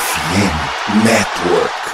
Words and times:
FM 0.00 1.04
Network. 1.04 1.89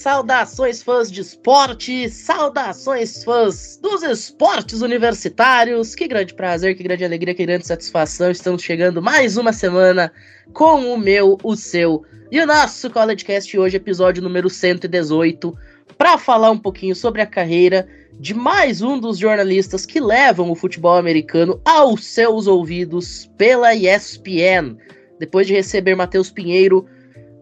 Saudações, 0.00 0.82
fãs 0.82 1.12
de 1.12 1.20
esporte! 1.20 2.08
Saudações, 2.08 3.22
fãs 3.22 3.78
dos 3.82 4.02
esportes 4.02 4.80
universitários! 4.80 5.94
Que 5.94 6.08
grande 6.08 6.32
prazer, 6.32 6.74
que 6.74 6.82
grande 6.82 7.04
alegria, 7.04 7.34
que 7.34 7.44
grande 7.44 7.66
satisfação! 7.66 8.30
Estamos 8.30 8.62
chegando 8.62 9.02
mais 9.02 9.36
uma 9.36 9.52
semana 9.52 10.10
com 10.54 10.94
o 10.94 10.96
meu, 10.96 11.36
o 11.44 11.54
seu 11.54 12.02
e 12.32 12.40
o 12.40 12.46
nosso 12.46 12.88
CollegeCast 12.88 13.58
hoje, 13.58 13.76
episódio 13.76 14.22
número 14.22 14.48
118, 14.48 15.54
para 15.98 16.16
falar 16.16 16.50
um 16.50 16.58
pouquinho 16.58 16.96
sobre 16.96 17.20
a 17.20 17.26
carreira 17.26 17.86
de 18.18 18.32
mais 18.32 18.80
um 18.80 18.98
dos 18.98 19.18
jornalistas 19.18 19.84
que 19.84 20.00
levam 20.00 20.50
o 20.50 20.56
futebol 20.56 20.96
americano 20.96 21.60
aos 21.62 22.06
seus 22.06 22.46
ouvidos 22.46 23.30
pela 23.36 23.74
ESPN. 23.74 24.78
Depois 25.18 25.46
de 25.46 25.52
receber 25.52 25.94
Matheus 25.94 26.30
Pinheiro 26.30 26.86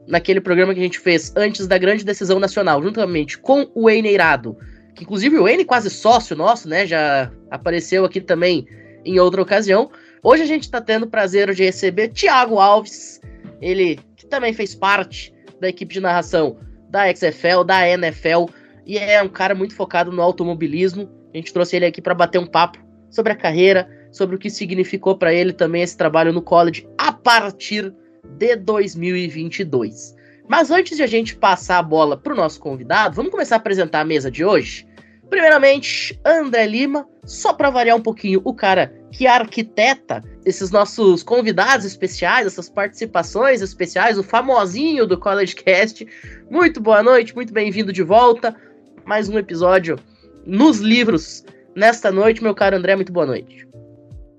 naquele 0.08 0.40
programa 0.40 0.72
que 0.72 0.80
a 0.80 0.82
gente 0.82 0.98
fez 0.98 1.32
antes 1.36 1.66
da 1.66 1.76
grande 1.76 2.04
decisão 2.04 2.40
nacional, 2.40 2.82
juntamente 2.82 3.38
com 3.38 3.70
o 3.74 3.88
Eineirado, 3.90 4.56
que 4.94 5.04
inclusive 5.04 5.38
o 5.38 5.46
Eine 5.46 5.64
quase 5.64 5.90
sócio 5.90 6.34
nosso, 6.34 6.68
né? 6.68 6.86
Já 6.86 7.30
apareceu 7.50 8.04
aqui 8.04 8.20
também 8.20 8.66
em 9.04 9.20
outra 9.20 9.42
ocasião. 9.42 9.90
Hoje 10.22 10.42
a 10.42 10.46
gente 10.46 10.62
está 10.62 10.80
tendo 10.80 11.04
o 11.04 11.08
prazer 11.08 11.54
de 11.54 11.62
receber 11.62 12.08
Thiago 12.08 12.58
Alves, 12.58 13.20
ele 13.60 14.00
que 14.16 14.26
também 14.26 14.52
fez 14.52 14.74
parte 14.74 15.32
da 15.60 15.68
equipe 15.68 15.94
de 15.94 16.00
narração 16.00 16.56
da 16.88 17.14
XFL, 17.14 17.62
da 17.64 17.86
NFL, 17.86 18.46
e 18.86 18.96
é 18.96 19.22
um 19.22 19.28
cara 19.28 19.54
muito 19.54 19.74
focado 19.74 20.10
no 20.10 20.22
automobilismo. 20.22 21.08
A 21.32 21.36
gente 21.36 21.52
trouxe 21.52 21.76
ele 21.76 21.84
aqui 21.84 22.00
para 22.00 22.14
bater 22.14 22.38
um 22.38 22.46
papo 22.46 22.78
sobre 23.10 23.32
a 23.32 23.36
carreira, 23.36 23.88
sobre 24.10 24.36
o 24.36 24.38
que 24.38 24.48
significou 24.48 25.16
para 25.16 25.32
ele 25.32 25.52
também 25.52 25.82
esse 25.82 25.96
trabalho 25.96 26.32
no 26.32 26.40
college 26.40 26.88
a 26.96 27.12
partir 27.12 27.94
de 28.38 28.56
2022. 28.56 30.14
Mas 30.48 30.70
antes 30.70 30.96
de 30.96 31.02
a 31.02 31.06
gente 31.06 31.36
passar 31.36 31.78
a 31.78 31.82
bola 31.82 32.16
para 32.16 32.32
o 32.32 32.36
nosso 32.36 32.60
convidado, 32.60 33.16
vamos 33.16 33.30
começar 33.30 33.56
a 33.56 33.58
apresentar 33.58 34.00
a 34.00 34.04
mesa 34.04 34.30
de 34.30 34.44
hoje? 34.44 34.86
Primeiramente, 35.28 36.18
André 36.24 36.66
Lima, 36.66 37.06
só 37.24 37.52
para 37.52 37.68
variar 37.68 37.96
um 37.96 38.00
pouquinho, 38.00 38.40
o 38.44 38.54
cara 38.54 38.94
que 39.12 39.26
arquiteta 39.26 40.24
esses 40.44 40.70
nossos 40.70 41.22
convidados 41.22 41.84
especiais, 41.84 42.46
essas 42.46 42.70
participações 42.70 43.60
especiais, 43.60 44.16
o 44.16 44.22
famosinho 44.22 45.06
do 45.06 45.18
College 45.18 45.54
Cast. 45.54 46.06
Muito 46.50 46.80
boa 46.80 47.02
noite, 47.02 47.34
muito 47.34 47.52
bem-vindo 47.52 47.92
de 47.92 48.02
volta. 48.02 48.56
Mais 49.04 49.28
um 49.28 49.38
episódio 49.38 49.98
nos 50.46 50.78
livros 50.78 51.44
nesta 51.74 52.10
noite, 52.10 52.42
meu 52.42 52.54
caro 52.54 52.76
André, 52.76 52.96
muito 52.96 53.12
boa 53.12 53.26
noite. 53.26 53.68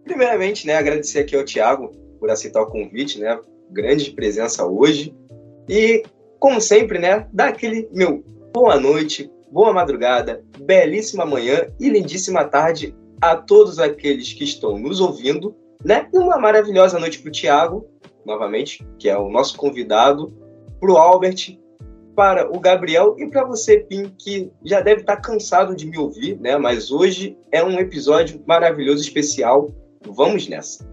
Primeiramente, 0.05 0.66
né, 0.66 0.75
agradecer 0.75 1.20
aqui 1.20 1.36
ao 1.36 1.45
Thiago 1.45 1.92
por 2.20 2.31
aceitar 2.31 2.64
o 2.64 2.67
convite, 2.67 3.20
né? 3.20 3.39
Grande 3.69 4.11
presença 4.11 4.65
hoje. 4.65 5.15
E, 5.67 6.03
como 6.39 6.59
sempre, 6.59 6.99
né, 6.99 7.27
dá 7.31 7.49
aquele 7.49 7.89
meu 7.91 8.23
boa 8.53 8.79
noite, 8.79 9.31
boa 9.51 9.73
madrugada, 9.73 10.43
belíssima 10.59 11.25
manhã 11.25 11.67
e 11.79 11.89
lindíssima 11.89 12.45
tarde 12.45 12.95
a 13.21 13.35
todos 13.35 13.79
aqueles 13.79 14.33
que 14.33 14.43
estão 14.43 14.77
nos 14.77 14.99
ouvindo, 14.99 15.55
né? 15.83 16.08
E 16.13 16.17
uma 16.17 16.37
maravilhosa 16.37 16.99
noite 16.99 17.19
para 17.19 17.29
o 17.29 17.31
Tiago, 17.31 17.87
novamente, 18.25 18.85
que 18.97 19.09
é 19.09 19.17
o 19.17 19.29
nosso 19.29 19.58
convidado, 19.58 20.33
para 20.79 20.91
o 20.91 20.97
Albert, 20.97 21.58
para 22.15 22.49
o 22.53 22.59
Gabriel 22.59 23.15
e 23.17 23.27
para 23.27 23.45
você, 23.45 23.79
Pim, 23.79 24.13
que 24.17 24.52
já 24.63 24.81
deve 24.81 25.02
estar 25.02 25.17
tá 25.17 25.21
cansado 25.21 25.75
de 25.75 25.87
me 25.87 25.97
ouvir, 25.97 26.39
né? 26.39 26.58
Mas 26.58 26.91
hoje 26.91 27.37
é 27.52 27.63
um 27.63 27.79
episódio 27.79 28.41
maravilhoso, 28.45 29.02
especial. 29.02 29.71
Vamos 30.05 30.47
nessa. 30.47 30.87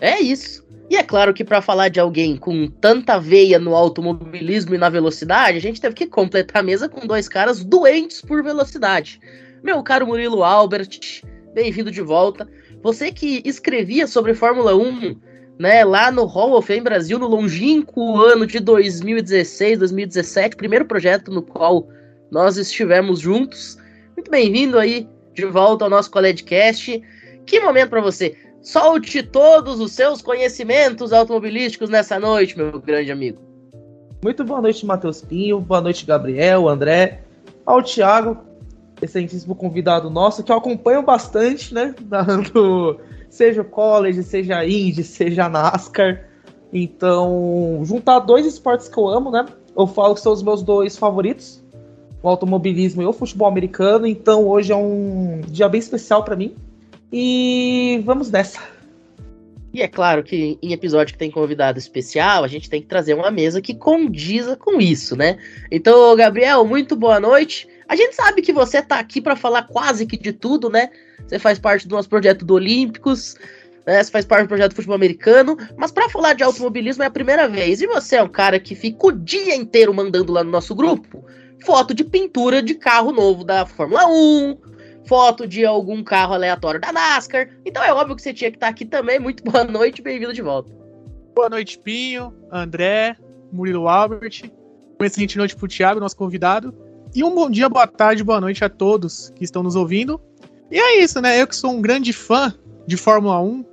É 0.00 0.20
isso. 0.20 0.61
E 0.92 0.96
é 0.96 1.02
claro 1.02 1.32
que 1.32 1.42
para 1.42 1.62
falar 1.62 1.88
de 1.88 1.98
alguém 1.98 2.36
com 2.36 2.66
tanta 2.66 3.18
veia 3.18 3.58
no 3.58 3.74
automobilismo 3.74 4.74
e 4.74 4.78
na 4.78 4.90
velocidade, 4.90 5.56
a 5.56 5.60
gente 5.60 5.80
teve 5.80 5.94
que 5.94 6.06
completar 6.06 6.60
a 6.60 6.62
mesa 6.62 6.86
com 6.86 7.06
dois 7.06 7.30
caras 7.30 7.64
doentes 7.64 8.20
por 8.20 8.42
velocidade. 8.42 9.18
Meu 9.62 9.82
caro 9.82 10.06
Murilo 10.06 10.44
Albert, 10.44 11.22
bem-vindo 11.54 11.90
de 11.90 12.02
volta. 12.02 12.46
Você 12.82 13.10
que 13.10 13.40
escrevia 13.42 14.06
sobre 14.06 14.34
Fórmula 14.34 14.76
1, 14.76 15.16
né, 15.58 15.82
lá 15.82 16.10
no 16.10 16.26
Hall 16.26 16.52
of 16.52 16.66
Fame 16.66 16.82
Brasil 16.82 17.18
no 17.18 17.26
longínquo 17.26 18.20
ano 18.20 18.46
de 18.46 18.60
2016, 18.60 19.78
2017, 19.78 20.56
primeiro 20.56 20.84
projeto 20.84 21.30
no 21.30 21.40
qual 21.40 21.88
nós 22.30 22.58
estivemos 22.58 23.18
juntos. 23.18 23.78
Muito 24.14 24.30
bem-vindo 24.30 24.78
aí 24.78 25.08
de 25.32 25.46
volta 25.46 25.84
ao 25.84 25.90
nosso 25.90 26.10
CollegeCast. 26.10 27.02
Que 27.46 27.60
momento 27.60 27.88
para 27.88 28.02
você? 28.02 28.36
Solte 28.62 29.24
todos 29.24 29.80
os 29.80 29.90
seus 29.90 30.22
conhecimentos 30.22 31.12
automobilísticos 31.12 31.90
nessa 31.90 32.20
noite, 32.20 32.56
meu 32.56 32.78
grande 32.80 33.10
amigo. 33.10 33.38
Muito 34.22 34.44
boa 34.44 34.60
noite, 34.60 34.86
Matheus 34.86 35.20
Pinho. 35.20 35.58
Boa 35.58 35.80
noite, 35.80 36.06
Gabriel, 36.06 36.68
André, 36.68 37.22
ao 37.66 37.82
Thiago, 37.82 38.38
excelentíssimo 39.02 39.56
convidado 39.56 40.08
nosso, 40.08 40.44
que 40.44 40.52
eu 40.52 40.56
acompanho 40.56 41.02
bastante, 41.02 41.74
né? 41.74 41.92
Dando, 42.02 43.00
seja 43.28 43.62
o 43.62 43.64
college, 43.64 44.22
seja 44.22 44.58
a 44.58 44.64
Indy, 44.64 45.02
seja 45.02 45.46
a 45.46 45.48
NASCAR. 45.48 46.28
Então, 46.72 47.80
juntar 47.82 48.20
dois 48.20 48.46
esportes 48.46 48.86
que 48.86 48.96
eu 48.96 49.08
amo, 49.08 49.32
né? 49.32 49.44
Eu 49.76 49.88
falo 49.88 50.14
que 50.14 50.20
são 50.20 50.32
os 50.32 50.42
meus 50.42 50.62
dois 50.62 50.96
favoritos, 50.96 51.60
o 52.22 52.28
automobilismo 52.28 53.02
e 53.02 53.06
o 53.06 53.12
futebol 53.12 53.48
americano. 53.48 54.06
Então, 54.06 54.46
hoje 54.46 54.70
é 54.70 54.76
um 54.76 55.40
dia 55.48 55.68
bem 55.68 55.80
especial 55.80 56.22
para 56.22 56.36
mim. 56.36 56.54
E 57.12 58.00
vamos 58.04 58.30
nessa. 58.30 58.58
E 59.72 59.80
é 59.80 59.88
claro 59.88 60.22
que 60.22 60.58
em 60.62 60.72
episódio 60.72 61.14
que 61.14 61.18
tem 61.18 61.30
convidado 61.30 61.78
especial, 61.78 62.44
a 62.44 62.48
gente 62.48 62.68
tem 62.68 62.80
que 62.80 62.86
trazer 62.86 63.14
uma 63.14 63.30
mesa 63.30 63.60
que 63.60 63.74
condiza 63.74 64.56
com 64.56 64.80
isso, 64.80 65.16
né? 65.16 65.38
Então, 65.70 66.14
Gabriel, 66.14 66.64
muito 66.64 66.94
boa 66.94 67.18
noite. 67.18 67.66
A 67.88 67.96
gente 67.96 68.14
sabe 68.14 68.42
que 68.42 68.52
você 68.52 68.82
tá 68.82 68.98
aqui 68.98 69.20
para 69.20 69.36
falar 69.36 69.64
quase 69.64 70.06
que 70.06 70.16
de 70.16 70.32
tudo, 70.32 70.68
né? 70.68 70.90
Você 71.26 71.38
faz 71.38 71.58
parte 71.58 71.88
do 71.88 71.94
nosso 71.94 72.08
projeto 72.08 72.44
do 72.44 72.54
Olímpicos, 72.54 73.34
né? 73.86 74.02
Você 74.02 74.10
faz 74.10 74.26
parte 74.26 74.44
do 74.44 74.48
projeto 74.48 74.72
do 74.72 74.76
futebol 74.76 74.94
americano, 74.94 75.56
mas 75.76 75.90
para 75.90 76.08
falar 76.08 76.34
de 76.34 76.42
automobilismo 76.42 77.02
é 77.02 77.06
a 77.06 77.10
primeira 77.10 77.48
vez. 77.48 77.80
E 77.80 77.86
você 77.86 78.16
é 78.16 78.22
um 78.22 78.28
cara 78.28 78.60
que 78.60 78.74
fica 78.74 79.06
o 79.06 79.12
dia 79.12 79.54
inteiro 79.54 79.92
mandando 79.92 80.32
lá 80.32 80.44
no 80.44 80.50
nosso 80.50 80.74
grupo 80.74 81.24
foto 81.64 81.94
de 81.94 82.04
pintura 82.04 82.62
de 82.62 82.74
carro 82.74 83.12
novo 83.12 83.44
da 83.44 83.64
Fórmula 83.64 84.06
1, 84.06 84.56
foto 85.06 85.46
de 85.46 85.64
algum 85.64 86.02
carro 86.02 86.34
aleatório 86.34 86.80
da 86.80 86.92
NASCAR. 86.92 87.48
Então 87.64 87.82
é 87.82 87.92
óbvio 87.92 88.16
que 88.16 88.22
você 88.22 88.32
tinha 88.32 88.50
que 88.50 88.56
estar 88.56 88.68
aqui 88.68 88.84
também. 88.84 89.18
Muito 89.18 89.42
boa 89.50 89.64
noite, 89.64 90.02
bem-vindo 90.02 90.32
de 90.32 90.42
volta. 90.42 90.72
Boa 91.34 91.48
noite, 91.48 91.78
Pinho, 91.78 92.34
André, 92.50 93.16
Murilo 93.52 93.88
Albert. 93.88 94.50
Uma 94.98 95.06
excelente 95.06 95.36
noite 95.36 95.56
para 95.56 95.64
o 95.64 95.68
Thiago, 95.68 96.00
nosso 96.00 96.16
convidado. 96.16 96.74
E 97.14 97.22
um 97.24 97.34
bom 97.34 97.50
dia, 97.50 97.68
boa 97.68 97.86
tarde, 97.86 98.24
boa 98.24 98.40
noite 98.40 98.64
a 98.64 98.68
todos 98.68 99.30
que 99.34 99.44
estão 99.44 99.62
nos 99.62 99.76
ouvindo. 99.76 100.20
E 100.70 100.78
é 100.78 101.02
isso, 101.02 101.20
né? 101.20 101.40
Eu 101.40 101.46
que 101.46 101.56
sou 101.56 101.72
um 101.72 101.82
grande 101.82 102.12
fã 102.12 102.54
de 102.86 102.96
Fórmula 102.96 103.40
1. 103.40 103.64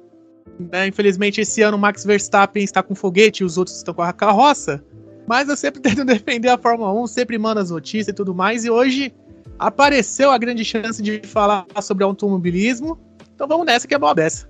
Né? 0.72 0.88
Infelizmente, 0.88 1.40
esse 1.42 1.62
ano 1.62 1.78
o 1.78 1.80
Max 1.80 2.04
Verstappen 2.04 2.64
está 2.64 2.84
com 2.84 2.94
foguete 2.94 3.44
e 3.44 3.46
os 3.46 3.58
outros 3.58 3.78
estão 3.78 3.94
com 3.94 4.02
a 4.02 4.12
carroça. 4.12 4.84
Mas 5.28 5.48
eu 5.48 5.56
sempre 5.56 5.80
tento 5.82 6.04
defender 6.04 6.50
a 6.50 6.58
Fórmula 6.58 6.92
1, 7.02 7.08
sempre 7.08 7.38
mando 7.38 7.62
as 7.62 7.70
notícias 7.70 8.10
e 8.10 8.14
tudo 8.14 8.34
mais. 8.34 8.66
E 8.66 8.70
hoje 8.70 9.14
apareceu 9.60 10.32
a 10.32 10.38
grande 10.38 10.64
chance 10.64 11.02
de 11.04 11.22
falar 11.26 11.66
sobre 11.82 12.04
automobilismo. 12.04 12.98
Então 13.36 13.48
vamos 13.48 13.66
nessa 13.66 13.88
que 13.88 13.94
é 13.94 14.00
boa 14.00 14.16
dessa. 14.16 14.50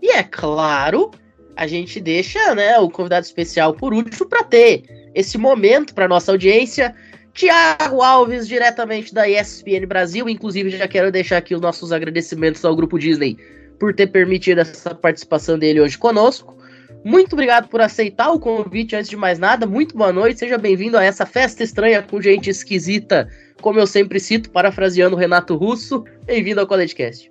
E 0.00 0.10
é 0.10 0.22
claro, 0.22 1.10
a 1.56 1.66
gente 1.66 2.00
deixa 2.00 2.54
né, 2.54 2.78
o 2.78 2.90
convidado 2.90 3.24
especial 3.24 3.74
por 3.74 3.94
último 3.94 4.28
para 4.28 4.44
ter 4.44 5.10
esse 5.14 5.38
momento 5.38 5.94
para 5.94 6.08
nossa 6.08 6.30
audiência. 6.30 6.94
Tiago 7.32 8.02
Alves, 8.02 8.46
diretamente 8.46 9.14
da 9.14 9.26
ESPN 9.26 9.86
Brasil. 9.86 10.28
Inclusive, 10.28 10.70
já 10.70 10.86
quero 10.86 11.10
deixar 11.10 11.38
aqui 11.38 11.54
os 11.54 11.60
nossos 11.60 11.90
agradecimentos 11.90 12.62
ao 12.64 12.76
Grupo 12.76 12.98
Disney 12.98 13.38
por 13.78 13.94
ter 13.94 14.08
permitido 14.08 14.60
essa 14.60 14.94
participação 14.94 15.58
dele 15.58 15.80
hoje 15.80 15.96
conosco. 15.96 16.61
Muito 17.04 17.32
obrigado 17.32 17.68
por 17.68 17.80
aceitar 17.80 18.30
o 18.30 18.38
convite 18.38 18.94
antes 18.94 19.10
de 19.10 19.16
mais 19.16 19.38
nada. 19.38 19.66
Muito 19.66 19.96
boa 19.96 20.12
noite, 20.12 20.38
seja 20.38 20.56
bem-vindo 20.56 20.96
a 20.96 21.02
essa 21.02 21.26
festa 21.26 21.64
estranha 21.64 22.00
com 22.00 22.22
gente 22.22 22.48
esquisita, 22.48 23.28
como 23.60 23.80
eu 23.80 23.86
sempre 23.88 24.20
cito, 24.20 24.50
parafraseando 24.50 25.16
o 25.16 25.18
Renato 25.18 25.56
Russo. 25.56 26.04
Bem-vindo 26.24 26.60
ao 26.60 26.66
CollegeCast. 26.66 27.30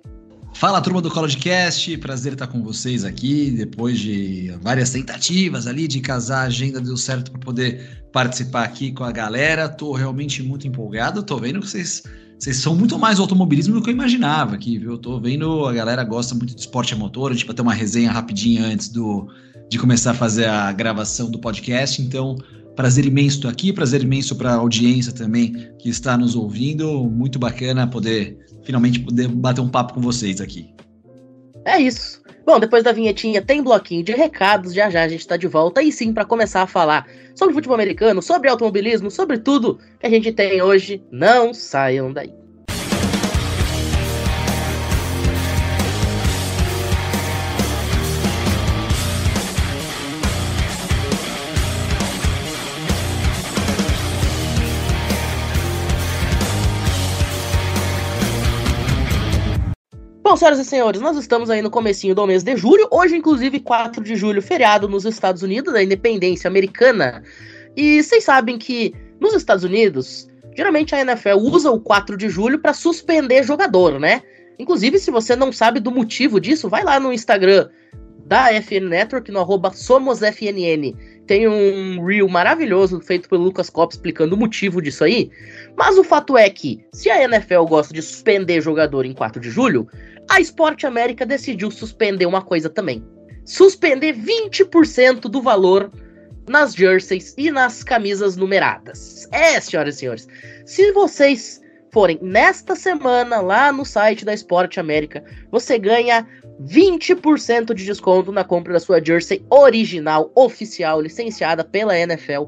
Fala 0.54 0.82
turma 0.82 1.00
do 1.00 1.10
CollegeCast, 1.10 1.96
prazer 1.96 2.34
estar 2.34 2.48
com 2.48 2.62
vocês 2.62 3.02
aqui 3.02 3.50
depois 3.50 3.98
de 3.98 4.54
várias 4.60 4.90
tentativas 4.90 5.66
ali 5.66 5.88
de 5.88 6.00
casar 6.00 6.42
a 6.42 6.46
agenda 6.48 6.78
deu 6.78 6.96
certo 6.96 7.30
para 7.32 7.40
poder 7.40 8.04
participar 8.12 8.64
aqui 8.64 8.92
com 8.92 9.04
a 9.04 9.10
galera. 9.10 9.70
Tô 9.70 9.92
realmente 9.92 10.42
muito 10.42 10.68
empolgado, 10.68 11.22
tô 11.22 11.38
vendo 11.38 11.60
que 11.60 11.68
vocês 11.68 12.02
vocês 12.38 12.56
são 12.56 12.74
muito 12.74 12.98
mais 12.98 13.20
automobilismo 13.20 13.74
do 13.74 13.82
que 13.82 13.88
eu 13.88 13.94
imaginava 13.94 14.56
aqui, 14.56 14.76
viu? 14.76 14.98
Tô 14.98 15.18
vendo 15.20 15.64
a 15.64 15.72
galera 15.72 16.02
gosta 16.04 16.34
muito 16.34 16.54
de 16.54 16.60
esporte 16.60 16.92
a 16.92 16.96
motor, 16.96 17.30
a 17.30 17.34
gente 17.34 17.46
vai 17.46 17.54
ter 17.54 17.62
uma 17.62 17.72
resenha 17.72 18.10
rapidinha 18.10 18.64
antes 18.66 18.88
do 18.88 19.28
de 19.72 19.78
começar 19.78 20.10
a 20.10 20.14
fazer 20.14 20.44
a 20.44 20.70
gravação 20.70 21.30
do 21.30 21.38
podcast, 21.38 22.02
então 22.02 22.36
prazer 22.76 23.06
imenso 23.06 23.38
estar 23.38 23.48
aqui, 23.48 23.72
prazer 23.72 24.02
imenso 24.02 24.36
para 24.36 24.50
a 24.50 24.56
audiência 24.56 25.14
também 25.14 25.72
que 25.78 25.88
está 25.88 26.14
nos 26.14 26.36
ouvindo, 26.36 27.04
muito 27.04 27.38
bacana 27.38 27.86
poder 27.86 28.36
finalmente 28.64 29.00
poder 29.00 29.28
bater 29.28 29.62
um 29.62 29.70
papo 29.70 29.94
com 29.94 30.02
vocês 30.02 30.42
aqui. 30.42 30.74
É 31.64 31.80
isso. 31.80 32.20
Bom, 32.44 32.60
depois 32.60 32.84
da 32.84 32.92
vinhetinha 32.92 33.40
tem 33.40 33.62
bloquinho 33.62 34.04
de 34.04 34.12
recados, 34.12 34.74
já 34.74 34.90
já 34.90 35.04
a 35.04 35.08
gente 35.08 35.26
tá 35.26 35.38
de 35.38 35.46
volta 35.46 35.80
e 35.80 35.90
sim 35.90 36.12
para 36.12 36.26
começar 36.26 36.60
a 36.60 36.66
falar 36.66 37.08
sobre 37.34 37.54
futebol 37.54 37.74
americano, 37.74 38.20
sobre 38.20 38.50
automobilismo, 38.50 39.10
sobre 39.10 39.38
tudo 39.38 39.78
que 39.98 40.06
a 40.06 40.10
gente 40.10 40.30
tem 40.32 40.60
hoje. 40.60 41.02
Não 41.10 41.54
saiam 41.54 42.12
daí. 42.12 42.41
Bom, 60.32 60.36
senhoras 60.38 60.60
e 60.60 60.64
senhores, 60.64 61.02
nós 61.02 61.18
estamos 61.18 61.50
aí 61.50 61.60
no 61.60 61.70
comecinho 61.70 62.14
do 62.14 62.26
mês 62.26 62.42
de 62.42 62.56
julho, 62.56 62.88
hoje 62.90 63.14
inclusive 63.14 63.60
4 63.60 64.02
de 64.02 64.16
julho, 64.16 64.40
feriado 64.40 64.88
nos 64.88 65.04
Estados 65.04 65.42
Unidos, 65.42 65.74
da 65.74 65.82
independência 65.82 66.48
americana. 66.48 67.22
E 67.76 68.02
vocês 68.02 68.24
sabem 68.24 68.56
que 68.56 68.94
nos 69.20 69.34
Estados 69.34 69.62
Unidos, 69.62 70.26
geralmente 70.56 70.94
a 70.94 71.02
NFL 71.02 71.36
usa 71.36 71.70
o 71.70 71.78
4 71.78 72.16
de 72.16 72.30
julho 72.30 72.58
para 72.58 72.72
suspender 72.72 73.42
jogador, 73.42 74.00
né? 74.00 74.22
Inclusive, 74.58 74.98
se 74.98 75.10
você 75.10 75.36
não 75.36 75.52
sabe 75.52 75.80
do 75.80 75.90
motivo 75.90 76.40
disso, 76.40 76.66
vai 76.66 76.82
lá 76.82 76.98
no 76.98 77.12
Instagram 77.12 77.68
da 78.24 78.48
FN 78.62 78.88
Network, 78.88 79.30
no 79.30 79.40
arroba 79.40 79.70
SomosFNN. 79.70 80.96
Tem 81.26 81.46
um 81.46 82.02
reel 82.02 82.26
maravilhoso 82.26 83.02
feito 83.02 83.28
pelo 83.28 83.44
Lucas 83.44 83.68
Kopp 83.68 83.92
explicando 83.92 84.34
o 84.34 84.38
motivo 84.38 84.80
disso 84.80 85.04
aí. 85.04 85.30
Mas 85.76 85.96
o 85.96 86.04
fato 86.04 86.36
é 86.36 86.48
que, 86.50 86.84
se 86.92 87.10
a 87.10 87.22
NFL 87.22 87.64
gosta 87.64 87.92
de 87.94 88.02
suspender 88.02 88.60
jogador 88.60 89.06
em 89.06 89.14
4 89.14 89.40
de 89.40 89.50
julho, 89.50 89.88
a 90.30 90.40
Sport 90.40 90.84
América 90.84 91.26
decidiu 91.26 91.70
suspender 91.70 92.26
uma 92.26 92.42
coisa 92.42 92.68
também. 92.68 93.04
Suspender 93.44 94.14
20% 94.14 95.22
do 95.22 95.42
valor 95.42 95.90
nas 96.48 96.74
jerseys 96.74 97.34
e 97.36 97.50
nas 97.50 97.82
camisas 97.82 98.36
numeradas. 98.36 99.28
É, 99.32 99.60
senhoras 99.60 99.96
e 99.96 99.98
senhores, 99.98 100.28
se 100.64 100.92
vocês 100.92 101.60
forem 101.92 102.18
nesta 102.22 102.74
semana 102.74 103.40
lá 103.40 103.72
no 103.72 103.84
site 103.84 104.24
da 104.24 104.32
Sport 104.32 104.78
América, 104.78 105.22
você 105.50 105.78
ganha 105.78 106.26
20% 106.62 107.74
de 107.74 107.84
desconto 107.84 108.32
na 108.32 108.44
compra 108.44 108.72
da 108.72 108.80
sua 108.80 109.04
jersey 109.04 109.44
original, 109.50 110.30
oficial, 110.34 111.00
licenciada 111.00 111.64
pela 111.64 111.98
NFL. 111.98 112.44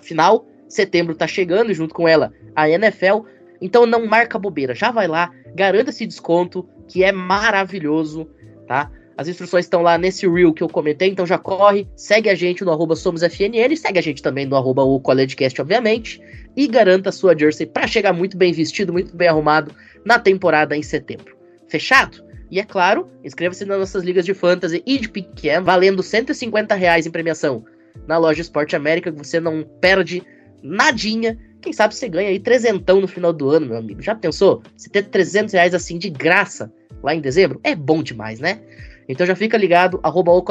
Final, 0.00 0.46
setembro 0.68 1.14
tá 1.14 1.26
chegando 1.26 1.72
junto 1.72 1.94
com 1.94 2.08
ela 2.08 2.32
a 2.54 2.68
NFL. 2.68 3.26
Então 3.60 3.86
não 3.86 4.06
marca 4.06 4.38
bobeira, 4.38 4.74
já 4.74 4.90
vai 4.90 5.06
lá, 5.06 5.30
garanta 5.54 5.90
esse 5.90 6.06
desconto 6.06 6.68
que 6.88 7.02
é 7.02 7.12
maravilhoso, 7.12 8.28
tá? 8.66 8.90
As 9.16 9.28
instruções 9.28 9.64
estão 9.64 9.80
lá 9.80 9.96
nesse 9.96 10.28
reel 10.28 10.52
que 10.52 10.62
eu 10.62 10.68
comentei, 10.68 11.08
então 11.08 11.24
já 11.24 11.38
corre, 11.38 11.86
segue 11.94 12.28
a 12.28 12.34
gente 12.34 12.64
no 12.64 12.72
arroba 12.72 12.96
SomosFNN, 12.96 13.76
segue 13.76 13.98
a 13.98 14.02
gente 14.02 14.20
também 14.20 14.44
no 14.44 14.56
arroba 14.56 14.82
o 14.82 14.98
CollegeCast, 14.98 15.60
obviamente, 15.60 16.20
e 16.56 16.66
garanta 16.66 17.10
a 17.10 17.12
sua 17.12 17.36
jersey 17.36 17.64
para 17.64 17.86
chegar 17.86 18.12
muito 18.12 18.36
bem 18.36 18.52
vestido, 18.52 18.92
muito 18.92 19.16
bem 19.16 19.28
arrumado 19.28 19.72
na 20.04 20.18
temporada 20.18 20.76
em 20.76 20.82
setembro. 20.82 21.36
Fechado? 21.68 22.24
E 22.50 22.58
é 22.58 22.64
claro, 22.64 23.08
inscreva-se 23.24 23.64
nas 23.64 23.78
nossas 23.78 24.02
ligas 24.02 24.24
de 24.24 24.34
fantasy 24.34 24.82
e 24.84 24.98
de 24.98 25.08
pequeno, 25.08 25.64
valendo 25.64 26.02
150 26.02 26.74
reais 26.74 27.06
em 27.06 27.10
premiação 27.10 27.64
na 28.06 28.18
loja 28.18 28.42
Esporte 28.42 28.74
América, 28.74 29.12
que 29.12 29.18
você 29.18 29.40
não 29.40 29.62
perde 29.80 30.22
nadinha. 30.64 31.38
Quem 31.60 31.72
sabe 31.72 31.94
você 31.94 32.08
ganha 32.08 32.30
aí 32.30 32.40
trezentão 32.40 33.00
no 33.00 33.06
final 33.06 33.32
do 33.32 33.50
ano, 33.50 33.66
meu 33.66 33.76
amigo. 33.76 34.02
Já 34.02 34.14
pensou? 34.14 34.62
Você 34.76 34.88
ter 34.88 35.04
300 35.04 35.52
reais 35.52 35.74
assim 35.74 35.98
de 35.98 36.10
graça 36.10 36.72
lá 37.02 37.14
em 37.14 37.20
dezembro? 37.20 37.60
É 37.62 37.74
bom 37.74 38.02
demais, 38.02 38.40
né? 38.40 38.60
Então 39.08 39.26
já 39.26 39.36
fica 39.36 39.56
ligado, 39.56 40.00
arroba 40.02 40.32
o 40.32 40.44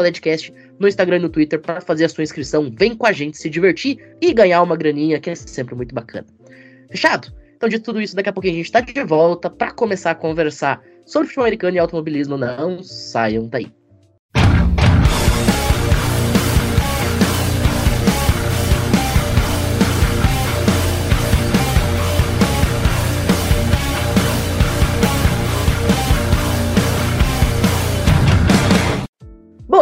no 0.80 0.88
Instagram 0.88 1.18
e 1.18 1.20
no 1.20 1.30
Twitter 1.30 1.60
para 1.60 1.82
fazer 1.82 2.06
a 2.06 2.10
sua 2.10 2.24
inscrição. 2.24 2.72
Vem 2.72 2.96
com 2.96 3.06
a 3.06 3.12
gente 3.12 3.38
se 3.38 3.50
divertir 3.50 3.98
e 4.22 4.32
ganhar 4.34 4.62
uma 4.62 4.78
graninha, 4.78 5.20
que 5.20 5.30
é 5.30 5.36
sempre 5.36 5.74
muito 5.74 5.94
bacana. 5.94 6.28
Fechado? 6.90 7.34
Então, 7.56 7.70
de 7.70 7.80
tudo 7.80 8.02
isso, 8.02 8.16
daqui 8.16 8.30
a 8.30 8.34
pouquinho 8.34 8.54
a 8.54 8.58
gente 8.58 8.66
está 8.66 8.82
de 8.82 9.04
volta 9.04 9.50
para 9.50 9.72
começar 9.72 10.12
a 10.12 10.16
conversar 10.16 10.84
sobre 11.06 11.28
futebol 11.28 11.46
americano 11.46 11.78
e 11.78 11.80
automobilismo. 11.80 12.38
Não 12.38 12.84
saiam 12.84 13.48
daí. 13.48 13.72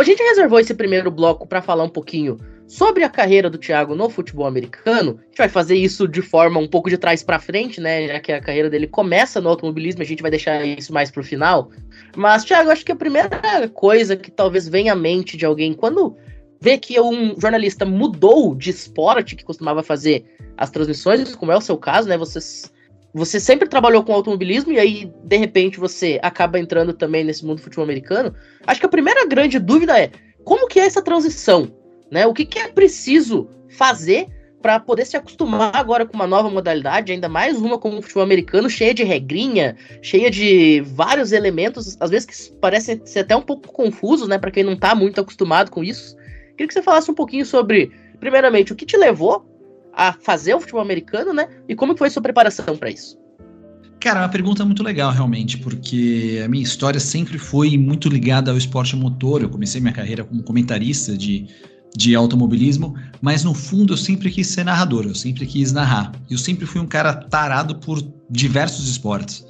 A 0.01 0.03
gente 0.03 0.21
reservou 0.21 0.59
esse 0.59 0.73
primeiro 0.73 1.11
bloco 1.11 1.47
para 1.47 1.61
falar 1.61 1.83
um 1.83 1.89
pouquinho 1.89 2.37
sobre 2.65 3.03
a 3.03 3.09
carreira 3.09 3.49
do 3.49 3.57
Thiago 3.57 3.93
no 3.93 4.09
futebol 4.09 4.47
americano. 4.47 5.19
A 5.19 5.25
gente 5.25 5.37
vai 5.37 5.49
fazer 5.49 5.75
isso 5.75 6.07
de 6.07 6.21
forma 6.21 6.59
um 6.59 6.67
pouco 6.67 6.89
de 6.89 6.97
trás 6.97 7.21
para 7.21 7.39
frente, 7.39 7.79
né? 7.79 8.07
Já 8.07 8.19
que 8.19 8.31
a 8.31 8.41
carreira 8.41 8.69
dele 8.69 8.87
começa 8.87 9.39
no 9.39 9.49
automobilismo, 9.49 10.01
a 10.01 10.05
gente 10.05 10.21
vai 10.21 10.31
deixar 10.31 10.65
isso 10.65 10.91
mais 10.91 11.11
pro 11.11 11.23
final. 11.23 11.69
Mas, 12.15 12.43
Thiago, 12.43 12.71
acho 12.71 12.83
que 12.83 12.91
a 12.91 12.95
primeira 12.95 13.29
coisa 13.73 14.15
que 14.15 14.31
talvez 14.31 14.67
venha 14.67 14.93
à 14.93 14.95
mente 14.95 15.37
de 15.37 15.45
alguém 15.45 15.73
quando 15.73 16.15
vê 16.59 16.77
que 16.77 16.99
um 16.99 17.39
jornalista 17.39 17.85
mudou 17.85 18.55
de 18.55 18.69
esporte 18.69 19.35
que 19.35 19.43
costumava 19.43 19.83
fazer 19.83 20.25
as 20.57 20.69
transmissões, 20.69 21.35
como 21.35 21.51
é 21.51 21.57
o 21.57 21.61
seu 21.61 21.77
caso, 21.77 22.07
né? 22.07 22.17
Vocês 22.17 22.71
você 23.13 23.39
sempre 23.39 23.67
trabalhou 23.67 24.03
com 24.03 24.13
automobilismo 24.13 24.71
e 24.71 24.79
aí, 24.79 25.11
de 25.23 25.37
repente, 25.37 25.79
você 25.79 26.19
acaba 26.21 26.59
entrando 26.59 26.93
também 26.93 27.23
nesse 27.23 27.45
mundo 27.45 27.57
do 27.57 27.63
futebol 27.63 27.83
americano. 27.83 28.33
Acho 28.65 28.79
que 28.79 28.85
a 28.85 28.89
primeira 28.89 29.25
grande 29.25 29.59
dúvida 29.59 29.99
é 29.99 30.11
como 30.43 30.67
que 30.67 30.79
é 30.79 30.85
essa 30.85 31.01
transição? 31.01 31.71
Né? 32.09 32.25
O 32.25 32.33
que, 32.33 32.45
que 32.45 32.59
é 32.59 32.67
preciso 32.67 33.49
fazer 33.69 34.27
para 34.61 34.79
poder 34.79 35.05
se 35.05 35.17
acostumar 35.17 35.75
agora 35.75 36.05
com 36.05 36.13
uma 36.13 36.27
nova 36.27 36.49
modalidade, 36.49 37.11
ainda 37.11 37.27
mais 37.27 37.59
uma 37.59 37.79
como 37.79 37.97
o 37.97 38.01
futebol 38.01 38.23
americano, 38.23 38.69
cheia 38.69 38.93
de 38.93 39.03
regrinha, 39.03 39.75
cheia 40.01 40.29
de 40.29 40.81
vários 40.81 41.31
elementos, 41.31 41.97
às 41.99 42.11
vezes 42.11 42.25
que 42.27 42.53
parecem 42.59 43.01
ser 43.03 43.19
até 43.21 43.35
um 43.35 43.41
pouco 43.41 43.73
confusos, 43.73 44.27
né, 44.27 44.37
para 44.37 44.51
quem 44.51 44.63
não 44.63 44.73
está 44.73 44.93
muito 44.93 45.19
acostumado 45.19 45.71
com 45.71 45.83
isso. 45.83 46.15
Queria 46.51 46.67
que 46.67 46.73
você 46.73 46.81
falasse 46.83 47.09
um 47.09 47.15
pouquinho 47.15 47.45
sobre, 47.45 47.91
primeiramente, 48.19 48.71
o 48.71 48.75
que 48.75 48.85
te 48.85 48.95
levou 48.95 49.50
a 49.93 50.13
fazer 50.13 50.53
o 50.53 50.59
futebol 50.59 50.81
americano, 50.81 51.33
né? 51.33 51.47
E 51.67 51.75
como 51.75 51.95
foi 51.97 52.09
sua 52.09 52.21
preparação 52.21 52.77
para 52.77 52.89
isso? 52.89 53.17
Cara, 53.99 54.19
é 54.19 54.23
uma 54.23 54.29
pergunta 54.29 54.65
muito 54.65 54.81
legal, 54.81 55.11
realmente, 55.11 55.57
porque 55.59 56.41
a 56.43 56.47
minha 56.47 56.63
história 56.63 56.99
sempre 56.99 57.37
foi 57.37 57.77
muito 57.77 58.09
ligada 58.09 58.49
ao 58.49 58.57
esporte 58.57 58.95
motor. 58.95 59.41
Eu 59.43 59.49
comecei 59.49 59.79
minha 59.79 59.93
carreira 59.93 60.23
como 60.23 60.41
comentarista 60.41 61.15
de, 61.15 61.47
de 61.95 62.15
automobilismo, 62.15 62.95
mas 63.21 63.43
no 63.43 63.53
fundo 63.53 63.93
eu 63.93 63.97
sempre 63.97 64.31
quis 64.31 64.47
ser 64.47 64.63
narrador, 64.63 65.05
eu 65.05 65.13
sempre 65.13 65.45
quis 65.45 65.71
narrar. 65.71 66.11
Eu 66.29 66.39
sempre 66.39 66.65
fui 66.65 66.81
um 66.81 66.87
cara 66.87 67.13
tarado 67.13 67.75
por 67.75 68.01
diversos 68.27 68.89
esportes 68.89 69.45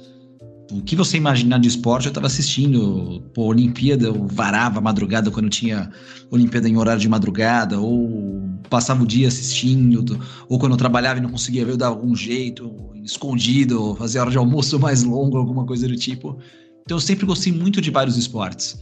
o 0.72 0.80
que 0.80 0.96
você 0.96 1.18
imaginar 1.18 1.58
de 1.58 1.68
esporte, 1.68 2.06
eu 2.06 2.10
estava 2.10 2.26
assistindo. 2.26 3.22
Pô, 3.34 3.46
Olimpíada, 3.46 4.06
eu 4.06 4.26
varava 4.26 4.80
madrugada 4.80 5.30
quando 5.30 5.50
tinha 5.50 5.90
Olimpíada 6.30 6.68
em 6.68 6.76
horário 6.76 7.00
de 7.00 7.08
madrugada, 7.08 7.78
ou 7.78 8.31
passava 8.72 9.02
o 9.02 9.06
dia 9.06 9.28
assistindo, 9.28 10.18
ou 10.48 10.58
quando 10.58 10.72
eu 10.72 10.78
trabalhava 10.78 11.18
e 11.18 11.22
não 11.22 11.28
conseguia 11.28 11.62
ver, 11.62 11.72
eu 11.72 11.76
dava 11.76 11.94
algum 11.94 12.16
jeito, 12.16 12.72
escondido, 13.04 13.94
fazia 13.96 14.22
hora 14.22 14.30
de 14.30 14.38
almoço 14.38 14.80
mais 14.80 15.02
longo, 15.02 15.36
alguma 15.36 15.66
coisa 15.66 15.86
do 15.86 15.94
tipo. 15.94 16.38
Então 16.80 16.96
eu 16.96 17.00
sempre 17.00 17.26
gostei 17.26 17.52
muito 17.52 17.82
de 17.82 17.90
vários 17.90 18.16
esportes. 18.16 18.80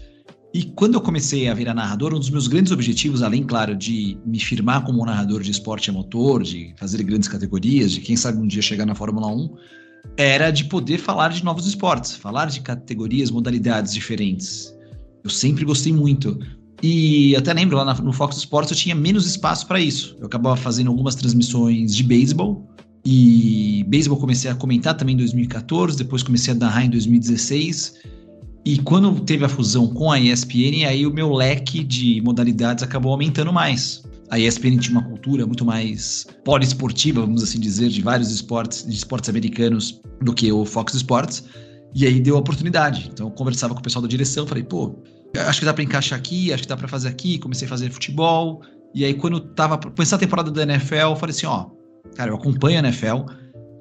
E 0.55 0.63
quando 0.63 0.95
eu 0.95 1.01
comecei 1.01 1.49
a 1.49 1.55
virar 1.55 1.75
narrador, 1.75 2.15
um 2.15 2.21
dos 2.21 2.31
meus 2.31 2.47
grandes 2.47 2.71
objetivos, 2.73 3.21
além, 3.21 3.43
claro, 3.43 3.77
de 3.77 4.17
me 4.25 4.39
firmar 4.39 4.85
como 4.85 5.05
narrador 5.05 5.43
de 5.43 5.51
esporte 5.51 5.91
a 5.91 5.93
motor, 5.93 6.45
de 6.45 6.73
fazer 6.77 7.03
grandes 7.03 7.29
categorias, 7.29 7.91
de 7.91 8.01
quem 8.01 8.17
sabe 8.17 8.39
um 8.39 8.47
dia 8.47 8.63
chegar 8.63 8.87
na 8.87 8.95
Fórmula 8.95 9.27
1, 9.27 9.57
era 10.17 10.53
de 10.53 10.65
poder 10.67 10.99
falar 10.99 11.31
de 11.31 11.45
novos 11.45 11.67
esportes, 11.67 12.15
falar 12.15 12.47
de 12.47 12.61
categorias, 12.61 13.31
modalidades 13.31 13.93
diferentes. 13.93 14.73
Eu 15.25 15.31
sempre 15.31 15.65
gostei 15.65 15.93
muito. 15.93 16.39
E 16.83 17.37
até 17.37 17.53
lembro, 17.53 17.77
lá 17.77 17.95
no 17.95 18.13
Fox 18.13 18.37
Sports 18.37 18.71
eu 18.71 18.77
tinha 18.77 18.95
menos 18.95 19.27
espaço 19.27 19.67
para 19.67 19.81
isso. 19.81 20.17
Eu 20.19 20.27
acabava 20.27 20.57
fazendo 20.57 20.89
algumas 20.89 21.15
transmissões 21.15 21.95
de 21.95 22.03
beisebol. 22.03 22.67
E 23.05 23.85
beisebol 23.89 24.19
comecei 24.19 24.51
a 24.51 24.55
comentar 24.55 24.95
também 24.95 25.15
em 25.15 25.19
2014, 25.19 25.97
depois 25.97 26.23
comecei 26.23 26.53
a 26.53 26.57
narrar 26.57 26.85
em 26.85 26.91
2016. 26.91 27.95
E 28.65 28.79
quando 28.79 29.21
teve 29.21 29.45
a 29.45 29.49
fusão 29.49 29.89
com 29.89 30.13
a 30.13 30.21
ESPN, 30.21 30.87
aí 30.87 31.07
o 31.07 31.13
meu 31.13 31.33
leque 31.33 31.83
de 31.83 32.21
modalidades 32.21 32.85
acabou 32.85 33.13
aumentando 33.13 33.53
mais. 33.53 34.03
A 34.31 34.39
ESPN 34.39 34.79
tinha 34.79 34.99
uma 34.99 35.09
cultura 35.09 35.47
muito 35.47 35.65
mais 35.65 36.27
poliesportiva, 36.45 37.23
vamos 37.23 37.43
assim 37.43 37.59
dizer, 37.59 37.89
de 37.89 38.03
vários 38.03 38.31
esportes, 38.31 38.87
de 38.87 38.95
esportes 38.95 39.29
americanos 39.29 40.01
do 40.23 40.33
que 40.33 40.53
o 40.53 40.65
Fox 40.65 40.95
Sports. 40.95 41.45
E 41.95 42.07
aí 42.07 42.21
deu 42.21 42.37
a 42.37 42.39
oportunidade. 42.39 43.11
Então 43.13 43.27
eu 43.27 43.31
conversava 43.33 43.75
com 43.75 43.81
o 43.81 43.83
pessoal 43.83 44.03
da 44.03 44.09
direção, 44.09 44.47
falei, 44.47 44.63
pô, 44.63 44.95
acho 45.37 45.61
que 45.61 45.67
dá 45.67 45.73
para 45.73 45.83
encaixar 45.83 46.19
aqui, 46.19 46.53
acho 46.53 46.63
que 46.63 46.69
dá 46.69 46.77
para 46.77 46.89
fazer 46.89 47.09
aqui. 47.09 47.39
Comecei 47.39 47.67
a 47.67 47.69
fazer 47.69 47.91
futebol. 47.91 48.63
E 48.95 49.05
aí 49.05 49.15
quando 49.15 49.41
tava 49.41 49.79
começando 49.79 50.19
a 50.19 50.21
temporada 50.21 50.51
da 50.51 50.63
NFL, 50.63 50.95
eu 50.95 51.17
falei 51.17 51.35
assim, 51.35 51.47
ó, 51.47 51.67
cara, 52.17 52.31
eu 52.31 52.37
acompanho 52.37 52.79
a 52.79 52.89
NFL. 52.89 53.25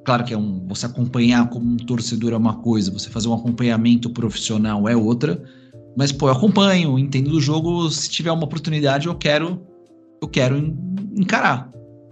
Claro 0.05 0.23
que 0.23 0.33
é 0.33 0.37
um, 0.37 0.65
você 0.67 0.85
acompanhar 0.85 1.49
como 1.49 1.73
um 1.73 1.77
torcedor 1.77 2.33
é 2.33 2.37
uma 2.37 2.55
coisa, 2.57 2.91
você 2.91 3.09
fazer 3.09 3.27
um 3.27 3.33
acompanhamento 3.33 4.09
profissional 4.09 4.87
é 4.87 4.95
outra. 4.95 5.41
Mas 5.97 6.11
pô, 6.11 6.27
eu 6.27 6.33
acompanho, 6.33 6.97
entendo 6.97 7.31
do 7.31 7.41
jogo, 7.41 7.89
se 7.89 8.09
tiver 8.09 8.31
uma 8.31 8.43
oportunidade, 8.43 9.07
eu 9.07 9.15
quero 9.15 9.61
eu 10.21 10.27
quero 10.27 10.57
encarar. 11.17 11.71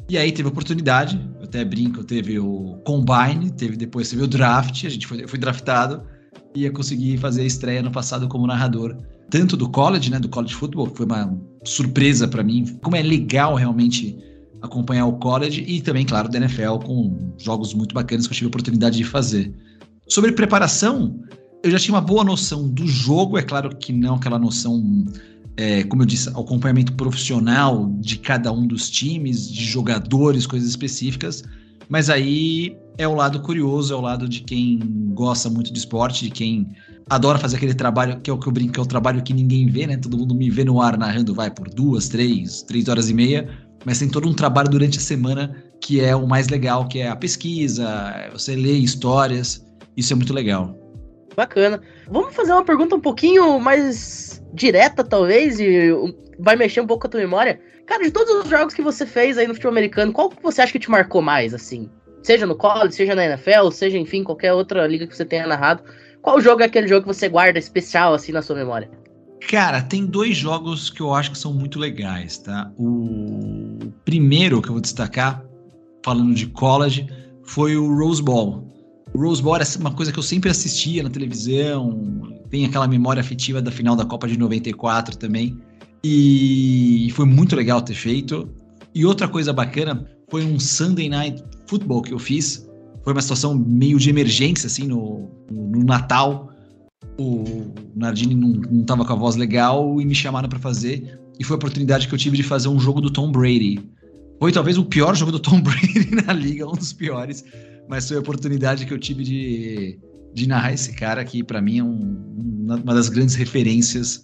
E 0.10 0.18
aí 0.18 0.32
teve 0.32 0.48
oportunidade, 0.48 1.20
eu 1.38 1.44
até 1.44 1.66
brinco, 1.66 2.04
teve 2.04 2.40
o 2.40 2.80
Combine, 2.86 3.52
teve 3.52 3.76
depois 3.76 4.10
teve 4.10 4.24
o 4.24 4.28
draft, 4.28 4.86
a 4.86 4.90
gente 4.90 5.06
foi, 5.06 5.24
eu 5.24 5.28
fui 5.28 5.38
draftado 5.38 6.04
e 6.56 6.62
ia 6.62 6.72
conseguir 6.72 7.18
fazer 7.18 7.42
a 7.42 7.46
estreia 7.46 7.82
no 7.82 7.92
passado 7.92 8.28
como 8.28 8.48
narrador, 8.48 8.96
tanto 9.30 9.58
do 9.58 9.70
college, 9.70 10.10
né, 10.10 10.20
do 10.20 10.30
college 10.30 10.54
football, 10.54 10.90
que 10.90 10.98
foi 10.98 11.06
uma 11.06 11.38
surpresa 11.64 12.28
para 12.28 12.44
mim, 12.44 12.78
como 12.82 12.96
é 12.96 13.02
legal 13.02 13.56
realmente 13.56 14.18
acompanhar 14.62 15.06
o 15.06 15.14
college 15.14 15.64
e 15.68 15.82
também, 15.82 16.06
claro, 16.06 16.30
da 16.30 16.38
NFL 16.38 16.78
com 16.86 17.34
jogos 17.38 17.74
muito 17.74 17.94
bacanas 17.94 18.26
que 18.28 18.34
eu 18.34 18.36
tive 18.36 18.48
a 18.48 18.50
oportunidade 18.50 18.98
de 18.98 19.04
fazer. 19.04 19.54
Sobre 20.08 20.32
preparação, 20.32 21.20
eu 21.64 21.70
já 21.70 21.78
tinha 21.78 21.94
uma 21.94 22.02
boa 22.02 22.24
noção 22.24 22.68
do 22.68 22.88
jogo, 22.88 23.38
é 23.38 23.44
claro 23.44 23.76
que 23.76 23.92
não 23.92 24.16
aquela 24.16 24.40
noção 24.40 25.06
é, 25.58 25.84
como 25.84 26.04
eu 26.04 26.06
disse, 26.06 26.30
acompanhamento 26.30 26.94
profissional 26.94 27.92
de 28.00 28.20
cada 28.20 28.52
um 28.52 28.68
dos 28.68 28.90
times, 28.90 29.52
de 29.52 29.66
jogadores, 29.66 30.46
coisas 30.46 30.70
específicas. 30.70 31.44
Mas 31.90 32.10
aí 32.10 32.78
é 32.98 33.08
o 33.08 33.14
lado 33.14 33.42
curioso, 33.42 33.94
é 33.94 33.98
o 33.98 34.02
lado 34.02 34.28
de 34.28 34.42
quem 34.42 34.80
gosta 35.14 35.50
muito 35.50 35.72
de 35.72 35.80
esporte, 35.80 36.26
de 36.26 36.32
quem 36.32 36.68
adora 37.10 37.38
fazer 37.38 37.58
aquele 37.58 37.74
trabalho, 37.74 38.20
que 38.20 38.30
é 38.30 38.34
o 38.34 38.38
que 38.38 38.48
eu 38.48 38.52
brinco, 38.52 38.74
que 38.74 38.80
é 38.80 38.84
o 38.84 38.88
trabalho 38.88 39.22
que 39.22 39.34
ninguém 39.34 39.68
vê, 39.68 39.88
né? 39.88 39.98
Todo 39.98 40.18
mundo 40.18 40.34
me 40.34 40.50
vê 40.50 40.64
no 40.64 40.82
ar 40.82 40.98
narrando, 40.98 41.34
vai 41.34 41.52
por 41.52 41.70
duas, 41.70 42.10
três, 42.10 42.64
três 42.64 42.88
horas 42.88 43.10
e 43.10 43.14
meia, 43.14 43.48
mas 43.86 44.00
tem 44.00 44.10
todo 44.10 44.28
um 44.28 44.34
trabalho 44.34 44.70
durante 44.70 44.98
a 44.98 45.02
semana 45.02 45.64
que 45.82 46.02
é 46.02 46.16
o 46.16 46.28
mais 46.28 46.50
legal, 46.50 46.88
que 46.88 47.00
é 47.00 47.08
a 47.08 47.16
pesquisa, 47.16 47.88
você 48.34 48.56
lê 48.56 48.74
histórias, 48.74 49.64
isso 49.96 50.12
é 50.14 50.16
muito 50.16 50.34
legal. 50.34 50.76
Bacana. 51.36 51.80
Vamos 52.10 52.36
fazer 52.36 52.52
uma 52.52 52.66
pergunta 52.66 52.96
um 52.96 53.00
pouquinho 53.00 53.60
mais 53.60 54.44
direta, 54.54 55.04
talvez, 55.04 55.60
e 55.60 55.92
vai 56.40 56.56
mexer 56.56 56.82
um 56.82 56.88
pouco 56.88 57.02
com 57.02 57.08
a 57.08 57.12
tua 57.12 57.20
memória. 57.20 57.60
Cara, 57.86 58.04
de 58.04 58.12
todos 58.12 58.44
os 58.44 58.50
jogos 58.50 58.74
que 58.74 58.82
você 58.82 59.06
fez 59.06 59.38
aí 59.38 59.48
no 59.48 59.54
futebol 59.54 59.72
americano, 59.72 60.12
qual 60.12 60.30
que 60.30 60.42
você 60.42 60.62
acha 60.62 60.72
que 60.72 60.80
te 60.80 60.90
marcou 60.90 61.22
mais, 61.22 61.54
assim? 61.54 61.90
Seja 62.28 62.46
no 62.46 62.56
college, 62.56 62.94
seja 62.94 63.16
na 63.16 63.24
NFL, 63.24 63.70
seja, 63.72 63.98
enfim, 63.98 64.22
qualquer 64.22 64.52
outra 64.52 64.86
liga 64.86 65.08
que 65.08 65.16
você 65.16 65.24
tenha 65.24 65.48
narrado. 65.48 65.82
Qual 66.22 66.42
jogo 66.42 66.62
é 66.62 66.66
aquele 66.66 66.86
jogo 66.86 67.04
que 67.04 67.08
você 67.08 67.30
guarda 67.30 67.58
especial, 67.58 68.14
assim, 68.14 68.34
na 68.34 68.42
sua 68.42 68.58
memória? 68.58 68.92
Cara, 69.50 69.82
tem 69.82 70.06
dois 70.06 70.36
jogos 70.36 70.90
que 70.90 71.00
eu 71.00 71.14
acho 71.14 71.32
que 71.32 71.38
são 71.38 71.54
muito 71.54 71.80
legais, 71.80 72.38
tá? 72.38 72.70
O 72.78 73.80
primeiro 74.04 74.62
que 74.62 74.68
eu 74.68 74.74
vou 74.74 74.82
destacar, 74.82 75.42
falando 76.04 76.36
de 76.36 76.48
college, 76.48 77.08
foi 77.46 77.78
o 77.78 77.98
Rose 77.98 78.22
Bowl. 78.22 78.68
O 79.14 79.22
Rose 79.22 79.42
Bowl 79.42 79.56
era 79.56 79.64
uma 79.80 79.94
coisa 79.94 80.12
que 80.12 80.20
eu 80.20 80.24
sempre 80.24 80.50
assistia 80.50 81.04
na 81.04 81.10
televisão, 81.10 81.98
tem 82.50 82.66
aquela 82.66 82.90
memória 82.90 83.22
afetiva 83.22 83.62
da 83.62 83.72
final 83.72 83.96
da 83.96 84.04
Copa 84.04 84.28
de 84.28 84.38
94 84.38 85.18
também. 85.18 85.58
E 86.04 87.10
foi 87.14 87.26
muito 87.26 87.56
legal 87.56 87.82
ter 87.82 87.96
feito. 87.96 88.54
E 88.94 89.06
outra 89.06 89.30
coisa 89.30 89.54
bacana 89.54 90.06
foi 90.30 90.44
um 90.44 90.60
Sunday 90.60 91.08
Night 91.08 91.42
Football 91.68 92.02
que 92.02 92.14
eu 92.14 92.20
fiz. 92.20 92.68
Foi 93.04 93.14
uma 93.14 93.22
situação 93.22 93.58
meio 93.58 94.00
de 94.00 94.10
emergência, 94.10 94.68
assim, 94.68 94.88
no, 94.88 95.30
no 95.50 95.84
Natal. 95.84 96.50
O 97.20 97.72
Nardini 97.96 98.36
não, 98.36 98.50
não 98.50 98.84
tava 98.84 99.06
com 99.06 99.14
a 99.14 99.16
voz 99.16 99.36
legal 99.36 100.02
e 100.02 100.06
me 100.06 100.16
chamaram 100.16 100.50
para 100.50 100.60
fazer. 100.60 101.20
E 101.40 101.44
foi 101.44 101.56
a 101.56 101.58
oportunidade 101.58 102.08
que 102.08 102.14
eu 102.14 102.18
tive 102.18 102.38
de 102.38 102.44
fazer 102.44 102.68
um 102.68 102.80
jogo 102.80 103.00
do 103.00 103.10
Tom 103.10 103.32
Brady. 103.32 103.80
Foi 104.40 104.52
talvez 104.52 104.78
o 104.78 104.86
pior 104.86 105.16
jogo 105.16 105.32
do 105.32 105.40
Tom 105.40 105.60
Brady 105.62 106.24
na 106.26 106.34
liga, 106.34 106.68
um 106.68 106.74
dos 106.74 106.94
piores 106.94 107.44
mas 107.88 108.08
foi 108.08 108.18
a 108.18 108.20
oportunidade 108.20 108.86
que 108.86 108.94
eu 108.94 109.00
tive 109.00 109.24
de, 109.24 110.00
de 110.34 110.48
narrar 110.48 110.74
esse 110.74 110.94
cara 110.94 111.24
que 111.24 111.44
para 111.44 111.62
mim 111.62 111.80
é 111.80 111.84
um, 111.84 112.68
uma 112.68 112.94
das 112.94 113.10
grandes 113.10 113.36
referências 113.36 114.24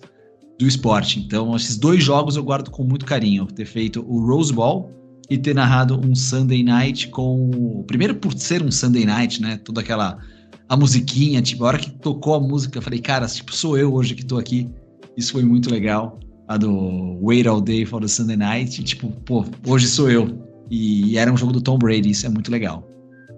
do 0.59 0.67
esporte. 0.67 1.19
Então, 1.19 1.55
esses 1.55 1.77
dois 1.77 2.03
jogos 2.03 2.35
eu 2.35 2.43
guardo 2.43 2.69
com 2.69 2.83
muito 2.83 3.05
carinho. 3.05 3.45
Ter 3.47 3.65
feito 3.65 4.05
o 4.07 4.25
Rose 4.25 4.53
Bowl 4.53 4.91
e 5.29 5.37
ter 5.37 5.53
narrado 5.53 5.99
um 5.99 6.15
Sunday 6.15 6.63
Night 6.63 7.07
com. 7.09 7.83
Primeiro 7.87 8.15
por 8.15 8.33
ser 8.33 8.61
um 8.61 8.71
Sunday 8.71 9.05
Night, 9.05 9.41
né? 9.41 9.59
Toda 9.63 9.81
aquela. 9.81 10.19
A 10.67 10.77
musiquinha, 10.77 11.41
tipo, 11.41 11.63
a 11.63 11.67
hora 11.67 11.77
que 11.77 11.91
tocou 11.91 12.35
a 12.35 12.39
música, 12.39 12.77
eu 12.77 12.81
falei, 12.81 12.99
cara, 12.99 13.27
tipo, 13.27 13.53
sou 13.53 13.77
eu 13.77 13.93
hoje 13.93 14.15
que 14.15 14.25
tô 14.25 14.37
aqui. 14.37 14.69
Isso 15.15 15.33
foi 15.33 15.43
muito 15.43 15.69
legal. 15.69 16.19
A 16.47 16.57
do 16.57 17.19
Wait 17.21 17.45
All 17.45 17.61
Day 17.61 17.85
for 17.85 18.01
the 18.01 18.07
Sunday 18.07 18.37
Night. 18.37 18.81
E, 18.81 18.83
tipo, 18.83 19.09
pô, 19.25 19.45
hoje 19.67 19.87
sou 19.87 20.09
eu. 20.09 20.43
E 20.69 21.17
era 21.17 21.31
um 21.31 21.37
jogo 21.37 21.51
do 21.51 21.61
Tom 21.61 21.77
Brady, 21.77 22.09
isso 22.09 22.25
é 22.25 22.29
muito 22.29 22.51
legal. 22.51 22.87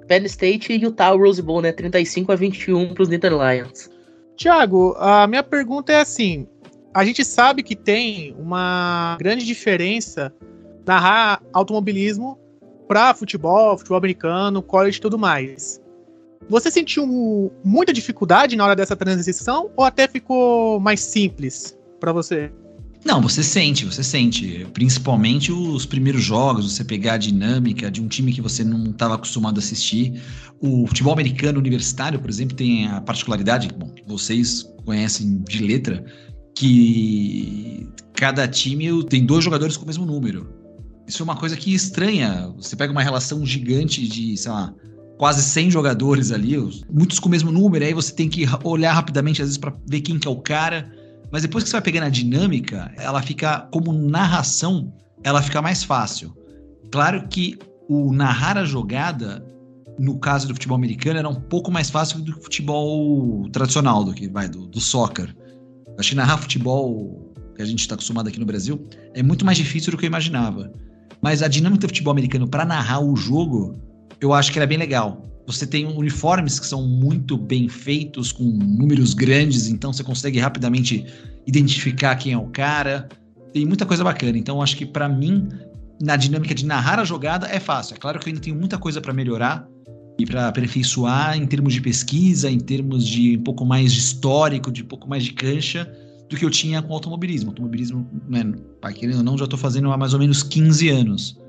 Penn 0.08 0.24
State 0.26 0.72
e 0.72 0.82
Utah 0.82 1.12
Rose 1.12 1.42
Bowl, 1.42 1.62
né? 1.62 1.72
35 1.72 2.32
a 2.32 2.36
21 2.36 2.94
para 2.94 3.04
os 3.04 3.10
Lions. 3.10 3.90
Tiago, 4.38 4.96
a 4.98 5.28
minha 5.28 5.44
pergunta 5.44 5.92
é 5.92 6.02
assim: 6.02 6.48
a 6.94 7.04
gente 7.04 7.26
sabe 7.26 7.64
que 7.64 7.76
tem 7.76 8.36
uma 8.38 9.18
grande 9.20 9.46
diferença 9.46 10.34
narrar 10.86 11.42
automobilismo 11.54 12.38
para 12.88 13.14
futebol, 13.14 13.78
futebol 13.78 13.98
americano, 13.98 14.62
college 14.62 14.98
e 14.98 15.02
tudo 15.02 15.18
mais. 15.18 15.82
Você 16.48 16.70
sentiu 16.70 17.52
muita 17.64 17.92
dificuldade 17.92 18.56
na 18.56 18.66
hora 18.66 18.76
dessa 18.76 18.96
transição 18.96 19.72
ou 19.76 19.84
até 19.84 20.08
ficou 20.08 20.80
mais 20.80 21.00
simples 21.00 21.76
para 22.00 22.12
você? 22.12 22.52
Não, 23.04 23.22
você 23.22 23.44
sente, 23.44 23.86
você 23.86 24.04
sente. 24.04 24.66
Principalmente 24.74 25.52
os 25.52 25.86
primeiros 25.86 26.24
jogos, 26.24 26.74
você 26.74 26.84
pegar 26.84 27.14
a 27.14 27.18
dinâmica 27.18 27.90
de 27.90 28.02
um 28.02 28.08
time 28.08 28.34
que 28.34 28.42
você 28.42 28.64
não 28.64 28.86
estava 28.86 29.14
acostumado 29.16 29.58
a 29.58 29.60
assistir. 29.60 30.20
O 30.60 30.88
futebol 30.88 31.14
americano 31.14 31.60
universitário, 31.60 32.20
por 32.20 32.30
exemplo, 32.30 32.56
tem 32.56 32.88
a 32.88 33.02
particularidade, 33.02 33.70
bom, 33.78 33.94
vocês 34.08 34.64
conhecem 34.84 35.44
de 35.48 35.64
letra, 35.64 36.04
que 36.56 37.88
cada 38.14 38.48
time 38.48 39.04
tem 39.04 39.24
dois 39.24 39.44
jogadores 39.44 39.78
com 39.78 39.84
o 39.84 39.88
mesmo 39.88 40.06
número. 40.06 40.65
Isso 41.08 41.22
é 41.22 41.24
uma 41.24 41.36
coisa 41.36 41.56
que 41.56 41.74
estranha. 41.74 42.52
Você 42.58 42.76
pega 42.76 42.92
uma 42.92 43.04
relação 43.04 43.46
gigante 43.46 44.08
de, 44.08 44.36
sei 44.38 44.52
lá, 44.52 44.74
quase 45.18 45.42
100 45.44 45.72
jogadores 45.72 46.32
ali, 46.32 46.58
muitos 46.92 47.20
com 47.20 47.28
o 47.28 47.32
mesmo 47.32 47.52
número, 47.52 47.86
aí 47.86 47.94
você 47.94 48.12
tem 48.14 48.28
que 48.28 48.46
olhar 48.64 48.94
rapidamente, 48.94 49.42
às 49.42 49.48
vezes, 49.48 49.58
para 49.58 49.74
ver 49.88 50.02
quem 50.02 50.20
que 50.20 50.28
é 50.28 50.32
o 50.32 50.42
cara 50.42 50.92
mas 51.32 51.42
depois 51.42 51.64
que 51.64 51.70
você 51.70 51.76
vai 51.76 51.82
pegando 51.82 52.06
a 52.06 52.10
dinâmica, 52.10 52.94
ela 52.98 53.22
fica 53.22 53.68
como 53.72 53.92
narração, 53.92 54.94
ela 55.24 55.42
fica 55.42 55.62
mais 55.62 55.84
fácil. 55.84 56.34
Claro 56.92 57.28
que 57.28 57.58
o 57.90 58.14
narrar 58.14 58.58
a 58.58 58.66
jogada, 58.66 59.46
no 60.00 60.18
caso 60.20 60.48
do 60.48 60.54
futebol 60.54 60.78
americano, 60.78 61.20
era 61.20 61.28
um 61.28 61.36
pouco 61.36 61.72
mais 61.72 61.90
fácil 61.90 62.20
do 62.20 62.32
que 62.32 62.40
o 62.40 62.44
futebol 62.44 63.50
tradicional, 63.50 64.04
do 64.04 64.14
que 64.14 64.30
vai 64.30 64.48
do, 64.48 64.68
do 64.68 64.80
soccer. 64.80 65.36
Acho 65.98 66.12
que 66.12 66.16
narrar 66.16 66.38
futebol 66.38 67.34
que 67.56 67.62
a 67.62 67.66
gente 67.66 67.80
está 67.80 67.96
acostumado 67.96 68.28
aqui 68.28 68.40
no 68.40 68.46
Brasil 68.46 68.88
é 69.14 69.24
muito 69.24 69.46
mais 69.46 69.58
difícil 69.58 69.92
do 69.92 69.98
que 69.98 70.06
eu 70.06 70.08
imaginava. 70.08 70.72
Mas 71.26 71.42
a 71.42 71.48
dinâmica 71.48 71.88
do 71.88 71.88
futebol 71.88 72.12
americano 72.12 72.48
para 72.48 72.64
narrar 72.64 73.00
o 73.00 73.16
jogo, 73.16 73.80
eu 74.22 74.32
acho 74.32 74.52
que 74.52 74.60
era 74.60 74.68
bem 74.68 74.78
legal. 74.78 75.26
Você 75.48 75.66
tem 75.66 75.84
uniformes 75.88 76.60
que 76.60 76.68
são 76.68 76.88
muito 76.88 77.36
bem 77.36 77.68
feitos, 77.68 78.32
com 78.32 78.44
números 78.44 79.16
grandes, 79.16 79.68
então 79.68 79.92
você 79.92 80.04
consegue 80.04 80.38
rapidamente 80.38 81.04
identificar 81.48 82.16
quem 82.16 82.34
é 82.34 82.38
o 82.38 82.46
cara. 82.50 83.10
Tem 83.52 83.66
muita 83.66 83.88
coisa 83.88 84.04
bacana. 84.04 84.38
Então, 84.38 84.62
acho 84.62 84.78
que 84.78 84.86
para 84.86 85.10
mim, 85.10 85.50
na 86.00 86.16
dinâmica 86.16 86.54
de 86.54 86.64
narrar 86.64 87.00
a 87.00 87.04
jogada, 87.04 87.48
é 87.48 87.60
fácil. 87.60 87.96
É 87.96 87.98
claro 87.98 88.20
que 88.20 88.30
eu 88.30 88.32
ainda 88.32 88.42
tenho 88.42 88.56
muita 88.56 88.78
coisa 88.78 89.02
para 89.02 89.12
melhorar 89.12 89.68
e 90.20 90.28
para 90.28 90.48
aperfeiçoar 90.48 91.36
em 91.36 91.48
termos 91.48 91.74
de 91.74 91.82
pesquisa, 91.82 92.52
em 92.52 92.60
termos 92.60 93.04
de 93.04 93.36
um 93.36 93.42
pouco 93.42 93.66
mais 93.66 93.92
de 93.92 93.98
histórico, 93.98 94.72
de 94.72 94.84
um 94.84 94.88
pouco 94.88 95.10
mais 95.10 95.24
de 95.24 95.34
cancha, 95.34 95.92
do 96.30 96.38
que 96.38 96.46
eu 96.46 96.50
tinha 96.50 96.82
com 96.82 96.94
automobilismo. 96.94 97.52
Automobilismo, 97.52 98.08
né, 98.28 98.54
querendo 98.94 99.18
ou 99.18 99.24
não, 99.24 99.38
já 99.38 99.46
estou 99.46 99.60
fazendo 99.60 99.92
há 99.92 99.98
mais 99.98 100.14
ou 100.14 100.20
menos 100.20 100.44
15 100.44 100.90
anos. 100.90 101.40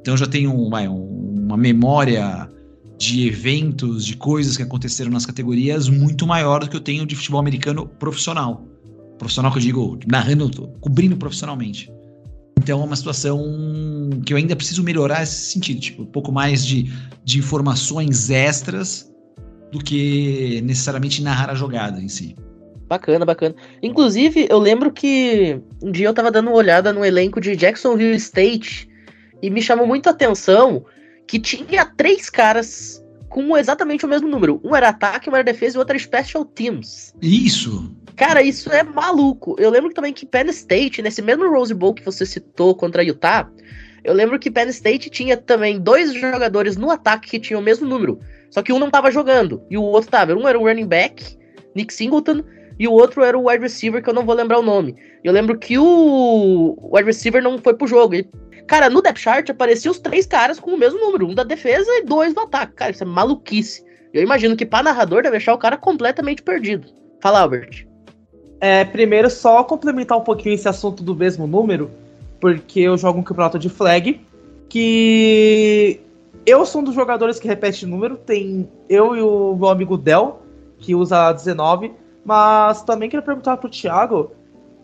Então, 0.00 0.14
eu 0.14 0.18
já 0.18 0.26
tenho 0.26 0.68
vai, 0.68 0.88
uma 0.88 1.56
memória 1.56 2.48
de 2.98 3.26
eventos, 3.28 4.04
de 4.06 4.16
coisas 4.16 4.56
que 4.56 4.62
aconteceram 4.62 5.10
nas 5.10 5.26
categorias 5.26 5.88
muito 5.88 6.26
maior 6.26 6.60
do 6.60 6.70
que 6.70 6.76
eu 6.76 6.80
tenho 6.80 7.06
de 7.06 7.14
futebol 7.14 7.40
americano 7.40 7.86
profissional. 7.86 8.66
Profissional 9.18 9.52
que 9.52 9.58
eu 9.58 9.62
digo, 9.62 9.98
narrando, 10.06 10.68
cobrindo 10.80 11.16
profissionalmente. 11.16 11.90
Então 12.58 12.80
é 12.80 12.84
uma 12.84 12.96
situação 12.96 13.40
que 14.24 14.32
eu 14.32 14.36
ainda 14.36 14.56
preciso 14.56 14.82
melhorar 14.82 15.20
nesse 15.20 15.52
sentido, 15.52 15.80
tipo, 15.80 16.02
um 16.02 16.06
pouco 16.06 16.32
mais 16.32 16.64
de, 16.64 16.90
de 17.24 17.38
informações 17.38 18.30
extras 18.30 19.08
do 19.70 19.78
que 19.78 20.60
necessariamente 20.62 21.22
narrar 21.22 21.50
a 21.50 21.54
jogada 21.54 22.00
em 22.02 22.08
si. 22.08 22.34
Bacana, 22.88 23.24
bacana. 23.24 23.54
Inclusive, 23.82 24.46
eu 24.48 24.58
lembro 24.58 24.92
que 24.92 25.60
um 25.82 25.90
dia 25.90 26.06
eu 26.06 26.14
tava 26.14 26.30
dando 26.30 26.48
uma 26.48 26.56
olhada 26.56 26.92
no 26.92 27.04
elenco 27.04 27.40
de 27.40 27.56
Jacksonville 27.56 28.14
State 28.16 28.88
e 29.42 29.50
me 29.50 29.60
chamou 29.60 29.86
muito 29.86 30.06
a 30.06 30.12
atenção 30.12 30.84
que 31.26 31.40
tinha 31.40 31.84
três 31.84 32.30
caras 32.30 33.04
com 33.28 33.56
exatamente 33.56 34.04
o 34.06 34.08
mesmo 34.08 34.28
número. 34.28 34.60
Um 34.62 34.74
era 34.74 34.88
ataque, 34.88 35.28
um 35.28 35.34
era 35.34 35.42
defesa 35.42 35.76
e 35.76 35.78
o 35.78 35.80
outro 35.80 35.96
era 35.96 36.02
special 36.02 36.44
teams. 36.44 37.12
Isso. 37.20 37.92
Cara, 38.14 38.42
isso 38.42 38.70
é 38.70 38.82
maluco. 38.82 39.56
Eu 39.58 39.68
lembro 39.68 39.92
também 39.92 40.12
que 40.12 40.24
Penn 40.24 40.48
State, 40.48 41.02
nesse 41.02 41.20
mesmo 41.20 41.50
Rose 41.50 41.74
Bowl 41.74 41.92
que 41.92 42.04
você 42.04 42.24
citou 42.24 42.74
contra 42.74 43.04
Utah, 43.04 43.50
eu 44.02 44.14
lembro 44.14 44.38
que 44.38 44.50
Penn 44.50 44.68
State 44.68 45.10
tinha 45.10 45.36
também 45.36 45.80
dois 45.80 46.14
jogadores 46.14 46.76
no 46.76 46.90
ataque 46.90 47.28
que 47.28 47.40
tinham 47.40 47.60
o 47.60 47.64
mesmo 47.64 47.86
número. 47.86 48.20
Só 48.50 48.62
que 48.62 48.72
um 48.72 48.78
não 48.78 48.90
tava 48.90 49.10
jogando 49.10 49.62
e 49.68 49.76
o 49.76 49.82
outro 49.82 50.10
tava. 50.10 50.34
Um 50.34 50.48
era 50.48 50.58
o 50.58 50.62
running 50.62 50.86
back, 50.86 51.36
Nick 51.74 51.92
Singleton, 51.92 52.42
e 52.78 52.86
o 52.86 52.92
outro 52.92 53.22
era 53.22 53.38
o 53.38 53.48
wide 53.48 53.62
receiver, 53.62 54.02
que 54.02 54.08
eu 54.08 54.14
não 54.14 54.24
vou 54.24 54.34
lembrar 54.34 54.58
o 54.58 54.62
nome. 54.62 54.96
Eu 55.24 55.32
lembro 55.32 55.58
que 55.58 55.78
o 55.78 56.76
wide 56.92 57.06
receiver 57.06 57.42
não 57.42 57.58
foi 57.58 57.74
pro 57.74 57.86
jogo. 57.86 58.14
E, 58.14 58.28
cara, 58.66 58.90
no 58.90 59.00
depth 59.00 59.18
chart 59.18 59.48
apareciam 59.48 59.92
os 59.92 59.98
três 59.98 60.26
caras 60.26 60.60
com 60.60 60.72
o 60.72 60.78
mesmo 60.78 61.00
número, 61.00 61.26
um 61.26 61.34
da 61.34 61.42
defesa 61.42 61.90
e 61.90 62.04
dois 62.04 62.34
do 62.34 62.40
ataque. 62.40 62.74
Cara, 62.74 62.90
isso 62.90 63.02
é 63.02 63.06
maluquice. 63.06 63.84
Eu 64.12 64.22
imagino 64.22 64.56
que 64.56 64.66
para 64.66 64.84
narrador 64.84 65.22
deve 65.22 65.36
deixar 65.36 65.54
o 65.54 65.58
cara 65.58 65.76
completamente 65.76 66.42
perdido. 66.42 66.88
Fala, 67.20 67.40
Albert. 67.40 67.86
É, 68.60 68.84
primeiro, 68.84 69.30
só 69.30 69.62
complementar 69.64 70.18
um 70.18 70.22
pouquinho 70.22 70.54
esse 70.54 70.68
assunto 70.68 71.02
do 71.02 71.14
mesmo 71.14 71.46
número, 71.46 71.90
porque 72.40 72.80
eu 72.80 72.96
jogo 72.96 73.20
um 73.20 73.22
campeonato 73.22 73.58
de 73.58 73.68
flag, 73.68 74.20
que 74.68 76.00
eu 76.46 76.64
sou 76.64 76.80
um 76.80 76.84
dos 76.84 76.94
jogadores 76.94 77.38
que 77.38 77.48
repete 77.48 77.84
número, 77.86 78.16
tem 78.16 78.68
eu 78.88 79.16
e 79.16 79.20
o 79.20 79.56
meu 79.56 79.68
amigo 79.68 79.96
Del, 79.98 80.42
que 80.78 80.94
usa 80.94 81.32
19, 81.32 81.92
mas 82.26 82.82
também 82.82 83.08
queria 83.08 83.24
perguntar 83.24 83.56
pro 83.56 83.70
Thiago 83.70 84.32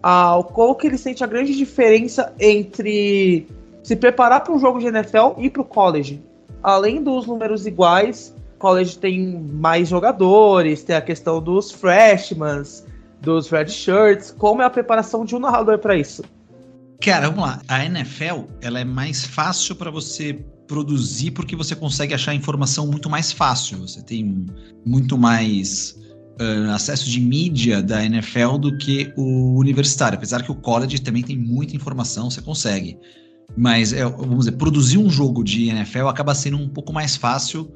ah, 0.00 0.38
qual 0.54 0.76
que 0.76 0.86
ele 0.86 0.96
sente 0.96 1.24
a 1.24 1.26
grande 1.26 1.56
diferença 1.56 2.32
entre 2.38 3.48
se 3.82 3.96
preparar 3.96 4.44
para 4.44 4.54
um 4.54 4.60
jogo 4.60 4.78
de 4.78 4.86
NFL 4.86 5.38
e 5.38 5.50
para 5.50 5.62
o 5.62 5.64
college. 5.64 6.22
Além 6.62 7.02
dos 7.02 7.26
números 7.26 7.66
iguais, 7.66 8.32
college 8.60 8.96
tem 8.96 9.40
mais 9.40 9.88
jogadores, 9.88 10.84
tem 10.84 10.94
a 10.94 11.00
questão 11.00 11.42
dos 11.42 11.72
freshmen, 11.72 12.62
dos 13.20 13.50
red 13.50 13.68
shirts. 13.68 14.32
Como 14.38 14.62
é 14.62 14.64
a 14.64 14.70
preparação 14.70 15.24
de 15.24 15.34
um 15.34 15.40
narrador 15.40 15.78
para 15.78 15.96
isso? 15.96 16.22
Cara, 17.00 17.28
vamos 17.28 17.44
lá. 17.44 17.60
A 17.66 17.84
NFL 17.84 18.44
ela 18.60 18.78
é 18.78 18.84
mais 18.84 19.26
fácil 19.26 19.74
para 19.74 19.90
você 19.90 20.34
produzir 20.68 21.32
porque 21.32 21.56
você 21.56 21.74
consegue 21.74 22.14
achar 22.14 22.32
informação 22.34 22.86
muito 22.86 23.10
mais 23.10 23.32
fácil. 23.32 23.78
Você 23.78 24.00
tem 24.00 24.46
muito 24.86 25.18
mais 25.18 26.00
uh, 26.40 26.70
acesso 26.72 27.08
de 27.08 27.20
mídia 27.20 27.82
da 27.82 28.04
NFL 28.04 28.58
do 28.58 28.76
que 28.78 29.12
o 29.16 29.58
universitário. 29.58 30.16
Apesar 30.16 30.42
que 30.42 30.50
o 30.50 30.54
college 30.54 31.00
também 31.00 31.22
tem 31.22 31.36
muita 31.36 31.76
informação, 31.76 32.30
você 32.30 32.40
consegue. 32.40 32.98
Mas, 33.56 33.92
é, 33.92 34.04
vamos 34.04 34.40
dizer, 34.40 34.52
produzir 34.52 34.98
um 34.98 35.10
jogo 35.10 35.44
de 35.44 35.68
NFL 35.68 36.08
acaba 36.08 36.34
sendo 36.34 36.56
um 36.56 36.68
pouco 36.68 36.92
mais 36.92 37.16
fácil 37.16 37.70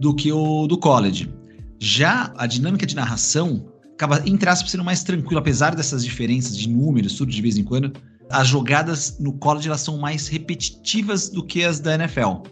do 0.00 0.14
que 0.14 0.32
o 0.32 0.66
do 0.66 0.76
college. 0.76 1.32
Já 1.78 2.32
a 2.36 2.46
dinâmica 2.46 2.86
de 2.86 2.94
narração 2.94 3.66
acaba, 3.94 4.22
entre 4.26 4.48
aspas, 4.48 4.70
sendo 4.70 4.84
mais 4.84 5.02
tranquila, 5.02 5.40
apesar 5.40 5.74
dessas 5.74 6.04
diferenças 6.04 6.56
de 6.56 6.68
números, 6.68 7.14
tudo 7.14 7.30
de 7.30 7.40
vez 7.40 7.56
em 7.56 7.64
quando. 7.64 7.92
As 8.30 8.48
jogadas 8.48 9.18
no 9.18 9.32
college 9.34 9.68
elas 9.68 9.80
são 9.80 9.98
mais 9.98 10.28
repetitivas 10.28 11.28
do 11.28 11.44
que 11.44 11.62
as 11.62 11.78
da 11.78 11.94
NFL. 11.94 12.42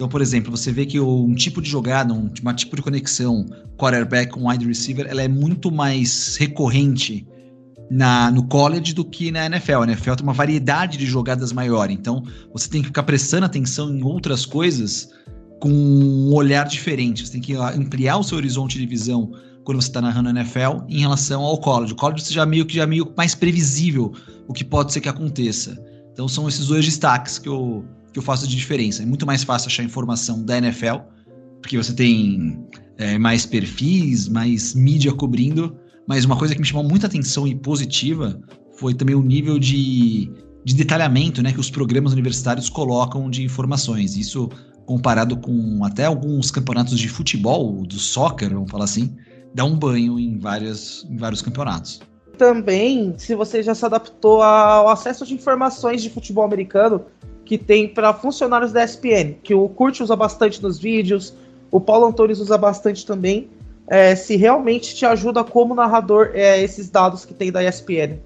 Então, 0.00 0.08
por 0.08 0.22
exemplo, 0.22 0.50
você 0.50 0.72
vê 0.72 0.86
que 0.86 0.98
um 0.98 1.34
tipo 1.34 1.60
de 1.60 1.68
jogada, 1.68 2.14
um, 2.14 2.26
tipo 2.54 2.74
de 2.74 2.80
conexão 2.80 3.44
quarterback 3.76 4.32
com 4.32 4.48
wide 4.48 4.66
receiver, 4.66 5.06
ela 5.06 5.20
é 5.20 5.28
muito 5.28 5.70
mais 5.70 6.36
recorrente 6.36 7.28
na, 7.90 8.30
no 8.30 8.44
college 8.44 8.94
do 8.94 9.04
que 9.04 9.30
na 9.30 9.44
NFL. 9.44 9.82
A 9.82 9.84
NFL 9.84 10.14
tem 10.14 10.22
uma 10.22 10.32
variedade 10.32 10.96
de 10.96 11.04
jogadas 11.04 11.52
maior, 11.52 11.90
então 11.90 12.24
você 12.50 12.66
tem 12.66 12.80
que 12.80 12.86
ficar 12.86 13.02
prestando 13.02 13.44
atenção 13.44 13.94
em 13.94 14.02
outras 14.02 14.46
coisas 14.46 15.10
com 15.60 15.70
um 15.70 16.32
olhar 16.32 16.66
diferente. 16.66 17.26
Você 17.26 17.32
tem 17.32 17.42
que 17.42 17.54
ampliar 17.54 18.16
o 18.16 18.22
seu 18.22 18.38
horizonte 18.38 18.78
de 18.78 18.86
visão 18.86 19.30
quando 19.64 19.82
você 19.82 19.88
está 19.88 20.00
narrando 20.00 20.30
a 20.30 20.32
NFL 20.32 20.86
em 20.88 21.00
relação 21.00 21.42
ao 21.42 21.58
college. 21.58 21.92
O 21.92 21.96
college 21.96 22.24
já 22.32 22.46
meio 22.46 22.64
que 22.64 22.76
já 22.76 22.86
meio 22.86 23.12
mais 23.14 23.34
previsível 23.34 24.14
o 24.48 24.54
que 24.54 24.64
pode 24.64 24.94
ser 24.94 25.02
que 25.02 25.10
aconteça. 25.10 25.76
Então 26.10 26.26
são 26.26 26.48
esses 26.48 26.68
dois 26.68 26.86
destaques 26.86 27.38
que 27.38 27.50
eu 27.50 27.84
que 28.12 28.18
eu 28.18 28.22
faço 28.22 28.46
de 28.46 28.56
diferença. 28.56 29.02
É 29.02 29.06
muito 29.06 29.26
mais 29.26 29.44
fácil 29.44 29.68
achar 29.68 29.82
informação 29.82 30.42
da 30.42 30.58
NFL, 30.58 30.96
porque 31.60 31.76
você 31.76 31.92
tem 31.92 32.58
é, 32.98 33.18
mais 33.18 33.46
perfis, 33.46 34.28
mais 34.28 34.74
mídia 34.74 35.12
cobrindo. 35.12 35.76
Mas 36.06 36.24
uma 36.24 36.36
coisa 36.36 36.54
que 36.54 36.60
me 36.60 36.66
chamou 36.66 36.84
muita 36.84 37.06
atenção 37.06 37.46
e 37.46 37.54
positiva 37.54 38.40
foi 38.78 38.94
também 38.94 39.14
o 39.14 39.22
nível 39.22 39.58
de, 39.58 40.30
de 40.64 40.74
detalhamento 40.74 41.42
né, 41.42 41.52
que 41.52 41.60
os 41.60 41.70
programas 41.70 42.12
universitários 42.12 42.68
colocam 42.68 43.30
de 43.30 43.42
informações. 43.44 44.16
Isso 44.16 44.48
comparado 44.86 45.36
com 45.36 45.84
até 45.84 46.06
alguns 46.06 46.50
campeonatos 46.50 46.98
de 46.98 47.08
futebol, 47.08 47.86
do 47.86 47.94
soccer, 47.94 48.52
vamos 48.52 48.70
falar 48.70 48.84
assim, 48.84 49.14
dá 49.54 49.64
um 49.64 49.76
banho 49.76 50.18
em, 50.18 50.36
várias, 50.36 51.06
em 51.08 51.16
vários 51.16 51.40
campeonatos. 51.40 52.00
Também, 52.36 53.14
se 53.16 53.34
você 53.34 53.62
já 53.62 53.74
se 53.74 53.84
adaptou 53.84 54.42
ao 54.42 54.88
acesso 54.88 55.24
de 55.24 55.34
informações 55.34 56.02
de 56.02 56.10
futebol 56.10 56.42
americano, 56.42 57.04
que 57.50 57.58
tem 57.58 57.88
para 57.88 58.14
funcionários 58.14 58.70
da 58.70 58.84
ESPN, 58.84 59.34
que 59.42 59.52
o 59.52 59.68
Kurt 59.68 59.98
usa 59.98 60.14
bastante 60.14 60.62
nos 60.62 60.78
vídeos, 60.78 61.34
o 61.68 61.80
Paulo 61.80 62.06
Antunes 62.06 62.38
usa 62.38 62.56
bastante 62.56 63.04
também. 63.04 63.48
É, 63.88 64.14
se 64.14 64.36
realmente 64.36 64.94
te 64.94 65.04
ajuda 65.04 65.42
como 65.42 65.74
narrador 65.74 66.30
é, 66.32 66.62
esses 66.62 66.88
dados 66.88 67.24
que 67.24 67.34
tem 67.34 67.50
da 67.50 67.60
ESPN. 67.64 68.20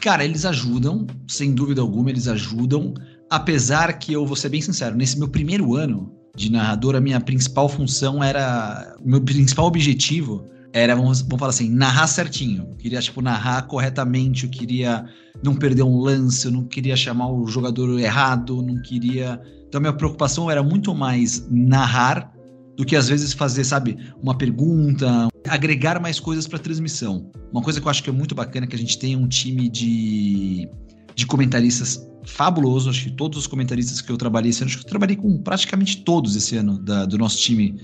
Cara, 0.00 0.24
eles 0.24 0.44
ajudam, 0.44 1.08
sem 1.26 1.52
dúvida 1.52 1.80
alguma, 1.80 2.10
eles 2.10 2.28
ajudam. 2.28 2.94
Apesar 3.28 3.98
que 3.98 4.12
eu 4.12 4.24
vou 4.24 4.36
ser 4.36 4.50
bem 4.50 4.60
sincero, 4.60 4.94
nesse 4.94 5.18
meu 5.18 5.26
primeiro 5.26 5.74
ano 5.74 6.12
de 6.36 6.52
narrador, 6.52 6.94
a 6.94 7.00
minha 7.00 7.20
principal 7.20 7.68
função 7.68 8.22
era. 8.22 8.96
Meu 9.04 9.20
principal 9.20 9.66
objetivo 9.66 10.46
era, 10.72 10.94
vamos, 10.96 11.20
vamos 11.20 11.38
falar 11.38 11.50
assim, 11.50 11.68
narrar 11.68 12.06
certinho. 12.06 12.66
Eu 12.70 12.76
queria, 12.76 13.00
tipo, 13.00 13.20
narrar 13.20 13.62
corretamente, 13.62 14.44
eu 14.44 14.50
queria 14.50 15.04
não 15.42 15.54
perder 15.54 15.82
um 15.82 15.98
lance, 15.98 16.46
eu 16.46 16.52
não 16.52 16.64
queria 16.64 16.96
chamar 16.96 17.30
o 17.30 17.46
jogador 17.46 17.98
errado, 17.98 18.62
não 18.62 18.80
queria. 18.80 19.40
Então, 19.68 19.78
a 19.78 19.82
minha 19.82 19.92
preocupação 19.92 20.50
era 20.50 20.62
muito 20.62 20.94
mais 20.94 21.46
narrar 21.50 22.32
do 22.76 22.86
que 22.86 22.96
às 22.96 23.08
vezes 23.08 23.34
fazer, 23.34 23.64
sabe, 23.64 23.98
uma 24.22 24.36
pergunta, 24.36 25.28
agregar 25.46 26.00
mais 26.00 26.18
coisas 26.18 26.46
para 26.46 26.58
transmissão. 26.58 27.30
Uma 27.52 27.62
coisa 27.62 27.80
que 27.80 27.86
eu 27.86 27.90
acho 27.90 28.02
que 28.02 28.08
é 28.08 28.12
muito 28.12 28.34
bacana 28.34 28.64
é 28.64 28.68
que 28.68 28.76
a 28.76 28.78
gente 28.78 28.98
tem 28.98 29.14
um 29.14 29.28
time 29.28 29.68
de, 29.68 30.68
de 31.14 31.26
comentaristas 31.26 32.08
fabuloso. 32.24 32.88
Acho 32.88 33.04
que 33.04 33.10
todos 33.10 33.38
os 33.38 33.46
comentaristas 33.46 34.00
que 34.00 34.10
eu 34.10 34.16
trabalhei 34.16 34.50
esse 34.50 34.62
ano, 34.62 34.70
acho 34.70 34.78
que 34.78 34.84
eu 34.84 34.88
trabalhei 34.88 35.16
com 35.16 35.36
praticamente 35.42 35.98
todos 35.98 36.34
esse 36.34 36.56
ano 36.56 36.78
da, 36.78 37.04
do 37.04 37.18
nosso 37.18 37.36
time 37.38 37.78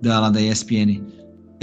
da, 0.00 0.18
lá 0.18 0.30
da 0.30 0.40
ESPN 0.40 1.04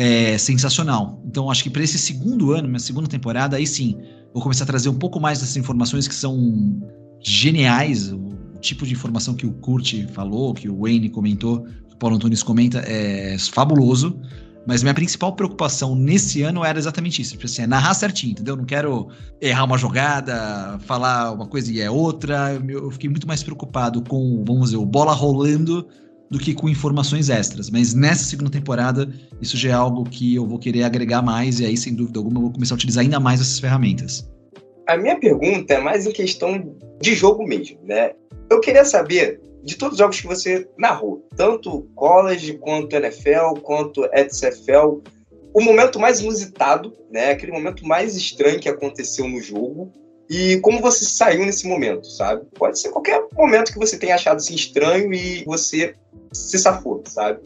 é 0.02 0.38
sensacional. 0.38 1.22
Então, 1.26 1.52
acho 1.52 1.62
que 1.62 1.70
para 1.70 1.84
esse 1.84 2.00
segundo 2.00 2.54
ano, 2.54 2.70
minha 2.70 2.80
segunda 2.80 3.06
temporada, 3.06 3.58
aí 3.58 3.68
sim, 3.68 3.98
vou 4.34 4.42
começar 4.42 4.64
a 4.64 4.68
trazer 4.68 4.88
um 4.88 4.98
pouco 4.98 5.20
mais 5.20 5.42
dessas 5.42 5.58
informações 5.58 6.08
que 6.08 6.16
são 6.16 6.82
geniais. 7.20 8.14
O 8.14 8.38
tipo 8.62 8.86
de 8.86 8.94
informação 8.94 9.34
que 9.34 9.46
o 9.46 9.52
Kurt 9.52 10.06
falou, 10.14 10.54
que 10.54 10.70
o 10.70 10.80
Wayne 10.84 11.10
comentou, 11.10 11.64
que 11.90 11.96
o 11.96 11.98
Paulo 11.98 12.16
Antunes 12.16 12.42
comenta, 12.42 12.80
é 12.88 13.36
fabuloso. 13.52 14.18
Mas 14.66 14.84
minha 14.84 14.94
principal 14.94 15.34
preocupação 15.34 15.96
nesse 15.96 16.44
ano 16.44 16.64
era 16.64 16.80
exatamente 16.80 17.22
isso. 17.22 17.32
Tipo 17.32 17.46
assim, 17.46 17.64
é 17.64 17.68
narrar 17.68 17.94
certinho, 17.94 18.32
entendeu? 18.32 18.56
Não 18.56 18.64
quero 18.64 19.10
errar 19.42 19.66
uma 19.66 19.78
jogada, 19.78 20.80
falar 20.86 21.34
uma 21.34 21.46
coisa 21.46 21.74
e 21.74 21.82
é 21.82 21.92
outra. 21.92 22.54
Eu 22.70 22.90
fiquei 22.90 23.10
muito 23.10 23.28
mais 23.28 23.44
preocupado 23.44 24.02
com, 24.04 24.46
vamos 24.48 24.66
dizer, 24.68 24.78
o 24.78 24.86
bola 24.86 25.12
rolando 25.12 25.86
do 26.30 26.38
que 26.38 26.54
com 26.54 26.70
informações 26.70 27.30
extras. 27.30 27.70
Mas 27.70 27.94
nessa 27.94 28.24
segunda 28.24 28.50
temporada, 28.50 29.12
isso 29.42 29.58
já 29.58 29.70
é 29.70 29.74
algo 29.74 30.04
que 30.04 30.36
eu 30.36 30.46
vou 30.46 30.60
querer 30.60 30.84
agregar 30.84 31.22
mais, 31.22 31.60
e 31.60 31.66
aí, 31.66 31.76
sem 31.76 31.94
dúvida 31.96 32.20
alguma, 32.20 32.38
eu 32.38 32.44
vou 32.44 32.52
começar 32.52 32.76
a 32.76 32.78
utilizar 32.78 33.04
ainda 33.04 33.20
mais 33.20 33.42
essas 33.42 33.60
ferramentas. 33.60 34.30
A 34.88 34.98
minha 34.98 35.20
pergunta 35.20 35.74
é 35.74 35.80
mais 35.80 36.06
em 36.06 36.12
questão 36.12 36.76
de 37.02 37.14
jogo 37.14 37.46
mesmo, 37.46 37.80
né? 37.84 38.12
Eu 38.50 38.60
queria 38.60 38.84
saber, 38.86 39.40
de 39.64 39.76
todos 39.76 39.94
os 39.94 40.00
jogos 40.00 40.20
que 40.20 40.28
você 40.28 40.68
narrou, 40.78 41.28
tanto 41.36 41.88
college, 41.96 42.58
quanto 42.58 42.96
NFL, 42.96 43.60
quanto 43.62 44.10
XFL, 44.30 45.02
o 45.54 45.62
momento 45.62 46.00
mais 46.00 46.20
inusitado, 46.22 46.94
né? 47.12 47.32
Aquele 47.32 47.52
momento 47.52 47.86
mais 47.86 48.16
estranho 48.16 48.60
que 48.60 48.70
aconteceu 48.70 49.28
no 49.28 49.40
jogo, 49.42 49.92
e 50.30 50.60
como 50.60 50.80
você 50.80 51.06
saiu 51.06 51.44
nesse 51.44 51.68
momento, 51.68 52.06
sabe? 52.06 52.44
Pode 52.54 52.80
ser 52.80 52.90
qualquer 52.90 53.26
momento 53.34 53.74
que 53.74 53.80
você 53.80 53.98
tenha 53.98 54.14
achado 54.14 54.38
assim 54.38 54.54
estranho 54.54 55.12
e 55.12 55.44
você 55.44 55.96
se 56.32 56.60
safou, 56.60 57.02
sabe? 57.08 57.40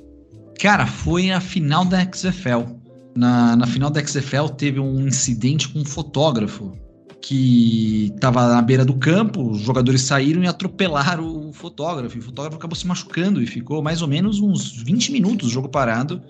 Cara, 0.59 0.85
foi 0.85 1.31
a 1.31 1.39
final 1.39 1.85
da 1.85 1.99
XFL. 2.01 2.73
Na, 3.15 3.55
na 3.55 3.65
final 3.67 3.89
da 3.89 4.05
XFL 4.05 4.47
teve 4.57 4.79
um 4.79 5.07
incidente 5.07 5.69
com 5.69 5.79
um 5.79 5.85
fotógrafo 5.85 6.73
que 7.21 8.11
estava 8.13 8.49
na 8.49 8.61
beira 8.61 8.83
do 8.83 8.95
campo, 8.95 9.51
os 9.51 9.61
jogadores 9.61 10.01
saíram 10.01 10.43
e 10.43 10.47
atropelaram 10.47 11.49
o 11.49 11.53
fotógrafo. 11.53 12.17
E 12.17 12.19
o 12.19 12.23
fotógrafo 12.23 12.57
acabou 12.57 12.75
se 12.75 12.85
machucando 12.85 13.41
e 13.41 13.47
ficou 13.47 13.81
mais 13.81 14.01
ou 14.01 14.09
menos 14.09 14.41
uns 14.41 14.73
20 14.83 15.13
minutos 15.13 15.47
o 15.47 15.51
jogo 15.51 15.69
parado 15.69 16.21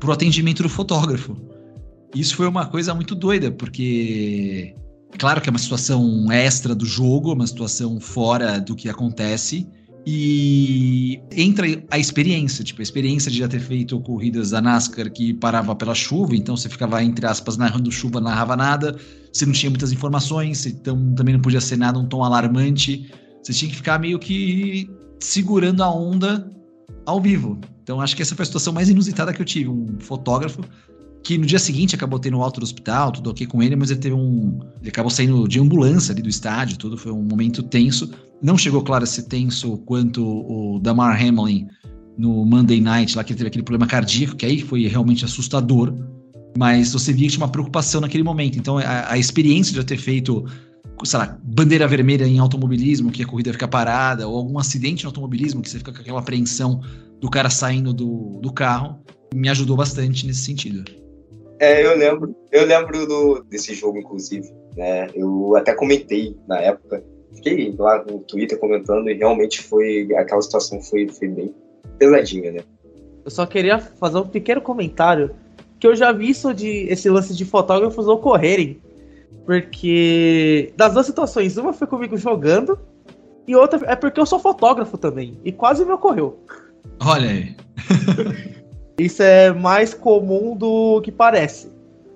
pro 0.00 0.10
atendimento 0.10 0.64
do 0.64 0.68
fotógrafo. 0.68 1.36
Isso 2.12 2.34
foi 2.34 2.48
uma 2.48 2.66
coisa 2.66 2.92
muito 2.92 3.14
doida, 3.14 3.52
porque 3.52 4.74
claro 5.18 5.40
que 5.40 5.48
é 5.48 5.52
uma 5.52 5.58
situação 5.58 6.30
extra 6.30 6.74
do 6.74 6.86
jogo, 6.86 7.32
uma 7.32 7.46
situação 7.46 8.00
fora 8.00 8.60
do 8.60 8.74
que 8.74 8.88
acontece. 8.88 9.66
E 10.08 11.20
entra 11.32 11.66
a 11.90 11.98
experiência, 11.98 12.62
tipo, 12.62 12.80
a 12.80 12.84
experiência 12.84 13.28
de 13.28 13.38
já 13.38 13.48
ter 13.48 13.58
feito 13.58 13.98
corridas 14.00 14.50
da 14.50 14.60
NASCAR 14.60 15.10
que 15.10 15.34
parava 15.34 15.74
pela 15.74 15.96
chuva, 15.96 16.36
então 16.36 16.56
você 16.56 16.68
ficava, 16.68 17.02
entre 17.02 17.26
aspas, 17.26 17.56
narrando 17.56 17.90
chuva, 17.90 18.20
narrava 18.20 18.54
nada, 18.54 18.96
você 19.32 19.44
não 19.44 19.52
tinha 19.52 19.68
muitas 19.68 19.90
informações, 19.90 20.64
então 20.64 21.12
também 21.14 21.34
não 21.34 21.42
podia 21.42 21.60
ser 21.60 21.76
nada 21.76 21.98
um 21.98 22.06
tom 22.06 22.22
alarmante, 22.22 23.10
você 23.42 23.52
tinha 23.52 23.68
que 23.68 23.76
ficar 23.76 23.98
meio 23.98 24.16
que 24.16 24.88
segurando 25.18 25.82
a 25.82 25.92
onda 25.92 26.48
ao 27.04 27.20
vivo. 27.20 27.58
Então 27.82 28.00
acho 28.00 28.14
que 28.14 28.22
essa 28.22 28.36
foi 28.36 28.44
a 28.44 28.46
situação 28.46 28.72
mais 28.72 28.88
inusitada 28.88 29.32
que 29.32 29.42
eu 29.42 29.46
tive, 29.46 29.70
um 29.70 29.98
fotógrafo 29.98 30.60
que 31.26 31.36
no 31.36 31.44
dia 31.44 31.58
seguinte 31.58 31.92
acabou 31.92 32.20
tendo 32.20 32.40
alta 32.40 32.60
do 32.60 32.62
hospital, 32.62 33.10
tudo 33.10 33.30
ok 33.30 33.48
com 33.48 33.60
ele, 33.60 33.74
mas 33.74 33.90
ele 33.90 33.98
teve 33.98 34.14
um. 34.14 34.60
Ele 34.80 34.90
acabou 34.90 35.10
saindo 35.10 35.48
de 35.48 35.58
ambulância 35.58 36.12
ali 36.12 36.22
do 36.22 36.28
estádio, 36.28 36.78
tudo 36.78 36.96
foi 36.96 37.10
um 37.10 37.20
momento 37.20 37.64
tenso. 37.64 38.08
Não 38.40 38.56
chegou, 38.56 38.80
claro, 38.80 39.02
a 39.02 39.06
ser 39.08 39.24
tenso 39.24 39.76
quanto 39.78 40.24
o 40.24 40.78
Damar 40.78 41.20
Hamlin 41.20 41.66
no 42.16 42.46
Monday 42.46 42.80
Night, 42.80 43.16
lá 43.16 43.24
que 43.24 43.32
ele 43.32 43.38
teve 43.38 43.48
aquele 43.48 43.64
problema 43.64 43.88
cardíaco, 43.88 44.36
que 44.36 44.46
aí 44.46 44.60
foi 44.60 44.86
realmente 44.86 45.24
assustador. 45.24 45.92
Mas 46.56 46.92
você 46.92 47.12
via 47.12 47.26
que 47.26 47.32
tinha 47.32 47.44
uma 47.44 47.50
preocupação 47.50 48.00
naquele 48.00 48.22
momento. 48.22 48.56
Então 48.56 48.78
a, 48.78 49.10
a 49.10 49.18
experiência 49.18 49.74
de 49.74 49.84
ter 49.84 49.98
feito, 49.98 50.44
sei 51.02 51.18
lá, 51.18 51.36
bandeira 51.42 51.88
vermelha 51.88 52.24
em 52.24 52.38
automobilismo, 52.38 53.10
que 53.10 53.24
a 53.24 53.26
corrida 53.26 53.52
fica 53.52 53.66
parada, 53.66 54.28
ou 54.28 54.36
algum 54.36 54.60
acidente 54.60 55.02
no 55.02 55.08
automobilismo, 55.08 55.60
que 55.60 55.70
você 55.70 55.78
fica 55.78 55.92
com 55.92 56.00
aquela 56.00 56.20
apreensão 56.20 56.80
do 57.20 57.28
cara 57.28 57.50
saindo 57.50 57.92
do, 57.92 58.38
do 58.40 58.52
carro, 58.52 59.00
me 59.34 59.48
ajudou 59.48 59.76
bastante 59.76 60.24
nesse 60.24 60.42
sentido. 60.42 60.84
É, 61.58 61.84
eu 61.84 61.96
lembro, 61.96 62.36
eu 62.52 62.66
lembro 62.66 63.06
do, 63.06 63.42
desse 63.44 63.74
jogo, 63.74 63.98
inclusive, 63.98 64.48
né? 64.76 65.08
Eu 65.14 65.56
até 65.56 65.74
comentei 65.74 66.36
na 66.46 66.60
época, 66.60 67.02
fiquei 67.34 67.74
lá 67.78 68.04
no 68.04 68.18
Twitter 68.20 68.58
comentando 68.58 69.08
e 69.08 69.14
realmente 69.14 69.62
foi, 69.62 70.08
aquela 70.16 70.42
situação 70.42 70.82
foi, 70.82 71.08
foi 71.08 71.28
bem 71.28 71.54
pesadinha, 71.98 72.52
né? 72.52 72.60
Eu 73.24 73.30
só 73.30 73.46
queria 73.46 73.78
fazer 73.78 74.18
um 74.18 74.28
pequeno 74.28 74.60
comentário 74.60 75.34
que 75.80 75.86
eu 75.86 75.96
já 75.96 76.12
vi 76.12 76.30
isso 76.30 76.54
de 76.54 76.86
esse 76.88 77.08
lance 77.08 77.34
de 77.34 77.44
fotógrafos 77.44 78.06
ocorrerem. 78.06 78.80
Porque 79.44 80.72
das 80.76 80.92
duas 80.92 81.06
situações, 81.06 81.56
uma 81.56 81.72
foi 81.72 81.86
comigo 81.86 82.16
jogando 82.16 82.78
e 83.46 83.54
outra 83.54 83.80
é 83.86 83.94
porque 83.94 84.18
eu 84.18 84.26
sou 84.26 84.38
fotógrafo 84.38 84.98
também. 84.98 85.38
E 85.44 85.52
quase 85.52 85.84
me 85.84 85.92
ocorreu. 85.92 86.38
Olha 87.00 87.30
aí. 87.30 87.56
Isso 88.98 89.22
é 89.22 89.52
mais 89.52 89.92
comum 89.92 90.56
do 90.56 91.02
que 91.02 91.12
parece. 91.12 91.70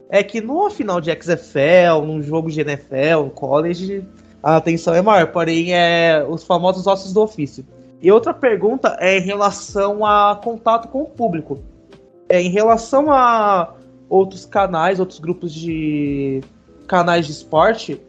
É 0.08 0.22
que 0.22 0.40
numa 0.40 0.70
final 0.70 1.00
de 1.00 1.10
XFL, 1.10 2.04
num 2.06 2.22
jogo 2.22 2.50
de 2.50 2.60
NFL, 2.60 3.24
no 3.24 3.30
college, 3.30 4.02
a 4.42 4.56
atenção 4.56 4.94
é 4.94 5.02
maior, 5.02 5.26
porém 5.26 5.74
é 5.74 6.24
os 6.26 6.42
famosos 6.42 6.86
ossos 6.86 7.12
do 7.12 7.20
ofício. 7.20 7.64
E 8.00 8.10
outra 8.10 8.32
pergunta 8.32 8.96
é 8.98 9.18
em 9.18 9.20
relação 9.20 10.04
a 10.06 10.40
contato 10.42 10.88
com 10.88 11.02
o 11.02 11.06
público. 11.06 11.58
É 12.30 12.40
em 12.40 12.48
relação 12.48 13.12
a 13.12 13.74
outros 14.08 14.46
canais, 14.46 14.98
outros 14.98 15.18
grupos 15.18 15.52
de 15.52 16.40
canais 16.86 17.26
de 17.26 17.32
esporte, 17.32 18.00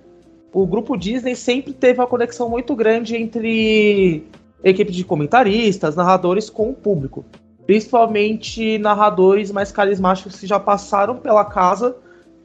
o 0.53 0.65
grupo 0.65 0.97
Disney 0.97 1.35
sempre 1.35 1.73
teve 1.73 1.99
uma 1.99 2.07
conexão 2.07 2.49
muito 2.49 2.75
grande 2.75 3.15
entre 3.15 4.25
equipe 4.63 4.91
de 4.91 5.03
comentaristas, 5.03 5.95
narradores 5.95 6.49
com 6.49 6.69
o 6.69 6.73
público 6.73 7.25
principalmente 7.65 8.77
narradores 8.77 9.51
mais 9.51 9.71
carismáticos 9.71 10.39
que 10.39 10.47
já 10.47 10.59
passaram 10.59 11.17
pela 11.17 11.45
casa, 11.45 11.95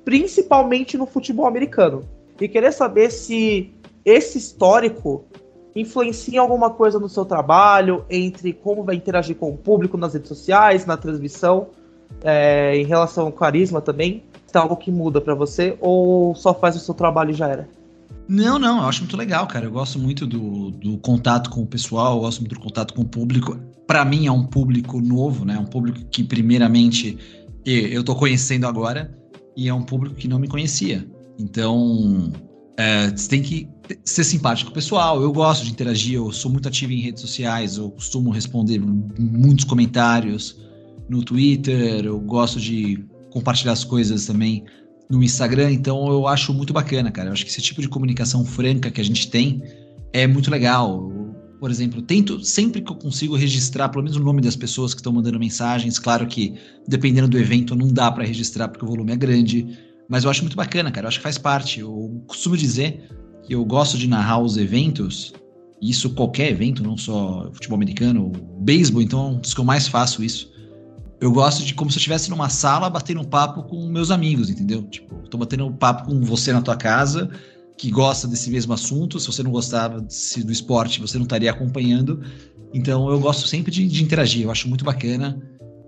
principalmente 0.04 0.96
no 0.96 1.06
futebol 1.06 1.46
americano. 1.46 2.04
E 2.40 2.48
querer 2.48 2.72
saber 2.72 3.10
se 3.10 3.72
esse 4.04 4.38
histórico 4.38 5.24
influencia 5.74 6.40
alguma 6.40 6.70
coisa 6.70 6.98
no 6.98 7.08
seu 7.08 7.24
trabalho, 7.24 8.04
entre 8.08 8.52
como 8.52 8.82
vai 8.82 8.94
interagir 8.94 9.36
com 9.36 9.50
o 9.50 9.56
público 9.56 9.96
nas 9.96 10.14
redes 10.14 10.28
sociais, 10.28 10.86
na 10.86 10.96
transmissão, 10.96 11.68
é, 12.22 12.76
em 12.76 12.84
relação 12.84 13.26
ao 13.26 13.32
carisma 13.32 13.80
também. 13.80 14.22
Se 14.46 14.52
tem 14.52 14.62
algo 14.62 14.76
que 14.76 14.90
muda 14.90 15.20
para 15.20 15.34
você 15.34 15.76
ou 15.80 16.34
só 16.34 16.54
faz 16.54 16.76
o 16.76 16.80
seu 16.80 16.94
trabalho 16.94 17.30
e 17.30 17.34
já 17.34 17.48
era? 17.48 17.68
Não, 18.28 18.58
não, 18.58 18.78
eu 18.78 18.88
acho 18.88 19.00
muito 19.00 19.16
legal, 19.16 19.46
cara. 19.46 19.66
Eu 19.66 19.70
gosto 19.70 19.98
muito 19.98 20.26
do, 20.26 20.70
do 20.70 20.98
contato 20.98 21.50
com 21.50 21.62
o 21.62 21.66
pessoal, 21.66 22.16
eu 22.16 22.20
gosto 22.20 22.40
muito 22.40 22.54
do 22.54 22.60
contato 22.60 22.92
com 22.92 23.02
o 23.02 23.08
público. 23.08 23.56
Para 23.86 24.04
mim 24.04 24.26
é 24.26 24.32
um 24.32 24.44
público 24.44 25.00
novo, 25.00 25.44
né? 25.44 25.56
Um 25.58 25.66
público 25.66 26.04
que 26.10 26.24
primeiramente 26.24 27.16
eu 27.64 28.02
tô 28.02 28.14
conhecendo 28.14 28.66
agora 28.66 29.16
e 29.56 29.68
é 29.68 29.74
um 29.74 29.82
público 29.82 30.16
que 30.16 30.28
não 30.28 30.38
me 30.38 30.48
conhecia. 30.48 31.08
Então, 31.38 32.32
é, 32.76 33.10
você 33.10 33.28
tem 33.28 33.42
que 33.42 33.68
ser 34.04 34.24
simpático 34.24 34.70
com 34.70 34.72
o 34.72 34.74
pessoal. 34.74 35.22
Eu 35.22 35.32
gosto 35.32 35.64
de 35.64 35.70
interagir, 35.70 36.14
eu 36.14 36.32
sou 36.32 36.50
muito 36.50 36.68
ativo 36.68 36.92
em 36.92 37.00
redes 37.00 37.20
sociais, 37.20 37.76
eu 37.76 37.90
costumo 37.90 38.30
responder 38.30 38.80
muitos 39.18 39.64
comentários 39.64 40.60
no 41.08 41.22
Twitter, 41.22 42.04
eu 42.04 42.18
gosto 42.20 42.60
de 42.60 43.04
compartilhar 43.30 43.72
as 43.72 43.84
coisas 43.84 44.26
também 44.26 44.64
no 45.08 45.22
Instagram, 45.22 45.70
então 45.72 46.08
eu 46.08 46.26
acho 46.26 46.52
muito 46.52 46.72
bacana, 46.72 47.10
cara. 47.10 47.28
Eu 47.28 47.32
acho 47.32 47.44
que 47.44 47.50
esse 47.50 47.62
tipo 47.62 47.80
de 47.80 47.88
comunicação 47.88 48.44
franca 48.44 48.90
que 48.90 49.00
a 49.00 49.04
gente 49.04 49.30
tem 49.30 49.62
é 50.12 50.26
muito 50.26 50.50
legal. 50.50 51.10
Eu, 51.10 51.34
por 51.60 51.70
exemplo, 51.70 52.02
tento 52.02 52.42
sempre 52.44 52.80
que 52.80 52.90
eu 52.90 52.96
consigo 52.96 53.36
registrar 53.36 53.88
pelo 53.88 54.04
menos 54.04 54.16
o 54.16 54.22
nome 54.22 54.42
das 54.42 54.56
pessoas 54.56 54.92
que 54.94 55.00
estão 55.00 55.12
mandando 55.12 55.38
mensagens. 55.38 55.98
Claro 55.98 56.26
que 56.26 56.54
dependendo 56.86 57.28
do 57.28 57.38
evento 57.38 57.74
não 57.74 57.88
dá 57.88 58.10
para 58.10 58.24
registrar 58.24 58.68
porque 58.68 58.84
o 58.84 58.88
volume 58.88 59.12
é 59.12 59.16
grande, 59.16 59.78
mas 60.08 60.24
eu 60.24 60.30
acho 60.30 60.42
muito 60.42 60.56
bacana, 60.56 60.90
cara. 60.90 61.06
Eu 61.06 61.08
acho 61.08 61.18
que 61.18 61.22
faz 61.22 61.38
parte. 61.38 61.80
Eu 61.80 62.22
costumo 62.26 62.56
dizer 62.56 63.08
que 63.44 63.54
eu 63.54 63.64
gosto 63.64 63.96
de 63.96 64.08
narrar 64.08 64.40
os 64.40 64.56
eventos, 64.56 65.32
isso 65.80 66.10
qualquer 66.10 66.50
evento, 66.50 66.82
não 66.82 66.96
só 66.96 67.48
futebol 67.52 67.76
americano, 67.76 68.32
beisebol, 68.58 69.02
então 69.02 69.20
é 69.20 69.28
um 69.28 69.38
dos 69.38 69.54
que 69.54 69.60
eu 69.60 69.64
mais 69.64 69.86
faço 69.86 70.24
isso 70.24 70.55
eu 71.20 71.32
gosto 71.32 71.64
de 71.64 71.74
como 71.74 71.90
se 71.90 71.96
eu 71.96 72.00
estivesse 72.00 72.28
numa 72.30 72.48
sala 72.48 72.90
batendo 72.90 73.20
um 73.20 73.24
papo 73.24 73.62
com 73.62 73.88
meus 73.88 74.10
amigos, 74.10 74.50
entendeu? 74.50 74.82
Tipo, 74.82 75.16
tô 75.28 75.38
batendo 75.38 75.66
um 75.66 75.72
papo 75.72 76.06
com 76.06 76.20
você 76.20 76.52
na 76.52 76.60
tua 76.60 76.76
casa, 76.76 77.30
que 77.78 77.90
gosta 77.90 78.28
desse 78.28 78.50
mesmo 78.50 78.72
assunto. 78.72 79.18
Se 79.18 79.26
você 79.26 79.42
não 79.42 79.50
gostava 79.50 80.00
do 80.00 80.52
esporte, 80.52 81.00
você 81.00 81.16
não 81.16 81.24
estaria 81.24 81.50
acompanhando. 81.50 82.22
Então 82.74 83.08
eu 83.08 83.18
gosto 83.18 83.48
sempre 83.48 83.70
de, 83.70 83.86
de, 83.86 84.02
interagir, 84.02 84.42
eu 84.42 84.50
acho 84.50 84.68
muito 84.68 84.84
bacana. 84.84 85.40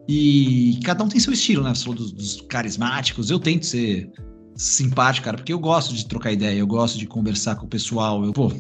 E 0.09 0.81
cada 0.83 1.05
um 1.05 1.09
tem 1.09 1.21
seu 1.21 1.35
estilo, 1.35 1.63
né? 1.63 1.75
Você 1.75 1.85
falou 1.85 1.97
dos, 1.97 2.13
dos 2.13 2.41
carismáticos, 2.49 3.31
eu 3.31 3.39
tento 3.39 3.67
ser 3.67 4.11
simpático, 4.57 5.27
cara, 5.27 5.37
porque 5.37 5.53
eu 5.53 5.59
gosto 5.59 5.95
de 5.95 6.07
trocar 6.07 6.33
ideia, 6.33 6.59
eu 6.59 6.67
gosto 6.67 6.99
de 6.99 7.07
conversar 7.07 7.57
com 7.57 7.67
o 7.67 7.69
pessoal. 7.69 8.25
Eu, 8.25 8.33
pô, 8.33 8.51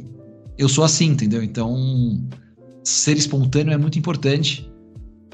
eu 0.58 0.68
sou 0.68 0.84
assim, 0.84 1.06
entendeu? 1.06 1.42
Então, 1.42 1.74
ser 2.84 3.16
espontâneo 3.16 3.72
é 3.72 3.78
muito 3.78 3.98
importante. 3.98 4.67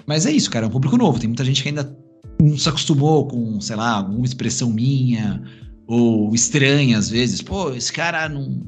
Mas 0.07 0.27
é 0.27 0.33
isso, 0.33 0.51
cara, 0.51 0.67
é 0.67 0.69
um 0.69 0.73
público 0.73 0.97
novo. 0.97 1.19
Tem 1.19 1.29
muita 1.29 1.45
gente 1.45 1.63
que 1.63 1.69
ainda 1.69 1.97
não 2.41 2.57
se 2.59 2.69
acostumou 2.69 3.27
com, 3.27 3.61
sei 3.61 3.77
lá, 3.77 3.97
alguma 3.97 4.25
expressão 4.25 4.71
minha, 4.71 5.43
ou 5.87 6.35
estranha 6.35 6.99
às 6.99 7.09
vezes. 7.09 7.41
Pô, 7.41 7.71
esse 7.73 7.93
cara 7.93 8.29
não, 8.29 8.63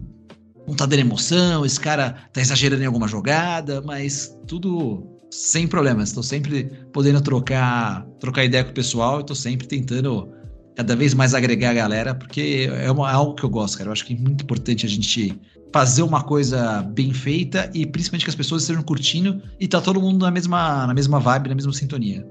não 0.66 0.74
tá 0.74 0.86
dando 0.86 1.00
emoção, 1.00 1.64
esse 1.64 1.80
cara 1.80 2.16
tá 2.32 2.40
exagerando 2.40 2.82
em 2.82 2.86
alguma 2.86 3.08
jogada, 3.08 3.80
mas 3.82 4.36
tudo 4.46 5.06
sem 5.30 5.66
problemas. 5.66 6.08
Estou 6.08 6.22
sempre 6.22 6.64
podendo 6.92 7.20
trocar, 7.20 8.06
trocar 8.20 8.44
ideia 8.44 8.64
com 8.64 8.70
o 8.70 8.74
pessoal, 8.74 9.20
estou 9.20 9.36
sempre 9.36 9.66
tentando 9.66 10.28
cada 10.74 10.94
vez 10.94 11.14
mais 11.14 11.34
agregar 11.34 11.70
a 11.70 11.74
galera, 11.74 12.14
porque 12.14 12.68
é, 12.70 12.90
uma, 12.90 13.10
é 13.10 13.14
algo 13.14 13.34
que 13.34 13.44
eu 13.44 13.48
gosto, 13.48 13.78
cara. 13.78 13.88
Eu 13.88 13.92
acho 13.92 14.04
que 14.04 14.14
é 14.14 14.16
muito 14.16 14.42
importante 14.42 14.84
a 14.84 14.88
gente 14.88 15.38
fazer 15.72 16.02
uma 16.02 16.22
coisa 16.22 16.82
bem 16.82 17.12
feita 17.12 17.70
e 17.74 17.84
principalmente 17.84 18.24
que 18.24 18.30
as 18.30 18.36
pessoas 18.36 18.62
estejam 18.62 18.82
curtindo 18.82 19.42
e 19.60 19.68
tá 19.68 19.80
todo 19.80 20.00
mundo 20.00 20.24
na 20.24 20.30
mesma, 20.30 20.86
na 20.86 20.94
mesma 20.94 21.20
vibe, 21.20 21.48
na 21.48 21.54
mesma 21.54 21.72
sintonia. 21.72 22.26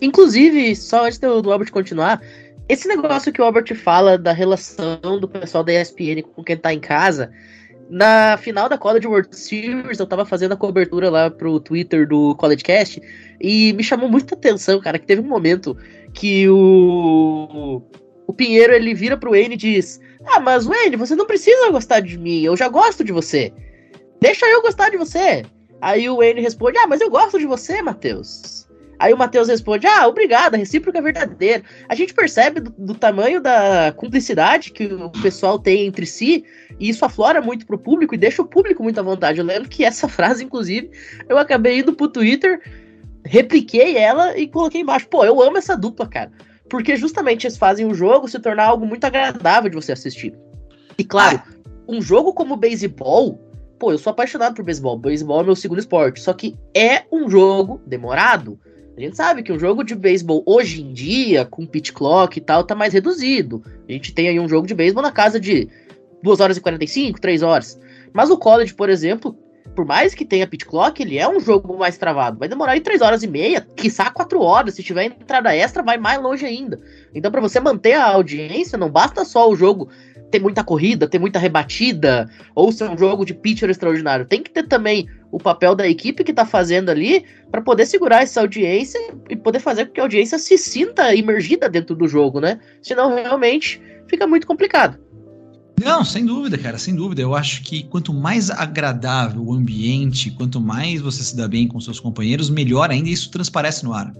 Inclusive, 0.00 0.74
só 0.74 1.06
antes 1.06 1.18
do, 1.18 1.42
do 1.42 1.52
Albert 1.52 1.70
continuar, 1.70 2.20
esse 2.68 2.88
negócio 2.88 3.32
que 3.32 3.40
o 3.40 3.44
Albert 3.44 3.74
fala 3.74 4.16
da 4.16 4.32
relação 4.32 5.20
do 5.20 5.28
pessoal 5.28 5.62
da 5.62 5.72
ESPN 5.72 6.22
com 6.34 6.42
quem 6.42 6.56
tá 6.56 6.72
em 6.72 6.80
casa, 6.80 7.30
na 7.90 8.36
final 8.36 8.68
da 8.68 8.78
College 8.78 9.08
World 9.08 9.36
Series, 9.36 9.98
eu 9.98 10.06
tava 10.06 10.24
fazendo 10.24 10.52
a 10.52 10.56
cobertura 10.56 11.10
lá 11.10 11.28
pro 11.28 11.58
Twitter 11.58 12.06
do 12.06 12.36
College 12.36 12.62
Cast 12.62 13.02
e 13.40 13.72
me 13.72 13.82
chamou 13.82 14.08
muita 14.08 14.36
atenção, 14.36 14.80
cara, 14.80 14.98
que 14.98 15.06
teve 15.06 15.20
um 15.20 15.26
momento 15.26 15.76
que 16.14 16.48
o, 16.48 17.82
o 18.28 18.32
Pinheiro 18.32 18.72
ele 18.72 18.94
vira 18.94 19.16
pro 19.16 19.32
Wayne 19.32 19.54
e 19.54 19.58
diz: 19.58 20.00
Ah, 20.26 20.40
mas 20.40 20.66
Wayne, 20.66 20.96
você 20.96 21.14
não 21.14 21.26
precisa 21.26 21.70
gostar 21.70 22.00
de 22.00 22.18
mim, 22.18 22.42
eu 22.42 22.56
já 22.56 22.68
gosto 22.68 23.02
de 23.02 23.12
você. 23.12 23.52
Deixa 24.20 24.46
eu 24.46 24.62
gostar 24.62 24.90
de 24.90 24.96
você. 24.96 25.44
Aí 25.80 26.08
o 26.08 26.16
Wayne 26.16 26.40
responde: 26.40 26.78
Ah, 26.78 26.86
mas 26.86 27.00
eu 27.00 27.10
gosto 27.10 27.38
de 27.38 27.46
você, 27.46 27.80
Matheus. 27.80 28.68
Aí 28.98 29.14
o 29.14 29.16
Matheus 29.16 29.48
responde: 29.48 29.86
Ah, 29.86 30.06
obrigado, 30.06 30.54
a 30.54 30.58
recíproca 30.58 30.98
é 30.98 31.02
verdadeira. 31.02 31.62
A 31.88 31.94
gente 31.94 32.12
percebe 32.12 32.60
do, 32.60 32.70
do, 32.76 32.94
tamanho 32.94 33.40
da 33.40 33.92
cumplicidade 33.96 34.72
que 34.72 34.84
o 34.84 35.10
pessoal 35.22 35.58
tem 35.58 35.86
entre 35.86 36.04
si, 36.04 36.44
e 36.78 36.90
isso 36.90 37.04
aflora 37.04 37.40
muito 37.40 37.66
pro 37.66 37.78
público 37.78 38.14
e 38.14 38.18
deixa 38.18 38.42
o 38.42 38.46
público 38.46 38.82
muito 38.82 39.00
à 39.00 39.02
vontade. 39.02 39.38
Eu 39.38 39.46
lembro 39.46 39.70
que 39.70 39.84
essa 39.84 40.06
frase, 40.08 40.44
inclusive, 40.44 40.90
eu 41.28 41.38
acabei 41.38 41.78
indo 41.78 41.94
pro 41.94 42.08
Twitter, 42.08 42.60
repliquei 43.24 43.96
ela 43.96 44.36
e 44.36 44.46
coloquei 44.46 44.82
embaixo. 44.82 45.08
Pô, 45.08 45.24
eu 45.24 45.40
amo 45.40 45.56
essa 45.56 45.74
dupla, 45.74 46.06
cara. 46.06 46.30
Porque 46.70 46.96
justamente 46.96 47.46
eles 47.46 47.58
fazem 47.58 47.84
o 47.84 47.92
jogo 47.92 48.28
se 48.28 48.38
tornar 48.38 48.66
algo 48.66 48.86
muito 48.86 49.04
agradável 49.04 49.68
de 49.68 49.76
você 49.76 49.92
assistir. 49.92 50.32
E 50.96 51.04
claro, 51.04 51.42
ah. 51.44 51.54
um 51.88 52.00
jogo 52.00 52.32
como 52.32 52.56
beisebol, 52.56 53.38
pô, 53.78 53.90
eu 53.92 53.98
sou 53.98 54.12
apaixonado 54.12 54.54
por 54.54 54.64
beisebol. 54.64 54.96
Beisebol 54.96 55.40
é 55.40 55.44
meu 55.44 55.56
segundo 55.56 55.80
esporte, 55.80 56.20
só 56.20 56.32
que 56.32 56.56
é 56.74 57.02
um 57.12 57.28
jogo 57.28 57.82
demorado. 57.86 58.58
A 58.96 59.00
gente 59.00 59.16
sabe 59.16 59.42
que 59.42 59.52
um 59.52 59.58
jogo 59.58 59.82
de 59.82 59.94
beisebol 59.94 60.44
hoje 60.46 60.82
em 60.82 60.92
dia, 60.92 61.44
com 61.44 61.66
pitch 61.66 61.90
clock 61.90 62.38
e 62.38 62.40
tal, 62.40 62.62
tá 62.62 62.74
mais 62.74 62.92
reduzido. 62.92 63.62
A 63.88 63.92
gente 63.92 64.14
tem 64.14 64.28
aí 64.28 64.38
um 64.38 64.48
jogo 64.48 64.66
de 64.66 64.74
beisebol 64.74 65.02
na 65.02 65.10
casa 65.10 65.40
de 65.40 65.68
2 66.22 66.38
horas 66.38 66.56
e 66.56 66.60
45, 66.60 67.20
3 67.20 67.42
horas. 67.42 67.80
Mas 68.12 68.30
o 68.30 68.38
college, 68.38 68.74
por 68.74 68.88
exemplo, 68.88 69.36
por 69.74 69.84
mais 69.84 70.14
que 70.14 70.24
tenha 70.24 70.46
pit 70.46 70.64
clock, 70.64 71.00
ele 71.00 71.18
é 71.18 71.28
um 71.28 71.40
jogo 71.40 71.76
mais 71.78 71.96
travado. 71.96 72.38
Vai 72.38 72.48
demorar 72.48 72.72
aí 72.72 72.80
3 72.80 73.00
horas 73.00 73.22
e 73.22 73.26
meia, 73.26 73.60
quiçá 73.60 74.10
4 74.10 74.40
horas. 74.40 74.74
Se 74.74 74.82
tiver 74.82 75.04
entrada 75.04 75.54
extra, 75.54 75.82
vai 75.82 75.96
mais 75.96 76.20
longe 76.20 76.44
ainda. 76.44 76.80
Então, 77.14 77.30
para 77.30 77.40
você 77.40 77.60
manter 77.60 77.94
a 77.94 78.06
audiência, 78.06 78.76
não 78.76 78.90
basta 78.90 79.24
só 79.24 79.48
o 79.48 79.56
jogo 79.56 79.88
ter 80.30 80.40
muita 80.40 80.62
corrida, 80.62 81.08
ter 81.08 81.18
muita 81.18 81.38
rebatida, 81.38 82.28
ou 82.54 82.70
ser 82.70 82.88
um 82.88 82.96
jogo 82.96 83.24
de 83.24 83.34
pitcher 83.34 83.68
extraordinário. 83.68 84.24
Tem 84.24 84.42
que 84.42 84.50
ter 84.50 84.66
também 84.66 85.08
o 85.32 85.38
papel 85.38 85.74
da 85.74 85.88
equipe 85.88 86.24
que 86.24 86.32
tá 86.32 86.44
fazendo 86.44 86.88
ali 86.90 87.24
para 87.50 87.60
poder 87.60 87.86
segurar 87.86 88.22
essa 88.22 88.40
audiência 88.40 89.00
e 89.28 89.36
poder 89.36 89.58
fazer 89.58 89.86
com 89.86 89.92
que 89.92 90.00
a 90.00 90.04
audiência 90.04 90.38
se 90.38 90.56
sinta 90.56 91.14
imergida 91.14 91.68
dentro 91.68 91.96
do 91.96 92.06
jogo, 92.06 92.40
né? 92.40 92.60
Senão, 92.80 93.14
realmente, 93.14 93.82
fica 94.08 94.26
muito 94.26 94.46
complicado. 94.46 94.98
Não, 95.84 96.04
sem 96.04 96.26
dúvida, 96.26 96.58
cara, 96.58 96.78
sem 96.78 96.94
dúvida. 96.94 97.22
Eu 97.22 97.34
acho 97.34 97.62
que 97.62 97.82
quanto 97.84 98.12
mais 98.12 98.50
agradável 98.50 99.42
o 99.42 99.54
ambiente, 99.54 100.30
quanto 100.30 100.60
mais 100.60 101.00
você 101.00 101.22
se 101.22 101.34
dá 101.34 101.48
bem 101.48 101.66
com 101.66 101.80
seus 101.80 101.98
companheiros, 101.98 102.50
melhor 102.50 102.90
ainda 102.90 103.08
isso 103.08 103.30
transparece 103.30 103.82
no 103.84 103.94
ar. 103.94 104.14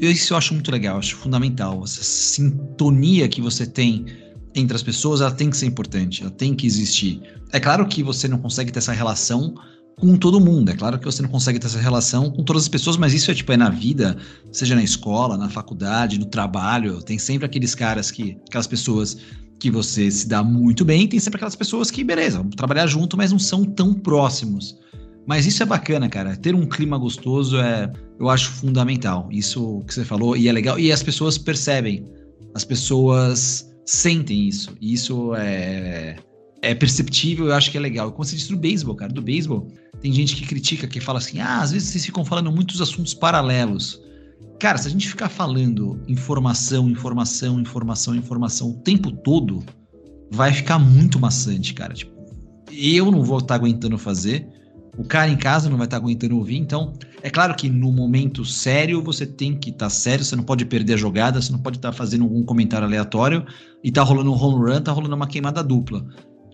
Isso 0.00 0.32
eu 0.32 0.38
acho 0.38 0.54
muito 0.54 0.70
legal, 0.70 0.98
acho 0.98 1.16
fundamental. 1.16 1.82
Essa 1.84 2.02
sintonia 2.02 3.28
que 3.28 3.42
você 3.42 3.66
tem 3.66 4.06
entre 4.54 4.74
as 4.74 4.82
pessoas, 4.82 5.20
ela 5.20 5.30
tem 5.30 5.50
que 5.50 5.56
ser 5.56 5.66
importante, 5.66 6.22
ela 6.22 6.30
tem 6.30 6.54
que 6.54 6.66
existir. 6.66 7.20
É 7.52 7.60
claro 7.60 7.86
que 7.86 8.02
você 8.02 8.26
não 8.26 8.38
consegue 8.38 8.72
ter 8.72 8.78
essa 8.78 8.92
relação 8.92 9.54
com 10.00 10.16
todo 10.16 10.40
mundo. 10.40 10.70
É 10.70 10.74
claro 10.74 10.98
que 10.98 11.04
você 11.04 11.20
não 11.20 11.28
consegue 11.28 11.58
ter 11.58 11.66
essa 11.66 11.78
relação 11.78 12.30
com 12.30 12.42
todas 12.42 12.62
as 12.62 12.68
pessoas, 12.68 12.96
mas 12.96 13.12
isso 13.12 13.30
é 13.30 13.34
tipo 13.34 13.52
é 13.52 13.56
na 13.56 13.68
vida, 13.68 14.16
seja 14.50 14.74
na 14.74 14.82
escola, 14.82 15.36
na 15.36 15.50
faculdade, 15.50 16.18
no 16.18 16.24
trabalho, 16.24 17.02
tem 17.02 17.18
sempre 17.18 17.44
aqueles 17.44 17.74
caras 17.74 18.10
que 18.10 18.38
aquelas 18.48 18.66
pessoas 18.66 19.18
que 19.62 19.70
você 19.70 20.10
se 20.10 20.26
dá 20.26 20.42
muito 20.42 20.84
bem, 20.84 21.06
tem 21.06 21.20
sempre 21.20 21.36
aquelas 21.36 21.54
pessoas 21.54 21.88
que, 21.88 22.02
beleza, 22.02 22.44
trabalhar 22.56 22.88
junto, 22.88 23.16
mas 23.16 23.30
não 23.30 23.38
são 23.38 23.64
tão 23.64 23.94
próximos. 23.94 24.76
Mas 25.24 25.46
isso 25.46 25.62
é 25.62 25.66
bacana, 25.66 26.08
cara. 26.08 26.36
Ter 26.36 26.52
um 26.52 26.66
clima 26.66 26.98
gostoso 26.98 27.56
é, 27.60 27.92
eu 28.18 28.28
acho 28.28 28.50
fundamental. 28.50 29.28
Isso 29.30 29.84
que 29.86 29.94
você 29.94 30.04
falou 30.04 30.36
e 30.36 30.48
é 30.48 30.52
legal. 30.52 30.80
E 30.80 30.90
as 30.90 31.00
pessoas 31.00 31.38
percebem, 31.38 32.04
as 32.56 32.64
pessoas 32.64 33.72
sentem 33.86 34.48
isso. 34.48 34.76
E 34.80 34.94
isso 34.94 35.32
é, 35.36 36.16
é 36.60 36.74
perceptível. 36.74 37.46
Eu 37.46 37.54
acho 37.54 37.70
que 37.70 37.78
é 37.78 37.80
legal. 37.80 38.10
Como 38.10 38.24
você 38.24 38.34
disse 38.34 38.50
do 38.50 38.56
beisebol, 38.56 38.96
cara, 38.96 39.12
do 39.12 39.22
beisebol, 39.22 39.68
tem 40.00 40.12
gente 40.12 40.34
que 40.34 40.44
critica, 40.44 40.88
que 40.88 40.98
fala 40.98 41.20
assim, 41.20 41.38
ah, 41.38 41.60
às 41.60 41.70
vezes 41.70 41.88
vocês 41.88 42.04
ficam 42.04 42.24
falando 42.24 42.50
muitos 42.50 42.80
assuntos 42.80 43.14
paralelos. 43.14 44.01
Cara, 44.62 44.78
se 44.78 44.86
a 44.86 44.90
gente 44.92 45.08
ficar 45.08 45.28
falando 45.28 46.00
informação, 46.06 46.88
informação, 46.88 47.58
informação, 47.58 48.14
informação 48.14 48.70
o 48.70 48.74
tempo 48.74 49.10
todo, 49.10 49.60
vai 50.30 50.52
ficar 50.52 50.78
muito 50.78 51.18
maçante, 51.18 51.74
cara. 51.74 51.92
Tipo, 51.92 52.12
eu 52.70 53.10
não 53.10 53.24
vou 53.24 53.38
estar 53.38 53.48
tá 53.48 53.54
aguentando 53.56 53.98
fazer, 53.98 54.46
o 54.96 55.02
cara 55.02 55.28
em 55.28 55.36
casa 55.36 55.68
não 55.68 55.76
vai 55.76 55.88
estar 55.88 55.98
tá 55.98 56.04
aguentando 56.04 56.36
ouvir. 56.36 56.58
Então, 56.58 56.92
é 57.24 57.28
claro 57.28 57.56
que 57.56 57.68
no 57.68 57.90
momento 57.90 58.44
sério 58.44 59.02
você 59.02 59.26
tem 59.26 59.58
que 59.58 59.70
estar 59.70 59.86
tá 59.86 59.90
sério, 59.90 60.24
você 60.24 60.36
não 60.36 60.44
pode 60.44 60.64
perder 60.64 60.94
a 60.94 60.96
jogada, 60.96 61.42
você 61.42 61.50
não 61.50 61.58
pode 61.58 61.78
estar 61.78 61.90
tá 61.90 61.96
fazendo 61.96 62.22
algum 62.22 62.44
comentário 62.44 62.86
aleatório 62.86 63.44
e 63.82 63.90
tá 63.90 64.04
rolando 64.04 64.32
um 64.32 64.40
home 64.40 64.70
run, 64.70 64.80
tá 64.80 64.92
rolando 64.92 65.16
uma 65.16 65.26
queimada 65.26 65.60
dupla. 65.64 66.06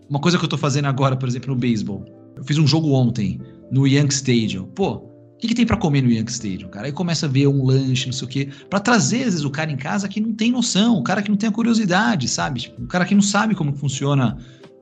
Uma 0.08 0.18
coisa 0.18 0.38
que 0.38 0.44
eu 0.46 0.48
tô 0.48 0.56
fazendo 0.56 0.86
agora, 0.86 1.14
por 1.14 1.28
exemplo, 1.28 1.52
no 1.52 1.60
beisebol. 1.60 2.06
Eu 2.34 2.42
fiz 2.42 2.56
um 2.56 2.66
jogo 2.66 2.90
ontem 2.92 3.38
no 3.70 3.86
Yankee 3.86 4.14
Stadium. 4.14 4.64
Pô, 4.68 5.06
o 5.38 5.40
que, 5.40 5.46
que, 5.46 5.54
tem 5.54 5.64
para 5.64 5.76
comer 5.76 6.02
no 6.02 6.10
Yankee 6.10 6.32
Stadium, 6.32 6.68
cara? 6.68 6.86
Aí 6.86 6.92
começa 6.92 7.26
a 7.26 7.28
ver 7.28 7.46
um 7.46 7.64
lanche, 7.64 8.06
não 8.06 8.12
sei 8.12 8.26
o 8.26 8.28
quê, 8.28 8.48
para 8.68 8.80
trazer, 8.80 9.18
às 9.18 9.24
vezes, 9.26 9.44
o 9.44 9.50
cara 9.50 9.70
em 9.70 9.76
casa 9.76 10.08
que 10.08 10.20
não 10.20 10.34
tem 10.34 10.50
noção, 10.50 10.98
o 10.98 11.02
cara 11.04 11.22
que 11.22 11.30
não 11.30 11.36
tem 11.36 11.48
a 11.48 11.52
curiosidade, 11.52 12.26
sabe? 12.26 12.62
Tipo, 12.62 12.82
o 12.82 12.88
cara 12.88 13.04
que 13.04 13.14
não 13.14 13.22
sabe 13.22 13.54
como 13.54 13.72
funciona 13.72 14.36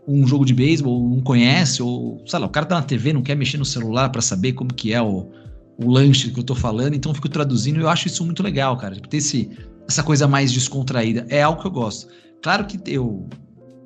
um 0.09 0.27
jogo 0.27 0.47
de 0.47 0.55
beisebol, 0.55 1.07
não 1.11 1.21
conhece, 1.21 1.83
ou, 1.83 2.23
sei 2.27 2.39
lá, 2.39 2.47
o 2.47 2.49
cara 2.49 2.65
tá 2.65 2.77
na 2.77 2.83
TV, 2.83 3.13
não 3.13 3.23
quer 3.23 3.35
mexer 3.35 3.59
no 3.59 3.67
celular 3.67 4.09
para 4.09 4.23
saber 4.23 4.55
como 4.55 4.73
que 4.73 4.95
é 4.95 5.03
o, 5.03 5.29
o 5.77 5.91
lanche 5.91 6.31
que 6.31 6.41
eu 6.41 6.45
tô 6.45 6.55
falando, 6.55 6.95
então 6.95 7.11
eu 7.11 7.15
fico 7.15 7.29
traduzindo 7.29 7.79
e 7.79 7.83
eu 7.83 7.89
acho 7.91 8.07
isso 8.07 8.25
muito 8.25 8.43
legal, 8.43 8.79
cara. 8.79 8.95
Tipo, 8.95 9.09
ter 9.09 9.19
esse, 9.19 9.51
essa 9.87 10.03
coisa 10.03 10.27
mais 10.27 10.51
descontraída. 10.51 11.27
É 11.29 11.43
algo 11.43 11.61
que 11.61 11.67
eu 11.67 11.71
gosto. 11.71 12.09
Claro 12.43 12.65
que 12.65 12.79
eu, 12.87 13.29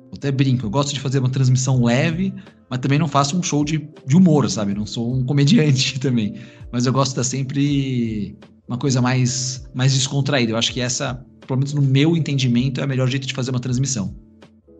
eu 0.09 0.13
até 0.15 0.31
brinco, 0.31 0.65
eu 0.65 0.69
gosto 0.69 0.93
de 0.93 1.01
fazer 1.01 1.19
uma 1.19 1.29
transmissão 1.29 1.83
leve, 1.83 2.33
mas 2.71 2.79
também 2.79 2.97
não 2.97 3.07
faço 3.09 3.37
um 3.37 3.43
show 3.43 3.65
de, 3.65 3.85
de 4.05 4.15
humor, 4.15 4.49
sabe? 4.49 4.73
Não 4.73 4.85
sou 4.85 5.13
um 5.13 5.25
comediante 5.25 5.99
também. 5.99 6.35
Mas 6.71 6.85
eu 6.85 6.93
gosto 6.93 7.13
de 7.13 7.19
estar 7.19 7.37
sempre 7.37 8.37
uma 8.65 8.77
coisa 8.77 9.01
mais, 9.01 9.69
mais 9.73 9.93
descontraída. 9.93 10.53
Eu 10.53 10.57
acho 10.57 10.71
que 10.71 10.79
essa, 10.79 11.21
pelo 11.45 11.59
menos 11.59 11.73
no 11.73 11.81
meu 11.81 12.15
entendimento, 12.15 12.79
é 12.79 12.85
o 12.85 12.87
melhor 12.87 13.09
jeito 13.09 13.27
de 13.27 13.33
fazer 13.33 13.51
uma 13.51 13.59
transmissão. 13.59 14.15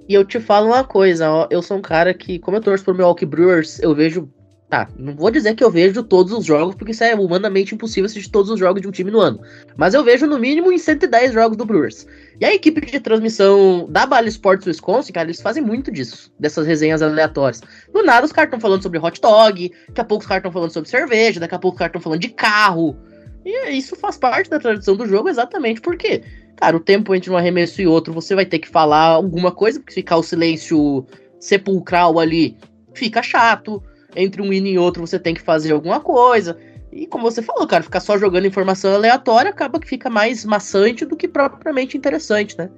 E 0.08 0.13
eu 0.13 0.23
te 0.23 0.39
falo 0.39 0.67
uma 0.67 0.86
coisa, 0.86 1.30
ó, 1.30 1.47
eu 1.51 1.62
sou 1.62 1.77
um 1.77 1.82
cara 1.82 2.13
que, 2.13 2.39
como 2.39 2.56
eu 2.56 2.62
torço 2.62 2.86
pro 2.86 2.95
Milwaukee 2.95 3.25
Brewers, 3.25 3.77
eu 3.80 3.93
vejo 3.93 4.30
Tá, 4.71 4.88
não 4.97 5.13
vou 5.13 5.29
dizer 5.29 5.53
que 5.53 5.62
eu 5.62 5.69
vejo 5.69 6.01
todos 6.01 6.31
os 6.31 6.45
jogos, 6.45 6.75
porque 6.75 6.93
isso 6.93 7.03
é 7.03 7.13
humanamente 7.13 7.75
impossível 7.75 8.05
assistir 8.05 8.31
todos 8.31 8.49
os 8.49 8.57
jogos 8.57 8.81
de 8.81 8.88
um 8.88 8.91
time 8.91 9.12
no 9.12 9.19
ano. 9.19 9.41
Mas 9.75 9.93
eu 9.93 10.01
vejo 10.01 10.25
no 10.25 10.39
mínimo 10.39 10.71
em 10.71 10.77
110 10.77 11.34
jogos 11.34 11.57
do 11.57 11.65
Brewers. 11.65 12.07
E 12.39 12.45
a 12.45 12.53
equipe 12.53 12.79
de 12.79 12.97
transmissão 13.01 13.86
da 13.89 14.05
Bally 14.05 14.29
Sports 14.29 14.65
Wisconsin, 14.65 15.12
cara, 15.12 15.27
eles 15.27 15.41
fazem 15.41 15.62
muito 15.62 15.91
disso, 15.91 16.31
dessas 16.39 16.65
resenhas 16.65 17.01
aleatórias. 17.01 17.62
Do 17.91 18.01
nada 18.01 18.25
os 18.25 18.31
caras 18.31 18.47
estão 18.47 18.62
falando 18.62 18.81
sobre 18.81 18.97
hot 18.97 19.19
dog, 19.19 19.73
daqui 19.89 19.99
a 19.99 20.05
pouco 20.05 20.21
os 20.21 20.27
caras 20.29 20.39
estão 20.39 20.53
falando 20.53 20.71
sobre 20.71 20.89
cerveja, 20.89 21.41
daqui 21.41 21.55
a 21.55 21.60
pouco 21.60 21.75
os 21.75 21.79
caras 21.79 21.89
estão 21.89 22.01
falando 22.01 22.21
de 22.21 22.29
carro. 22.29 22.95
E 23.43 23.71
isso 23.71 23.97
faz 23.97 24.17
parte 24.17 24.49
da 24.49 24.57
tradição 24.57 24.95
do 24.95 25.05
jogo 25.05 25.27
exatamente 25.27 25.81
porque, 25.81 26.23
cara, 26.55 26.77
o 26.77 26.79
tempo 26.79 27.13
entre 27.13 27.29
um 27.29 27.36
arremesso 27.36 27.81
e 27.81 27.88
outro 27.88 28.13
você 28.13 28.34
vai 28.36 28.45
ter 28.45 28.60
que 28.60 28.69
falar 28.69 29.07
alguma 29.07 29.51
coisa, 29.51 29.81
porque 29.81 29.95
ficar 29.95 30.15
o 30.15 30.23
silêncio 30.23 31.05
sepulcral 31.41 32.17
ali 32.17 32.55
fica 32.93 33.21
chato 33.21 33.84
entre 34.15 34.41
um 34.41 34.52
hino 34.52 34.67
e 34.67 34.78
outro 34.78 35.06
você 35.06 35.19
tem 35.19 35.34
que 35.34 35.41
fazer 35.41 35.71
alguma 35.71 36.00
coisa. 36.00 36.58
E 36.91 37.08
como 37.08 37.30
você 37.30 37.41
falou, 37.41 37.65
cara, 37.65 37.84
ficar 37.84 38.02
só 38.02 38.17
jogando 38.17 38.47
informação 38.47 38.93
aleatória 38.93 39.50
acaba 39.50 39.80
que 39.80 39.88
fica 39.88 40.10
mais 40.10 40.43
maçante 40.43 41.06
do 41.06 41.15
que 41.15 41.28
propriamente 41.28 41.97
interessante, 41.97 42.58
né? 42.58 42.69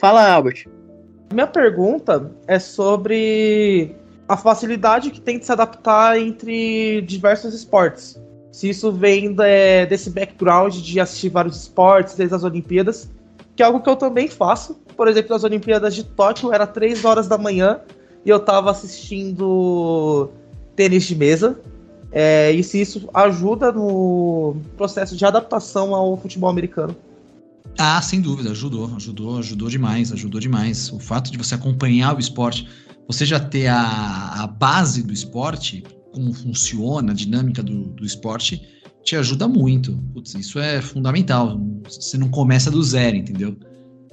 Fala, 0.00 0.30
Albert. 0.30 0.66
Minha 1.32 1.46
pergunta 1.46 2.32
é 2.46 2.58
sobre 2.58 3.94
a 4.26 4.36
facilidade 4.36 5.10
que 5.10 5.20
tem 5.20 5.38
de 5.38 5.44
se 5.44 5.52
adaptar 5.52 6.18
entre 6.18 7.02
diversos 7.02 7.52
esportes. 7.52 8.20
Se 8.50 8.70
isso 8.70 8.90
vem 8.90 9.34
de, 9.34 9.86
desse 9.86 10.08
background 10.10 10.74
de 10.74 10.98
assistir 10.98 11.28
vários 11.28 11.56
esportes 11.56 12.14
desde 12.14 12.34
as 12.34 12.44
Olimpíadas, 12.44 13.10
que 13.54 13.62
é 13.62 13.66
algo 13.66 13.80
que 13.80 13.90
eu 13.90 13.96
também 13.96 14.28
faço. 14.28 14.74
Por 14.96 15.08
exemplo, 15.08 15.30
nas 15.32 15.44
Olimpíadas 15.44 15.94
de 15.94 16.04
Tóquio 16.04 16.52
era 16.52 16.66
3 16.66 17.04
horas 17.04 17.28
da 17.28 17.36
manhã 17.36 17.80
e 18.24 18.30
eu 18.30 18.40
tava 18.40 18.70
assistindo 18.70 20.30
tênis 20.78 21.02
de 21.02 21.16
mesa. 21.16 21.60
É, 22.12 22.52
e 22.52 22.62
se 22.62 22.80
isso 22.80 23.10
ajuda 23.12 23.72
no 23.72 24.56
processo 24.76 25.16
de 25.16 25.26
adaptação 25.26 25.92
ao 25.92 26.16
futebol 26.16 26.48
americano. 26.48 26.96
Ah, 27.76 28.00
sem 28.00 28.20
dúvida, 28.20 28.52
ajudou, 28.52 28.90
ajudou, 28.96 29.38
ajudou 29.38 29.68
demais, 29.68 30.12
ajudou 30.12 30.40
demais. 30.40 30.90
O 30.92 31.00
fato 31.00 31.30
de 31.30 31.36
você 31.36 31.56
acompanhar 31.56 32.16
o 32.16 32.20
esporte, 32.20 32.66
você 33.08 33.26
já 33.26 33.40
ter 33.40 33.66
a, 33.66 34.42
a 34.42 34.46
base 34.46 35.02
do 35.02 35.12
esporte, 35.12 35.82
como 36.14 36.32
funciona, 36.32 37.12
a 37.12 37.14
dinâmica 37.14 37.62
do, 37.62 37.88
do 37.88 38.06
esporte, 38.06 38.62
te 39.04 39.16
ajuda 39.16 39.46
muito. 39.46 39.98
Putz, 40.14 40.34
isso 40.34 40.58
é 40.58 40.80
fundamental. 40.80 41.60
Você 41.84 42.16
não 42.16 42.28
começa 42.28 42.70
do 42.70 42.82
zero, 42.82 43.16
entendeu? 43.16 43.56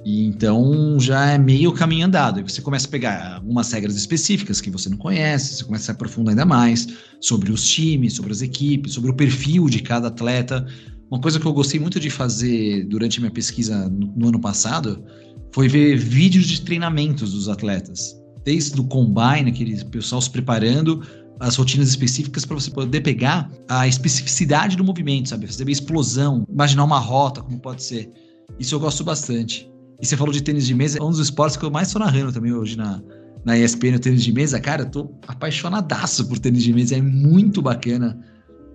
E 0.06 0.24
então 0.24 1.00
já 1.00 1.32
é 1.32 1.36
meio 1.36 1.72
caminho 1.72 2.06
andado. 2.06 2.38
Aí 2.38 2.42
você 2.44 2.62
começa 2.62 2.86
a 2.86 2.90
pegar 2.90 3.34
algumas 3.38 3.72
regras 3.72 3.96
específicas 3.96 4.60
que 4.60 4.70
você 4.70 4.88
não 4.88 4.96
conhece, 4.96 5.56
você 5.56 5.64
começa 5.64 5.82
a 5.82 5.86
se 5.86 5.90
aprofundar 5.90 6.30
ainda 6.30 6.46
mais 6.46 6.86
sobre 7.20 7.50
os 7.50 7.68
times, 7.68 8.12
sobre 8.12 8.30
as 8.30 8.40
equipes, 8.40 8.92
sobre 8.92 9.10
o 9.10 9.14
perfil 9.14 9.68
de 9.68 9.80
cada 9.80 10.06
atleta. 10.06 10.64
Uma 11.10 11.20
coisa 11.20 11.40
que 11.40 11.46
eu 11.46 11.52
gostei 11.52 11.80
muito 11.80 11.98
de 11.98 12.08
fazer 12.08 12.84
durante 12.84 13.18
minha 13.18 13.32
pesquisa 13.32 13.88
no, 13.88 14.06
no 14.16 14.28
ano 14.28 14.40
passado 14.40 15.04
foi 15.52 15.66
ver 15.66 15.96
vídeos 15.96 16.46
de 16.46 16.60
treinamentos 16.60 17.32
dos 17.32 17.48
atletas. 17.48 18.16
Desde 18.44 18.80
o 18.80 18.84
combine, 18.84 19.50
aquele 19.50 19.84
pessoal 19.86 20.22
se 20.22 20.30
preparando, 20.30 21.02
as 21.40 21.56
rotinas 21.56 21.88
específicas 21.88 22.44
para 22.44 22.54
você 22.54 22.70
poder 22.70 23.00
pegar 23.00 23.50
a 23.68 23.88
especificidade 23.88 24.76
do 24.76 24.84
movimento, 24.84 25.30
sabe? 25.30 25.48
Fazer 25.48 25.68
explosão, 25.68 26.44
imaginar 26.48 26.84
uma 26.84 27.00
rota, 27.00 27.42
como 27.42 27.58
pode 27.58 27.82
ser. 27.82 28.08
Isso 28.56 28.72
eu 28.72 28.78
gosto 28.78 29.02
bastante. 29.02 29.68
E 30.00 30.06
você 30.06 30.16
falou 30.16 30.32
de 30.32 30.42
tênis 30.42 30.66
de 30.66 30.74
mesa, 30.74 30.98
é 30.98 31.02
um 31.02 31.10
dos 31.10 31.18
esportes 31.18 31.56
que 31.56 31.64
eu 31.64 31.70
mais 31.70 31.88
estou 31.88 32.00
narrando 32.00 32.32
também 32.32 32.52
hoje 32.52 32.76
na, 32.76 33.02
na 33.44 33.58
ESPN, 33.58 33.96
o 33.96 33.98
tênis 33.98 34.22
de 34.22 34.32
mesa. 34.32 34.60
Cara, 34.60 34.82
eu 34.82 34.90
tô 34.90 35.10
apaixonadaço 35.26 36.28
por 36.28 36.38
tênis 36.38 36.62
de 36.62 36.72
mesa, 36.72 36.96
é 36.96 37.00
muito 37.00 37.62
bacana 37.62 38.18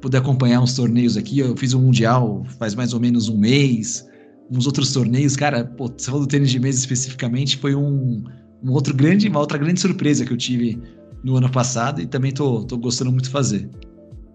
poder 0.02 0.18
acompanhar 0.18 0.62
uns 0.62 0.74
torneios 0.74 1.16
aqui. 1.16 1.40
Eu 1.40 1.56
fiz 1.56 1.74
um 1.74 1.82
Mundial 1.82 2.44
faz 2.58 2.74
mais 2.74 2.94
ou 2.94 3.00
menos 3.00 3.30
um 3.30 3.38
mês, 3.38 4.08
uns 4.50 4.66
outros 4.66 4.92
torneios, 4.92 5.36
cara, 5.36 5.64
pô, 5.64 5.88
você 5.88 6.08
falou 6.08 6.22
do 6.22 6.28
tênis 6.28 6.50
de 6.50 6.60
mesa 6.60 6.80
especificamente, 6.80 7.58
foi 7.58 7.76
um, 7.76 8.24
um 8.64 8.72
outro 8.72 8.94
grande, 8.94 9.30
uma 9.30 9.40
outra 9.40 9.58
grande 9.58 9.80
surpresa 9.80 10.26
que 10.26 10.34
eu 10.34 10.38
tive 10.38 10.82
no 11.24 11.38
ano 11.38 11.50
passado 11.50 12.02
e 12.02 12.08
também 12.08 12.32
tô, 12.32 12.64
tô 12.64 12.78
gostando 12.78 13.12
muito 13.12 13.26
de 13.26 13.30
fazer. 13.30 13.70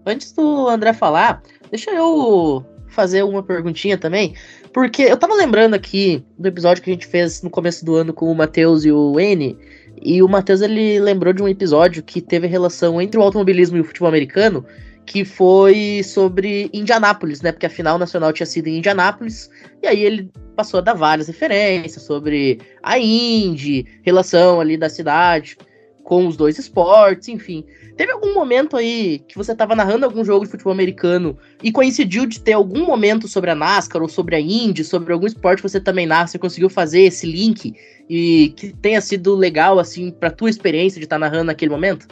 Antes 0.05 0.31
do 0.31 0.69
André 0.69 0.93
falar, 0.93 1.43
deixa 1.69 1.91
eu 1.91 2.65
fazer 2.87 3.23
uma 3.23 3.43
perguntinha 3.43 3.97
também, 3.97 4.33
porque 4.73 5.03
eu 5.03 5.17
tava 5.17 5.33
lembrando 5.35 5.73
aqui 5.73 6.23
do 6.37 6.47
episódio 6.47 6.83
que 6.83 6.89
a 6.89 6.93
gente 6.93 7.07
fez 7.07 7.41
no 7.41 7.49
começo 7.49 7.85
do 7.85 7.95
ano 7.95 8.13
com 8.13 8.31
o 8.31 8.35
Matheus 8.35 8.85
e 8.85 8.91
o 8.91 9.19
N, 9.19 9.57
e 10.01 10.21
o 10.21 10.27
Matheus 10.27 10.61
ele 10.61 10.99
lembrou 10.99 11.33
de 11.33 11.41
um 11.41 11.47
episódio 11.47 12.03
que 12.03 12.21
teve 12.21 12.47
relação 12.47 13.01
entre 13.01 13.19
o 13.19 13.23
automobilismo 13.23 13.77
e 13.77 13.81
o 13.81 13.83
futebol 13.83 14.09
americano, 14.09 14.65
que 15.05 15.23
foi 15.23 16.01
sobre 16.03 16.69
Indianápolis, 16.73 17.41
né? 17.41 17.51
Porque 17.51 17.65
a 17.65 17.69
final 17.69 17.97
nacional 17.97 18.33
tinha 18.33 18.45
sido 18.45 18.67
em 18.67 18.77
Indianápolis, 18.77 19.49
e 19.81 19.87
aí 19.87 20.03
ele 20.03 20.29
passou 20.55 20.79
a 20.79 20.81
dar 20.81 20.93
várias 20.93 21.27
referências 21.27 22.03
sobre 22.03 22.59
a 22.83 22.99
Indy, 22.99 23.85
relação 24.03 24.59
ali 24.59 24.75
da 24.75 24.89
cidade 24.89 25.57
com 26.03 26.25
os 26.25 26.37
dois 26.37 26.57
esportes, 26.57 27.27
enfim. 27.27 27.65
Teve 27.97 28.11
algum 28.11 28.31
momento 28.31 28.77
aí 28.77 29.23
que 29.27 29.35
você 29.35 29.53
estava 29.53 29.75
narrando 29.75 30.05
algum 30.05 30.23
jogo 30.23 30.45
de 30.45 30.51
futebol 30.51 30.71
americano 30.71 31.35
e 31.63 31.71
coincidiu 31.71 32.27
de 32.27 32.39
ter 32.39 32.53
algum 32.53 32.85
momento 32.85 33.27
sobre 33.27 33.49
a 33.49 33.55
NASCAR 33.55 34.03
ou 34.03 34.07
sobre 34.07 34.35
a 34.35 34.39
Indy, 34.39 34.83
sobre 34.83 35.11
algum 35.11 35.25
esporte 35.25 35.63
que 35.63 35.67
você 35.67 35.81
também 35.81 36.05
narra, 36.05 36.27
você 36.27 36.37
conseguiu 36.37 36.69
fazer 36.69 37.01
esse 37.01 37.25
link 37.25 37.73
e 38.07 38.53
que 38.55 38.71
tenha 38.71 39.01
sido 39.01 39.35
legal, 39.35 39.79
assim, 39.79 40.11
pra 40.11 40.29
tua 40.29 40.47
experiência 40.47 40.99
de 40.99 41.05
estar 41.05 41.15
tá 41.15 41.19
narrando 41.19 41.45
naquele 41.45 41.71
momento? 41.71 42.07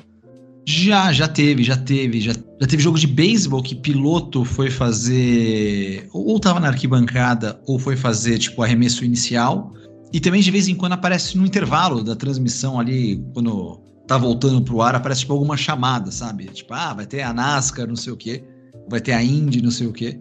Já, 0.67 1.13
já 1.13 1.27
teve, 1.27 1.63
já 1.63 1.77
teve. 1.77 2.19
Já, 2.19 2.33
já 2.33 2.67
teve 2.67 2.81
jogo 2.81 2.97
de 2.97 3.05
beisebol 3.05 3.61
que 3.61 3.75
piloto 3.75 4.43
foi 4.43 4.71
fazer. 4.71 6.09
Ou 6.11 6.39
tava 6.39 6.59
na 6.59 6.69
arquibancada, 6.69 7.61
ou 7.67 7.77
foi 7.77 7.95
fazer, 7.95 8.39
tipo, 8.39 8.63
arremesso 8.63 9.05
inicial. 9.05 9.71
E 10.11 10.19
também 10.19 10.41
de 10.41 10.49
vez 10.49 10.67
em 10.67 10.73
quando 10.73 10.93
aparece 10.93 11.37
no 11.37 11.45
intervalo 11.45 12.03
da 12.03 12.15
transmissão 12.15 12.79
ali, 12.79 13.23
quando 13.33 13.84
tá 14.07 14.17
voltando 14.17 14.61
pro 14.61 14.81
ar, 14.81 14.95
aparece 14.95 15.21
tipo 15.21 15.33
alguma 15.33 15.57
chamada, 15.57 16.11
sabe? 16.11 16.45
Tipo, 16.45 16.73
ah, 16.73 16.93
vai 16.93 17.05
ter 17.05 17.21
a 17.21 17.33
NASCAR, 17.33 17.87
não 17.87 17.95
sei 17.95 18.13
o 18.13 18.17
quê, 18.17 18.43
vai 18.89 19.01
ter 19.01 19.13
a 19.13 19.23
Indy, 19.23 19.61
não 19.61 19.71
sei 19.71 19.87
o 19.87 19.93
quê. 19.93 20.19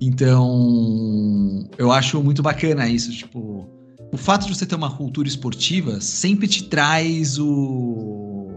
Então, 0.00 1.68
eu 1.78 1.92
acho 1.92 2.22
muito 2.22 2.42
bacana 2.42 2.88
isso, 2.88 3.12
tipo, 3.12 3.68
o 4.12 4.16
fato 4.16 4.46
de 4.46 4.54
você 4.54 4.66
ter 4.66 4.74
uma 4.74 4.90
cultura 4.96 5.28
esportiva 5.28 6.00
sempre 6.00 6.48
te 6.48 6.64
traz 6.64 7.38
o 7.38 8.48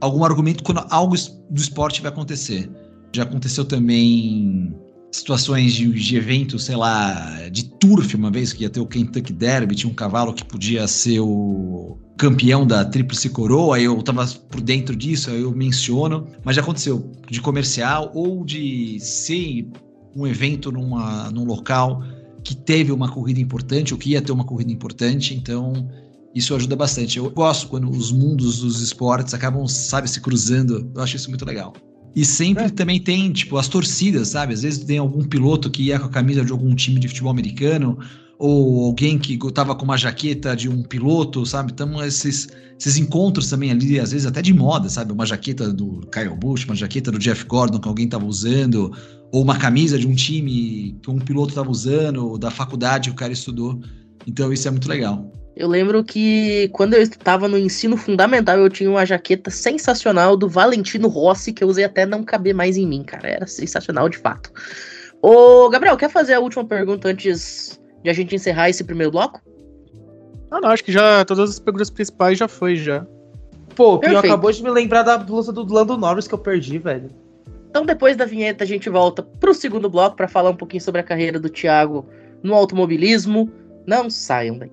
algum 0.00 0.24
argumento 0.24 0.64
quando 0.64 0.84
algo 0.90 1.14
do 1.48 1.60
esporte 1.60 2.02
vai 2.02 2.10
acontecer. 2.10 2.68
Já 3.14 3.22
aconteceu 3.22 3.64
também 3.64 4.74
situações 5.12 5.74
de, 5.74 5.88
de 5.92 6.16
eventos, 6.16 6.64
sei 6.64 6.74
lá, 6.74 7.48
de 7.50 7.64
turf 7.64 8.14
uma 8.16 8.30
vez, 8.30 8.52
que 8.52 8.62
ia 8.62 8.70
ter 8.70 8.80
o 8.80 8.86
Kentucky 8.86 9.32
Derby, 9.32 9.76
tinha 9.76 9.90
um 9.90 9.94
cavalo 9.94 10.32
que 10.32 10.44
podia 10.44 10.88
ser 10.88 11.20
o 11.20 11.98
campeão 12.16 12.66
da 12.66 12.84
Tríplice 12.84 13.30
Coroa, 13.30 13.80
eu 13.80 14.00
tava 14.02 14.26
por 14.50 14.60
dentro 14.60 14.94
disso, 14.94 15.30
aí 15.30 15.40
eu 15.42 15.52
menciono, 15.52 16.26
mas 16.44 16.56
já 16.56 16.62
aconteceu 16.62 17.10
de 17.28 17.40
comercial 17.40 18.12
ou 18.14 18.44
de 18.44 18.98
ser 19.00 19.68
um 20.14 20.26
evento 20.26 20.70
numa, 20.70 21.30
num 21.30 21.44
local 21.44 22.02
que 22.44 22.54
teve 22.54 22.92
uma 22.92 23.08
corrida 23.08 23.40
importante, 23.40 23.92
ou 23.92 23.98
que 23.98 24.10
ia 24.10 24.20
ter 24.20 24.32
uma 24.32 24.44
corrida 24.44 24.72
importante, 24.72 25.34
então 25.34 25.88
isso 26.34 26.54
ajuda 26.54 26.74
bastante. 26.74 27.18
Eu 27.18 27.30
gosto 27.30 27.68
quando 27.68 27.88
os 27.90 28.10
mundos 28.10 28.60
dos 28.60 28.80
esportes 28.80 29.32
acabam, 29.34 29.66
sabe, 29.66 30.08
se 30.08 30.20
cruzando, 30.20 30.90
eu 30.94 31.02
acho 31.02 31.16
isso 31.16 31.28
muito 31.28 31.44
legal. 31.44 31.72
E 32.14 32.24
sempre 32.24 32.64
é. 32.64 32.68
também 32.68 33.00
tem, 33.00 33.32
tipo, 33.32 33.56
as 33.56 33.68
torcidas, 33.68 34.28
sabe? 34.28 34.52
Às 34.52 34.62
vezes 34.62 34.84
tem 34.84 34.98
algum 34.98 35.24
piloto 35.24 35.70
que 35.70 35.84
ia 35.84 35.98
com 35.98 36.06
a 36.06 36.10
camisa 36.10 36.44
de 36.44 36.52
algum 36.52 36.74
time 36.74 37.00
de 37.00 37.08
futebol 37.08 37.30
americano, 37.30 37.98
ou 38.42 38.86
alguém 38.86 39.20
que 39.20 39.38
tava 39.52 39.72
com 39.72 39.84
uma 39.84 39.96
jaqueta 39.96 40.56
de 40.56 40.68
um 40.68 40.82
piloto, 40.82 41.46
sabe? 41.46 41.70
Então, 41.72 42.04
esses, 42.04 42.48
esses 42.76 42.96
encontros 42.96 43.48
também 43.48 43.70
ali, 43.70 44.00
às 44.00 44.10
vezes 44.10 44.26
até 44.26 44.42
de 44.42 44.52
moda, 44.52 44.88
sabe? 44.88 45.12
Uma 45.12 45.24
jaqueta 45.24 45.72
do 45.72 46.00
Kyle 46.10 46.34
Busch, 46.34 46.64
uma 46.64 46.74
jaqueta 46.74 47.12
do 47.12 47.20
Jeff 47.20 47.44
Gordon 47.44 47.78
que 47.78 47.86
alguém 47.86 48.08
tava 48.08 48.26
usando, 48.26 48.92
ou 49.30 49.42
uma 49.42 49.56
camisa 49.56 49.96
de 49.96 50.08
um 50.08 50.14
time 50.16 50.98
que 51.00 51.08
um 51.08 51.20
piloto 51.20 51.54
tava 51.54 51.70
usando, 51.70 52.36
da 52.36 52.50
faculdade 52.50 53.10
que 53.10 53.14
o 53.14 53.16
cara 53.16 53.32
estudou. 53.32 53.80
Então, 54.26 54.52
isso 54.52 54.66
é 54.66 54.72
muito 54.72 54.88
legal. 54.88 55.30
Eu 55.54 55.68
lembro 55.68 56.02
que 56.02 56.68
quando 56.72 56.94
eu 56.94 57.02
estava 57.02 57.46
no 57.46 57.56
ensino 57.56 57.96
fundamental, 57.96 58.58
eu 58.58 58.68
tinha 58.68 58.90
uma 58.90 59.06
jaqueta 59.06 59.50
sensacional 59.50 60.36
do 60.36 60.48
Valentino 60.48 61.06
Rossi, 61.06 61.52
que 61.52 61.62
eu 61.62 61.68
usei 61.68 61.84
até 61.84 62.04
não 62.04 62.24
caber 62.24 62.56
mais 62.56 62.76
em 62.76 62.88
mim, 62.88 63.04
cara. 63.04 63.28
Era 63.28 63.46
sensacional 63.46 64.08
de 64.08 64.18
fato. 64.18 64.50
Ô, 65.22 65.70
Gabriel, 65.70 65.96
quer 65.96 66.10
fazer 66.10 66.34
a 66.34 66.40
última 66.40 66.64
pergunta 66.64 67.08
antes 67.08 67.80
de 68.02 68.10
a 68.10 68.12
gente 68.12 68.34
encerrar 68.34 68.68
esse 68.68 68.84
primeiro 68.84 69.12
bloco? 69.12 69.40
Ah, 70.50 70.60
não, 70.60 70.68
acho 70.68 70.84
que 70.84 70.92
já 70.92 71.24
todas 71.24 71.50
as 71.50 71.58
perguntas 71.58 71.90
principais 71.90 72.38
já 72.38 72.46
foi, 72.46 72.76
já. 72.76 73.06
Pô, 73.74 73.94
o 73.94 73.98
Pio 73.98 74.18
acabou 74.18 74.52
de 74.52 74.62
me 74.62 74.70
lembrar 74.70 75.02
da 75.02 75.16
blusa 75.16 75.50
do 75.52 75.64
Lando 75.72 75.96
Norris 75.96 76.28
que 76.28 76.34
eu 76.34 76.38
perdi, 76.38 76.78
velho. 76.78 77.10
Então, 77.70 77.86
depois 77.86 78.16
da 78.16 78.26
vinheta, 78.26 78.64
a 78.64 78.66
gente 78.66 78.90
volta 78.90 79.22
pro 79.22 79.54
segundo 79.54 79.88
bloco 79.88 80.14
para 80.14 80.28
falar 80.28 80.50
um 80.50 80.56
pouquinho 80.56 80.82
sobre 80.82 81.00
a 81.00 81.04
carreira 81.04 81.40
do 81.40 81.48
Thiago 81.48 82.06
no 82.42 82.54
automobilismo. 82.54 83.50
Não 83.86 84.10
saiam 84.10 84.58
daí. 84.58 84.70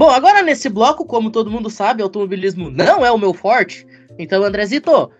Bom, 0.00 0.08
agora 0.08 0.40
nesse 0.40 0.70
bloco, 0.70 1.04
como 1.04 1.30
todo 1.30 1.50
mundo 1.50 1.68
sabe, 1.68 2.02
automobilismo 2.02 2.70
não 2.70 3.04
é 3.04 3.12
o 3.12 3.18
meu 3.18 3.34
forte. 3.34 3.86
Então, 4.18 4.42
Andrezito, 4.42 5.10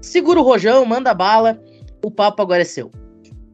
segura 0.00 0.40
o 0.40 0.42
rojão, 0.42 0.84
manda 0.84 1.14
bala. 1.14 1.62
O 2.04 2.10
papo 2.10 2.42
agora 2.42 2.62
é 2.62 2.64
seu. 2.64 2.90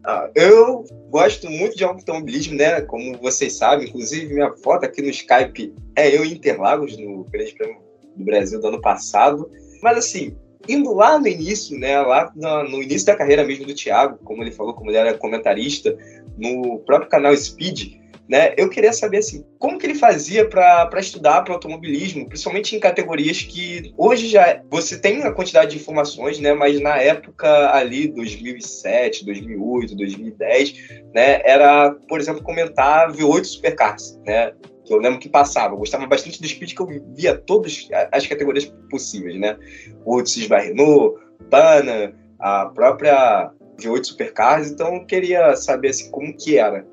Ah, 0.02 0.30
eu 0.34 0.82
gosto 1.10 1.50
muito 1.50 1.76
de 1.76 1.84
automobilismo, 1.84 2.56
né? 2.56 2.80
Como 2.80 3.18
vocês 3.18 3.58
sabem, 3.58 3.88
inclusive 3.88 4.32
minha 4.32 4.50
foto 4.54 4.86
aqui 4.86 5.02
no 5.02 5.10
Skype 5.10 5.74
é 5.94 6.16
eu 6.16 6.24
em 6.24 6.32
Interlagos, 6.32 6.96
no 6.96 7.24
Grande 7.24 7.52
Prêmio 7.52 7.82
do 8.16 8.24
Brasil 8.24 8.58
do 8.58 8.68
ano 8.68 8.80
passado. 8.80 9.50
Mas 9.82 9.98
assim, 9.98 10.34
indo 10.66 10.94
lá 10.94 11.18
no 11.18 11.28
início, 11.28 11.78
né? 11.78 12.00
Lá 12.00 12.32
no, 12.34 12.70
no 12.70 12.82
início 12.82 13.06
da 13.06 13.16
carreira 13.16 13.44
mesmo 13.44 13.66
do 13.66 13.74
Thiago, 13.74 14.18
como 14.24 14.42
ele 14.42 14.50
falou, 14.50 14.72
como 14.72 14.90
ele 14.90 14.96
era 14.96 15.12
comentarista, 15.12 15.94
no 16.38 16.78
próprio 16.78 17.10
canal 17.10 17.36
Speed, 17.36 17.99
né? 18.30 18.54
Eu 18.56 18.70
queria 18.70 18.92
saber 18.92 19.18
assim, 19.18 19.44
como 19.58 19.76
que 19.76 19.84
ele 19.84 19.96
fazia 19.96 20.48
para 20.48 20.88
estudar 21.00 21.42
para 21.42 21.52
automobilismo, 21.52 22.28
principalmente 22.28 22.76
em 22.76 22.78
categorias 22.78 23.42
que 23.42 23.92
hoje 23.98 24.28
já 24.28 24.62
você 24.70 24.96
tem 24.96 25.24
a 25.24 25.32
quantidade 25.32 25.72
de 25.72 25.78
informações, 25.78 26.38
né? 26.38 26.54
Mas 26.54 26.80
na 26.80 26.96
época 26.96 27.74
ali 27.74 28.06
2007, 28.06 29.24
2008, 29.24 29.96
2010, 29.96 30.74
né? 31.12 31.42
Era, 31.44 31.90
por 32.08 32.20
exemplo, 32.20 32.40
comentar 32.40 33.10
V8 33.10 33.44
Supercars, 33.44 34.16
né? 34.24 34.52
Que 34.84 34.94
eu 34.94 34.98
lembro 34.98 35.18
que 35.18 35.28
passava. 35.28 35.74
Eu 35.74 35.78
gostava 35.78 36.06
bastante 36.06 36.40
do 36.40 36.46
speed 36.46 36.74
que 36.74 36.80
eu 36.80 36.86
via 37.16 37.36
todas 37.36 37.88
as 38.12 38.28
categorias 38.28 38.72
possíveis, 38.88 39.40
né? 39.40 39.56
O 40.04 40.18
Otis 40.18 40.46
Renault, 40.46 41.18
Pana, 41.50 42.14
a 42.38 42.66
própria 42.66 43.50
V8 43.76 44.04
Supercars. 44.04 44.70
Então 44.70 44.94
eu 44.94 45.04
queria 45.04 45.56
saber 45.56 45.88
assim 45.88 46.12
como 46.12 46.32
que 46.36 46.58
era 46.58 46.86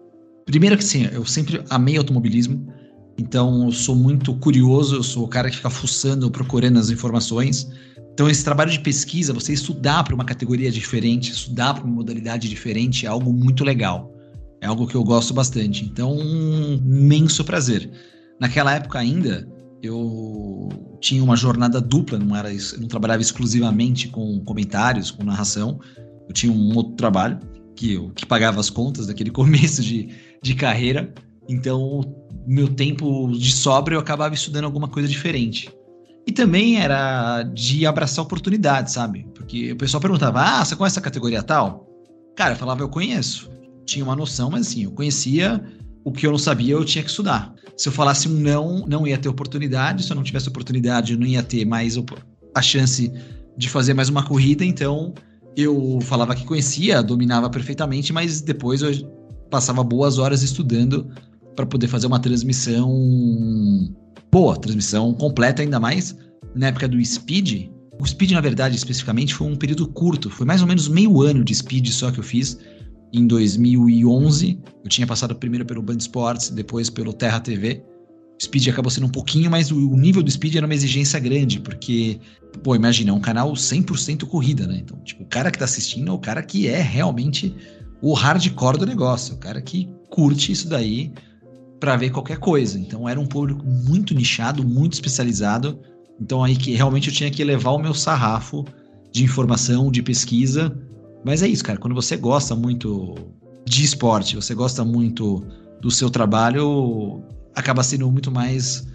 Primeiro 0.48 0.78
que 0.78 0.84
sim, 0.84 1.08
eu 1.12 1.26
sempre 1.26 1.62
amei 1.70 1.98
automobilismo, 1.98 2.74
então 3.18 3.66
eu 3.66 3.72
sou 3.74 3.94
muito 3.94 4.34
curioso, 4.36 4.96
eu 4.96 5.04
sou 5.04 5.26
o 5.26 5.28
cara 5.28 5.50
que 5.50 5.58
fica 5.58 5.70
fuçando, 5.70 6.32
procurando 6.32 6.80
as 6.80 6.90
informações. 6.90 7.70
Então 8.14 8.30
esse 8.30 8.46
trabalho 8.46 8.72
de 8.72 8.80
pesquisa, 8.80 9.34
você 9.34 9.52
estudar 9.52 10.06
para 10.06 10.16
uma 10.16 10.24
categoria 10.24 10.72
diferente, 10.72 11.34
estudar 11.34 11.74
para 11.74 11.84
uma 11.84 11.96
modalidade 11.96 12.48
diferente, 12.48 13.06
é 13.06 13.10
algo 13.10 13.34
muito 13.34 13.66
legal. 13.66 14.10
É 14.62 14.68
algo 14.68 14.88
que 14.88 14.96
eu 14.96 15.04
gosto 15.04 15.34
bastante. 15.34 15.84
Então, 15.84 16.18
um 16.18 16.76
imenso 16.76 17.44
prazer. 17.44 17.92
Naquela 18.40 18.74
época 18.74 18.98
ainda, 18.98 19.48
eu 19.84 20.70
tinha 21.00 21.24
uma 21.24 21.36
jornada 21.36 21.80
dupla, 21.82 22.18
não 22.18 22.36
era 22.36 22.50
não 22.80 22.88
trabalhava 22.88 23.22
exclusivamente 23.22 24.08
com 24.08 24.40
comentários, 24.46 25.12
com 25.12 25.26
narração. 25.26 25.80
Eu 26.28 26.34
tinha 26.34 26.52
um 26.52 26.74
outro 26.74 26.94
trabalho 26.94 27.38
que 27.76 27.94
eu 27.94 28.10
que 28.16 28.26
pagava 28.26 28.60
as 28.60 28.70
contas 28.70 29.08
daquele 29.08 29.30
começo 29.32 29.84
de, 29.84 30.10
de 30.42 30.54
carreira. 30.56 31.14
Então, 31.48 32.02
meu 32.46 32.68
tempo 32.68 33.32
de 33.32 33.52
sobra 33.52 33.96
eu 33.96 34.00
acabava 34.00 34.34
estudando 34.34 34.66
alguma 34.66 34.88
coisa 34.88 35.08
diferente. 35.08 35.70
E 36.26 36.32
também 36.32 36.78
era 36.78 37.44
de 37.44 37.86
abraçar 37.86 38.24
oportunidades, 38.26 38.94
sabe? 38.94 39.26
Porque 39.34 39.72
o 39.72 39.78
pessoal 39.78 40.02
perguntava: 40.02 40.42
Ah, 40.42 40.66
você 40.66 40.76
conhece 40.76 41.00
a 41.00 41.02
categoria 41.02 41.42
tal? 41.42 41.88
Cara, 42.36 42.54
eu 42.54 42.58
falava: 42.58 42.82
Eu 42.82 42.90
conheço. 42.90 43.50
Tinha 43.86 44.04
uma 44.04 44.16
noção, 44.16 44.52
mas 44.52 44.68
assim, 44.68 44.84
eu 44.84 44.92
conhecia 44.92 45.64
o 46.04 46.12
que 46.12 46.28
eu 46.28 46.32
não 46.32 46.38
sabia, 46.38 46.74
eu 46.74 46.84
tinha 46.84 47.04
que 47.04 47.10
estudar. 47.10 47.54
Se 47.78 47.88
eu 47.88 47.94
falasse 47.94 48.28
um 48.28 48.34
não, 48.34 48.86
não 48.88 49.08
ia 49.08 49.18
ter 49.18 49.30
oportunidade. 49.30 50.04
Se 50.04 50.12
eu 50.12 50.16
não 50.16 50.24
tivesse 50.24 50.50
oportunidade, 50.50 51.14
eu 51.14 51.20
não 51.20 51.26
ia 51.26 51.44
ter 51.44 51.64
mais 51.64 51.98
a 52.54 52.62
chance 52.62 53.12
de 53.58 53.70
fazer 53.70 53.94
mais 53.94 54.10
uma 54.10 54.24
corrida. 54.24 54.66
Então, 54.66 55.14
eu 55.56 56.00
falava 56.02 56.36
que 56.36 56.46
conhecia, 56.46 57.02
dominava 57.02 57.50
perfeitamente, 57.50 58.12
mas 58.12 58.42
depois 58.42 58.82
eu 58.82 58.92
passava 59.50 59.84
boas 59.84 60.18
horas 60.18 60.44
estudando 60.44 61.10
para 61.56 61.66
poder 61.66 61.88
fazer 61.88 62.08
uma 62.08 62.20
transmissão 62.20 62.90
boa, 64.32 64.56
transmissão 64.58 65.14
completa, 65.14 65.62
ainda 65.62 65.80
mais 65.80 66.16
na 66.56 66.68
época 66.68 66.88
do 66.88 67.04
Speed. 67.04 67.70
O 68.00 68.06
Speed, 68.06 68.32
na 68.32 68.42
verdade, 68.42 68.76
especificamente, 68.76 69.34
foi 69.34 69.48
um 69.48 69.56
período 69.56 69.88
curto, 69.88 70.30
foi 70.30 70.46
mais 70.46 70.62
ou 70.62 70.68
menos 70.68 70.88
meio 70.88 71.22
ano 71.22 71.44
de 71.44 71.56
Speed 71.56 71.88
só 71.90 72.12
que 72.12 72.20
eu 72.20 72.24
fiz. 72.24 72.60
Em 73.12 73.26
2011, 73.26 74.60
eu 74.84 74.90
tinha 74.90 75.08
passado 75.08 75.34
primeiro 75.34 75.66
pelo 75.66 75.82
Band 75.82 75.98
Sports, 75.98 76.50
depois 76.50 76.90
pelo 76.90 77.14
Terra 77.14 77.40
TV. 77.40 77.84
O 78.40 78.44
Speed 78.44 78.68
acabou 78.68 78.92
sendo 78.92 79.08
um 79.08 79.12
pouquinho, 79.12 79.50
mas 79.50 79.72
o 79.72 79.96
nível 79.96 80.22
do 80.22 80.30
Speed 80.30 80.56
era 80.56 80.66
uma 80.66 80.76
exigência 80.76 81.20
grande, 81.20 81.60
porque, 81.60 82.20
pô, 82.62 82.76
imagina, 82.76 83.10
é 83.10 83.14
um 83.14 83.20
canal 83.20 83.52
100% 83.54 84.26
corrida, 84.26 84.68
né? 84.68 84.82
Então, 84.84 85.00
tipo, 85.00 85.24
o 85.24 85.26
cara 85.26 85.50
que 85.50 85.58
tá 85.58 85.66
assistindo 85.66 86.10
é 86.10 86.14
o 86.14 86.20
cara 86.20 86.44
que 86.44 86.68
é 86.68 86.80
realmente 86.80 87.56
o 88.02 88.14
hardcore 88.14 88.78
do 88.78 88.86
negócio, 88.86 89.36
o 89.36 89.38
cara 89.38 89.62
que 89.62 89.90
curte 90.10 90.52
isso 90.52 90.68
daí 90.68 91.12
para 91.80 91.96
ver 91.96 92.10
qualquer 92.10 92.38
coisa. 92.38 92.80
Então, 92.80 93.08
era 93.08 93.20
um 93.20 93.26
público 93.26 93.66
muito 93.66 94.14
nichado, 94.14 94.64
muito 94.64 94.94
especializado. 94.94 95.80
Então, 96.20 96.44
aí 96.44 96.56
que 96.56 96.74
realmente 96.74 97.10
eu 97.10 97.14
tinha 97.14 97.30
que 97.30 97.44
levar 97.44 97.72
o 97.72 97.80
meu 97.80 97.94
sarrafo 97.94 98.66
de 99.12 99.24
informação, 99.24 99.92
de 99.92 100.02
pesquisa. 100.02 100.76
Mas 101.24 101.44
é 101.44 101.48
isso, 101.48 101.64
cara, 101.64 101.80
quando 101.80 101.94
você 101.94 102.18
gosta 102.18 102.56
muito 102.56 103.16
de 103.66 103.84
esporte, 103.84 104.36
você 104.36 104.56
gosta 104.56 104.84
muito 104.84 105.44
do 105.82 105.92
seu 105.92 106.10
trabalho, 106.10 107.22
acaba 107.56 107.84
sendo 107.84 108.10
muito 108.12 108.32
mais 108.32 108.88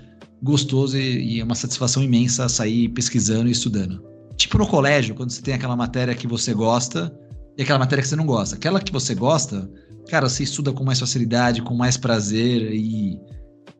gostoso 0.42 0.96
e, 0.96 1.36
e 1.36 1.40
é 1.40 1.44
uma 1.44 1.55
satisfação 1.55 2.03
imensa 2.03 2.48
sair 2.48 2.88
pesquisando 2.88 3.48
e 3.48 3.53
estudando. 3.53 4.03
Tipo 4.36 4.59
no 4.59 4.66
colégio, 4.66 5.14
quando 5.14 5.30
você 5.30 5.42
tem 5.42 5.55
aquela 5.55 5.76
matéria 5.76 6.14
que 6.14 6.26
você 6.26 6.53
gosta 6.53 7.14
e 7.57 7.62
aquela 7.62 7.78
matéria 7.78 8.03
que 8.03 8.09
você 8.09 8.16
não 8.16 8.26
gosta. 8.26 8.57
Aquela 8.57 8.80
que 8.80 8.92
você 8.92 9.14
gosta, 9.14 9.70
cara, 10.09 10.28
você 10.28 10.42
estuda 10.42 10.72
com 10.72 10.84
mais 10.84 10.98
facilidade, 10.98 11.62
com 11.62 11.74
mais 11.74 11.96
prazer 11.96 12.72
e, 12.72 13.20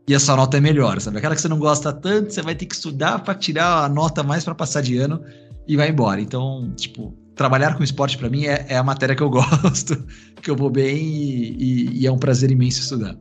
e 0.09 0.14
a 0.14 0.20
sua 0.20 0.37
nota 0.37 0.57
é 0.57 0.61
melhor, 0.61 1.01
sabe? 1.01 1.18
Aquela 1.18 1.35
que 1.35 1.41
você 1.41 1.49
não 1.49 1.59
gosta 1.59 1.93
tanto, 1.93 2.33
você 2.33 2.43
vai 2.43 2.55
ter 2.55 2.66
que 2.66 2.75
estudar 2.75 3.20
para 3.20 3.35
tirar 3.35 3.85
a 3.85 3.89
nota 3.89 4.23
mais 4.23 4.45
para 4.45 4.55
passar 4.55 4.83
de 4.83 4.99
ano 4.99 5.23
e 5.66 5.77
vai 5.77 5.89
embora. 5.89 6.20
Então, 6.20 6.73
tipo, 6.77 7.16
trabalhar 7.35 7.77
com 7.77 7.83
esporte 7.83 8.18
para 8.18 8.29
mim 8.29 8.47
é, 8.47 8.66
é, 8.68 8.77
a 8.77 8.83
matéria 8.83 9.16
que 9.16 9.23
eu 9.23 9.31
gosto, 9.31 10.05
que 10.41 10.51
eu 10.51 10.57
vou 10.57 10.70
bem 10.70 10.97
e, 10.97 11.57
e, 11.59 12.01
e 12.01 12.07
é 12.07 12.12
um 12.12 12.18
prazer 12.18 12.51
imenso 12.51 12.81
estudar. 12.81 13.16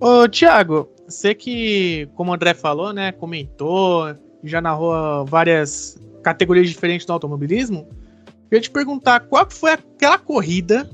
Ô, 0.00 0.28
Thiago, 0.28 0.88
você 1.08 1.34
que, 1.34 2.08
como 2.16 2.32
o 2.32 2.34
André 2.34 2.54
falou, 2.54 2.92
né, 2.92 3.12
comentou, 3.12 4.14
já 4.42 4.60
narrou 4.60 5.24
várias 5.24 5.96
categorias 6.22 6.68
diferentes 6.68 7.06
do 7.06 7.12
automobilismo, 7.12 7.88
eu 8.52 8.58
ia 8.58 8.60
te 8.60 8.70
perguntar 8.70 9.20
qual 9.20 9.46
foi 9.50 9.72
aquela 9.72 10.18
corrida 10.18 10.88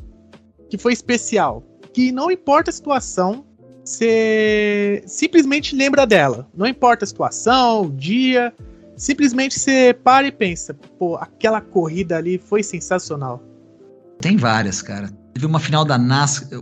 que 0.70 0.78
foi 0.78 0.92
especial, 0.92 1.64
que 1.92 2.12
não 2.12 2.30
importa 2.30 2.70
a 2.70 2.72
situação, 2.72 3.44
você 3.84 5.02
simplesmente 5.06 5.74
lembra 5.74 6.06
dela. 6.06 6.48
Não 6.54 6.66
importa 6.66 7.04
a 7.04 7.08
situação, 7.08 7.86
o 7.86 7.90
dia, 7.90 8.54
simplesmente 8.96 9.58
você 9.58 9.92
para 10.04 10.28
e 10.28 10.32
pensa, 10.32 10.72
pô, 10.98 11.16
aquela 11.16 11.60
corrida 11.60 12.16
ali 12.16 12.38
foi 12.38 12.62
sensacional. 12.62 13.42
Tem 14.20 14.36
várias, 14.36 14.80
cara. 14.80 15.10
Teve 15.32 15.46
uma 15.46 15.58
final 15.58 15.84
da 15.84 15.98
NASCAR. 15.98 16.60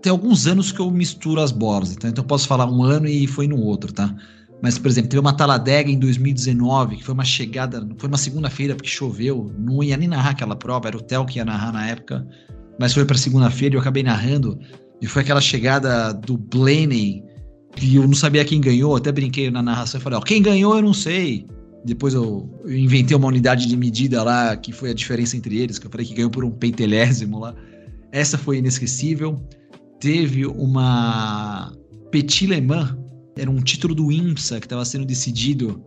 Tem 0.00 0.10
alguns 0.10 0.46
anos 0.46 0.72
que 0.72 0.80
eu 0.80 0.90
misturo 0.90 1.42
as 1.42 1.50
bolas, 1.50 1.92
então, 1.92 2.08
então 2.08 2.24
eu 2.24 2.28
posso 2.28 2.46
falar 2.46 2.66
um 2.66 2.82
ano 2.82 3.06
e 3.06 3.26
foi 3.26 3.46
no 3.46 3.60
outro, 3.60 3.92
tá? 3.92 4.14
Mas, 4.60 4.78
por 4.78 4.88
exemplo, 4.88 5.08
teve 5.08 5.20
uma 5.20 5.32
Taladega 5.32 5.90
em 5.90 5.98
2019, 5.98 6.96
que 6.96 7.04
foi 7.04 7.14
uma 7.14 7.24
chegada, 7.24 7.86
foi 7.96 8.08
uma 8.08 8.18
segunda-feira 8.18 8.74
porque 8.74 8.88
choveu, 8.88 9.52
não 9.56 9.82
ia 9.82 9.96
nem 9.96 10.08
narrar 10.08 10.30
aquela 10.30 10.56
prova, 10.56 10.88
era 10.88 10.96
o 10.96 11.00
Theo 11.00 11.24
que 11.24 11.38
ia 11.38 11.44
narrar 11.44 11.72
na 11.72 11.86
época, 11.86 12.26
mas 12.78 12.92
foi 12.92 13.04
para 13.04 13.16
segunda-feira 13.16 13.74
e 13.74 13.76
eu 13.76 13.80
acabei 13.80 14.02
narrando, 14.02 14.58
e 15.00 15.06
foi 15.06 15.22
aquela 15.22 15.40
chegada 15.40 16.12
do 16.12 16.36
Blaney, 16.36 17.22
que 17.76 17.96
eu 17.96 18.06
não 18.06 18.14
sabia 18.14 18.44
quem 18.44 18.60
ganhou, 18.60 18.96
até 18.96 19.12
brinquei 19.12 19.50
na 19.50 19.62
narração 19.62 20.00
e 20.00 20.02
falei, 20.02 20.18
ó, 20.18 20.22
quem 20.22 20.42
ganhou 20.42 20.74
eu 20.74 20.82
não 20.82 20.94
sei. 20.94 21.46
Depois 21.84 22.12
eu, 22.12 22.50
eu, 22.64 22.76
inventei 22.76 23.16
uma 23.16 23.28
unidade 23.28 23.66
de 23.66 23.76
medida 23.76 24.22
lá, 24.24 24.56
que 24.56 24.72
foi 24.72 24.90
a 24.90 24.94
diferença 24.94 25.36
entre 25.36 25.56
eles, 25.58 25.78
que 25.78 25.86
eu 25.86 25.90
falei 25.90 26.04
que 26.04 26.14
ganhou 26.14 26.30
por 26.30 26.44
um 26.44 26.50
pentelésimo 26.50 27.38
lá. 27.38 27.54
Essa 28.10 28.36
foi 28.36 28.58
inesquecível. 28.58 29.40
Teve 30.00 30.44
uma 30.44 31.72
Petit 32.10 32.46
Le 32.46 32.60
Mans, 32.60 32.96
era 33.38 33.50
um 33.50 33.60
título 33.60 33.94
do 33.94 34.10
IMSA 34.10 34.60
que 34.60 34.66
estava 34.66 34.84
sendo 34.84 35.06
decidido. 35.06 35.82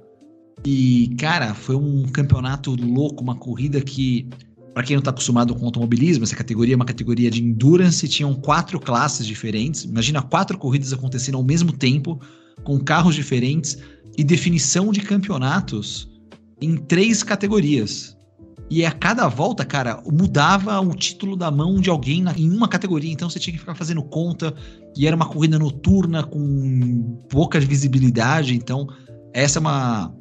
E, 0.66 1.14
cara, 1.20 1.54
foi 1.54 1.76
um 1.76 2.04
campeonato 2.04 2.76
louco, 2.76 3.22
uma 3.22 3.36
corrida 3.36 3.82
que, 3.82 4.30
para 4.74 4.84
quem 4.84 4.96
não 4.96 5.00
está 5.02 5.12
acostumado 5.12 5.54
com 5.56 5.66
automobilismo, 5.66 6.24
essa 6.24 6.36
categoria 6.36 6.74
é 6.74 6.78
uma 6.78 6.86
categoria 6.86 7.30
de 7.30 7.44
endurance, 7.44 8.08
tinham 8.08 8.34
quatro 8.34 8.80
classes 8.80 9.26
diferentes. 9.28 9.84
Imagina 9.84 10.22
quatro 10.22 10.58
corridas 10.58 10.94
acontecendo 10.94 11.36
ao 11.36 11.44
mesmo 11.44 11.72
tempo, 11.74 12.20
com 12.64 12.80
carros 12.80 13.16
diferentes 13.16 13.78
e 14.18 14.24
definição 14.24 14.92
de 14.92 15.02
campeonatos 15.02 16.10
em 16.62 16.78
três 16.78 17.24
categorias. 17.24 18.16
E 18.70 18.86
a 18.86 18.92
cada 18.92 19.28
volta, 19.28 19.66
cara, 19.66 20.02
mudava 20.10 20.80
o 20.80 20.96
título 20.96 21.36
da 21.36 21.52
mão 21.52 21.82
de 21.82 21.90
alguém 21.90 22.22
na, 22.22 22.34
em 22.38 22.50
uma 22.50 22.68
categoria. 22.68 23.12
Então 23.12 23.30
você 23.30 23.38
tinha 23.38 23.54
que 23.54 23.60
ficar 23.60 23.76
fazendo 23.76 24.02
conta. 24.02 24.54
E 24.96 25.06
era 25.06 25.16
uma 25.16 25.26
corrida 25.26 25.60
noturna 25.60 26.24
com 26.24 27.20
pouca 27.30 27.60
visibilidade. 27.60 28.56
Então, 28.56 28.88
essa 29.34 29.60
é 29.60 29.62
uma, 29.62 30.14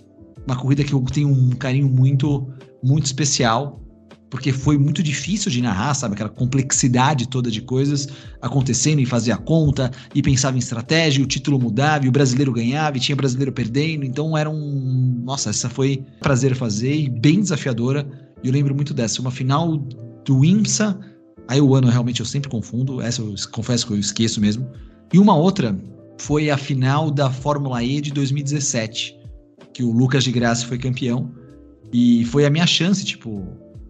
uma 0.46 0.56
corrida 0.56 0.82
que 0.82 0.92
eu 0.92 1.00
tenho 1.02 1.28
um 1.28 1.50
carinho 1.50 1.88
muito, 1.88 2.48
muito 2.82 3.06
especial. 3.06 3.80
Porque 4.30 4.52
foi 4.52 4.78
muito 4.78 5.02
difícil 5.02 5.50
de 5.50 5.60
narrar, 5.60 5.92
sabe? 5.92 6.14
Aquela 6.14 6.30
complexidade 6.30 7.28
toda 7.28 7.50
de 7.50 7.60
coisas 7.60 8.08
acontecendo 8.40 9.00
e 9.00 9.06
fazia 9.06 9.34
a 9.34 9.38
conta 9.38 9.90
e 10.14 10.22
pensava 10.22 10.56
em 10.56 10.60
estratégia, 10.60 11.20
e 11.20 11.24
o 11.24 11.26
título 11.26 11.58
mudava, 11.58 12.06
e 12.06 12.08
o 12.08 12.12
brasileiro 12.12 12.52
ganhava, 12.52 12.96
e 12.96 13.00
tinha 13.00 13.16
brasileiro 13.16 13.52
perdendo. 13.52 14.04
Então 14.04 14.38
era 14.38 14.48
um. 14.48 15.20
Nossa, 15.24 15.50
essa 15.50 15.68
foi 15.68 16.04
prazer 16.20 16.54
fazer 16.54 16.94
e 16.94 17.10
bem 17.10 17.40
desafiadora 17.40 18.06
e 18.42 18.48
eu 18.48 18.52
lembro 18.52 18.74
muito 18.74 18.94
dessa, 18.94 19.20
uma 19.20 19.30
final 19.30 19.76
do 19.76 20.44
IMSA, 20.44 20.98
aí 21.46 21.60
o 21.60 21.74
ano 21.74 21.88
realmente 21.88 22.20
eu 22.20 22.26
sempre 22.26 22.48
confundo, 22.48 23.00
essa 23.00 23.20
eu 23.20 23.34
confesso 23.52 23.86
que 23.86 23.92
eu 23.92 23.98
esqueço 23.98 24.40
mesmo. 24.40 24.66
E 25.12 25.18
uma 25.18 25.36
outra 25.36 25.78
foi 26.18 26.50
a 26.50 26.56
final 26.56 27.10
da 27.10 27.30
Fórmula 27.30 27.82
E 27.82 28.00
de 28.00 28.10
2017, 28.10 29.18
que 29.74 29.82
o 29.82 29.92
Lucas 29.92 30.24
de 30.24 30.32
Graça 30.32 30.66
foi 30.66 30.78
campeão. 30.78 31.32
E 31.92 32.24
foi 32.26 32.46
a 32.46 32.50
minha 32.50 32.66
chance, 32.66 33.04
tipo, 33.04 33.44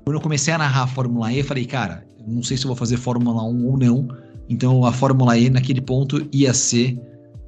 quando 0.04 0.16
eu 0.16 0.20
comecei 0.20 0.52
a 0.52 0.58
narrar 0.58 0.82
a 0.82 0.86
Fórmula 0.86 1.32
E, 1.32 1.38
eu 1.38 1.44
falei, 1.44 1.66
cara, 1.66 2.06
não 2.26 2.42
sei 2.42 2.56
se 2.56 2.64
eu 2.64 2.68
vou 2.68 2.76
fazer 2.76 2.96
Fórmula 2.96 3.42
1 3.42 3.66
ou 3.66 3.78
não. 3.78 4.08
Então 4.48 4.84
a 4.84 4.92
Fórmula 4.92 5.38
E 5.38 5.48
naquele 5.48 5.80
ponto 5.80 6.26
ia 6.32 6.52
ser 6.52 6.98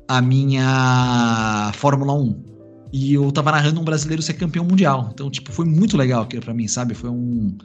a 0.08 0.20
minha 0.20 1.72
Fórmula 1.74 2.14
1. 2.14 2.52
E 2.92 3.14
eu 3.14 3.32
tava 3.32 3.50
narrando 3.50 3.80
um 3.80 3.84
brasileiro 3.84 4.22
ser 4.22 4.34
campeão 4.34 4.64
mundial. 4.64 5.10
Então, 5.12 5.30
tipo, 5.30 5.50
foi 5.50 5.64
muito 5.64 5.96
legal 5.96 6.22
aquilo 6.22 6.42
pra 6.42 6.52
mim, 6.52 6.68
sabe? 6.68 6.94
Foi 6.94 7.08
um, 7.08 7.56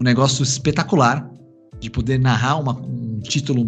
um 0.00 0.04
negócio 0.04 0.42
espetacular 0.44 1.28
de 1.80 1.90
poder 1.90 2.18
narrar 2.18 2.56
uma, 2.56 2.72
um 2.72 3.18
título 3.20 3.66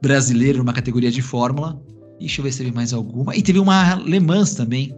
brasileiro 0.00 0.58
numa 0.58 0.72
categoria 0.72 1.10
de 1.10 1.20
Fórmula. 1.20 1.80
Deixa 2.20 2.40
eu 2.40 2.44
ver 2.44 2.52
se 2.52 2.58
teve 2.58 2.72
mais 2.72 2.92
alguma. 2.92 3.34
E 3.34 3.42
teve 3.42 3.58
uma 3.58 3.96
Le 3.96 4.20
Mans 4.20 4.54
também, 4.54 4.94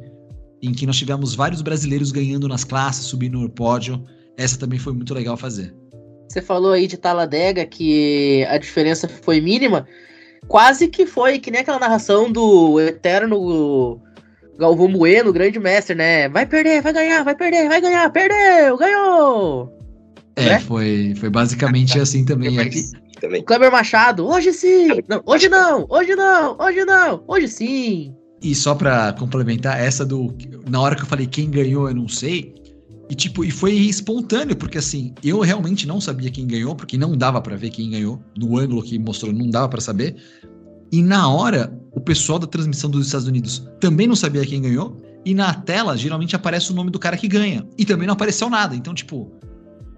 em 0.63 0.73
que 0.73 0.87
nós 0.87 0.97
tivemos 0.97 1.35
vários 1.35 1.63
brasileiros 1.63 2.13
ganhando 2.13 2.47
nas 2.47 2.65
classes, 2.65 3.07
subindo 3.07 3.39
no 3.39 3.49
pódio. 3.49 4.05
Essa 4.41 4.59
também 4.59 4.79
foi 4.79 4.95
muito 4.95 5.13
legal 5.13 5.37
fazer. 5.37 5.75
Você 6.27 6.41
falou 6.41 6.73
aí 6.73 6.87
de 6.87 6.97
Taladega 6.97 7.67
que 7.67 8.47
a 8.49 8.57
diferença 8.57 9.07
foi 9.07 9.39
mínima. 9.39 9.87
Quase 10.49 10.89
que 10.89 11.05
foi 11.05 11.39
que 11.39 11.51
nem 11.51 11.61
aquela 11.61 11.79
narração 11.79 12.33
do 12.33 12.81
Eterno 12.81 14.01
Galvão 14.59 14.91
Bueno, 14.91 15.31
grande 15.31 15.59
mestre, 15.59 15.95
né? 15.95 16.27
Vai 16.31 16.47
perder, 16.47 16.81
vai 16.81 16.93
ganhar, 16.93 17.23
vai 17.23 17.35
perder, 17.35 17.69
vai 17.69 17.81
ganhar, 17.83 18.11
perdeu, 18.11 18.79
ganhou! 18.79 19.79
É, 20.37 20.45
né? 20.45 20.61
foi, 20.61 21.15
foi 21.17 21.29
basicamente 21.29 21.99
assim 22.01 22.25
também. 22.25 22.57
também. 23.21 23.45
Kleber 23.45 23.71
Machado, 23.71 24.27
hoje 24.27 24.55
sim! 24.55 24.89
Não, 25.07 25.23
hoje 25.27 25.51
não, 25.51 25.85
hoje 25.91 26.17
não, 26.17 26.57
hoje 26.59 26.85
não, 26.87 27.25
hoje 27.29 27.49
sim! 27.49 28.15
E 28.43 28.55
só 28.55 28.75
pra 28.75 29.13
complementar, 29.13 29.79
essa 29.79 30.07
do. 30.07 30.35
Na 30.67 30.81
hora 30.81 30.97
que 30.97 31.03
eu 31.03 31.07
falei 31.07 31.27
quem 31.27 31.51
ganhou, 31.51 31.89
eu 31.89 31.95
não 31.95 32.09
sei. 32.09 32.55
E 33.11 33.15
tipo, 33.17 33.45
e 33.45 33.51
foi 33.51 33.73
espontâneo, 33.73 34.55
porque 34.55 34.79
assim, 34.79 35.13
eu 35.23 35.41
realmente 35.41 35.85
não 35.85 36.01
sabia 36.01 36.31
quem 36.31 36.47
ganhou, 36.47 36.77
porque 36.77 36.97
não 36.97 37.17
dava 37.17 37.41
para 37.41 37.57
ver 37.57 37.71
quem 37.71 37.91
ganhou. 37.91 38.23
No 38.39 38.57
ângulo 38.57 38.85
que 38.85 38.97
mostrou, 39.01 39.33
não 39.33 39.51
dava 39.51 39.69
para 39.69 39.81
saber. 39.81 40.15
E 40.93 41.03
na 41.03 41.29
hora, 41.29 41.77
o 41.91 42.01
pessoal 42.01 42.39
da 42.39 42.47
transmissão 42.47 42.89
dos 42.89 43.07
Estados 43.07 43.27
Unidos 43.27 43.69
também 43.81 44.07
não 44.07 44.15
sabia 44.15 44.47
quem 44.47 44.63
ganhou. 44.63 44.97
E 45.25 45.35
na 45.35 45.53
tela, 45.53 45.97
geralmente 45.97 46.37
aparece 46.37 46.71
o 46.71 46.75
nome 46.75 46.91
do 46.93 47.01
cara 47.01 47.17
que 47.17 47.27
ganha. 47.27 47.67
E 47.77 47.85
também 47.85 48.07
não 48.07 48.15
apareceu 48.15 48.49
nada. 48.49 48.77
Então, 48.77 48.95
tipo, 48.95 49.31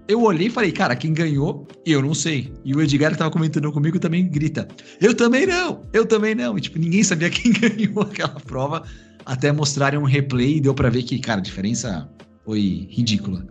eu 0.07 0.23
olhei 0.23 0.47
e 0.47 0.49
falei, 0.49 0.71
cara, 0.71 0.95
quem 0.95 1.13
ganhou, 1.13 1.67
eu 1.85 2.01
não 2.01 2.15
sei. 2.15 2.51
E 2.65 2.75
o 2.75 2.81
Edgar 2.81 3.11
que 3.11 3.19
tava 3.19 3.29
comentando 3.29 3.71
comigo 3.71 3.99
também 3.99 4.27
grita: 4.27 4.67
Eu 4.99 5.13
também 5.13 5.45
não, 5.45 5.83
eu 5.93 6.05
também 6.05 6.33
não. 6.33 6.57
E, 6.57 6.61
tipo, 6.61 6.79
ninguém 6.79 7.03
sabia 7.03 7.29
quem 7.31 7.53
ganhou 7.53 8.01
aquela 8.01 8.39
prova 8.39 8.83
até 9.25 9.51
mostrarem 9.51 9.99
um 9.99 10.03
replay 10.03 10.57
e 10.57 10.61
deu 10.61 10.73
para 10.73 10.89
ver 10.89 11.03
que, 11.03 11.17
cara, 11.19 11.39
a 11.39 11.43
diferença 11.43 12.09
foi 12.45 12.87
ridícula. 12.89 13.45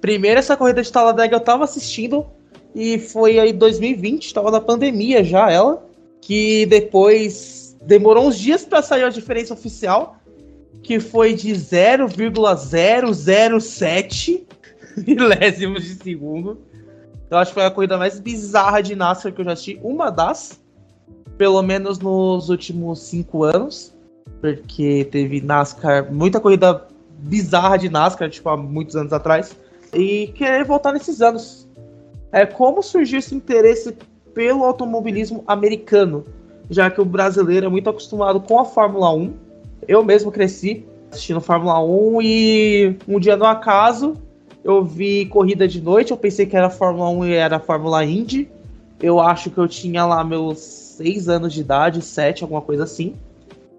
Primeiro, 0.00 0.38
essa 0.38 0.56
corrida 0.56 0.82
de 0.82 0.92
Talladega 0.92 1.36
eu 1.36 1.40
tava 1.40 1.64
assistindo 1.64 2.24
E 2.74 2.98
foi 2.98 3.38
aí 3.38 3.52
2020, 3.52 4.26
estava 4.26 4.50
na 4.50 4.60
pandemia 4.60 5.22
já 5.24 5.50
ela, 5.50 5.82
que 6.20 6.66
depois 6.66 7.74
demorou 7.82 8.28
uns 8.28 8.38
dias 8.38 8.62
para 8.64 8.82
sair 8.82 9.04
a 9.04 9.08
diferença 9.08 9.54
oficial, 9.54 10.18
que 10.82 11.00
foi 11.00 11.32
de 11.34 11.54
0,007 11.54 14.46
milésimos 15.06 15.84
de 15.84 15.94
segundo. 15.94 16.58
Eu 17.30 17.38
acho 17.38 17.50
que 17.50 17.54
foi 17.54 17.64
a 17.64 17.70
corrida 17.70 17.98
mais 17.98 18.20
bizarra 18.20 18.82
de 18.82 18.94
NASCAR 18.94 19.32
que 19.32 19.40
eu 19.40 19.44
já 19.44 19.52
assisti, 19.52 19.80
uma 19.82 20.10
das, 20.10 20.60
pelo 21.36 21.60
menos 21.62 21.98
nos 21.98 22.48
últimos 22.48 23.00
cinco 23.00 23.42
anos, 23.44 23.92
porque 24.40 25.06
teve 25.10 25.40
NASCAR, 25.40 26.12
muita 26.12 26.38
corrida 26.40 26.86
bizarra 27.18 27.76
de 27.76 27.88
NASCAR, 27.88 28.30
tipo, 28.30 28.48
há 28.48 28.56
muitos 28.56 28.96
anos 28.96 29.12
atrás, 29.12 29.56
e 29.92 30.28
querer 30.28 30.64
voltar 30.64 30.92
nesses 30.92 31.20
anos. 31.20 31.68
É 32.30 32.46
como 32.46 32.82
surgiu 32.82 33.18
esse 33.18 33.34
interesse 33.34 33.96
pelo 34.34 34.64
automobilismo 34.64 35.42
americano, 35.46 36.24
já 36.70 36.90
que 36.90 37.00
o 37.00 37.04
brasileiro 37.04 37.66
é 37.66 37.68
muito 37.68 37.90
acostumado 37.90 38.40
com 38.40 38.58
a 38.58 38.64
Fórmula 38.64 39.12
1. 39.12 39.34
Eu 39.86 40.04
mesmo 40.04 40.30
cresci 40.30 40.86
assistindo 41.10 41.40
Fórmula 41.40 41.82
1 41.82 42.22
e 42.22 42.96
um 43.08 43.18
dia 43.18 43.36
no 43.36 43.46
acaso 43.46 44.14
eu 44.64 44.84
vi 44.84 45.26
corrida 45.26 45.66
de 45.66 45.80
noite, 45.80 46.10
eu 46.10 46.16
pensei 46.16 46.44
que 46.44 46.56
era 46.56 46.68
Fórmula 46.68 47.08
1 47.08 47.24
e 47.26 47.32
era 47.32 47.58
Fórmula 47.58 48.04
Indy. 48.04 48.50
Eu 49.00 49.20
acho 49.20 49.50
que 49.50 49.58
eu 49.58 49.68
tinha 49.68 50.04
lá 50.04 50.22
meus 50.24 50.58
6 50.58 51.28
anos 51.28 51.52
de 51.54 51.60
idade, 51.60 52.02
7, 52.02 52.42
alguma 52.42 52.60
coisa 52.60 52.84
assim. 52.84 53.14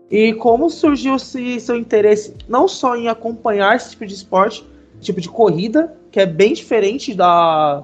E 0.09 0.33
como 0.33 0.69
surgiu 0.69 1.15
esse 1.15 1.59
seu 1.59 1.75
interesse 1.75 2.33
não 2.47 2.67
só 2.67 2.95
em 2.95 3.07
acompanhar 3.07 3.75
esse 3.75 3.91
tipo 3.91 4.05
de 4.05 4.13
esporte, 4.13 4.65
tipo 4.99 5.21
de 5.21 5.29
corrida, 5.29 5.95
que 6.11 6.19
é 6.19 6.25
bem 6.25 6.53
diferente 6.53 7.13
da, 7.13 7.83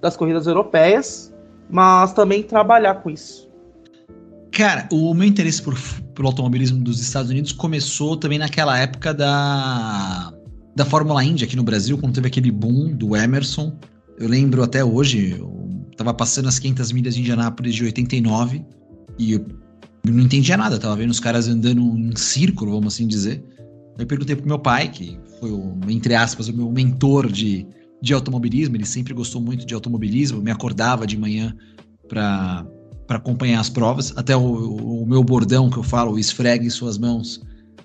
das 0.00 0.16
corridas 0.16 0.46
europeias, 0.46 1.32
mas 1.68 2.12
também 2.12 2.42
trabalhar 2.42 2.96
com 2.96 3.10
isso. 3.10 3.48
Cara, 4.50 4.88
o 4.90 5.14
meu 5.14 5.28
interesse 5.28 5.62
por, 5.62 5.78
pelo 6.12 6.28
automobilismo 6.28 6.82
dos 6.82 7.00
Estados 7.00 7.30
Unidos 7.30 7.52
começou 7.52 8.16
também 8.16 8.38
naquela 8.38 8.76
época 8.76 9.14
da, 9.14 10.34
da 10.74 10.84
Fórmula 10.84 11.24
Indy 11.24 11.44
aqui 11.44 11.56
no 11.56 11.62
Brasil, 11.62 11.96
quando 11.96 12.14
teve 12.14 12.26
aquele 12.26 12.50
boom 12.50 12.92
do 12.92 13.16
Emerson. 13.16 13.72
Eu 14.18 14.28
lembro 14.28 14.62
até 14.62 14.84
hoje, 14.84 15.36
eu 15.38 15.52
tava 15.96 16.12
passando 16.12 16.48
as 16.48 16.58
500 16.58 16.92
milhas 16.92 17.14
de 17.14 17.20
Indianápolis 17.20 17.74
de 17.74 17.84
89 17.84 18.62
e 19.18 19.40
eu 20.04 20.12
não 20.12 20.24
entendia 20.24 20.56
nada, 20.56 20.78
tava 20.78 20.96
vendo 20.96 21.10
os 21.10 21.20
caras 21.20 21.48
andando 21.48 21.80
em 21.80 22.14
círculo, 22.16 22.72
vamos 22.72 22.94
assim 22.94 23.06
dizer. 23.06 23.44
Eu 23.98 24.06
perguntei 24.06 24.34
pro 24.34 24.46
meu 24.46 24.58
pai, 24.58 24.88
que 24.88 25.18
foi 25.38 25.50
o, 25.50 25.78
entre 25.88 26.14
aspas, 26.14 26.48
o 26.48 26.56
meu 26.56 26.70
mentor 26.70 27.30
de, 27.30 27.66
de 28.00 28.14
automobilismo, 28.14 28.76
ele 28.76 28.86
sempre 28.86 29.12
gostou 29.12 29.40
muito 29.40 29.66
de 29.66 29.74
automobilismo, 29.74 30.40
me 30.40 30.50
acordava 30.50 31.06
de 31.06 31.18
manhã 31.18 31.54
para 32.08 32.66
acompanhar 33.08 33.60
as 33.60 33.68
provas. 33.68 34.16
Até 34.16 34.34
o, 34.34 34.42
o, 35.02 35.06
meu 35.06 35.22
bordão 35.22 35.68
que 35.68 35.76
eu 35.76 35.82
falo, 35.82 36.18
esfregue 36.18 36.66
em 36.66 36.70
suas 36.70 36.96
mãos, 36.96 37.40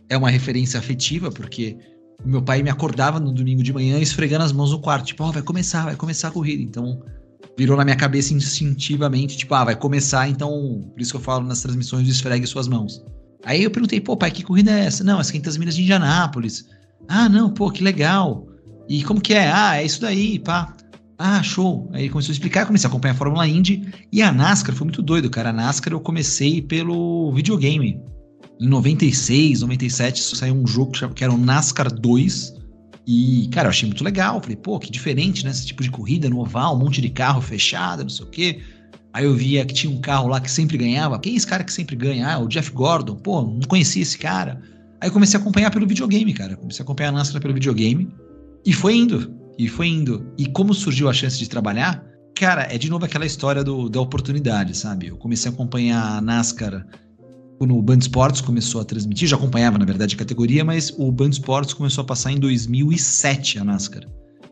é 0.08 0.18
uma 0.18 0.30
referência 0.30 0.80
afetiva, 0.80 1.30
porque 1.30 1.78
o 2.24 2.30
meu 2.30 2.42
pai 2.42 2.64
me 2.64 2.70
acordava 2.70 3.20
no 3.20 3.34
domingo 3.34 3.62
de 3.62 3.74
manhã 3.74 4.00
esfregando 4.00 4.46
as 4.46 4.54
mãos 4.54 4.72
no 4.72 4.80
quarto, 4.80 5.08
tipo, 5.08 5.24
oh, 5.24 5.32
vai 5.32 5.42
começar, 5.42 5.84
vai 5.84 5.96
começar 5.96 6.30
a 6.30 6.32
corrida. 6.32 6.64
Então, 6.64 7.02
virou 7.58 7.78
na 7.78 7.84
minha 7.84 7.96
cabeça 7.96 8.34
instintivamente, 8.34 9.38
tipo, 9.38 9.54
ah, 9.54 9.64
vai 9.64 9.76
começar, 9.76 10.28
então, 10.30 10.90
por 10.92 11.02
isso 11.02 11.12
que 11.12 11.18
eu 11.18 11.22
falo 11.22 11.46
nas 11.46 11.62
transmissões, 11.62 12.08
esfregue 12.08 12.46
suas 12.46 12.68
mãos. 12.68 13.04
Aí 13.46 13.64
eu 13.64 13.72
perguntei, 13.72 14.02
pô, 14.02 14.18
pai, 14.18 14.32
que 14.32 14.44
corrida 14.44 14.72
é 14.72 14.86
essa? 14.86 15.04
Não, 15.04 15.20
as 15.20 15.30
500 15.30 15.58
milhas 15.58 15.76
de 15.76 15.84
Indianápolis. 15.84 16.66
Ah, 17.08 17.30
não, 17.30 17.52
pô, 17.52 17.70
que 17.70 17.84
legal. 17.84 18.48
E 18.90 19.04
como 19.04 19.22
que 19.22 19.34
é? 19.34 19.52
Ah, 19.52 19.78
é 19.78 19.86
isso 19.86 20.02
daí, 20.02 20.40
pá. 20.40 20.76
Ah, 21.18 21.42
show. 21.42 21.90
Aí 21.94 22.10
começou 22.10 22.32
a 22.32 22.34
explicar, 22.34 22.66
comecei 22.66 22.88
a 22.88 22.90
acompanhar 22.90 23.14
a 23.14 23.18
Fórmula 23.18 23.48
Indy. 23.48 23.88
E 24.12 24.22
a 24.22 24.32
NASCAR 24.32 24.76
foi 24.76 24.86
muito 24.86 25.02
doido, 25.02 25.30
cara. 25.30 25.50
A 25.50 25.54
NASCAR 25.54 25.94
eu 25.94 26.00
comecei 26.00 26.62
pelo 26.62 27.32
videogame. 27.34 28.02
Em 28.60 28.68
96, 28.68 29.62
97, 29.62 30.22
saiu 30.22 30.56
um 30.56 30.68
jogo 30.68 30.92
que 31.14 31.24
era 31.24 31.34
o 31.34 31.38
NASCAR 31.38 31.94
2. 31.94 32.55
E, 33.08 33.48
cara, 33.52 33.68
eu 33.68 33.70
achei 33.70 33.88
muito 33.88 34.04
legal. 34.04 34.42
Falei, 34.42 34.56
pô, 34.56 34.80
que 34.80 34.92
diferente, 34.92 35.44
né? 35.44 35.52
Esse 35.52 35.66
tipo 35.66 35.84
de 35.84 35.92
corrida 35.92 36.30
no 36.30 36.40
oval, 36.40 36.76
um 36.76 36.80
monte 36.80 37.02
de 37.02 37.10
carro 37.10 37.42
fechado, 37.42 38.04
não 38.04 38.10
sei 38.10 38.26
o 38.26 38.30
quê. 38.30 38.62
Aí 39.14 39.26
eu 39.26 39.34
via 39.34 39.66
que 39.66 39.74
tinha 39.74 39.92
um 39.92 40.02
carro 40.02 40.28
lá 40.28 40.42
que 40.42 40.52
sempre 40.52 40.78
ganhava. 40.78 41.20
Quem 41.20 41.34
é 41.34 41.36
esse 41.38 41.48
cara 41.48 41.64
que 41.64 41.72
sempre 41.72 41.96
ganha? 41.96 42.28
Ah, 42.28 42.40
o 42.40 42.48
Jeff 42.48 42.72
Gordon. 42.72 43.16
Pô, 43.16 43.42
não 43.42 43.62
conhecia 43.62 44.02
esse 44.02 44.18
cara. 44.18 44.62
Aí 45.00 45.08
eu 45.08 45.14
comecei 45.14 45.38
a 45.38 45.42
acompanhar 45.42 45.72
pelo 45.72 45.88
videogame, 45.88 46.34
cara. 46.34 46.58
Comecei 46.58 46.82
a 46.82 46.84
acompanhar 46.84 47.10
a 47.10 47.12
NASCAR 47.14 47.42
pelo 47.42 47.54
videogame. 47.54 48.10
E 48.66 48.74
foi 48.74 48.96
indo. 48.96 49.34
E 49.58 49.68
foi 49.68 49.88
indo. 49.88 50.26
E 50.38 50.48
como 50.48 50.74
surgiu 50.74 51.08
a 51.08 51.14
chance 51.14 51.38
de 51.38 51.48
trabalhar? 51.48 52.04
Cara, 52.36 52.64
é 52.64 52.78
de 52.78 52.90
novo 52.90 53.06
aquela 53.06 53.26
história 53.26 53.64
do, 53.64 53.88
da 53.88 54.02
oportunidade, 54.02 54.76
sabe? 54.76 55.08
Eu 55.08 55.16
comecei 55.16 55.50
a 55.50 55.54
acompanhar 55.54 56.18
a 56.18 56.22
NASCAR 56.22 56.86
o 57.60 57.82
Band 57.82 58.00
Sports 58.00 58.42
começou 58.42 58.82
a 58.82 58.86
transmitir. 58.86 59.28
Já 59.28 59.36
acompanhava, 59.36 59.78
na 59.78 59.86
verdade, 59.86 60.16
a 60.16 60.18
categoria, 60.18 60.64
mas 60.64 60.94
o 60.98 61.12
Band 61.12 61.30
Sports 61.30 61.74
começou 61.74 62.02
a 62.02 62.06
passar 62.06 62.32
em 62.32 62.40
2007 62.40 63.60
a 63.60 63.64
NASCAR. 63.64 64.04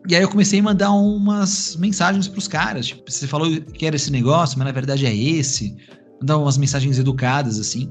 E 0.07 0.15
aí 0.15 0.21
eu 0.21 0.29
comecei 0.29 0.59
a 0.59 0.63
mandar 0.63 0.91
umas 0.91 1.77
mensagens 1.77 2.27
para 2.27 2.39
os 2.39 2.47
caras. 2.47 2.87
Tipo, 2.87 3.09
você 3.09 3.27
falou 3.27 3.49
que 3.61 3.85
era 3.85 3.95
esse 3.95 4.11
negócio, 4.11 4.57
mas 4.57 4.65
na 4.65 4.71
verdade 4.71 5.05
é 5.05 5.15
esse. 5.15 5.75
Mandar 6.19 6.37
umas 6.37 6.57
mensagens 6.57 6.99
educadas, 6.99 7.59
assim. 7.59 7.89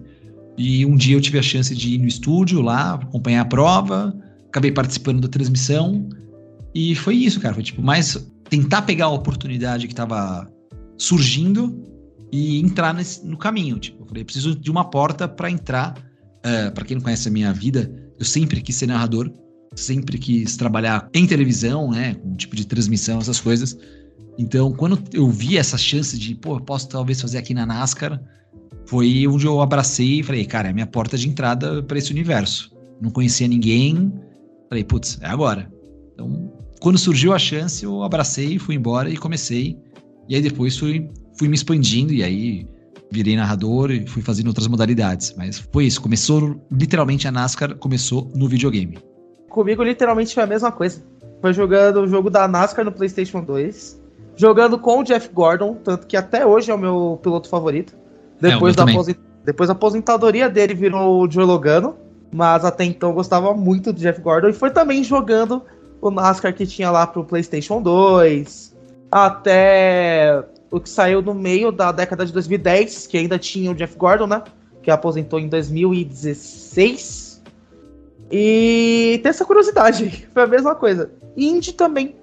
E 0.56 0.84
um 0.84 0.94
dia 0.94 1.16
eu 1.16 1.20
tive 1.20 1.38
a 1.38 1.42
chance 1.42 1.74
de 1.74 1.94
ir 1.94 1.98
no 1.98 2.06
estúdio 2.06 2.60
lá, 2.60 2.94
acompanhar 2.94 3.42
a 3.42 3.46
prova. 3.46 4.14
Acabei 4.48 4.70
participando 4.70 5.20
da 5.20 5.28
transmissão. 5.28 6.06
E 6.74 6.94
foi 6.94 7.16
isso, 7.16 7.40
cara. 7.40 7.54
Foi 7.54 7.62
tipo, 7.62 7.82
mais 7.82 8.28
tentar 8.50 8.82
pegar 8.82 9.06
a 9.06 9.10
oportunidade 9.10 9.86
que 9.86 9.92
estava 9.94 10.46
surgindo 10.98 11.91
e 12.32 12.58
entrar 12.60 12.94
nesse, 12.94 13.24
no 13.24 13.36
caminho. 13.36 13.78
Tipo, 13.78 14.02
eu 14.02 14.06
falei, 14.06 14.24
preciso 14.24 14.56
de 14.56 14.70
uma 14.70 14.88
porta 14.88 15.28
para 15.28 15.50
entrar. 15.50 15.94
Uh, 16.44 16.48
é, 16.48 16.70
para 16.70 16.84
quem 16.84 16.96
não 16.96 17.04
conhece 17.04 17.28
a 17.28 17.30
minha 17.30 17.52
vida, 17.52 17.92
eu 18.18 18.24
sempre 18.24 18.60
quis 18.60 18.74
ser 18.74 18.86
narrador 18.86 19.30
sempre 19.74 20.18
quis 20.18 20.56
trabalhar 20.56 21.08
em 21.14 21.26
televisão, 21.26 21.90
né, 21.90 22.14
com 22.14 22.34
tipo 22.36 22.54
de 22.56 22.66
transmissão, 22.66 23.18
essas 23.18 23.40
coisas. 23.40 23.76
Então, 24.38 24.72
quando 24.72 24.98
eu 25.12 25.28
vi 25.28 25.58
essa 25.58 25.76
chance 25.76 26.18
de, 26.18 26.34
pô, 26.34 26.56
eu 26.56 26.60
posso 26.60 26.88
talvez 26.88 27.20
fazer 27.20 27.38
aqui 27.38 27.52
na 27.54 27.66
NASCAR, 27.66 28.20
foi 28.86 29.26
onde 29.26 29.46
eu 29.46 29.60
abracei 29.60 30.20
e 30.20 30.22
falei, 30.22 30.44
cara, 30.44 30.70
é 30.70 30.72
minha 30.72 30.86
porta 30.86 31.16
de 31.16 31.28
entrada 31.28 31.82
para 31.82 31.98
esse 31.98 32.10
universo. 32.10 32.74
Não 33.00 33.10
conhecia 33.10 33.46
ninguém, 33.46 34.12
falei, 34.68 34.84
putz, 34.84 35.18
é 35.20 35.26
agora. 35.26 35.70
Então, 36.14 36.52
quando 36.80 36.98
surgiu 36.98 37.32
a 37.32 37.38
chance, 37.38 37.84
eu 37.84 38.02
abracei, 38.02 38.58
fui 38.58 38.74
embora 38.74 39.08
e 39.08 39.16
comecei. 39.16 39.78
E 40.28 40.34
aí 40.34 40.42
depois 40.42 40.76
fui, 40.76 41.08
fui 41.42 41.48
me 41.48 41.56
expandindo 41.56 42.12
e 42.12 42.22
aí 42.22 42.68
virei 43.10 43.34
narrador 43.34 43.90
e 43.90 44.06
fui 44.06 44.22
fazendo 44.22 44.46
outras 44.46 44.68
modalidades. 44.68 45.34
Mas 45.36 45.58
foi 45.58 45.86
isso, 45.86 46.00
começou 46.00 46.56
literalmente 46.70 47.26
a 47.26 47.32
NASCAR 47.32 47.74
começou 47.74 48.30
no 48.32 48.48
videogame. 48.48 48.96
Comigo, 49.48 49.82
literalmente, 49.82 50.32
foi 50.32 50.44
a 50.44 50.46
mesma 50.46 50.70
coisa. 50.70 51.02
Foi 51.40 51.52
jogando 51.52 52.02
o 52.02 52.06
jogo 52.06 52.30
da 52.30 52.46
NASCAR 52.46 52.84
no 52.84 52.92
PlayStation 52.92 53.42
2. 53.42 54.00
Jogando 54.36 54.78
com 54.78 55.00
o 55.00 55.02
Jeff 55.02 55.28
Gordon, 55.32 55.74
tanto 55.82 56.06
que 56.06 56.16
até 56.16 56.46
hoje 56.46 56.70
é 56.70 56.74
o 56.74 56.78
meu 56.78 57.18
piloto 57.20 57.48
favorito. 57.48 57.92
É, 58.40 58.50
depois, 58.50 58.74
é, 58.74 58.76
da, 58.76 58.84
aposit... 58.84 59.18
Depois 59.44 59.66
da 59.66 59.72
aposentadoria 59.72 60.48
dele 60.48 60.74
virou 60.74 61.24
o 61.24 61.30
Joe 61.30 61.44
Logano. 61.44 61.96
Mas 62.32 62.64
até 62.64 62.84
então 62.84 63.10
eu 63.10 63.14
gostava 63.16 63.52
muito 63.52 63.92
do 63.92 63.98
Jeff 63.98 64.20
Gordon. 64.20 64.48
E 64.48 64.52
foi 64.52 64.70
também 64.70 65.02
jogando 65.02 65.60
o 66.00 66.08
NASCAR 66.08 66.54
que 66.54 66.66
tinha 66.66 66.90
lá 66.90 67.04
pro 67.04 67.24
PlayStation 67.24 67.82
2. 67.82 68.74
Até 69.10 70.42
o 70.72 70.80
que 70.80 70.88
saiu 70.88 71.20
no 71.20 71.34
meio 71.34 71.70
da 71.70 71.92
década 71.92 72.24
de 72.24 72.32
2010, 72.32 73.06
que 73.06 73.18
ainda 73.18 73.38
tinha 73.38 73.70
o 73.70 73.74
Jeff 73.74 73.94
Gordon, 73.94 74.26
né? 74.26 74.42
Que 74.82 74.90
aposentou 74.90 75.38
em 75.38 75.46
2016. 75.46 77.42
E 78.30 79.20
tem 79.22 79.28
essa 79.28 79.44
curiosidade, 79.44 80.26
foi 80.32 80.42
a 80.42 80.46
mesma 80.46 80.74
coisa. 80.74 81.10
Indy 81.36 81.74
também. 81.74 82.16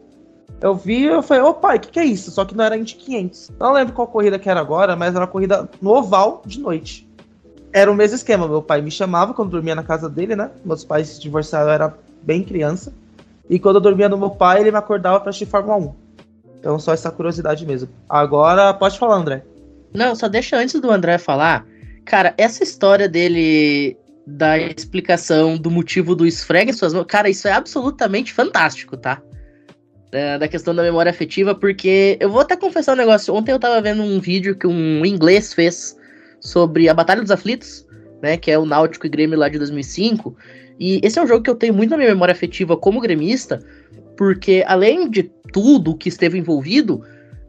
Eu 0.60 0.76
vi, 0.76 1.04
eu 1.04 1.22
falei, 1.22 1.44
ô 1.44 1.54
pai, 1.54 1.78
o 1.78 1.80
que, 1.80 1.92
que 1.92 2.00
é 2.00 2.06
isso? 2.06 2.32
Só 2.32 2.44
que 2.44 2.58
não 2.58 2.66
era 2.66 2.76
Indy 2.76 2.96
500. 2.96 3.52
Não 3.60 3.72
lembro 3.72 3.94
qual 3.94 4.08
corrida 4.08 4.40
que 4.40 4.50
era 4.50 4.60
agora, 4.60 4.96
mas 4.96 5.14
era 5.14 5.20
uma 5.20 5.28
corrida 5.28 5.70
no 5.80 5.92
oval 5.92 6.42
de 6.44 6.60
noite. 6.60 7.08
Era 7.72 7.92
o 7.92 7.96
mesmo 7.96 8.16
esquema, 8.16 8.48
meu 8.48 8.64
pai 8.64 8.82
me 8.82 8.90
chamava 8.90 9.32
quando 9.32 9.52
dormia 9.52 9.76
na 9.76 9.84
casa 9.84 10.10
dele, 10.10 10.36
né? 10.36 10.50
Meus 10.66 10.84
pais 10.84 11.08
se 11.08 11.22
divorciaram, 11.22 11.68
eu 11.68 11.74
era 11.74 11.96
bem 12.24 12.44
criança. 12.44 12.92
E 13.48 13.60
quando 13.60 13.76
eu 13.76 13.82
dormia 13.82 14.10
no 14.10 14.18
meu 14.18 14.32
pai, 14.32 14.62
ele 14.62 14.72
me 14.72 14.78
acordava 14.78 15.20
pra 15.20 15.30
assistir 15.30 15.46
Fórmula 15.46 15.78
1. 15.78 16.09
Então 16.60 16.78
só 16.78 16.94
essa 16.94 17.12
curiosidade 17.12 17.66
mesmo. 17.66 17.90
Agora, 18.08 18.74
pode 18.74 19.00
falar, 19.00 19.16
André. 19.16 19.44
Não, 19.94 20.16
só 20.16 20.28
deixa 20.28 20.58
antes 20.58 20.80
do 20.80 20.92
André 20.92 21.18
falar. 21.18 21.66
Cara, 22.06 22.34
essa 22.38 22.64
história 22.64 23.08
dele 23.08 23.98
da 24.26 24.58
explicação 24.58 25.58
do 25.58 25.72
motivo 25.72 26.16
do 26.16 26.26
esfregue 26.26 26.74
suas 26.74 26.94
mãos. 26.94 27.06
Cara, 27.08 27.30
isso 27.30 27.48
é 27.48 27.52
absolutamente 27.52 28.32
fantástico, 28.32 28.96
tá? 28.96 29.22
É, 30.12 30.38
da 30.38 30.48
questão 30.48 30.74
da 30.74 30.84
memória 30.84 31.10
afetiva, 31.10 31.54
porque 31.54 32.18
eu 32.20 32.30
vou 32.30 32.42
até 32.42 32.56
confessar 32.56 32.94
um 32.94 32.98
negócio. 32.98 33.34
Ontem 33.34 33.52
eu 33.52 33.60
tava 33.60 33.82
vendo 33.82 34.02
um 34.02 34.20
vídeo 34.20 34.56
que 34.56 34.68
um 34.68 35.06
inglês 35.06 35.54
fez 35.54 35.98
sobre 36.40 36.90
a 36.90 36.94
Batalha 36.94 37.22
dos 37.22 37.32
Aflitos, 37.32 37.86
né? 38.22 38.38
Que 38.38 38.52
é 38.52 38.58
o 38.58 38.66
Náutico 38.66 39.06
e 39.06 39.10
Grêmio 39.10 39.38
lá 39.38 39.50
de 39.50 39.58
2005. 39.58 40.36
E 40.80 41.00
esse 41.04 41.20
é 41.20 41.22
um 41.22 41.28
jogo 41.28 41.44
que 41.44 41.50
eu 41.50 41.56
tenho 41.56 41.74
muito 41.74 41.92
na 41.92 41.98
minha 41.98 42.10
memória 42.10 42.32
afetiva 42.32 42.78
como 42.78 43.02
gremista, 43.02 43.60
porque 44.20 44.66
além 44.68 45.10
de 45.10 45.24
tudo 45.54 45.96
que 45.96 46.10
esteve 46.10 46.38
envolvido, 46.38 47.02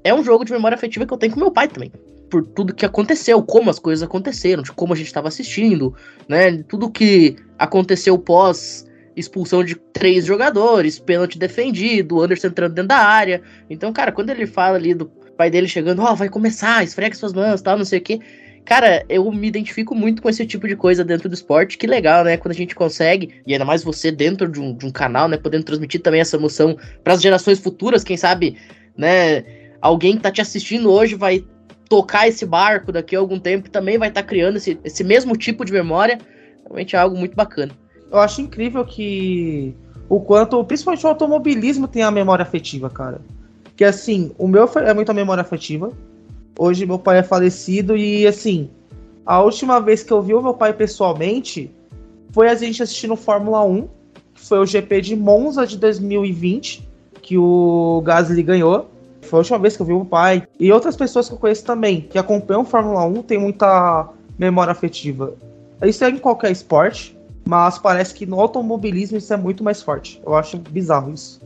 é 0.04 0.14
um 0.14 0.22
jogo 0.22 0.44
de 0.44 0.52
memória 0.52 0.76
afetiva 0.76 1.04
que 1.04 1.12
eu 1.12 1.18
tenho 1.18 1.32
com 1.32 1.40
meu 1.40 1.50
pai 1.50 1.66
também. 1.66 1.90
Por 2.30 2.44
tudo 2.44 2.72
que 2.72 2.86
aconteceu, 2.86 3.42
como 3.42 3.70
as 3.70 3.80
coisas 3.80 4.04
aconteceram, 4.04 4.62
de 4.62 4.70
como 4.70 4.92
a 4.92 4.96
gente 4.96 5.08
estava 5.08 5.26
assistindo, 5.26 5.92
né? 6.28 6.62
Tudo 6.68 6.88
que 6.88 7.34
aconteceu 7.58 8.16
pós 8.16 8.88
expulsão 9.16 9.64
de 9.64 9.74
três 9.92 10.24
jogadores, 10.24 10.96
pênalti 11.00 11.36
defendido, 11.40 12.22
Anderson 12.22 12.46
entrando 12.46 12.74
dentro 12.74 12.88
da 12.90 12.98
área. 12.98 13.42
Então, 13.68 13.92
cara, 13.92 14.12
quando 14.12 14.30
ele 14.30 14.46
fala 14.46 14.76
ali 14.76 14.94
do 14.94 15.06
pai 15.36 15.50
dele 15.50 15.66
chegando, 15.66 16.02
ó, 16.02 16.12
oh, 16.12 16.14
vai 16.14 16.28
começar, 16.28 16.84
esfrega 16.84 17.16
suas 17.16 17.32
mãos, 17.32 17.60
tal, 17.60 17.78
não 17.78 17.84
sei 17.84 17.98
o 17.98 18.02
quê. 18.02 18.20
Cara, 18.70 19.04
eu 19.08 19.28
me 19.32 19.48
identifico 19.48 19.96
muito 19.96 20.22
com 20.22 20.30
esse 20.30 20.46
tipo 20.46 20.68
de 20.68 20.76
coisa 20.76 21.04
dentro 21.04 21.28
do 21.28 21.34
esporte. 21.34 21.76
Que 21.76 21.88
legal, 21.88 22.22
né? 22.22 22.36
Quando 22.36 22.52
a 22.52 22.56
gente 22.56 22.72
consegue, 22.72 23.42
e 23.44 23.52
ainda 23.52 23.64
mais 23.64 23.82
você 23.82 24.12
dentro 24.12 24.46
de 24.48 24.60
um, 24.60 24.72
de 24.72 24.86
um 24.86 24.92
canal, 24.92 25.26
né? 25.26 25.36
Podendo 25.36 25.64
transmitir 25.64 26.00
também 26.00 26.20
essa 26.20 26.36
emoção 26.36 26.78
para 27.02 27.14
as 27.14 27.20
gerações 27.20 27.58
futuras, 27.58 28.04
quem 28.04 28.16
sabe, 28.16 28.56
né? 28.96 29.44
Alguém 29.82 30.14
que 30.14 30.22
tá 30.22 30.30
te 30.30 30.40
assistindo 30.40 30.88
hoje 30.88 31.16
vai 31.16 31.44
tocar 31.88 32.28
esse 32.28 32.46
barco 32.46 32.92
daqui 32.92 33.16
a 33.16 33.18
algum 33.18 33.40
tempo 33.40 33.66
e 33.66 33.70
também 33.72 33.98
vai 33.98 34.08
estar 34.08 34.22
tá 34.22 34.28
criando 34.28 34.58
esse, 34.58 34.78
esse 34.84 35.02
mesmo 35.02 35.36
tipo 35.36 35.64
de 35.64 35.72
memória. 35.72 36.16
Realmente 36.64 36.94
é 36.94 36.98
algo 37.00 37.16
muito 37.16 37.34
bacana. 37.34 37.72
Eu 38.08 38.20
acho 38.20 38.40
incrível 38.40 38.84
que 38.84 39.74
o 40.08 40.20
quanto, 40.20 40.62
principalmente 40.62 41.04
o 41.04 41.08
automobilismo, 41.08 41.88
tem 41.88 42.04
a 42.04 42.10
memória 42.12 42.44
afetiva, 42.44 42.88
cara. 42.88 43.20
Que 43.74 43.82
assim, 43.82 44.30
o 44.38 44.46
meu 44.46 44.70
é 44.76 44.94
muita 44.94 45.12
memória 45.12 45.40
afetiva. 45.40 45.92
Hoje 46.62 46.84
meu 46.84 46.98
pai 46.98 47.20
é 47.20 47.22
falecido 47.22 47.96
e 47.96 48.26
assim, 48.26 48.68
a 49.24 49.40
última 49.40 49.80
vez 49.80 50.02
que 50.02 50.12
eu 50.12 50.20
vi 50.20 50.34
o 50.34 50.42
meu 50.42 50.52
pai 50.52 50.74
pessoalmente 50.74 51.74
foi 52.32 52.50
a 52.50 52.54
gente 52.54 52.82
assistindo 52.82 53.16
Fórmula 53.16 53.64
1, 53.64 53.88
que 54.34 54.42
foi 54.46 54.58
o 54.58 54.66
GP 54.66 55.00
de 55.00 55.16
Monza 55.16 55.66
de 55.66 55.78
2020, 55.78 56.86
que 57.22 57.38
o 57.38 58.02
Gasly 58.04 58.42
ganhou. 58.42 58.90
Foi 59.22 59.38
a 59.38 59.40
última 59.40 59.58
vez 59.58 59.74
que 59.74 59.80
eu 59.80 59.86
vi 59.86 59.94
o 59.94 60.00
meu 60.00 60.04
pai. 60.04 60.46
E 60.58 60.70
outras 60.70 60.96
pessoas 60.96 61.28
que 61.28 61.34
eu 61.34 61.38
conheço 61.38 61.64
também, 61.64 62.02
que 62.02 62.18
acompanham 62.18 62.62
Fórmula 62.62 63.06
1, 63.06 63.22
tem 63.22 63.38
muita 63.38 64.10
memória 64.38 64.72
afetiva. 64.72 65.32
Isso 65.82 66.04
é 66.04 66.10
em 66.10 66.18
qualquer 66.18 66.52
esporte, 66.52 67.18
mas 67.48 67.78
parece 67.78 68.12
que 68.12 68.26
no 68.26 68.38
automobilismo 68.38 69.16
isso 69.16 69.32
é 69.32 69.36
muito 69.38 69.64
mais 69.64 69.80
forte. 69.80 70.20
Eu 70.26 70.34
acho 70.34 70.58
bizarro 70.58 71.10
isso. 71.10 71.40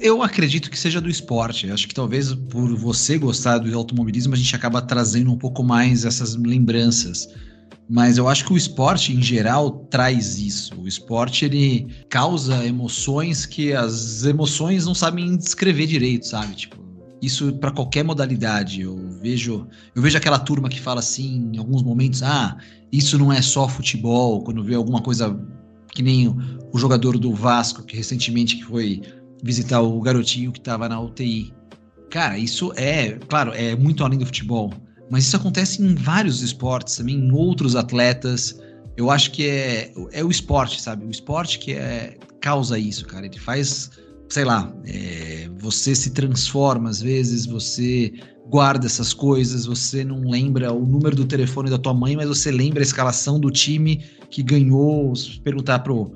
Eu 0.00 0.22
acredito 0.22 0.70
que 0.70 0.78
seja 0.78 1.00
do 1.00 1.08
esporte. 1.08 1.70
Acho 1.70 1.88
que 1.88 1.94
talvez 1.94 2.34
por 2.34 2.74
você 2.76 3.18
gostar 3.18 3.58
do 3.58 3.76
automobilismo, 3.76 4.34
a 4.34 4.36
gente 4.36 4.54
acaba 4.54 4.82
trazendo 4.82 5.32
um 5.32 5.38
pouco 5.38 5.62
mais 5.62 6.04
essas 6.04 6.36
lembranças. 6.36 7.28
Mas 7.88 8.18
eu 8.18 8.28
acho 8.28 8.44
que 8.44 8.52
o 8.52 8.56
esporte 8.56 9.12
em 9.12 9.22
geral 9.22 9.70
traz 9.90 10.38
isso. 10.38 10.74
O 10.80 10.88
esporte 10.88 11.44
ele 11.44 11.86
causa 12.08 12.64
emoções 12.66 13.46
que 13.46 13.72
as 13.72 14.24
emoções 14.24 14.86
não 14.86 14.94
sabem 14.94 15.36
descrever 15.36 15.86
direito, 15.86 16.26
sabe? 16.26 16.54
Tipo, 16.54 16.76
isso 17.22 17.52
para 17.54 17.70
qualquer 17.70 18.04
modalidade. 18.04 18.82
Eu 18.82 18.96
vejo, 19.20 19.66
eu 19.94 20.02
vejo 20.02 20.16
aquela 20.16 20.38
turma 20.38 20.68
que 20.68 20.80
fala 20.80 21.00
assim, 21.00 21.50
em 21.52 21.58
alguns 21.58 21.82
momentos, 21.82 22.22
ah, 22.22 22.56
isso 22.90 23.16
não 23.18 23.32
é 23.32 23.40
só 23.40 23.68
futebol, 23.68 24.42
quando 24.42 24.64
vê 24.64 24.74
alguma 24.74 25.00
coisa 25.00 25.38
que 25.92 26.02
nem 26.02 26.28
o, 26.28 26.78
jogador 26.78 27.16
do 27.18 27.32
Vasco 27.32 27.82
que 27.82 27.96
recentemente 27.96 28.56
que 28.56 28.64
foi 28.64 29.00
visitar 29.42 29.80
o 29.80 30.00
garotinho 30.00 30.52
que 30.52 30.58
estava 30.58 30.88
na 30.88 31.00
UTI. 31.00 31.52
Cara, 32.10 32.38
isso 32.38 32.72
é, 32.76 33.12
claro, 33.28 33.52
é 33.52 33.74
muito 33.76 34.04
além 34.04 34.18
do 34.18 34.26
futebol, 34.26 34.72
mas 35.10 35.24
isso 35.24 35.36
acontece 35.36 35.82
em 35.82 35.94
vários 35.94 36.42
esportes, 36.42 36.96
também 36.96 37.16
em 37.16 37.32
outros 37.32 37.76
atletas. 37.76 38.58
Eu 38.96 39.10
acho 39.10 39.30
que 39.32 39.46
é, 39.46 39.92
é 40.12 40.24
o 40.24 40.30
esporte, 40.30 40.80
sabe? 40.80 41.04
O 41.04 41.10
esporte 41.10 41.58
que 41.58 41.72
é, 41.72 42.16
causa 42.40 42.78
isso, 42.78 43.04
cara. 43.06 43.26
Ele 43.26 43.38
faz, 43.38 43.90
sei 44.28 44.44
lá, 44.44 44.72
é, 44.86 45.48
você 45.58 45.94
se 45.94 46.10
transforma 46.10 46.88
às 46.88 47.00
vezes, 47.00 47.46
você 47.46 48.12
guarda 48.48 48.86
essas 48.86 49.12
coisas, 49.12 49.66
você 49.66 50.04
não 50.04 50.20
lembra 50.20 50.72
o 50.72 50.86
número 50.86 51.16
do 51.16 51.24
telefone 51.24 51.68
da 51.68 51.78
tua 51.78 51.92
mãe, 51.92 52.16
mas 52.16 52.28
você 52.28 52.50
lembra 52.50 52.80
a 52.80 52.82
escalação 52.82 53.40
do 53.40 53.50
time 53.50 54.04
que 54.30 54.42
ganhou. 54.42 55.14
Se 55.14 55.40
perguntar 55.40 55.80
pro 55.80 56.12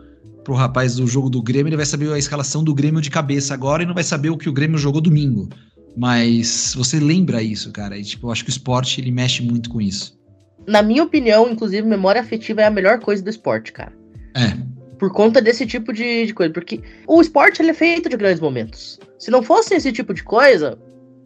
pro 0.51 0.57
rapaz 0.57 0.97
do 0.97 1.07
jogo 1.07 1.31
do 1.31 1.41
Grêmio, 1.41 1.69
ele 1.69 1.77
vai 1.77 1.87
saber 1.87 2.13
a 2.13 2.19
escalação 2.19 2.65
do 2.65 2.75
Grêmio 2.75 3.01
de 3.01 3.09
cabeça 3.09 3.55
agora 3.55 3.85
e 3.85 3.87
não 3.87 3.95
vai 3.95 4.03
saber 4.03 4.31
o 4.31 4.37
que 4.37 4.49
o 4.49 4.53
Grêmio 4.53 4.79
jogou 4.79 5.01
domingo. 5.01 5.49
Mas 5.97 6.75
você 6.77 6.99
lembra 6.99 7.41
isso, 7.41 7.71
cara. 7.71 7.97
E, 7.97 8.03
tipo, 8.03 8.27
eu 8.27 8.33
acho 8.33 8.43
que 8.43 8.51
o 8.51 8.57
esporte 8.57 9.01
ele 9.01 9.13
mexe 9.13 9.45
muito 9.45 9.71
com 9.71 9.81
isso. 9.81 10.19
Na 10.67 10.83
minha 10.83 11.05
opinião, 11.05 11.49
inclusive, 11.49 11.87
memória 11.87 12.21
afetiva 12.21 12.63
é 12.63 12.65
a 12.65 12.71
melhor 12.71 12.99
coisa 12.99 13.23
do 13.23 13.31
esporte, 13.31 13.71
cara. 13.71 13.93
É. 14.35 14.57
Por 14.99 15.13
conta 15.13 15.41
desse 15.41 15.65
tipo 15.65 15.93
de, 15.93 16.27
de 16.27 16.35
coisa. 16.35 16.53
Porque 16.53 16.81
o 17.07 17.21
esporte 17.21 17.63
ele 17.63 17.71
é 17.71 17.75
feito 17.75 18.09
de 18.09 18.17
grandes 18.17 18.41
momentos. 18.41 18.99
Se 19.21 19.31
não 19.31 19.45
fosse 19.45 19.75
esse 19.75 19.93
tipo 19.93 20.13
de 20.13 20.25
coisa, 20.25 20.77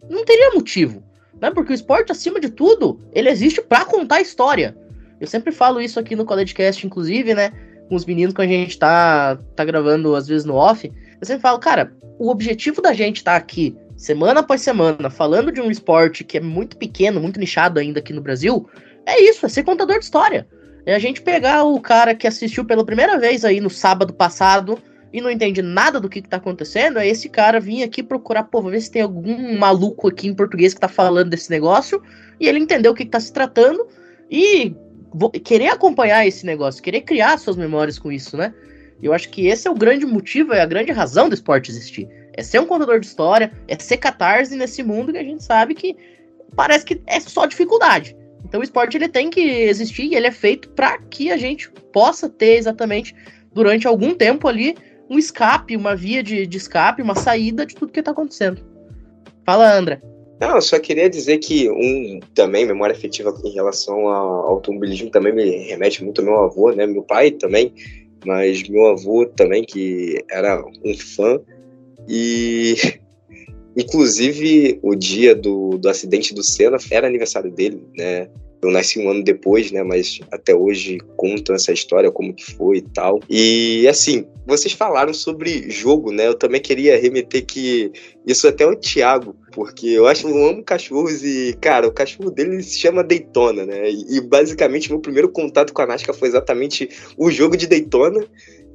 não 0.07 0.23
teria 0.23 0.51
motivo. 0.51 1.01
Né? 1.41 1.49
Porque 1.49 1.73
o 1.73 1.73
esporte, 1.73 2.11
acima 2.11 2.39
de 2.39 2.49
tudo, 2.49 2.99
ele 3.11 3.29
existe 3.29 3.59
para 3.59 3.85
contar 3.85 4.21
história. 4.21 4.77
Eu 5.19 5.25
sempre 5.25 5.51
falo 5.51 5.81
isso 5.81 5.99
aqui 5.99 6.15
no 6.15 6.25
CollegeCast, 6.25 6.85
inclusive, 6.85 7.33
né? 7.33 7.51
Com 7.87 7.95
os 7.95 8.05
meninos 8.05 8.33
quando 8.33 8.49
a 8.49 8.51
gente 8.51 8.77
tá, 8.77 9.37
tá 9.55 9.63
gravando, 9.65 10.15
às 10.15 10.27
vezes, 10.27 10.45
no 10.45 10.55
off, 10.55 10.91
eu 11.19 11.25
sempre 11.25 11.41
falo, 11.41 11.59
cara, 11.59 11.93
o 12.19 12.29
objetivo 12.29 12.81
da 12.81 12.93
gente 12.93 13.23
tá 13.23 13.35
aqui 13.35 13.75
semana 13.95 14.41
após 14.41 14.61
semana 14.61 15.09
falando 15.09 15.51
de 15.51 15.61
um 15.61 15.71
esporte 15.71 16.23
que 16.23 16.37
é 16.37 16.41
muito 16.41 16.77
pequeno, 16.77 17.21
muito 17.21 17.39
nichado 17.39 17.79
ainda 17.79 17.99
aqui 17.99 18.13
no 18.13 18.21
Brasil, 18.21 18.67
é 19.05 19.21
isso, 19.21 19.45
é 19.45 19.49
ser 19.49 19.63
contador 19.63 19.99
de 19.99 20.05
história. 20.05 20.47
É 20.85 20.93
a 20.93 20.99
gente 20.99 21.21
pegar 21.21 21.63
o 21.63 21.79
cara 21.79 22.13
que 22.13 22.27
assistiu 22.27 22.65
pela 22.65 22.85
primeira 22.85 23.17
vez 23.17 23.43
aí 23.43 23.59
no 23.59 23.69
sábado 23.69 24.13
passado 24.13 24.77
e 25.15 25.21
não 25.21 25.31
entende 25.31 25.61
nada 25.61 25.99
do 25.99 26.09
que, 26.09 26.21
que 26.21 26.27
tá 26.27 26.37
acontecendo, 26.37 26.99
é 26.99 27.07
esse 27.07 27.29
cara 27.29 27.59
vir 27.59 27.83
aqui 27.83 28.03
procurar, 28.03 28.43
pô, 28.43 28.61
ver 28.61 28.81
se 28.81 28.91
tem 28.91 29.01
algum 29.01 29.57
maluco 29.57 30.09
aqui 30.09 30.27
em 30.27 30.33
português 30.33 30.73
que 30.73 30.79
tá 30.79 30.89
falando 30.89 31.29
desse 31.29 31.49
negócio, 31.49 32.03
e 32.37 32.49
ele 32.49 32.59
entender 32.59 32.89
o 32.89 32.93
que, 32.93 33.05
que 33.05 33.11
tá 33.11 33.19
se 33.19 33.31
tratando, 33.31 33.87
e 34.29 34.75
querer 35.43 35.69
acompanhar 35.69 36.25
esse 36.27 36.45
negócio, 36.45 36.83
querer 36.83 37.01
criar 37.01 37.37
suas 37.37 37.55
memórias 37.55 37.97
com 37.97 38.11
isso, 38.11 38.35
né? 38.37 38.53
Eu 39.01 39.13
acho 39.13 39.29
que 39.29 39.47
esse 39.47 39.67
é 39.67 39.71
o 39.71 39.75
grande 39.75 40.05
motivo, 40.05 40.53
é 40.53 40.61
a 40.61 40.65
grande 40.65 40.91
razão 40.91 41.27
do 41.27 41.35
esporte 41.35 41.69
existir. 41.69 42.07
É 42.33 42.43
ser 42.43 42.59
um 42.59 42.65
contador 42.65 42.99
de 42.99 43.05
história, 43.05 43.51
é 43.67 43.77
ser 43.77 43.97
catarse 43.97 44.55
nesse 44.55 44.83
mundo 44.83 45.11
que 45.11 45.17
a 45.17 45.23
gente 45.23 45.43
sabe 45.43 45.73
que 45.73 45.95
parece 46.55 46.85
que 46.85 47.01
é 47.07 47.19
só 47.19 47.45
dificuldade. 47.45 48.15
Então 48.45 48.61
o 48.61 48.63
esporte 48.63 48.95
ele 48.97 49.09
tem 49.09 49.29
que 49.29 49.41
existir 49.41 50.03
e 50.05 50.15
ele 50.15 50.27
é 50.27 50.31
feito 50.31 50.69
para 50.69 50.97
que 50.97 51.31
a 51.31 51.37
gente 51.37 51.69
possa 51.91 52.29
ter 52.29 52.57
exatamente 52.57 53.15
durante 53.53 53.87
algum 53.87 54.13
tempo 54.13 54.47
ali 54.47 54.75
um 55.09 55.17
escape, 55.17 55.75
uma 55.75 55.95
via 55.95 56.23
de, 56.23 56.45
de 56.45 56.57
escape, 56.57 57.01
uma 57.01 57.15
saída 57.15 57.65
de 57.65 57.75
tudo 57.75 57.91
que 57.91 57.99
está 57.99 58.11
acontecendo. 58.11 58.61
Fala, 59.45 59.77
André. 59.77 60.01
Não, 60.39 60.55
eu 60.55 60.61
só 60.61 60.77
queria 60.79 61.09
dizer 61.09 61.37
que 61.37 61.69
um 61.69 62.19
também, 62.33 62.65
memória 62.65 62.95
afetiva 62.95 63.33
em 63.43 63.51
relação 63.51 64.07
ao 64.07 64.49
automobilismo 64.49 65.09
também 65.09 65.33
me 65.33 65.49
remete 65.67 66.03
muito 66.03 66.19
ao 66.19 66.25
meu 66.25 66.35
avô, 66.37 66.71
né? 66.71 66.85
Meu 66.85 67.03
pai 67.03 67.31
também, 67.31 67.73
mas 68.25 68.67
meu 68.67 68.87
avô 68.87 69.25
também, 69.25 69.63
que 69.63 70.23
era 70.29 70.61
um 70.83 70.97
fã. 70.97 71.39
E 72.07 72.75
inclusive 73.77 74.79
o 74.83 74.93
dia 74.93 75.33
do, 75.33 75.77
do 75.77 75.87
acidente 75.87 76.33
do 76.33 76.43
Senna 76.43 76.77
era 76.91 77.07
aniversário 77.07 77.51
dele, 77.51 77.81
né? 77.95 78.29
Eu 78.65 78.71
nasci 78.71 78.99
um 78.99 79.09
ano 79.09 79.23
depois, 79.23 79.71
né? 79.71 79.83
Mas 79.83 80.19
até 80.31 80.55
hoje 80.55 80.99
contam 81.15 81.55
essa 81.55 81.71
história, 81.71 82.11
como 82.11 82.33
que 82.33 82.43
foi 82.43 82.77
e 82.77 82.81
tal. 82.81 83.19
E 83.29 83.87
assim, 83.87 84.25
vocês 84.45 84.73
falaram 84.73 85.13
sobre 85.13 85.69
jogo, 85.69 86.11
né? 86.11 86.27
Eu 86.27 86.35
também 86.35 86.61
queria 86.61 86.99
remeter 86.99 87.45
que 87.45 87.91
isso 88.25 88.47
até 88.47 88.65
o 88.65 88.75
Thiago, 88.75 89.35
porque 89.51 89.87
eu 89.87 90.07
acho 90.07 90.25
que 90.25 90.31
eu 90.31 90.47
amo 90.47 90.63
cachorros 90.63 91.23
e, 91.23 91.55
cara, 91.61 91.87
o 91.87 91.93
cachorro 91.93 92.29
dele 92.29 92.61
se 92.61 92.79
chama 92.79 93.03
Daytona, 93.03 93.65
né? 93.65 93.89
E, 93.89 94.17
e 94.17 94.21
basicamente 94.21 94.89
meu 94.89 94.99
primeiro 94.99 95.29
contato 95.29 95.73
com 95.73 95.81
a 95.81 95.87
NASCAR 95.87 96.15
foi 96.15 96.27
exatamente 96.27 96.89
o 97.17 97.31
jogo 97.31 97.55
de 97.55 97.67
Daytona. 97.67 98.25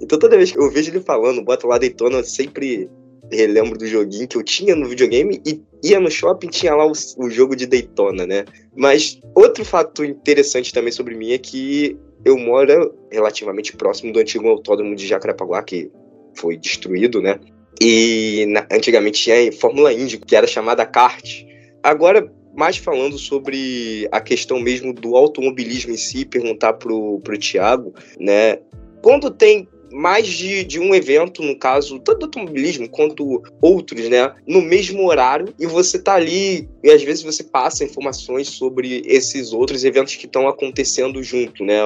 Então 0.00 0.18
toda 0.18 0.36
vez 0.36 0.50
que 0.50 0.58
eu 0.58 0.70
vejo 0.70 0.90
ele 0.90 1.00
falando, 1.00 1.44
bota 1.44 1.66
lá 1.66 1.78
Daytona, 1.78 2.18
eu 2.18 2.24
sempre 2.24 2.88
relembro 3.32 3.78
do 3.78 3.86
joguinho 3.86 4.28
que 4.28 4.36
eu 4.36 4.42
tinha 4.42 4.74
no 4.74 4.88
videogame 4.88 5.40
e 5.46 5.60
ia 5.82 6.00
no 6.00 6.10
shopping 6.10 6.48
tinha 6.48 6.74
lá 6.74 6.86
o, 6.86 6.92
o, 7.18 7.30
jogo 7.30 7.56
de 7.56 7.66
Daytona, 7.66 8.26
né? 8.26 8.44
Mas 8.76 9.20
outro 9.34 9.64
fato 9.64 10.04
interessante 10.04 10.72
também 10.72 10.92
sobre 10.92 11.14
mim 11.14 11.32
é 11.32 11.38
que 11.38 11.96
eu 12.24 12.36
moro 12.36 12.94
relativamente 13.10 13.76
próximo 13.76 14.12
do 14.12 14.20
antigo 14.20 14.48
autódromo 14.48 14.94
de 14.94 15.06
Jacarepaguá, 15.06 15.62
que 15.62 15.90
foi 16.34 16.56
destruído, 16.56 17.22
né? 17.22 17.38
E 17.80 18.46
na, 18.48 18.66
antigamente 18.70 19.22
tinha 19.22 19.52
Fórmula 19.52 19.92
Indy, 19.92 20.18
que 20.18 20.36
era 20.36 20.46
chamada 20.46 20.84
kart. 20.84 21.44
Agora, 21.82 22.30
mais 22.54 22.76
falando 22.76 23.16
sobre 23.16 24.06
a 24.12 24.20
questão 24.20 24.60
mesmo 24.60 24.92
do 24.92 25.16
automobilismo 25.16 25.92
em 25.92 25.96
si, 25.96 26.24
perguntar 26.24 26.74
pro, 26.74 27.20
pro 27.20 27.38
Thiago, 27.38 27.94
né? 28.18 28.58
Quando 29.02 29.30
tem 29.30 29.66
mais 29.92 30.26
de, 30.26 30.64
de 30.64 30.78
um 30.78 30.94
evento, 30.94 31.42
no 31.42 31.58
caso, 31.58 31.98
tanto 31.98 32.20
do 32.20 32.24
automobilismo 32.26 32.88
quanto 32.88 33.42
outros, 33.60 34.08
né? 34.08 34.32
No 34.46 34.60
mesmo 34.60 35.06
horário, 35.06 35.54
e 35.58 35.66
você 35.66 35.98
tá 35.98 36.14
ali, 36.14 36.68
e 36.82 36.90
às 36.90 37.02
vezes 37.02 37.22
você 37.22 37.42
passa 37.42 37.84
informações 37.84 38.48
sobre 38.48 39.02
esses 39.04 39.52
outros 39.52 39.84
eventos 39.84 40.16
que 40.16 40.26
estão 40.26 40.48
acontecendo 40.48 41.22
junto, 41.22 41.64
né? 41.64 41.80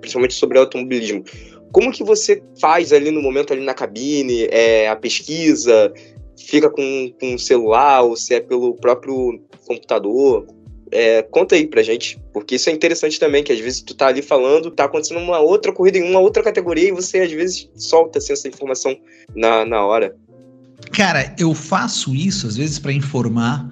Principalmente 0.00 0.34
sobre 0.34 0.58
automobilismo. 0.58 1.24
Como 1.72 1.92
que 1.92 2.02
você 2.02 2.42
faz 2.60 2.92
ali 2.92 3.10
no 3.10 3.22
momento 3.22 3.52
ali 3.52 3.64
na 3.64 3.74
cabine, 3.74 4.48
é, 4.50 4.88
a 4.88 4.96
pesquisa? 4.96 5.92
fica 6.50 6.68
com, 6.68 7.12
o 7.22 7.38
celular 7.38 8.02
ou 8.02 8.16
se 8.16 8.34
é 8.34 8.40
pelo 8.40 8.74
próprio 8.74 9.40
computador. 9.66 10.46
É, 10.92 11.22
conta 11.22 11.54
aí 11.54 11.66
pra 11.66 11.82
gente, 11.82 12.20
porque 12.32 12.56
isso 12.56 12.68
é 12.68 12.72
interessante 12.72 13.20
também, 13.20 13.44
que 13.44 13.52
às 13.52 13.60
vezes 13.60 13.80
tu 13.80 13.94
tá 13.94 14.08
ali 14.08 14.22
falando, 14.22 14.70
tá 14.70 14.84
acontecendo 14.84 15.20
uma 15.20 15.38
outra 15.38 15.72
corrida 15.72 15.98
em 15.98 16.10
uma 16.10 16.18
outra 16.18 16.42
categoria 16.42 16.88
e 16.88 16.92
você 16.92 17.20
às 17.20 17.30
vezes 17.30 17.70
solta 17.76 18.18
assim, 18.18 18.32
essa 18.32 18.48
informação 18.48 18.96
na, 19.34 19.64
na 19.64 19.84
hora. 19.84 20.16
Cara, 20.92 21.34
eu 21.38 21.54
faço 21.54 22.14
isso 22.14 22.46
às 22.46 22.56
vezes 22.56 22.78
para 22.78 22.92
informar, 22.92 23.70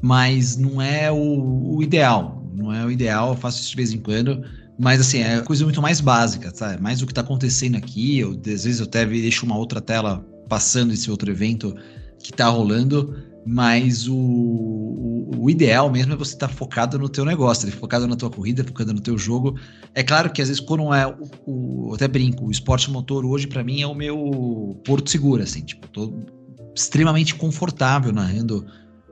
mas 0.00 0.56
não 0.56 0.80
é 0.80 1.10
o, 1.10 1.76
o, 1.76 1.82
ideal. 1.82 2.44
Não 2.54 2.72
é 2.72 2.84
o 2.84 2.90
ideal, 2.90 3.30
eu 3.30 3.36
faço 3.36 3.60
isso 3.60 3.70
de 3.70 3.76
vez 3.76 3.92
em 3.92 3.98
quando. 3.98 4.40
Mas 4.78 5.00
assim, 5.00 5.22
é 5.22 5.40
coisa 5.40 5.64
muito 5.64 5.82
mais 5.82 6.00
básica, 6.00 6.52
sabe? 6.54 6.80
Mais 6.80 7.02
o 7.02 7.06
que 7.06 7.12
tá 7.12 7.20
acontecendo 7.20 7.76
aqui. 7.76 8.20
Eu, 8.20 8.30
às 8.30 8.64
vezes 8.64 8.78
eu 8.78 8.86
até 8.86 9.04
deixo 9.04 9.44
uma 9.44 9.56
outra 9.56 9.80
tela 9.80 10.24
passando 10.48 10.92
esse 10.92 11.10
outro 11.10 11.30
evento 11.30 11.74
que 12.22 12.32
tá 12.32 12.48
rolando, 12.48 13.16
mas 13.44 14.06
o, 14.06 14.14
o, 14.14 15.30
o 15.44 15.50
ideal 15.50 15.90
mesmo 15.90 16.12
é 16.12 16.16
você 16.16 16.34
estar 16.34 16.48
tá 16.48 16.52
focado 16.52 16.98
no 16.98 17.08
teu 17.08 17.24
negócio, 17.24 17.70
focado 17.72 18.06
na 18.06 18.16
tua 18.16 18.30
corrida, 18.30 18.64
focado 18.64 18.92
no 18.92 19.00
teu 19.00 19.16
jogo. 19.16 19.58
É 19.94 20.02
claro 20.02 20.30
que 20.30 20.42
às 20.42 20.48
vezes 20.48 20.60
quando 20.60 20.92
é 20.92 21.06
o, 21.06 21.30
o 21.46 21.94
até 21.94 22.06
brinco, 22.06 22.46
o 22.46 22.50
esporte 22.50 22.90
motor 22.90 23.24
hoje 23.24 23.46
para 23.46 23.64
mim 23.64 23.80
é 23.82 23.86
o 23.86 23.94
meu 23.94 24.80
porto 24.84 25.10
seguro, 25.10 25.42
assim, 25.42 25.62
tipo, 25.62 25.88
tô 25.88 26.12
extremamente 26.74 27.34
confortável 27.34 28.12
narrando 28.12 28.66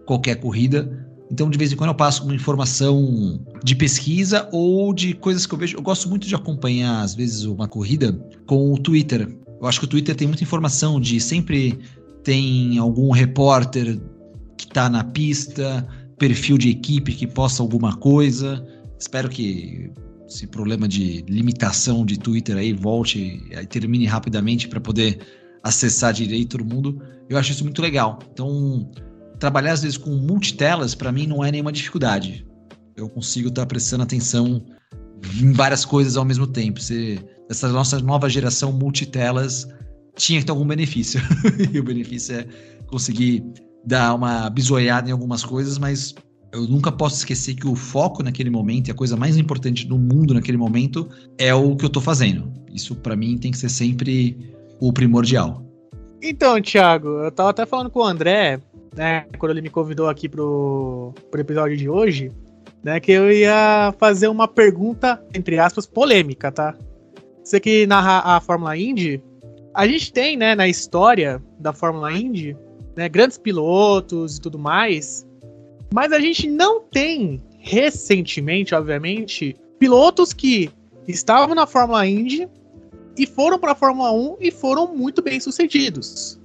qualquer 0.06 0.36
corrida. 0.36 1.06
Então, 1.30 1.50
de 1.50 1.58
vez 1.58 1.70
em 1.70 1.76
quando 1.76 1.90
eu 1.90 1.94
passo 1.94 2.24
uma 2.24 2.34
informação 2.34 3.38
de 3.62 3.74
pesquisa 3.74 4.48
ou 4.50 4.94
de 4.94 5.12
coisas 5.12 5.44
que 5.44 5.52
eu 5.52 5.58
vejo. 5.58 5.76
Eu 5.76 5.82
gosto 5.82 6.08
muito 6.08 6.26
de 6.26 6.34
acompanhar, 6.34 7.02
às 7.02 7.14
vezes, 7.14 7.44
uma 7.44 7.68
corrida 7.68 8.18
com 8.46 8.72
o 8.72 8.78
Twitter. 8.78 9.28
Eu 9.60 9.66
acho 9.66 9.78
que 9.78 9.84
o 9.84 9.88
Twitter 9.88 10.16
tem 10.16 10.26
muita 10.26 10.42
informação 10.42 10.98
de 10.98 11.20
sempre 11.20 11.78
tem 12.24 12.78
algum 12.78 13.10
repórter 13.10 14.00
está 14.68 14.88
na 14.88 15.02
pista, 15.04 15.86
perfil 16.18 16.58
de 16.58 16.70
equipe 16.70 17.12
que 17.12 17.26
posta 17.26 17.62
alguma 17.62 17.96
coisa. 17.96 18.64
Espero 18.98 19.28
que 19.28 19.90
esse 20.26 20.46
problema 20.46 20.86
de 20.86 21.24
limitação 21.28 22.04
de 22.04 22.18
Twitter 22.18 22.56
aí 22.56 22.72
volte 22.72 23.42
e 23.50 23.66
termine 23.66 24.04
rapidamente 24.06 24.68
para 24.68 24.80
poder 24.80 25.18
acessar 25.62 26.12
direito 26.12 26.58
todo 26.58 26.64
mundo. 26.64 27.00
Eu 27.28 27.38
acho 27.38 27.52
isso 27.52 27.64
muito 27.64 27.80
legal. 27.80 28.18
Então, 28.32 28.90
trabalhar 29.38 29.72
às 29.72 29.82
vezes 29.82 29.96
com 29.96 30.10
multitelas, 30.10 30.94
para 30.94 31.10
mim, 31.10 31.26
não 31.26 31.44
é 31.44 31.50
nenhuma 31.50 31.72
dificuldade. 31.72 32.46
Eu 32.96 33.08
consigo 33.08 33.48
estar 33.48 33.62
tá 33.62 33.66
prestando 33.66 34.02
atenção 34.02 34.64
em 35.40 35.52
várias 35.52 35.84
coisas 35.84 36.16
ao 36.16 36.24
mesmo 36.24 36.46
tempo. 36.46 36.80
Se, 36.80 37.18
essa 37.48 37.68
nossa 37.68 37.98
nova 38.00 38.28
geração 38.28 38.72
multitelas 38.72 39.66
tinha 40.16 40.40
que 40.40 40.46
ter 40.46 40.52
algum 40.52 40.66
benefício. 40.66 41.20
e 41.72 41.78
o 41.78 41.82
benefício 41.82 42.36
é 42.36 42.46
conseguir 42.86 43.44
dar 43.88 44.14
uma 44.14 44.50
bisoiada 44.50 45.08
em 45.08 45.12
algumas 45.12 45.42
coisas, 45.42 45.78
mas 45.78 46.14
eu 46.52 46.62
nunca 46.62 46.92
posso 46.92 47.16
esquecer 47.16 47.54
que 47.54 47.66
o 47.66 47.74
foco 47.74 48.22
naquele 48.22 48.50
momento 48.50 48.88
e 48.88 48.90
a 48.90 48.94
coisa 48.94 49.16
mais 49.16 49.38
importante 49.38 49.88
no 49.88 49.98
mundo 49.98 50.34
naquele 50.34 50.58
momento 50.58 51.08
é 51.38 51.54
o 51.54 51.74
que 51.74 51.86
eu 51.86 51.88
estou 51.88 52.02
fazendo. 52.02 52.52
Isso 52.72 52.94
para 52.94 53.16
mim 53.16 53.38
tem 53.38 53.50
que 53.50 53.56
ser 53.56 53.70
sempre 53.70 54.54
o 54.78 54.92
primordial. 54.92 55.64
Então, 56.22 56.60
Thiago, 56.60 57.08
eu 57.08 57.32
tava 57.32 57.48
até 57.48 57.64
falando 57.64 57.88
com 57.88 58.00
o 58.00 58.04
André, 58.04 58.60
né, 58.94 59.24
quando 59.38 59.52
ele 59.52 59.62
me 59.62 59.70
convidou 59.70 60.08
aqui 60.08 60.28
pro, 60.28 61.14
pro 61.30 61.40
episódio 61.40 61.76
de 61.76 61.88
hoje, 61.88 62.30
né, 62.84 63.00
que 63.00 63.12
eu 63.12 63.32
ia 63.32 63.94
fazer 63.98 64.28
uma 64.28 64.46
pergunta, 64.46 65.22
entre 65.34 65.58
aspas, 65.58 65.86
polêmica, 65.86 66.52
tá? 66.52 66.74
Você 67.42 67.58
que 67.58 67.86
narra 67.86 68.36
a 68.36 68.40
Fórmula 68.40 68.76
Indy, 68.76 69.22
a 69.74 69.86
gente 69.86 70.12
tem, 70.12 70.36
né, 70.36 70.54
na 70.54 70.68
história 70.68 71.42
da 71.58 71.72
Fórmula 71.72 72.12
Indy, 72.12 72.54
né, 72.98 73.08
grandes 73.08 73.38
pilotos 73.38 74.36
e 74.36 74.40
tudo 74.40 74.58
mais, 74.58 75.24
mas 75.94 76.12
a 76.12 76.18
gente 76.18 76.50
não 76.50 76.80
tem, 76.80 77.40
recentemente, 77.60 78.74
obviamente, 78.74 79.54
pilotos 79.78 80.32
que 80.32 80.68
estavam 81.06 81.54
na 81.54 81.64
Fórmula 81.64 82.04
Indy 82.04 82.48
e 83.16 83.24
foram 83.24 83.56
para 83.56 83.70
a 83.70 83.74
Fórmula 83.76 84.10
1 84.10 84.38
e 84.40 84.50
foram 84.50 84.96
muito 84.96 85.22
bem 85.22 85.38
sucedidos. 85.38 86.40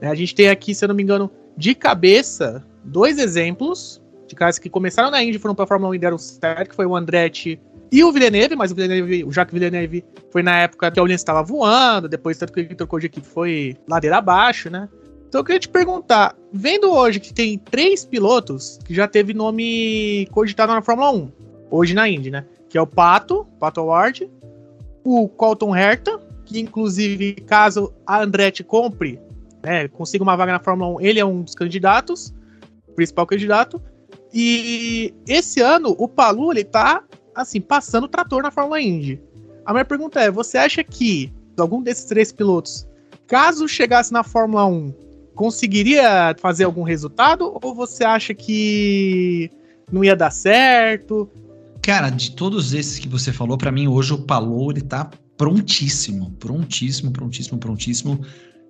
A 0.00 0.14
gente 0.14 0.36
tem 0.36 0.48
aqui, 0.48 0.72
se 0.72 0.84
eu 0.84 0.88
não 0.88 0.94
me 0.94 1.02
engano, 1.02 1.28
de 1.56 1.74
cabeça, 1.74 2.64
dois 2.84 3.18
exemplos 3.18 4.00
de 4.28 4.36
caras 4.36 4.56
que 4.56 4.70
começaram 4.70 5.10
na 5.10 5.20
Indy 5.20 5.38
foram 5.38 5.54
para 5.54 5.64
a 5.64 5.66
Fórmula 5.66 5.90
1 5.90 5.94
e 5.96 5.98
deram 5.98 6.18
certo, 6.18 6.68
que 6.68 6.76
foi 6.76 6.86
o 6.86 6.94
Andretti 6.94 7.60
e 7.90 8.04
o 8.04 8.12
Villeneuve, 8.12 8.54
mas 8.54 8.70
o 8.70 8.74
Villeneuve, 8.76 9.24
o 9.24 9.32
Jacques 9.32 9.52
Villeneuve 9.52 10.04
foi 10.30 10.44
na 10.44 10.60
época 10.60 10.92
que 10.92 11.00
a 11.00 11.02
Williams 11.02 11.22
estava 11.22 11.42
voando, 11.42 12.08
depois 12.08 12.38
tanto 12.38 12.52
que 12.52 12.60
ele 12.60 12.74
trocou 12.76 13.00
de 13.00 13.06
equipe 13.06 13.26
foi 13.26 13.76
ladeira 13.88 14.18
abaixo, 14.18 14.70
né? 14.70 14.88
Então 15.28 15.42
eu 15.42 15.44
queria 15.44 15.60
te 15.60 15.68
perguntar, 15.68 16.34
vendo 16.50 16.90
hoje 16.90 17.20
que 17.20 17.34
tem 17.34 17.58
três 17.58 18.02
pilotos 18.02 18.78
que 18.82 18.94
já 18.94 19.06
teve 19.06 19.34
nome 19.34 20.26
cogitado 20.32 20.72
na 20.72 20.80
Fórmula 20.80 21.12
1, 21.12 21.32
hoje 21.70 21.92
na 21.92 22.08
Indy, 22.08 22.30
né? 22.30 22.46
Que 22.70 22.78
é 22.78 22.80
o 22.80 22.86
Pato, 22.86 23.46
Pato 23.60 23.82
Ward, 23.82 24.30
o 25.04 25.28
Colton 25.28 25.76
Herta, 25.76 26.18
que 26.46 26.58
inclusive, 26.58 27.34
caso 27.46 27.92
a 28.06 28.22
Andretti 28.22 28.64
compre, 28.64 29.20
né, 29.62 29.86
consiga 29.88 30.24
uma 30.24 30.34
vaga 30.34 30.52
na 30.52 30.60
Fórmula 30.60 30.96
1, 30.96 31.00
ele 31.02 31.20
é 31.20 31.24
um 31.24 31.42
dos 31.42 31.54
candidatos, 31.54 32.32
principal 32.96 33.26
candidato. 33.26 33.82
E 34.32 35.12
esse 35.26 35.60
ano 35.60 35.94
o 35.98 36.08
Palu 36.08 36.50
ele 36.52 36.64
tá 36.64 37.04
assim 37.34 37.60
passando 37.60 38.04
o 38.04 38.08
trator 38.08 38.42
na 38.42 38.50
Fórmula 38.50 38.80
Indy. 38.80 39.20
A 39.66 39.72
minha 39.74 39.84
pergunta 39.84 40.20
é: 40.20 40.30
você 40.30 40.56
acha 40.56 40.82
que 40.82 41.30
algum 41.58 41.82
desses 41.82 42.06
três 42.06 42.32
pilotos, 42.32 42.86
caso 43.26 43.68
chegasse 43.68 44.10
na 44.10 44.22
Fórmula 44.22 44.64
1, 44.64 45.07
conseguiria 45.38 46.34
fazer 46.40 46.64
algum 46.64 46.82
resultado? 46.82 47.56
Ou 47.62 47.72
você 47.72 48.04
acha 48.04 48.34
que 48.34 49.48
não 49.90 50.02
ia 50.02 50.16
dar 50.16 50.32
certo? 50.32 51.30
Cara, 51.80 52.10
de 52.10 52.32
todos 52.32 52.74
esses 52.74 52.98
que 52.98 53.08
você 53.08 53.32
falou, 53.32 53.56
para 53.56 53.70
mim 53.70 53.86
hoje 53.86 54.12
o 54.12 54.18
Palou 54.18 54.72
ele 54.72 54.80
tá 54.80 55.08
prontíssimo, 55.36 56.32
prontíssimo, 56.32 57.12
prontíssimo, 57.12 57.56
prontíssimo. 57.56 58.20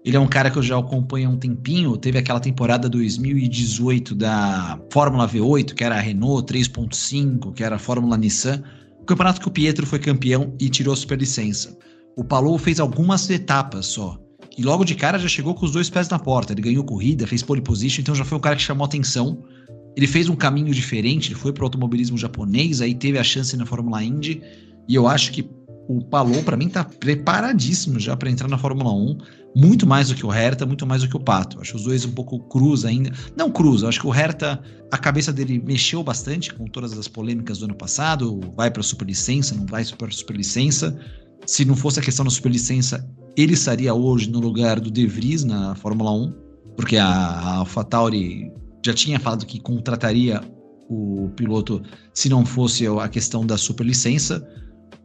Ele 0.05 0.17
é 0.17 0.21
um 0.21 0.27
cara 0.27 0.51
que 0.51 0.59
eu 0.59 0.63
já 0.63 0.79
acompanho 0.79 1.31
há 1.31 1.33
um 1.33 1.39
tempinho. 1.39 1.97
Teve 1.97 2.19
aquela 2.19 2.39
temporada 2.39 2.87
2018 2.87 4.15
da 4.15 4.79
Fórmula 4.93 5.27
V8, 5.27 5.73
que 5.73 5.83
era 5.83 5.97
a 5.97 6.01
Renault 6.01 6.53
3.5, 6.53 7.55
que 7.55 7.65
era 7.65 7.77
a 7.77 7.79
Fórmula 7.79 8.19
Nissan. 8.19 8.63
O 9.01 9.07
campeonato 9.07 9.41
que 9.41 9.49
o 9.49 9.51
Pietro 9.51 9.87
foi 9.87 9.99
campeão 9.99 10.55
e 10.61 10.69
tirou 10.69 10.93
a 10.93 10.97
superlicença. 10.97 11.77
O 12.15 12.23
Palou 12.23 12.59
fez 12.59 12.79
algumas 12.79 13.29
etapas 13.31 13.87
só. 13.87 14.19
E 14.59 14.63
logo 14.65 14.85
de 14.85 14.97
cara 14.97 15.21
já 15.21 15.29
chegou 15.29 15.55
com 15.55 15.65
os 15.65 15.71
dois 15.71 15.89
pés 15.89 16.09
na 16.09 16.19
porta. 16.19 16.53
Ele 16.53 16.61
ganhou 16.61 16.83
corrida, 16.83 17.29
fez 17.29 17.45
pole 17.45 17.61
position, 17.61 18.01
então 18.01 18.13
já 18.13 18.25
foi 18.25 18.37
um 18.37 18.41
cara 18.41 18.57
que 18.57 18.63
chamou 18.63 18.85
atenção. 18.85 19.45
Ele 19.97 20.07
fez 20.07 20.29
um 20.29 20.35
caminho 20.35 20.75
diferente, 20.75 21.29
ele 21.29 21.39
foi 21.39 21.53
para 21.53 21.63
o 21.63 21.67
automobilismo 21.67 22.19
japonês, 22.19 22.81
aí 22.81 22.93
teve 22.93 23.19
a 23.19 23.25
chance 23.25 23.57
na 23.57 23.65
Fórmula 23.65 24.03
Indy, 24.03 24.43
e 24.89 24.95
eu 24.97 25.07
acho 25.07 25.33
que 25.33 25.49
o 25.89 26.05
Palou, 26.05 26.43
para 26.43 26.57
mim, 26.57 26.69
tá 26.69 26.85
preparadíssimo 26.85 27.99
já 27.99 28.17
para 28.17 28.31
entrar 28.31 28.49
na 28.49 28.59
Fórmula 28.59 28.93
1, 28.93 29.19
muito 29.57 29.87
mais 29.87 30.09
do 30.09 30.15
que 30.15 30.27
o 30.27 30.29
Hertha, 30.29 30.67
muito 30.67 30.87
mais 30.87 31.03
do 31.03 31.09
que 31.09 31.17
o 31.17 31.21
Pato. 31.21 31.61
Acho 31.61 31.77
os 31.77 31.85
dois 31.85 32.05
um 32.05 32.13
pouco 32.13 32.41
cruz 32.41 32.85
ainda. 32.85 33.11
Não 33.37 33.51
cruz, 33.51 33.83
acho 33.85 34.01
que 34.01 34.07
o 34.07 34.11
Hertha, 34.11 34.61
a 34.91 34.99
cabeça 34.99 35.33
dele 35.33 35.63
mexeu 35.65 36.03
bastante 36.03 36.53
com 36.53 36.67
todas 36.67 36.97
as 36.99 37.09
polêmicas 37.09 37.59
do 37.59 37.65
ano 37.65 37.75
passado, 37.75 38.41
vai 38.57 38.71
para 38.71 38.83
superlicença, 38.83 39.55
não 39.55 39.67
vai 39.67 39.85
para 39.85 40.11
superlicença. 40.11 40.99
Se 41.47 41.65
não 41.65 41.75
fosse 41.75 41.99
a 41.99 42.03
questão 42.03 42.25
da 42.25 42.31
superlicença, 42.31 43.09
ele 43.39 43.55
estaria 43.55 43.95
hoje 43.95 44.29
no 44.29 44.41
lugar 44.41 44.81
do 44.81 44.91
De 44.91 45.07
Vries 45.07 45.45
na 45.45 45.73
Fórmula 45.77 46.11
1, 46.11 46.35
porque 46.77 46.97
a, 46.97 47.59
AlphaTauri 47.59 48.53
já 48.85 48.93
tinha 48.93 49.21
falado 49.21 49.47
que 49.47 49.61
contrataria 49.61 50.41
o 50.91 51.31
piloto 51.37 51.81
se 52.13 52.29
não 52.29 52.45
fosse 52.45 52.85
a 52.87 53.09
questão 53.09 53.47
da 53.47 53.57
superlicença. 53.57 54.45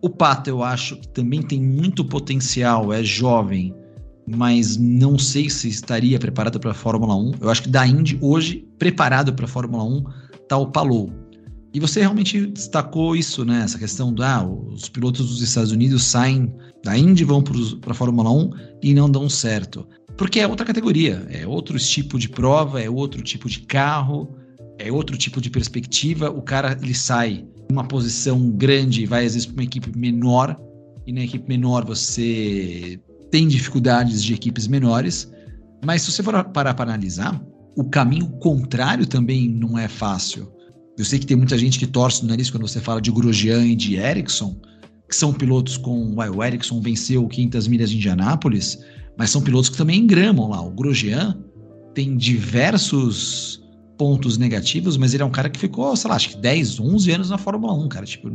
O 0.02 0.10
Pato, 0.10 0.50
eu 0.50 0.64
acho 0.64 0.96
que 0.96 1.08
também 1.10 1.44
tem 1.44 1.62
muito 1.62 2.04
potencial, 2.04 2.92
é 2.92 3.04
jovem, 3.04 3.72
mas 4.28 4.78
não 4.78 5.20
sei 5.20 5.48
se 5.48 5.68
estaria 5.70 6.18
preparado 6.18 6.60
para 6.60 6.72
a 6.72 6.74
Fórmula 6.76 7.16
1. 7.16 7.34
Eu 7.40 7.52
acho 7.52 7.62
que 7.62 7.70
da 7.70 7.86
Indy, 7.86 8.18
hoje, 8.20 8.68
preparado 8.80 9.32
para 9.32 9.46
a 9.46 9.48
Fórmula 9.48 9.84
1, 9.84 10.04
está 10.42 10.58
o 10.58 10.72
Palou. 10.72 11.12
E 11.72 11.80
você 11.80 12.00
realmente 12.00 12.48
destacou 12.48 13.16
isso, 13.16 13.46
né? 13.46 13.62
Essa 13.64 13.78
questão 13.78 14.14
da 14.14 14.38
ah, 14.38 14.48
os 14.48 14.90
pilotos 14.90 15.28
dos 15.28 15.42
Estados 15.42 15.72
Unidos 15.72 16.04
saem 16.04 16.52
da 16.84 16.98
Indy, 16.98 17.24
vão 17.24 17.42
para 17.42 17.92
a 17.92 17.96
Fórmula 17.96 18.30
1 18.30 18.50
e 18.82 18.94
não 18.94 19.10
dão 19.10 19.30
certo. 19.30 19.88
Porque 20.18 20.40
é 20.40 20.48
outra 20.48 20.66
categoria, 20.66 21.26
é 21.30 21.48
outro 21.48 21.80
tipo 21.80 22.20
de 22.20 22.30
prova, 22.30 22.82
é 22.82 22.90
outro 22.90 23.22
tipo 23.22 23.50
de 23.50 23.62
carro, 23.62 24.36
é 24.78 24.92
outro 24.92 25.18
tipo 25.18 25.42
de 25.42 25.50
perspectiva. 25.50 26.30
O 26.30 26.42
cara 26.42 26.78
ele 26.82 26.94
sai 26.94 27.46
uma 27.72 27.86
posição 27.86 28.52
grande 28.52 29.04
e 29.04 29.06
vai 29.06 29.26
às 29.26 29.34
vezes 29.34 29.46
para 29.46 29.54
uma 29.54 29.64
equipe 29.64 29.98
menor, 29.98 30.60
e 31.08 31.12
na 31.12 31.22
equipe 31.22 31.48
menor 31.48 31.86
você 31.86 33.00
tem 33.32 33.48
dificuldades 33.48 34.24
de 34.24 34.34
equipes 34.34 34.68
menores. 34.68 35.32
Mas 35.84 36.04
se 36.04 36.12
você 36.12 36.22
for 36.22 36.44
parar 36.46 36.74
para 36.74 36.92
analisar, 36.92 37.42
o 37.76 37.84
caminho 37.86 38.28
contrário 38.40 39.08
também 39.08 39.50
não 39.50 39.78
é 39.78 39.88
fácil. 39.88 40.52
Eu 40.98 41.04
sei 41.04 41.18
que 41.18 41.26
tem 41.26 41.36
muita 41.36 41.58
gente 41.58 41.80
que 41.80 41.88
torce 41.88 42.22
no 42.22 42.30
nariz 42.30 42.52
quando 42.52 42.68
você 42.68 42.80
fala 42.80 43.02
de 43.02 43.12
Grosjean 43.12 43.66
e 43.66 43.76
de 43.76 43.96
Ericsson, 43.96 44.56
que 45.14 45.20
são 45.20 45.32
pilotos 45.32 45.78
com. 45.78 46.16
O 46.16 46.44
Ericsson 46.44 46.82
venceu 46.82 47.28
500 47.28 47.68
milhas 47.68 47.90
de 47.92 47.98
Indianápolis, 47.98 48.80
mas 49.16 49.30
são 49.30 49.42
pilotos 49.42 49.70
que 49.70 49.78
também 49.78 50.00
engramam 50.00 50.50
lá. 50.50 50.60
O 50.60 50.72
Grosjean, 50.72 51.38
tem 51.94 52.18
diversos 52.18 53.62
pontos 53.96 54.40
negativos, 54.40 54.98
mas 54.98 55.14
ele 55.14 55.22
é 55.22 55.26
um 55.26 55.32
cara 55.32 55.50
que 55.50 55.60
ficou, 55.60 55.96
sei 55.96 56.10
lá, 56.10 56.16
acho 56.16 56.30
que 56.30 56.38
10, 56.38 56.80
11 56.80 57.12
anos 57.12 57.30
na 57.30 57.38
Fórmula 57.38 57.74
1, 57.74 57.88
cara. 57.90 58.06
Tipo, 58.08 58.32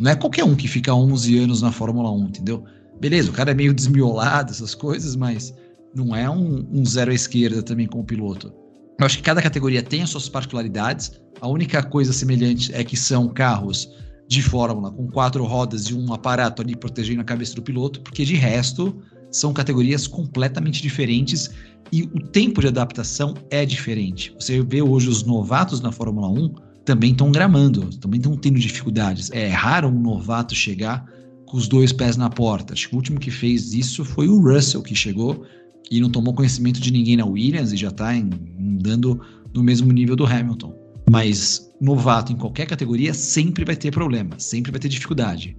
não 0.00 0.10
é 0.10 0.16
qualquer 0.16 0.44
um 0.44 0.56
que 0.56 0.66
fica 0.66 0.94
11 0.94 1.38
anos 1.38 1.60
na 1.60 1.70
Fórmula 1.70 2.10
1, 2.10 2.28
entendeu? 2.28 2.64
Beleza, 2.98 3.28
o 3.28 3.34
cara 3.34 3.50
é 3.50 3.54
meio 3.54 3.74
desmiolado, 3.74 4.50
essas 4.50 4.74
coisas, 4.74 5.14
mas 5.14 5.54
não 5.94 6.16
é 6.16 6.30
um, 6.30 6.66
um 6.72 6.84
zero 6.84 7.10
à 7.10 7.14
esquerda 7.14 7.62
também 7.62 7.86
como 7.86 8.02
piloto. 8.04 8.50
Eu 8.98 9.04
acho 9.04 9.18
que 9.18 9.22
cada 9.22 9.42
categoria 9.42 9.82
tem 9.82 10.00
as 10.00 10.08
suas 10.08 10.30
particularidades. 10.30 11.12
A 11.42 11.46
única 11.46 11.82
coisa 11.82 12.14
semelhante 12.14 12.74
é 12.74 12.82
que 12.82 12.96
são 12.96 13.28
carros 13.28 13.90
de 14.28 14.42
Fórmula 14.42 14.90
com 14.90 15.06
quatro 15.08 15.44
rodas 15.44 15.84
e 15.84 15.94
um 15.94 16.12
aparato 16.12 16.62
ali 16.62 16.74
protegendo 16.74 17.20
a 17.20 17.24
cabeça 17.24 17.54
do 17.54 17.62
piloto, 17.62 18.00
porque 18.00 18.24
de 18.24 18.34
resto 18.34 18.96
são 19.30 19.52
categorias 19.52 20.06
completamente 20.06 20.82
diferentes 20.82 21.50
e 21.92 22.02
o 22.02 22.20
tempo 22.20 22.60
de 22.60 22.68
adaptação 22.68 23.34
é 23.50 23.64
diferente. 23.64 24.34
Você 24.38 24.60
vê 24.62 24.82
hoje 24.82 25.08
os 25.08 25.22
novatos 25.22 25.80
na 25.80 25.92
Fórmula 25.92 26.28
1 26.28 26.54
também 26.84 27.12
estão 27.12 27.30
gramando, 27.30 27.90
também 27.98 28.18
estão 28.18 28.36
tendo 28.36 28.58
dificuldades. 28.58 29.30
É 29.32 29.48
raro 29.48 29.88
um 29.88 30.00
novato 30.00 30.54
chegar 30.54 31.04
com 31.46 31.56
os 31.56 31.68
dois 31.68 31.92
pés 31.92 32.16
na 32.16 32.28
porta. 32.28 32.72
Acho 32.72 32.88
que 32.88 32.94
o 32.94 32.96
último 32.96 33.20
que 33.20 33.30
fez 33.30 33.74
isso 33.74 34.04
foi 34.04 34.28
o 34.28 34.40
Russell, 34.40 34.82
que 34.82 34.94
chegou 34.94 35.44
e 35.90 36.00
não 36.00 36.10
tomou 36.10 36.34
conhecimento 36.34 36.80
de 36.80 36.92
ninguém 36.92 37.16
na 37.16 37.24
Williams 37.24 37.72
e 37.72 37.76
já 37.76 37.88
está 37.88 38.10
andando 38.10 39.20
no 39.54 39.62
mesmo 39.62 39.92
nível 39.92 40.16
do 40.16 40.26
Hamilton. 40.26 40.85
Mas 41.10 41.72
novato 41.80 42.32
em 42.32 42.36
qualquer 42.36 42.66
categoria 42.66 43.14
sempre 43.14 43.64
vai 43.64 43.76
ter 43.76 43.90
problema, 43.90 44.38
sempre 44.38 44.72
vai 44.72 44.80
ter 44.80 44.88
dificuldade. 44.88 45.56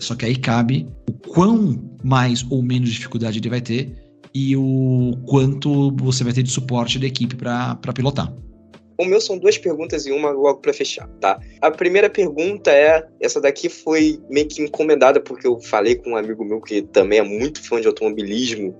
Só 0.00 0.14
que 0.14 0.26
aí 0.26 0.36
cabe 0.36 0.86
o 1.08 1.12
quão 1.12 1.96
mais 2.04 2.44
ou 2.50 2.62
menos 2.62 2.90
dificuldade 2.90 3.38
ele 3.38 3.48
vai 3.48 3.60
ter 3.60 3.92
e 4.34 4.56
o 4.56 5.12
quanto 5.26 5.90
você 5.96 6.22
vai 6.22 6.32
ter 6.32 6.42
de 6.42 6.50
suporte 6.50 6.98
da 6.98 7.06
equipe 7.06 7.36
para 7.36 7.76
pilotar. 7.94 8.32
O 9.00 9.04
meu 9.04 9.20
são 9.20 9.38
duas 9.38 9.56
perguntas 9.56 10.06
e 10.06 10.10
uma 10.10 10.30
logo 10.30 10.58
para 10.58 10.72
fechar, 10.72 11.06
tá? 11.20 11.40
A 11.60 11.70
primeira 11.70 12.10
pergunta 12.10 12.72
é, 12.72 13.06
essa 13.20 13.40
daqui 13.40 13.68
foi 13.68 14.20
meio 14.28 14.48
que 14.48 14.60
encomendada 14.60 15.20
porque 15.20 15.46
eu 15.46 15.60
falei 15.60 15.94
com 15.94 16.10
um 16.10 16.16
amigo 16.16 16.44
meu 16.44 16.60
que 16.60 16.82
também 16.82 17.20
é 17.20 17.22
muito 17.22 17.62
fã 17.62 17.80
de 17.80 17.86
automobilismo 17.86 18.76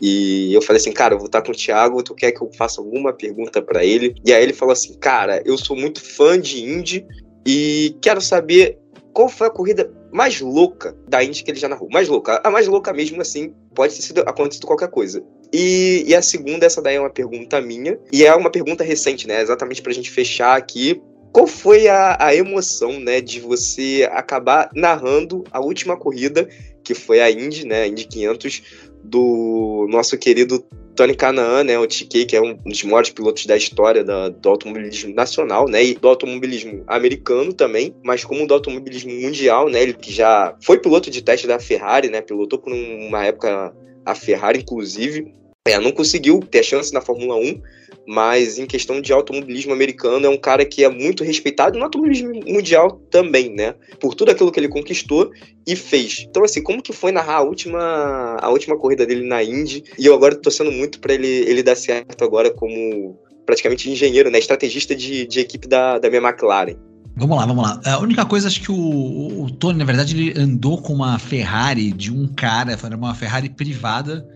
e 0.00 0.52
eu 0.54 0.62
falei 0.62 0.80
assim, 0.80 0.92
cara, 0.92 1.14
eu 1.14 1.18
vou 1.18 1.26
estar 1.26 1.42
com 1.42 1.52
o 1.52 1.54
Thiago, 1.54 2.02
tu 2.02 2.14
quer 2.14 2.32
que 2.32 2.42
eu 2.42 2.50
faça 2.56 2.80
alguma 2.80 3.12
pergunta 3.12 3.60
para 3.60 3.84
ele? 3.84 4.14
E 4.24 4.32
aí 4.32 4.42
ele 4.42 4.52
falou 4.52 4.72
assim, 4.72 4.94
cara, 4.94 5.42
eu 5.44 5.58
sou 5.58 5.76
muito 5.76 6.02
fã 6.02 6.40
de 6.40 6.64
Indy 6.64 7.06
e 7.46 7.96
quero 8.00 8.20
saber 8.20 8.78
qual 9.12 9.28
foi 9.28 9.48
a 9.48 9.50
corrida 9.50 9.92
mais 10.12 10.40
louca 10.40 10.96
da 11.08 11.22
Indy 11.22 11.44
que 11.44 11.50
ele 11.50 11.60
já 11.60 11.68
narrou. 11.68 11.88
Mais 11.90 12.08
louca. 12.08 12.40
A 12.42 12.50
mais 12.50 12.66
louca 12.66 12.92
mesmo, 12.92 13.20
assim, 13.20 13.54
pode 13.74 13.94
ter 13.94 14.02
sido 14.02 14.20
acontecido 14.20 14.66
qualquer 14.66 14.88
coisa. 14.88 15.22
E, 15.52 16.04
e, 16.06 16.14
a 16.14 16.22
segunda, 16.22 16.66
essa 16.66 16.80
daí 16.80 16.96
é 16.96 17.00
uma 17.00 17.10
pergunta 17.10 17.60
minha, 17.60 17.98
e 18.12 18.24
é 18.24 18.34
uma 18.34 18.50
pergunta 18.50 18.84
recente, 18.84 19.26
né? 19.26 19.42
Exatamente 19.42 19.82
pra 19.82 19.92
gente 19.92 20.10
fechar 20.10 20.56
aqui. 20.56 21.00
Qual 21.32 21.46
foi 21.46 21.86
a, 21.86 22.16
a 22.18 22.34
emoção, 22.34 22.98
né, 22.98 23.20
de 23.20 23.38
você 23.38 24.08
acabar 24.10 24.68
narrando 24.74 25.44
a 25.52 25.60
última 25.60 25.96
corrida, 25.96 26.48
que 26.82 26.92
foi 26.92 27.20
a 27.20 27.30
Indy, 27.30 27.64
né, 27.64 27.82
a 27.82 27.86
Indy 27.86 28.04
500, 28.04 28.62
do 29.02 29.86
nosso 29.90 30.16
querido 30.18 30.64
Tony 30.94 31.14
Canaan, 31.14 31.64
né, 31.64 31.78
o 31.78 31.86
TK, 31.86 32.26
que 32.26 32.36
é 32.36 32.42
um 32.42 32.54
dos 32.54 32.82
maiores 32.82 33.10
pilotos 33.10 33.46
da 33.46 33.56
história 33.56 34.04
da, 34.04 34.28
do 34.28 34.48
automobilismo 34.48 35.14
nacional, 35.14 35.68
né, 35.68 35.82
e 35.82 35.94
do 35.94 36.08
automobilismo 36.08 36.84
americano 36.86 37.52
também, 37.52 37.94
mas 38.04 38.24
como 38.24 38.46
do 38.46 38.52
automobilismo 38.52 39.12
mundial, 39.12 39.68
né, 39.68 39.82
ele 39.82 39.94
que 39.94 40.12
já 40.12 40.54
foi 40.62 40.78
piloto 40.78 41.10
de 41.10 41.22
teste 41.22 41.46
da 41.46 41.58
Ferrari, 41.58 42.10
né, 42.10 42.20
pilotou 42.20 42.58
por 42.58 42.72
uma 42.72 43.24
época 43.24 43.74
a 44.04 44.14
Ferrari, 44.14 44.60
inclusive, 44.60 45.32
é, 45.66 45.78
não 45.78 45.92
conseguiu 45.92 46.40
ter 46.40 46.62
chance 46.62 46.92
na 46.92 47.00
Fórmula 47.00 47.36
1, 47.36 47.62
mas 48.06 48.58
em 48.58 48.66
questão 48.66 49.00
de 49.00 49.12
automobilismo 49.12 49.72
americano, 49.72 50.26
é 50.26 50.28
um 50.28 50.36
cara 50.36 50.64
que 50.64 50.84
é 50.84 50.88
muito 50.88 51.22
respeitado 51.22 51.78
no 51.78 51.84
automobilismo 51.84 52.32
mundial 52.46 53.00
também, 53.10 53.54
né? 53.54 53.74
Por 54.00 54.14
tudo 54.14 54.30
aquilo 54.30 54.50
que 54.50 54.58
ele 54.58 54.68
conquistou 54.68 55.30
e 55.66 55.76
fez. 55.76 56.26
Então, 56.28 56.42
assim, 56.42 56.62
como 56.62 56.82
que 56.82 56.92
foi 56.92 57.12
narrar 57.12 57.36
a 57.36 57.42
última, 57.42 58.36
a 58.40 58.48
última 58.50 58.76
corrida 58.76 59.06
dele 59.06 59.26
na 59.26 59.42
Indy? 59.42 59.84
E 59.98 60.06
eu 60.06 60.14
agora 60.14 60.34
tô 60.34 60.42
torcendo 60.42 60.72
muito 60.72 61.00
para 61.00 61.14
ele, 61.14 61.26
ele 61.26 61.62
dar 61.62 61.76
certo 61.76 62.24
agora 62.24 62.50
como 62.50 63.18
praticamente 63.46 63.90
engenheiro, 63.90 64.30
né? 64.30 64.38
Estrategista 64.38 64.94
de, 64.94 65.26
de 65.26 65.40
equipe 65.40 65.68
da, 65.68 65.98
da 65.98 66.08
minha 66.08 66.22
McLaren. 66.22 66.76
Vamos 67.16 67.36
lá, 67.36 67.44
vamos 67.44 67.62
lá. 67.62 67.80
A 67.84 67.98
única 67.98 68.24
coisa, 68.24 68.48
acho 68.48 68.62
que 68.62 68.72
o, 68.72 69.42
o 69.44 69.50
Tony, 69.50 69.78
na 69.78 69.84
verdade, 69.84 70.16
ele 70.16 70.40
andou 70.40 70.80
com 70.80 70.94
uma 70.94 71.18
Ferrari 71.18 71.92
de 71.92 72.12
um 72.12 72.26
cara, 72.26 72.78
foi 72.78 72.88
uma 72.90 73.14
Ferrari 73.14 73.50
privada, 73.50 74.26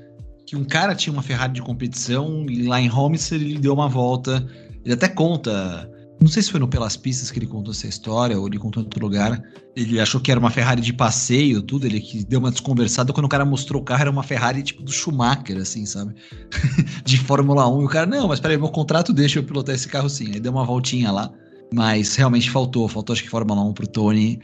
que 0.47 0.57
um 0.57 0.65
cara 0.65 0.95
tinha 0.95 1.13
uma 1.13 1.23
Ferrari 1.23 1.53
de 1.53 1.63
competição 1.63 2.47
e 2.49 2.67
lá 2.67 2.81
em 2.81 2.91
Homestead 2.91 3.43
ele 3.43 3.59
deu 3.59 3.73
uma 3.73 3.89
volta. 3.89 4.47
Ele 4.85 4.95
até 4.95 5.09
conta, 5.09 5.91
não 6.21 6.29
sei 6.29 6.43
se 6.43 6.51
foi 6.51 6.61
no 6.61 6.69
Pelas 6.69 6.97
Pistas 6.97 7.31
que 7.31 7.39
ele 7.39 7.47
contou 7.47 7.73
essa 7.73 7.87
história 7.87 8.39
ou 8.39 8.47
ele 8.47 8.59
contou 8.59 8.83
em 8.83 8.87
outro 8.87 9.01
lugar. 9.05 9.43
Ele 9.77 10.01
achou 10.01 10.21
que 10.21 10.31
era 10.31 10.39
uma 10.39 10.51
Ferrari 10.51 10.81
de 10.81 10.93
passeio, 10.93 11.61
tudo. 11.61 11.87
Ele 11.87 12.01
que 12.01 12.25
deu 12.25 12.39
uma 12.41 12.51
desconversada 12.51 13.13
quando 13.13 13.27
o 13.27 13.29
cara 13.29 13.45
mostrou 13.45 13.83
o 13.83 13.85
carro, 13.85 14.03
era 14.03 14.11
uma 14.11 14.23
Ferrari 14.23 14.63
tipo 14.63 14.83
do 14.83 14.93
Schumacher, 14.93 15.59
assim, 15.59 15.85
sabe? 15.85 16.15
de 17.05 17.19
Fórmula 17.19 17.69
1. 17.69 17.83
E 17.83 17.85
o 17.85 17.89
cara, 17.89 18.07
não, 18.07 18.29
mas 18.29 18.41
peraí, 18.41 18.57
meu 18.57 18.69
contrato 18.69 19.13
deixa 19.13 19.39
eu 19.39 19.45
pilotar 19.45 19.75
esse 19.75 19.89
carro 19.89 20.09
sim. 20.09 20.31
Aí 20.33 20.41
deu 20.41 20.53
uma 20.53 20.65
voltinha 20.65 21.11
lá. 21.11 21.31
Mas 21.75 22.15
realmente 22.15 22.51
faltou, 22.51 22.89
faltou 22.89 23.13
acho 23.13 23.23
que 23.23 23.31
Fórmula 23.31 23.63
1 23.63 23.73
pro 23.73 23.87
Tony. 23.87 24.39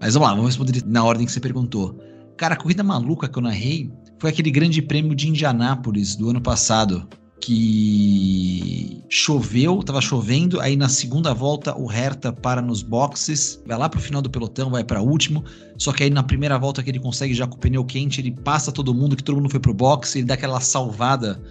Mas 0.00 0.14
vamos 0.14 0.28
lá, 0.28 0.34
vamos 0.34 0.56
responder 0.56 0.82
na 0.86 1.04
ordem 1.04 1.26
que 1.26 1.32
você 1.32 1.40
perguntou. 1.40 1.98
Cara, 2.36 2.54
a 2.54 2.56
corrida 2.56 2.82
maluca 2.82 3.28
que 3.28 3.38
eu 3.38 3.42
narrei 3.42 3.92
foi 4.20 4.30
aquele 4.30 4.50
grande 4.50 4.82
prêmio 4.82 5.14
de 5.14 5.28
Indianápolis 5.28 6.14
do 6.14 6.28
ano 6.28 6.42
passado, 6.42 7.08
que 7.40 9.02
choveu, 9.08 9.82
tava 9.82 10.00
chovendo, 10.02 10.60
aí 10.60 10.76
na 10.76 10.90
segunda 10.90 11.32
volta 11.32 11.74
o 11.74 11.86
Hertha 11.86 12.30
para 12.30 12.60
nos 12.60 12.82
boxes, 12.82 13.60
vai 13.66 13.78
lá 13.78 13.88
pro 13.88 13.98
final 13.98 14.20
do 14.20 14.28
pelotão, 14.28 14.70
vai 14.70 14.84
para 14.84 15.00
último, 15.00 15.42
só 15.78 15.90
que 15.90 16.04
aí 16.04 16.10
na 16.10 16.22
primeira 16.22 16.58
volta 16.58 16.82
que 16.82 16.90
ele 16.90 17.00
consegue 17.00 17.32
já 17.32 17.46
com 17.46 17.56
o 17.56 17.58
pneu 17.58 17.82
quente, 17.82 18.20
ele 18.20 18.30
passa 18.30 18.70
todo 18.70 18.94
mundo, 18.94 19.16
que 19.16 19.24
todo 19.24 19.36
mundo 19.36 19.48
foi 19.48 19.58
pro 19.58 19.72
box, 19.72 20.16
ele 20.16 20.26
dá 20.26 20.34
aquela 20.34 20.60
salvada 20.60 21.42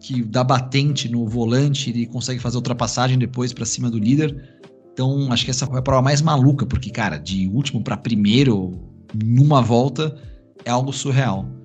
que 0.00 0.22
dá 0.22 0.44
batente 0.44 1.08
no 1.08 1.26
volante, 1.26 1.90
ele 1.90 2.06
consegue 2.06 2.38
fazer 2.38 2.56
ultrapassagem 2.56 3.18
depois 3.18 3.52
para 3.52 3.66
cima 3.66 3.90
do 3.90 3.98
líder. 3.98 4.60
Então, 4.92 5.32
acho 5.32 5.44
que 5.44 5.50
essa 5.50 5.66
foi 5.66 5.78
a 5.78 5.82
prova 5.82 6.02
mais 6.02 6.22
maluca, 6.22 6.64
porque 6.66 6.90
cara, 6.90 7.18
de 7.18 7.48
último 7.48 7.82
para 7.82 7.96
primeiro 7.96 8.80
numa 9.12 9.60
volta 9.60 10.16
é 10.64 10.70
algo 10.70 10.92
surreal. 10.92 11.61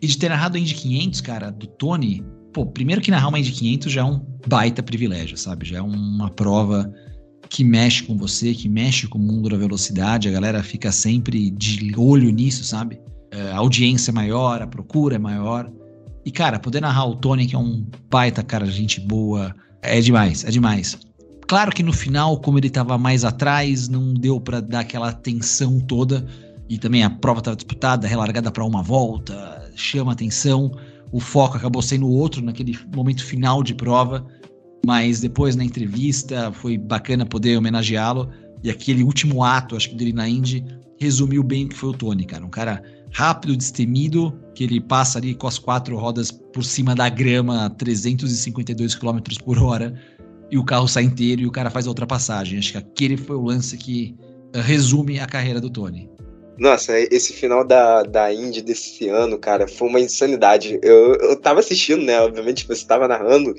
E 0.00 0.06
de 0.06 0.18
ter 0.18 0.28
narrado 0.28 0.56
a 0.56 0.60
Indy 0.60 0.74
500, 0.74 1.20
cara, 1.20 1.50
do 1.50 1.66
Tony, 1.66 2.24
pô, 2.52 2.66
primeiro 2.66 3.00
que 3.00 3.10
narrar 3.10 3.28
uma 3.28 3.38
Indy 3.38 3.52
500 3.52 3.92
já 3.92 4.00
é 4.00 4.04
um 4.04 4.20
baita 4.46 4.82
privilégio, 4.82 5.36
sabe? 5.36 5.66
Já 5.66 5.78
é 5.78 5.82
uma 5.82 6.30
prova 6.30 6.92
que 7.48 7.64
mexe 7.64 8.02
com 8.02 8.16
você, 8.16 8.54
que 8.54 8.68
mexe 8.68 9.06
com 9.06 9.18
o 9.18 9.22
mundo 9.22 9.48
da 9.48 9.56
velocidade, 9.56 10.28
a 10.28 10.32
galera 10.32 10.62
fica 10.62 10.90
sempre 10.90 11.50
de 11.50 11.92
olho 11.96 12.30
nisso, 12.30 12.64
sabe? 12.64 13.00
É, 13.30 13.52
a 13.52 13.56
audiência 13.56 14.10
é 14.10 14.14
maior, 14.14 14.62
a 14.62 14.66
procura 14.66 15.16
é 15.16 15.18
maior. 15.18 15.70
E, 16.24 16.30
cara, 16.30 16.58
poder 16.58 16.80
narrar 16.80 17.06
o 17.06 17.14
Tony, 17.14 17.46
que 17.46 17.54
é 17.54 17.58
um 17.58 17.86
baita 18.10 18.42
cara, 18.42 18.66
gente 18.66 19.00
boa, 19.00 19.54
é 19.82 20.00
demais, 20.00 20.44
é 20.44 20.50
demais. 20.50 20.98
Claro 21.46 21.70
que 21.70 21.82
no 21.82 21.92
final, 21.92 22.40
como 22.40 22.58
ele 22.58 22.68
tava 22.68 22.98
mais 22.98 23.24
atrás, 23.24 23.88
não 23.88 24.12
deu 24.12 24.40
para 24.40 24.60
dar 24.60 24.80
aquela 24.80 25.12
tensão 25.12 25.78
toda. 25.78 26.26
E 26.68 26.76
também 26.78 27.04
a 27.04 27.10
prova 27.10 27.38
estava 27.38 27.56
disputada, 27.56 28.08
relargada 28.08 28.50
para 28.50 28.64
uma 28.64 28.82
volta, 28.82 29.65
chama 29.76 30.12
atenção. 30.12 30.72
O 31.12 31.20
foco 31.20 31.56
acabou 31.56 31.82
sendo 31.82 32.08
outro 32.08 32.42
naquele 32.42 32.78
momento 32.94 33.24
final 33.24 33.62
de 33.62 33.74
prova, 33.74 34.26
mas 34.84 35.20
depois 35.20 35.54
na 35.54 35.64
entrevista 35.64 36.52
foi 36.52 36.76
bacana 36.76 37.24
poder 37.24 37.56
homenageá-lo. 37.56 38.30
E 38.62 38.70
aquele 38.70 39.04
último 39.04 39.44
ato, 39.44 39.76
acho 39.76 39.90
que 39.90 39.94
dele 39.94 40.12
na 40.12 40.28
Indy, 40.28 40.64
resumiu 40.98 41.42
bem 41.42 41.66
o 41.66 41.68
que 41.68 41.76
foi 41.76 41.90
o 41.90 41.92
Tony, 41.92 42.24
cara. 42.24 42.44
Um 42.44 42.50
cara 42.50 42.82
rápido, 43.12 43.56
destemido, 43.56 44.36
que 44.54 44.64
ele 44.64 44.80
passa 44.80 45.18
ali 45.18 45.34
com 45.34 45.46
as 45.46 45.58
quatro 45.58 45.96
rodas 45.96 46.30
por 46.30 46.64
cima 46.64 46.94
da 46.94 47.08
grama 47.08 47.66
a 47.66 47.70
352 47.70 48.94
km 48.94 49.18
por 49.44 49.58
hora 49.58 49.94
e 50.50 50.58
o 50.58 50.64
carro 50.64 50.88
sai 50.88 51.04
inteiro 51.04 51.42
e 51.42 51.46
o 51.46 51.50
cara 51.50 51.70
faz 51.70 51.86
a 51.86 51.90
ultrapassagem. 51.90 52.58
Acho 52.58 52.72
que 52.72 52.78
aquele 52.78 53.16
foi 53.16 53.36
o 53.36 53.42
lance 53.42 53.76
que 53.76 54.16
resume 54.54 55.18
a 55.18 55.26
carreira 55.26 55.60
do 55.60 55.70
Tony. 55.70 56.08
Nossa, 56.58 56.98
esse 56.98 57.34
final 57.34 57.62
da, 57.64 58.02
da 58.02 58.32
Indy 58.32 58.62
desse 58.62 59.08
ano, 59.08 59.38
cara, 59.38 59.68
foi 59.68 59.88
uma 59.88 60.00
insanidade. 60.00 60.78
Eu, 60.82 61.14
eu 61.16 61.36
tava 61.36 61.60
assistindo, 61.60 62.02
né? 62.02 62.18
Obviamente 62.20 62.66
você 62.66 62.86
tava 62.86 63.06
narrando. 63.06 63.54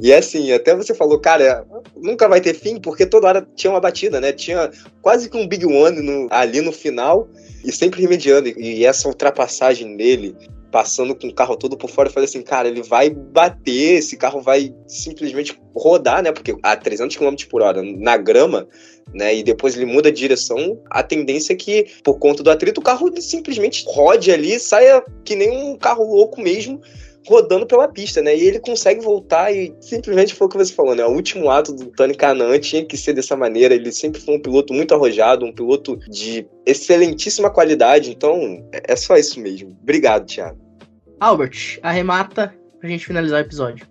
E 0.00 0.12
assim, 0.12 0.50
até 0.52 0.74
você 0.74 0.94
falou, 0.94 1.18
cara, 1.18 1.66
nunca 1.96 2.28
vai 2.28 2.40
ter 2.40 2.54
fim, 2.54 2.80
porque 2.80 3.04
toda 3.04 3.26
hora 3.26 3.48
tinha 3.54 3.70
uma 3.70 3.80
batida, 3.80 4.20
né? 4.20 4.32
Tinha 4.32 4.70
quase 5.02 5.28
que 5.28 5.36
um 5.36 5.46
Big 5.46 5.66
One 5.66 6.00
no, 6.00 6.28
ali 6.30 6.60
no 6.60 6.72
final 6.72 7.28
e 7.64 7.70
sempre 7.70 8.00
remediando. 8.00 8.48
E, 8.48 8.78
e 8.78 8.84
essa 8.84 9.08
ultrapassagem 9.08 9.96
dele, 9.96 10.34
passando 10.70 11.14
com 11.14 11.26
o 11.26 11.34
carro 11.34 11.56
todo 11.56 11.76
por 11.76 11.90
fora, 11.90 12.08
eu 12.08 12.12
falei 12.12 12.28
assim, 12.28 12.42
cara, 12.42 12.68
ele 12.68 12.82
vai 12.82 13.10
bater, 13.10 13.98
esse 13.98 14.16
carro 14.16 14.40
vai 14.40 14.74
simplesmente 14.86 15.60
rodar, 15.74 16.22
né? 16.22 16.32
Porque 16.32 16.56
a 16.62 16.76
300 16.76 17.16
km 17.16 17.34
por 17.50 17.60
hora 17.60 17.82
na 17.82 18.16
grama 18.16 18.66
né? 19.14 19.36
E 19.36 19.42
depois 19.42 19.76
ele 19.76 19.86
muda 19.86 20.10
de 20.10 20.18
direção, 20.18 20.80
a 20.90 21.02
tendência 21.02 21.52
é 21.52 21.56
que, 21.56 21.86
por 22.02 22.18
conta 22.18 22.42
do 22.42 22.50
atrito, 22.50 22.80
o 22.80 22.84
carro 22.84 23.10
simplesmente 23.20 23.84
rode 23.86 24.30
ali, 24.30 24.58
saia 24.58 25.02
que 25.24 25.34
nem 25.34 25.72
um 25.72 25.76
carro 25.76 26.04
louco 26.04 26.40
mesmo, 26.40 26.80
rodando 27.26 27.66
pela 27.66 27.86
pista, 27.86 28.22
né? 28.22 28.34
E 28.34 28.46
ele 28.46 28.58
consegue 28.58 29.00
voltar 29.00 29.52
e 29.54 29.74
simplesmente 29.80 30.34
foi 30.34 30.46
o 30.46 30.50
que 30.50 30.56
você 30.56 30.72
falou, 30.72 30.94
né? 30.94 31.04
O 31.04 31.12
último 31.12 31.50
ato 31.50 31.74
do 31.74 31.86
Tony 31.86 32.14
Canan 32.14 32.58
tinha 32.58 32.84
que 32.84 32.96
ser 32.96 33.12
dessa 33.12 33.36
maneira. 33.36 33.74
Ele 33.74 33.92
sempre 33.92 34.20
foi 34.20 34.36
um 34.36 34.40
piloto 34.40 34.72
muito 34.72 34.94
arrojado, 34.94 35.44
um 35.44 35.52
piloto 35.52 35.98
de 36.08 36.46
excelentíssima 36.64 37.50
qualidade. 37.50 38.10
Então, 38.10 38.66
é 38.72 38.96
só 38.96 39.16
isso 39.16 39.38
mesmo. 39.40 39.76
Obrigado, 39.82 40.26
Thiago. 40.26 40.58
Albert, 41.20 41.78
arremata 41.82 42.54
pra 42.80 42.88
gente 42.88 43.04
finalizar 43.04 43.42
o 43.42 43.44
episódio. 43.44 43.86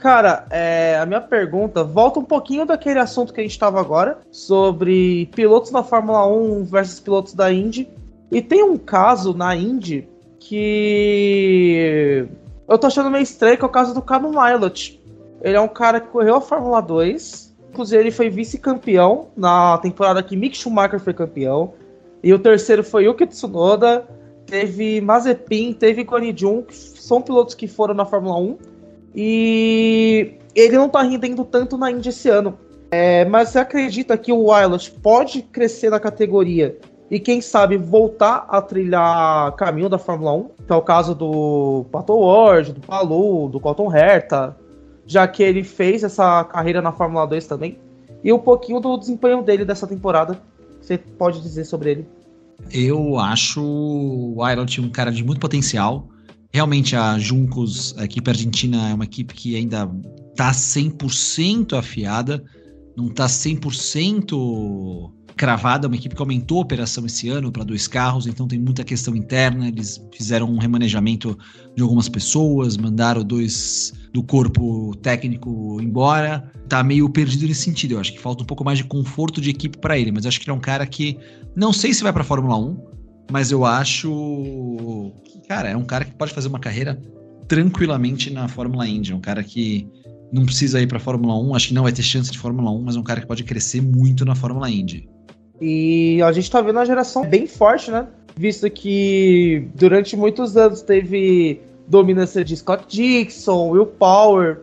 Cara, 0.00 0.46
é, 0.48 0.98
a 0.98 1.04
minha 1.04 1.20
pergunta 1.20 1.84
volta 1.84 2.18
um 2.18 2.24
pouquinho 2.24 2.64
daquele 2.64 2.98
assunto 2.98 3.34
que 3.34 3.40
a 3.40 3.42
gente 3.42 3.52
estava 3.52 3.78
agora, 3.78 4.18
sobre 4.30 5.26
pilotos 5.34 5.70
na 5.70 5.82
Fórmula 5.82 6.26
1 6.26 6.64
versus 6.64 6.98
pilotos 7.00 7.34
da 7.34 7.52
Indy. 7.52 7.86
E 8.32 8.40
tem 8.40 8.62
um 8.62 8.78
caso 8.78 9.34
na 9.34 9.54
Indy 9.54 10.08
que 10.38 12.26
eu 12.66 12.78
tô 12.78 12.86
achando 12.86 13.10
meio 13.10 13.22
estranho, 13.22 13.58
que 13.58 13.62
é 13.62 13.66
o 13.66 13.70
caso 13.70 13.92
do 13.92 14.00
Cano 14.00 14.30
Milot. 14.30 14.98
Ele 15.42 15.56
é 15.56 15.60
um 15.60 15.68
cara 15.68 16.00
que 16.00 16.08
correu 16.08 16.36
a 16.36 16.40
Fórmula 16.40 16.80
2, 16.80 17.54
inclusive 17.68 18.00
ele 18.02 18.10
foi 18.10 18.30
vice-campeão 18.30 19.28
na 19.36 19.76
temporada 19.78 20.22
que 20.22 20.34
Mick 20.34 20.56
Schumacher 20.56 20.98
foi 20.98 21.12
campeão. 21.12 21.74
E 22.22 22.32
o 22.32 22.38
terceiro 22.38 22.82
foi 22.82 23.04
Yuki 23.04 23.26
Tsunoda, 23.26 24.08
teve 24.46 24.98
Mazepin, 25.02 25.74
teve 25.74 26.04
Guanyu 26.04 26.32
Jun, 26.34 26.62
que 26.62 26.74
são 26.74 27.20
pilotos 27.20 27.54
que 27.54 27.68
foram 27.68 27.92
na 27.92 28.06
Fórmula 28.06 28.38
1 28.38 28.79
e 29.14 30.34
ele 30.54 30.76
não 30.76 30.88
tá 30.88 31.02
rendendo 31.02 31.44
tanto 31.44 31.76
na 31.76 31.90
Indy 31.90 32.08
esse 32.08 32.28
ano. 32.28 32.58
É, 32.90 33.24
mas 33.24 33.50
você 33.50 33.58
acredita 33.58 34.18
que 34.18 34.32
o 34.32 34.50
Wilot 34.50 34.90
pode 35.02 35.42
crescer 35.42 35.90
na 35.90 36.00
categoria 36.00 36.76
e 37.10 37.18
quem 37.18 37.40
sabe 37.40 37.76
voltar 37.76 38.46
a 38.48 38.62
trilhar 38.62 39.52
caminho 39.56 39.88
da 39.88 39.98
Fórmula 39.98 40.32
1? 40.32 40.48
Que 40.66 40.72
é 40.72 40.76
o 40.76 40.82
caso 40.82 41.12
do 41.12 41.84
Pato 41.90 42.14
Ward, 42.14 42.72
do 42.72 42.80
Palu, 42.80 43.48
do 43.48 43.58
Colton 43.58 43.92
Herta, 43.92 44.56
já 45.04 45.26
que 45.26 45.42
ele 45.42 45.64
fez 45.64 46.04
essa 46.04 46.44
carreira 46.44 46.80
na 46.80 46.92
Fórmula 46.92 47.26
2 47.26 47.48
também. 47.48 47.78
E 48.22 48.32
um 48.32 48.38
pouquinho 48.38 48.78
do 48.78 48.96
desempenho 48.96 49.42
dele 49.42 49.64
dessa 49.64 49.88
temporada. 49.88 50.40
Você 50.80 50.96
pode 50.96 51.42
dizer 51.42 51.64
sobre 51.64 51.90
ele? 51.90 52.06
Eu 52.72 53.18
acho 53.18 53.60
o 53.60 54.40
Wilot 54.40 54.80
um 54.80 54.88
cara 54.88 55.10
de 55.10 55.24
muito 55.24 55.40
potencial. 55.40 56.06
Realmente 56.52 56.96
a 56.96 57.18
Juncos, 57.18 57.94
a 57.96 58.04
equipe 58.04 58.28
argentina, 58.28 58.90
é 58.90 58.94
uma 58.94 59.04
equipe 59.04 59.32
que 59.34 59.54
ainda 59.54 59.88
está 60.30 60.50
100% 60.50 61.78
afiada, 61.78 62.42
não 62.96 63.06
está 63.06 63.26
100% 63.26 65.12
cravada, 65.36 65.86
é 65.86 65.88
uma 65.88 65.96
equipe 65.96 66.14
que 66.14 66.20
aumentou 66.20 66.58
a 66.58 66.62
operação 66.62 67.06
esse 67.06 67.28
ano 67.28 67.50
para 67.50 67.64
dois 67.64 67.88
carros, 67.88 68.26
então 68.26 68.46
tem 68.46 68.58
muita 68.58 68.84
questão 68.84 69.16
interna. 69.16 69.68
Eles 69.68 70.04
fizeram 70.12 70.52
um 70.52 70.58
remanejamento 70.58 71.38
de 71.74 71.82
algumas 71.82 72.08
pessoas, 72.08 72.76
mandaram 72.76 73.22
dois 73.22 73.94
do 74.12 74.22
corpo 74.22 74.94
técnico 74.96 75.80
embora. 75.80 76.52
Tá 76.68 76.82
meio 76.82 77.08
perdido 77.08 77.46
nesse 77.46 77.62
sentido. 77.62 77.94
Eu 77.94 78.00
acho 78.00 78.12
que 78.12 78.20
falta 78.20 78.42
um 78.42 78.46
pouco 78.46 78.64
mais 78.64 78.78
de 78.78 78.84
conforto 78.84 79.40
de 79.40 79.50
equipe 79.50 79.78
para 79.78 79.98
ele, 79.98 80.12
mas 80.12 80.26
acho 80.26 80.38
que 80.38 80.44
ele 80.44 80.52
é 80.52 80.54
um 80.54 80.60
cara 80.60 80.84
que 80.84 81.16
não 81.56 81.72
sei 81.72 81.94
se 81.94 82.02
vai 82.02 82.12
para 82.12 82.22
Fórmula 82.22 82.58
1, 82.58 82.76
mas 83.30 83.50
eu 83.50 83.64
acho 83.64 85.12
cara, 85.50 85.68
é 85.68 85.76
um 85.76 85.84
cara 85.84 86.04
que 86.04 86.12
pode 86.12 86.32
fazer 86.32 86.46
uma 86.46 86.60
carreira 86.60 86.96
tranquilamente 87.48 88.32
na 88.32 88.46
Fórmula 88.46 88.86
Indy. 88.86 89.10
É 89.10 89.16
um 89.16 89.20
cara 89.20 89.42
que 89.42 89.84
não 90.30 90.44
precisa 90.44 90.80
ir 90.80 90.86
para 90.86 91.00
Fórmula 91.00 91.36
1, 91.36 91.56
acho 91.56 91.68
que 91.68 91.74
não 91.74 91.82
vai 91.82 91.90
ter 91.90 92.02
chance 92.02 92.30
de 92.30 92.38
Fórmula 92.38 92.70
1, 92.70 92.82
mas 92.82 92.94
é 92.94 93.00
um 93.00 93.02
cara 93.02 93.20
que 93.20 93.26
pode 93.26 93.42
crescer 93.42 93.82
muito 93.82 94.24
na 94.24 94.36
Fórmula 94.36 94.70
Indy. 94.70 95.08
E 95.60 96.22
a 96.22 96.30
gente 96.30 96.48
tá 96.48 96.60
vendo 96.60 96.76
uma 96.76 96.86
geração 96.86 97.26
bem 97.28 97.48
forte, 97.48 97.90
né? 97.90 98.06
Visto 98.36 98.70
que 98.70 99.68
durante 99.74 100.16
muitos 100.16 100.56
anos 100.56 100.82
teve 100.82 101.60
dominância 101.88 102.44
de 102.44 102.56
Scott 102.56 102.84
Dixon, 102.86 103.70
Will 103.70 103.86
Power, 103.86 104.60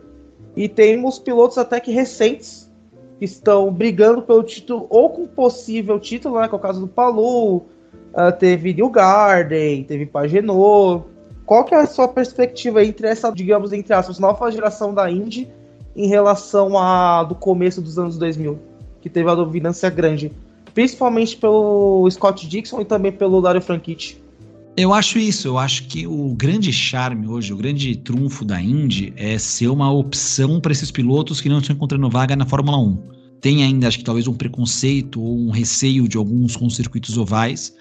e 0.56 0.70
temos 0.70 1.18
pilotos 1.18 1.58
até 1.58 1.80
que 1.80 1.90
recentes 1.90 2.66
que 3.18 3.26
estão 3.26 3.70
brigando 3.70 4.22
pelo 4.22 4.42
título 4.42 4.86
ou 4.88 5.10
com 5.10 5.26
possível 5.26 6.00
título, 6.00 6.40
né? 6.40 6.48
Que 6.48 6.54
é 6.54 6.56
o 6.56 6.60
caso 6.60 6.80
do 6.80 6.88
Palu, 6.88 7.66
Uh, 8.18 8.36
teve 8.36 8.74
New 8.74 8.90
Garden, 8.90 9.84
teve 9.84 10.04
Pagenot. 10.04 11.04
Qual 11.46 11.64
que 11.64 11.72
é 11.72 11.78
a 11.78 11.86
sua 11.86 12.08
perspectiva 12.08 12.84
entre 12.84 13.06
essa, 13.06 13.30
digamos, 13.30 13.72
entre 13.72 13.94
aspas, 13.94 14.18
nova 14.18 14.50
geração 14.50 14.92
da 14.92 15.08
Indy 15.08 15.46
em 15.94 16.08
relação 16.08 16.76
a 16.76 17.22
do 17.22 17.36
começo 17.36 17.80
dos 17.80 17.96
anos 17.96 18.18
2000, 18.18 18.58
que 19.00 19.08
teve 19.08 19.30
a 19.30 19.36
dominância 19.36 19.88
grande, 19.88 20.32
principalmente 20.74 21.36
pelo 21.36 22.10
Scott 22.10 22.46
Dixon 22.48 22.80
e 22.80 22.84
também 22.84 23.12
pelo 23.12 23.40
Dario 23.40 23.62
Franchitti? 23.62 24.20
Eu 24.76 24.92
acho 24.92 25.18
isso, 25.18 25.46
eu 25.46 25.56
acho 25.56 25.84
que 25.84 26.04
o 26.04 26.34
grande 26.34 26.72
charme 26.72 27.28
hoje, 27.28 27.52
o 27.52 27.56
grande 27.56 27.96
trunfo 27.96 28.44
da 28.44 28.60
Indy 28.60 29.12
é 29.16 29.38
ser 29.38 29.68
uma 29.68 29.92
opção 29.92 30.60
para 30.60 30.72
esses 30.72 30.90
pilotos 30.90 31.40
que 31.40 31.48
não 31.48 31.58
estão 31.58 31.74
encontrando 31.74 32.10
vaga 32.10 32.34
na 32.34 32.44
Fórmula 32.44 32.78
1. 32.78 32.98
Tem 33.40 33.62
ainda, 33.62 33.86
acho 33.86 33.98
que 33.98 34.04
talvez 34.04 34.26
um 34.26 34.34
preconceito 34.34 35.20
ou 35.20 35.38
um 35.38 35.50
receio 35.50 36.08
de 36.08 36.16
alguns 36.16 36.56
com 36.56 36.68
circuitos 36.68 37.16
ovais, 37.16 37.74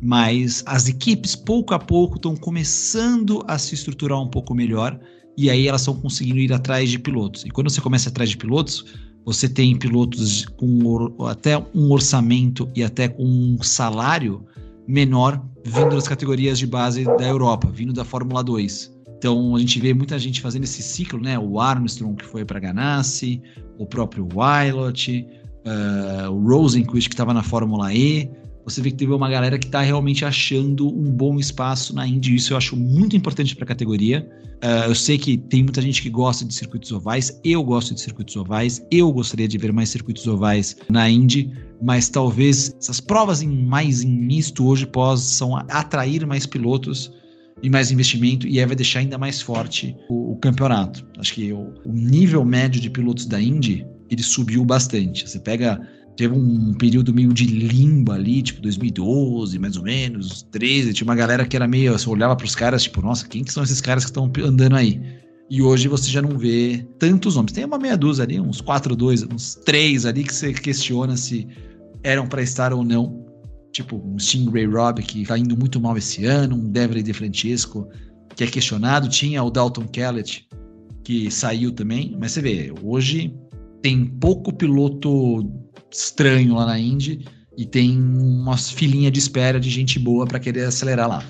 mas 0.00 0.62
as 0.66 0.88
equipes 0.88 1.34
pouco 1.34 1.74
a 1.74 1.78
pouco 1.78 2.16
estão 2.16 2.36
começando 2.36 3.42
a 3.46 3.58
se 3.58 3.74
estruturar 3.74 4.20
um 4.20 4.28
pouco 4.28 4.54
melhor 4.54 4.98
e 5.36 5.50
aí 5.50 5.68
elas 5.68 5.82
estão 5.82 5.94
conseguindo 5.94 6.38
ir 6.38 6.52
atrás 6.52 6.90
de 6.90 6.98
pilotos. 6.98 7.44
E 7.44 7.50
quando 7.50 7.70
você 7.70 7.80
começa 7.80 8.08
atrás 8.08 8.30
de 8.30 8.36
pilotos, 8.36 8.84
você 9.24 9.48
tem 9.48 9.76
pilotos 9.76 10.46
com 10.56 11.14
até 11.26 11.58
um 11.74 11.90
orçamento 11.90 12.68
e 12.74 12.82
até 12.82 13.08
com 13.08 13.24
um 13.24 13.62
salário 13.62 14.44
menor 14.86 15.44
vindo 15.64 15.90
das 15.90 16.06
categorias 16.06 16.58
de 16.58 16.66
base 16.66 17.04
da 17.04 17.26
Europa, 17.26 17.68
vindo 17.70 17.92
da 17.92 18.04
Fórmula 18.04 18.42
2. 18.42 18.94
Então 19.18 19.56
a 19.56 19.58
gente 19.58 19.80
vê 19.80 19.92
muita 19.92 20.18
gente 20.18 20.40
fazendo 20.40 20.64
esse 20.64 20.82
ciclo, 20.82 21.20
né? 21.20 21.38
O 21.38 21.58
Armstrong 21.60 22.14
que 22.16 22.24
foi 22.24 22.44
para 22.44 22.60
Ganassi, 22.60 23.42
o 23.78 23.84
próprio 23.84 24.28
Wilot, 24.32 25.26
uh, 25.66 26.30
o 26.30 26.48
Rosenquist 26.48 27.08
que 27.08 27.14
estava 27.14 27.34
na 27.34 27.42
Fórmula 27.42 27.92
E 27.92 28.30
você 28.66 28.82
vê 28.82 28.90
que 28.90 28.96
teve 28.96 29.12
uma 29.12 29.30
galera 29.30 29.58
que 29.58 29.66
está 29.66 29.80
realmente 29.80 30.24
achando 30.24 30.88
um 30.88 31.04
bom 31.04 31.38
espaço 31.38 31.94
na 31.94 32.04
Indy. 32.04 32.34
Isso 32.34 32.52
eu 32.52 32.56
acho 32.56 32.76
muito 32.76 33.16
importante 33.16 33.54
para 33.54 33.62
a 33.62 33.68
categoria. 33.68 34.28
Uh, 34.56 34.88
eu 34.88 34.94
sei 34.94 35.16
que 35.16 35.36
tem 35.36 35.62
muita 35.62 35.80
gente 35.80 36.02
que 36.02 36.10
gosta 36.10 36.44
de 36.44 36.52
circuitos 36.52 36.90
ovais. 36.90 37.40
Eu 37.44 37.62
gosto 37.62 37.94
de 37.94 38.00
circuitos 38.00 38.34
ovais. 38.34 38.84
Eu 38.90 39.12
gostaria 39.12 39.46
de 39.46 39.56
ver 39.56 39.72
mais 39.72 39.90
circuitos 39.90 40.26
ovais 40.26 40.76
na 40.88 41.08
Indy. 41.08 41.52
Mas 41.80 42.08
talvez 42.08 42.74
essas 42.80 43.00
provas 43.00 43.40
em, 43.40 43.48
mais 43.48 44.02
em 44.02 44.10
misto 44.10 44.66
hoje 44.66 44.84
possam 44.84 45.54
atrair 45.68 46.26
mais 46.26 46.44
pilotos 46.44 47.12
e 47.62 47.70
mais 47.70 47.90
investimento 47.90 48.46
e 48.46 48.58
aí 48.58 48.66
vai 48.66 48.76
deixar 48.76 49.00
ainda 49.00 49.16
mais 49.16 49.40
forte 49.40 49.96
o, 50.08 50.32
o 50.32 50.36
campeonato. 50.36 51.06
Acho 51.18 51.34
que 51.34 51.52
o, 51.52 51.72
o, 51.84 51.92
nível 51.92 52.44
médio 52.44 52.80
de 52.80 52.90
pilotos 52.90 53.26
da 53.26 53.40
Indy 53.40 53.86
ele 54.10 54.22
subiu 54.22 54.64
bastante. 54.64 55.28
Você 55.28 55.38
pega 55.38 55.80
teve 56.16 56.34
um 56.34 56.72
período 56.74 57.12
meio 57.12 57.32
de 57.32 57.46
limbo 57.46 58.12
ali, 58.12 58.42
tipo 58.42 58.60
2012, 58.62 59.58
mais 59.58 59.76
ou 59.76 59.82
menos, 59.82 60.42
13, 60.50 60.92
tinha 60.92 61.06
uma 61.06 61.14
galera 61.14 61.46
que 61.46 61.54
era 61.54 61.68
meio, 61.68 61.92
você 61.92 62.08
olhava 62.08 62.34
para 62.34 62.46
os 62.46 62.54
caras, 62.54 62.82
tipo, 62.84 63.02
nossa, 63.02 63.28
quem 63.28 63.44
que 63.44 63.52
são 63.52 63.62
esses 63.62 63.80
caras 63.80 64.04
que 64.04 64.10
estão 64.10 64.30
andando 64.42 64.76
aí? 64.76 65.00
E 65.48 65.62
hoje 65.62 65.86
você 65.86 66.10
já 66.10 66.20
não 66.20 66.36
vê 66.36 66.84
tantos 66.98 67.36
nomes. 67.36 67.52
Tem 67.52 67.64
uma 67.64 67.78
meia 67.78 67.96
dúzia 67.96 68.24
ali, 68.24 68.40
uns 68.40 68.60
4, 68.60 68.96
2, 68.96 69.22
uns 69.24 69.54
3 69.54 70.06
ali 70.06 70.24
que 70.24 70.34
você 70.34 70.52
questiona 70.52 71.16
se 71.16 71.46
eram 72.02 72.26
para 72.26 72.42
estar 72.42 72.72
ou 72.72 72.82
não. 72.82 73.24
Tipo, 73.70 73.96
um 74.04 74.18
Stingray 74.18 74.66
Robb 74.66 75.02
que 75.02 75.24
tá 75.24 75.38
indo 75.38 75.56
muito 75.56 75.80
mal 75.80 75.96
esse 75.96 76.24
ano, 76.24 76.56
um 76.56 76.70
Devlin 76.70 77.02
De 77.02 77.12
Francesco 77.12 77.86
que 78.34 78.44
é 78.44 78.46
questionado, 78.46 79.08
tinha 79.08 79.42
o 79.42 79.50
Dalton 79.50 79.86
Kellett 79.88 80.46
que 81.02 81.30
saiu 81.30 81.72
também, 81.72 82.16
mas 82.20 82.32
você 82.32 82.42
vê, 82.42 82.74
hoje 82.82 83.34
tem 83.80 84.04
pouco 84.04 84.52
piloto 84.52 85.44
estranho 85.90 86.54
lá 86.54 86.66
na 86.66 86.78
Indy 86.78 87.24
e 87.56 87.64
tem 87.64 87.98
umas 87.98 88.70
filinha 88.70 89.10
de 89.10 89.18
espera 89.18 89.58
de 89.58 89.70
gente 89.70 89.98
boa 89.98 90.26
para 90.26 90.38
querer 90.38 90.64
acelerar 90.64 91.08
lá. 91.08 91.24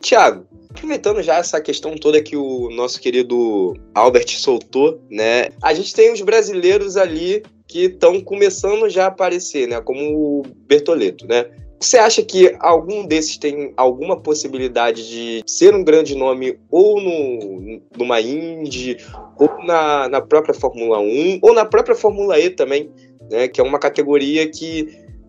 Tiago, 0.00 0.46
aproveitando 0.70 1.22
já 1.22 1.36
essa 1.36 1.60
questão 1.60 1.96
toda 1.96 2.22
que 2.22 2.36
o 2.36 2.70
nosso 2.70 3.00
querido 3.00 3.74
Albert 3.94 4.28
soltou, 4.38 5.00
né? 5.10 5.48
A 5.62 5.72
gente 5.72 5.94
tem 5.94 6.12
os 6.12 6.20
brasileiros 6.20 6.96
ali 6.96 7.42
que 7.66 7.86
estão 7.86 8.20
começando 8.20 8.88
já 8.88 9.04
a 9.04 9.08
aparecer, 9.08 9.66
né? 9.66 9.80
Como 9.80 10.00
o 10.00 10.42
Bertoleto, 10.68 11.26
né? 11.26 11.46
Você 11.80 11.98
acha 11.98 12.22
que 12.22 12.54
algum 12.60 13.06
desses 13.06 13.36
tem 13.36 13.74
alguma 13.76 14.18
possibilidade 14.18 15.06
de 15.06 15.42
ser 15.46 15.74
um 15.74 15.84
grande 15.84 16.14
nome 16.14 16.58
ou 16.70 17.00
no, 17.00 17.80
numa 17.98 18.20
Indy, 18.20 18.96
ou 19.38 19.62
na, 19.64 20.08
na 20.08 20.20
própria 20.20 20.54
Fórmula 20.54 20.98
1, 20.98 21.40
ou 21.42 21.52
na 21.52 21.64
própria 21.64 21.94
Fórmula 21.94 22.38
E 22.38 22.48
também? 22.48 22.90
Né, 23.30 23.48
que 23.48 23.60
é 23.60 23.64
uma 23.64 23.78
categoria 23.78 24.48
que 24.50 24.88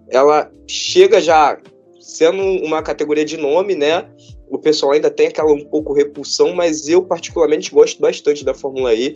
ela 0.10 0.52
chega 0.68 1.20
já 1.20 1.58
sendo 2.00 2.42
uma 2.42 2.82
categoria 2.82 3.26
de 3.26 3.38
nome, 3.38 3.76
né? 3.76 4.08
O 4.48 4.60
pessoal 4.60 4.92
ainda 4.92 5.10
tem 5.10 5.28
aquela 5.28 5.52
um 5.52 5.66
pouco 5.66 5.94
repulsão, 5.94 6.54
mas 6.54 6.88
eu 6.88 7.02
particularmente 7.02 7.72
gosto 7.72 8.00
bastante 8.00 8.46
da 8.46 8.54
Fórmula 8.54 8.94
E 8.94 9.16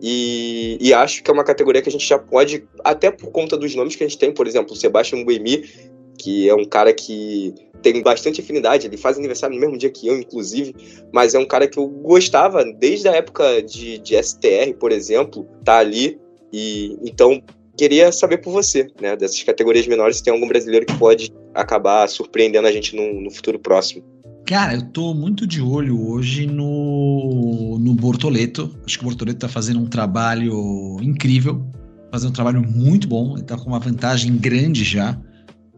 e, 0.00 0.78
e, 0.80 0.94
acho 0.94 1.22
que 1.22 1.30
é 1.30 1.34
uma 1.34 1.44
categoria 1.44 1.82
que 1.82 1.88
a 1.88 1.92
gente 1.92 2.06
já 2.06 2.18
pode, 2.18 2.64
até 2.84 3.10
por 3.10 3.30
conta 3.30 3.56
dos 3.56 3.74
nomes 3.74 3.96
que 3.96 4.04
a 4.04 4.08
gente 4.08 4.18
tem, 4.18 4.32
por 4.32 4.46
exemplo, 4.46 4.72
o 4.72 4.76
Sebastian 4.76 5.24
Buemi, 5.24 5.68
que 6.16 6.48
é 6.48 6.54
um 6.54 6.64
cara 6.64 6.92
que 6.92 7.52
tem 7.82 8.00
bastante 8.02 8.40
afinidade, 8.40 8.86
ele 8.86 8.96
faz 8.96 9.16
aniversário 9.18 9.54
no 9.54 9.60
mesmo 9.60 9.76
dia 9.76 9.90
que 9.90 10.06
eu, 10.06 10.16
inclusive, 10.18 10.74
mas 11.12 11.34
é 11.34 11.38
um 11.38 11.44
cara 11.44 11.66
que 11.66 11.78
eu 11.78 11.86
gostava 11.88 12.64
desde 12.64 13.08
a 13.08 13.12
época 13.12 13.62
de, 13.62 13.98
de 13.98 14.20
STR, 14.22 14.74
por 14.78 14.92
exemplo, 14.92 15.46
tá 15.64 15.78
ali, 15.78 16.18
e 16.52 16.96
então 17.02 17.42
queria 17.78 18.10
saber 18.10 18.38
por 18.38 18.52
você, 18.52 18.88
né, 19.00 19.16
dessas 19.16 19.42
categorias 19.42 19.86
menores, 19.86 20.16
se 20.16 20.22
tem 20.22 20.32
algum 20.32 20.48
brasileiro 20.48 20.84
que 20.84 20.98
pode 20.98 21.32
acabar 21.54 22.06
surpreendendo 22.08 22.66
a 22.66 22.72
gente 22.72 22.94
no, 22.94 23.22
no 23.22 23.30
futuro 23.30 23.58
próximo. 23.58 24.04
Cara, 24.44 24.74
eu 24.74 24.82
tô 24.90 25.14
muito 25.14 25.46
de 25.46 25.62
olho 25.62 26.10
hoje 26.10 26.46
no, 26.46 27.78
no 27.78 27.94
Bortoleto. 27.94 28.74
Acho 28.84 28.98
que 28.98 29.04
o 29.04 29.08
Bortoleto 29.08 29.40
tá 29.40 29.48
fazendo 29.48 29.78
um 29.78 29.86
trabalho 29.86 30.96
incrível, 31.02 31.64
fazendo 32.10 32.30
um 32.30 32.32
trabalho 32.32 32.62
muito 32.62 33.06
bom, 33.06 33.36
ele 33.36 33.44
tá 33.44 33.56
com 33.56 33.68
uma 33.68 33.78
vantagem 33.78 34.36
grande 34.36 34.84
já 34.84 35.18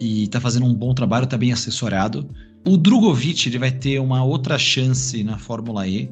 e 0.00 0.28
tá 0.28 0.40
fazendo 0.40 0.66
um 0.66 0.74
bom 0.74 0.94
trabalho, 0.94 1.26
tá 1.26 1.36
bem 1.36 1.52
assessorado. 1.52 2.28
O 2.66 2.76
Drogovic 2.76 3.48
ele 3.48 3.58
vai 3.58 3.72
ter 3.72 3.98
uma 3.98 4.24
outra 4.24 4.56
chance 4.58 5.22
na 5.24 5.36
Fórmula 5.36 5.86
E, 5.86 6.10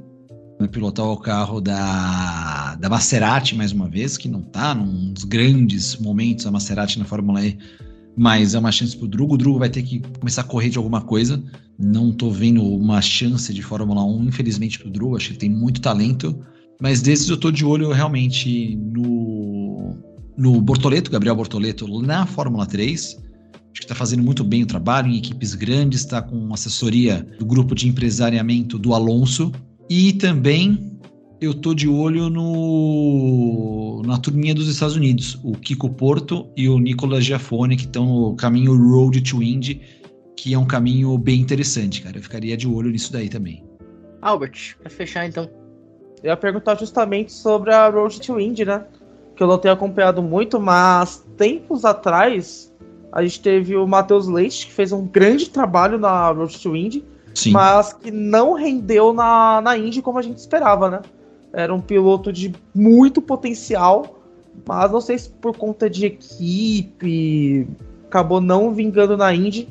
pilotar 0.67 1.07
o 1.07 1.17
carro 1.17 1.61
da, 1.61 2.75
da 2.77 2.89
Maserati 2.89 3.55
mais 3.55 3.71
uma 3.71 3.89
vez, 3.89 4.17
que 4.17 4.29
não 4.29 4.43
tá 4.43 4.75
num 4.75 5.13
dos 5.13 5.25
grandes 5.25 5.97
momentos 5.97 6.47
a 6.47 6.51
Maserati 6.51 6.99
na 6.99 7.05
Fórmula 7.05 7.45
E, 7.45 7.57
mas 8.17 8.55
é 8.55 8.59
uma 8.59 8.73
chance 8.73 8.97
pro 8.97 9.07
Drugo. 9.07 9.35
O 9.35 9.39
Drugo 9.39 9.59
vai 9.61 9.69
ter 9.69 9.83
que 9.83 10.01
começar 10.19 10.41
a 10.41 10.45
correr 10.45 10.71
de 10.71 10.79
alguma 10.79 11.01
coisa. 11.01 11.41
Não 11.79 12.11
tô 12.11 12.31
vendo 12.31 12.65
uma 12.65 13.01
chance 13.01 13.55
de 13.55 13.63
Fórmula 13.63 14.05
1, 14.05 14.25
infelizmente, 14.25 14.81
pro 14.81 14.91
Drugo. 14.91 15.17
Acho 15.17 15.27
que 15.27 15.33
ele 15.35 15.41
tem 15.41 15.51
muito 15.51 15.81
talento. 15.81 16.37
Mas 16.81 17.01
desses 17.01 17.29
eu 17.29 17.37
tô 17.37 17.53
de 17.53 17.65
olho 17.65 17.93
realmente 17.93 18.75
no, 18.77 19.95
no 20.37 20.61
Bortoleto, 20.61 21.11
Gabriel 21.11 21.37
Bortoleto, 21.37 21.87
na 22.03 22.27
Fórmula 22.27 22.67
3 22.67 23.29
Acho 23.79 23.83
que 23.83 23.85
está 23.85 23.95
fazendo 23.95 24.25
muito 24.25 24.43
bem 24.43 24.65
o 24.65 24.67
trabalho 24.67 25.09
em 25.09 25.19
equipes 25.19 25.55
grandes, 25.55 26.01
está 26.01 26.21
com 26.21 26.53
assessoria 26.53 27.25
do 27.39 27.47
grupo 27.47 27.77
de 27.77 27.87
empresariamento 27.87 28.77
do 28.77 28.93
Alonso. 28.93 29.53
E 29.89 30.13
também 30.13 30.99
eu 31.41 31.55
tô 31.55 31.73
de 31.73 31.89
olho 31.89 32.29
no 32.29 34.03
na 34.05 34.19
turminha 34.19 34.55
dos 34.55 34.69
Estados 34.69 34.97
Unidos, 34.97 35.39
o 35.43 35.53
Kiko 35.53 35.91
Porto 35.91 36.49
e 36.57 36.69
o 36.69 36.79
Nicolas 36.79 37.25
Giafone, 37.25 37.77
que 37.77 37.85
estão 37.85 38.07
no 38.07 38.37
caminho 38.37 38.77
Road 38.77 39.21
to 39.23 39.43
Indy, 39.43 39.81
que 40.37 40.55
é 40.55 40.59
um 40.59 40.67
caminho 40.67 41.17
bem 41.17 41.41
interessante, 41.41 42.03
cara. 42.03 42.19
Eu 42.19 42.23
ficaria 42.23 42.57
de 42.57 42.69
olho 42.69 42.91
nisso 42.91 43.13
daí 43.13 43.29
também. 43.29 43.65
Albert, 44.21 44.77
para 44.79 44.91
fechar 44.91 45.27
então. 45.27 45.49
Eu 46.23 46.31
ia 46.31 46.37
perguntar 46.37 46.77
justamente 46.77 47.33
sobre 47.33 47.73
a 47.73 47.89
Road 47.89 48.21
to 48.21 48.41
Indy, 48.41 48.65
né? 48.65 48.85
Que 49.37 49.43
eu 49.43 49.47
não 49.47 49.59
tenho 49.59 49.75
acompanhado 49.75 50.23
muito, 50.23 50.61
mas 50.61 51.25
tempos 51.37 51.85
atrás 51.85 52.75
a 53.13 53.23
gente 53.23 53.41
teve 53.41 53.77
o 53.77 53.87
Matheus 53.87 54.27
Leite, 54.27 54.67
que 54.67 54.73
fez 54.73 54.93
um 54.93 55.07
grande 55.07 55.49
trabalho 55.49 55.99
na 55.99 56.31
Road 56.31 56.59
to 56.59 56.77
Indy, 56.77 57.05
Sim. 57.35 57.53
mas 57.53 57.93
que 57.93 58.11
não 58.11 58.55
rendeu 58.55 59.13
na, 59.13 59.61
na 59.61 59.77
Indy 59.77 60.03
como 60.03 60.19
a 60.19 60.23
gente 60.23 60.39
esperava, 60.39 60.91
né? 60.91 61.01
Era 61.53 61.75
um 61.75 61.81
piloto 61.81 62.33
de 62.33 62.55
muito 62.75 63.23
potencial, 63.23 64.21
mas 64.67 64.91
não 64.91 65.01
sei 65.01 65.19
se 65.19 65.31
por 65.31 65.57
conta 65.57 65.89
de 65.89 66.07
equipe 66.07 67.67
acabou 68.07 68.41
não 68.41 68.73
vingando 68.73 69.17
na 69.17 69.35
Indy. 69.35 69.69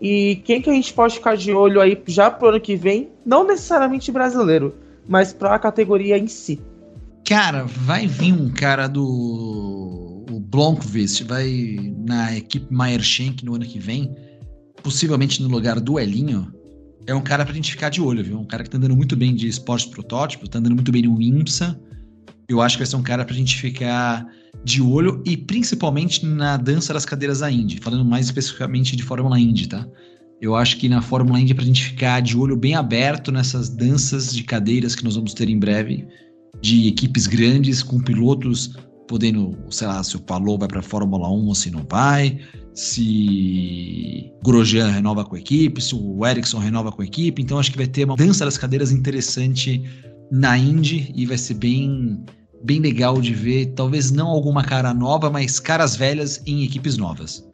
E 0.00 0.42
quem 0.44 0.60
que 0.60 0.68
a 0.68 0.72
gente 0.72 0.92
pode 0.92 1.14
ficar 1.14 1.36
de 1.36 1.52
olho 1.52 1.80
aí 1.80 2.00
já 2.06 2.30
pro 2.30 2.48
ano 2.48 2.60
que 2.60 2.76
vem? 2.76 3.08
Não 3.24 3.46
necessariamente 3.46 4.12
brasileiro, 4.12 4.74
mas 5.08 5.32
para 5.32 5.54
a 5.54 5.58
categoria 5.58 6.18
em 6.18 6.26
si. 6.26 6.60
Cara, 7.24 7.64
vai 7.64 8.06
vir 8.06 8.32
um 8.32 8.50
cara 8.50 8.86
do 8.86 10.16
o 10.30 10.40
Blomqvist 10.40 11.24
vai 11.24 11.94
na 12.04 12.36
equipe 12.36 12.66
Meyer-Schenck 12.72 13.44
no 13.44 13.54
ano 13.54 13.64
que 13.64 13.78
vem, 13.78 14.14
possivelmente 14.82 15.42
no 15.42 15.48
lugar 15.48 15.80
do 15.80 15.98
Elinho, 15.98 16.52
é 17.06 17.14
um 17.14 17.20
cara 17.20 17.44
pra 17.44 17.54
gente 17.54 17.70
ficar 17.70 17.88
de 17.88 18.00
olho, 18.00 18.22
viu? 18.22 18.38
Um 18.38 18.44
cara 18.44 18.64
que 18.64 18.70
tá 18.70 18.78
andando 18.78 18.96
muito 18.96 19.16
bem 19.16 19.34
de 19.34 19.46
esporte 19.46 19.88
protótipo, 19.88 20.48
tá 20.48 20.58
andando 20.58 20.74
muito 20.74 20.90
bem 20.90 21.02
no 21.02 21.20
IMSA. 21.20 21.78
Eu 22.48 22.60
acho 22.60 22.76
que 22.76 22.82
vai 22.82 22.86
ser 22.86 22.96
um 22.96 23.02
cara 23.02 23.24
pra 23.24 23.34
gente 23.34 23.56
ficar 23.56 24.26
de 24.64 24.82
olho 24.82 25.22
e 25.24 25.36
principalmente 25.36 26.24
na 26.24 26.56
dança 26.56 26.92
das 26.92 27.04
cadeiras 27.04 27.40
da 27.40 27.50
Indy, 27.50 27.78
falando 27.80 28.04
mais 28.04 28.26
especificamente 28.26 28.96
de 28.96 29.02
Fórmula 29.02 29.38
Indy, 29.38 29.68
tá? 29.68 29.86
Eu 30.40 30.54
acho 30.54 30.76
que 30.76 30.88
na 30.88 31.00
Fórmula 31.00 31.40
Indy 31.40 31.52
é 31.52 31.54
pra 31.54 31.64
gente 31.64 31.84
ficar 31.84 32.20
de 32.20 32.36
olho 32.36 32.56
bem 32.56 32.74
aberto 32.74 33.32
nessas 33.32 33.68
danças 33.68 34.34
de 34.34 34.42
cadeiras 34.42 34.94
que 34.94 35.04
nós 35.04 35.16
vamos 35.16 35.34
ter 35.34 35.48
em 35.48 35.58
breve, 35.58 36.06
de 36.60 36.88
equipes 36.88 37.26
grandes 37.26 37.82
com 37.82 38.00
pilotos 38.00 38.76
podendo, 39.06 39.56
sei 39.70 39.86
lá, 39.86 40.02
se 40.02 40.16
o 40.16 40.20
Palou 40.20 40.58
vai 40.58 40.68
para 40.68 40.82
Fórmula 40.82 41.28
1 41.30 41.46
ou 41.46 41.54
se 41.54 41.70
não 41.70 41.86
vai, 41.88 42.38
se 42.76 44.30
Grosjean 44.44 44.88
renova 44.88 45.24
com 45.24 45.34
a 45.34 45.38
equipe, 45.38 45.80
se 45.80 45.94
o 45.94 46.26
Ericsson 46.26 46.58
renova 46.58 46.92
com 46.92 47.00
a 47.00 47.04
equipe. 47.06 47.40
Então 47.40 47.58
acho 47.58 47.72
que 47.72 47.78
vai 47.78 47.86
ter 47.86 48.04
uma 48.04 48.16
dança 48.16 48.44
das 48.44 48.58
cadeiras 48.58 48.92
interessante 48.92 49.82
na 50.30 50.58
Indy 50.58 51.10
e 51.16 51.24
vai 51.24 51.38
ser 51.38 51.54
bem 51.54 52.22
bem 52.62 52.80
legal 52.80 53.20
de 53.20 53.32
ver, 53.32 53.66
talvez 53.76 54.10
não 54.10 54.26
alguma 54.26 54.62
cara 54.62 54.92
nova, 54.92 55.30
mas 55.30 55.60
caras 55.60 55.94
velhas 55.94 56.42
em 56.46 56.64
equipes 56.64 56.96
novas. 56.96 57.48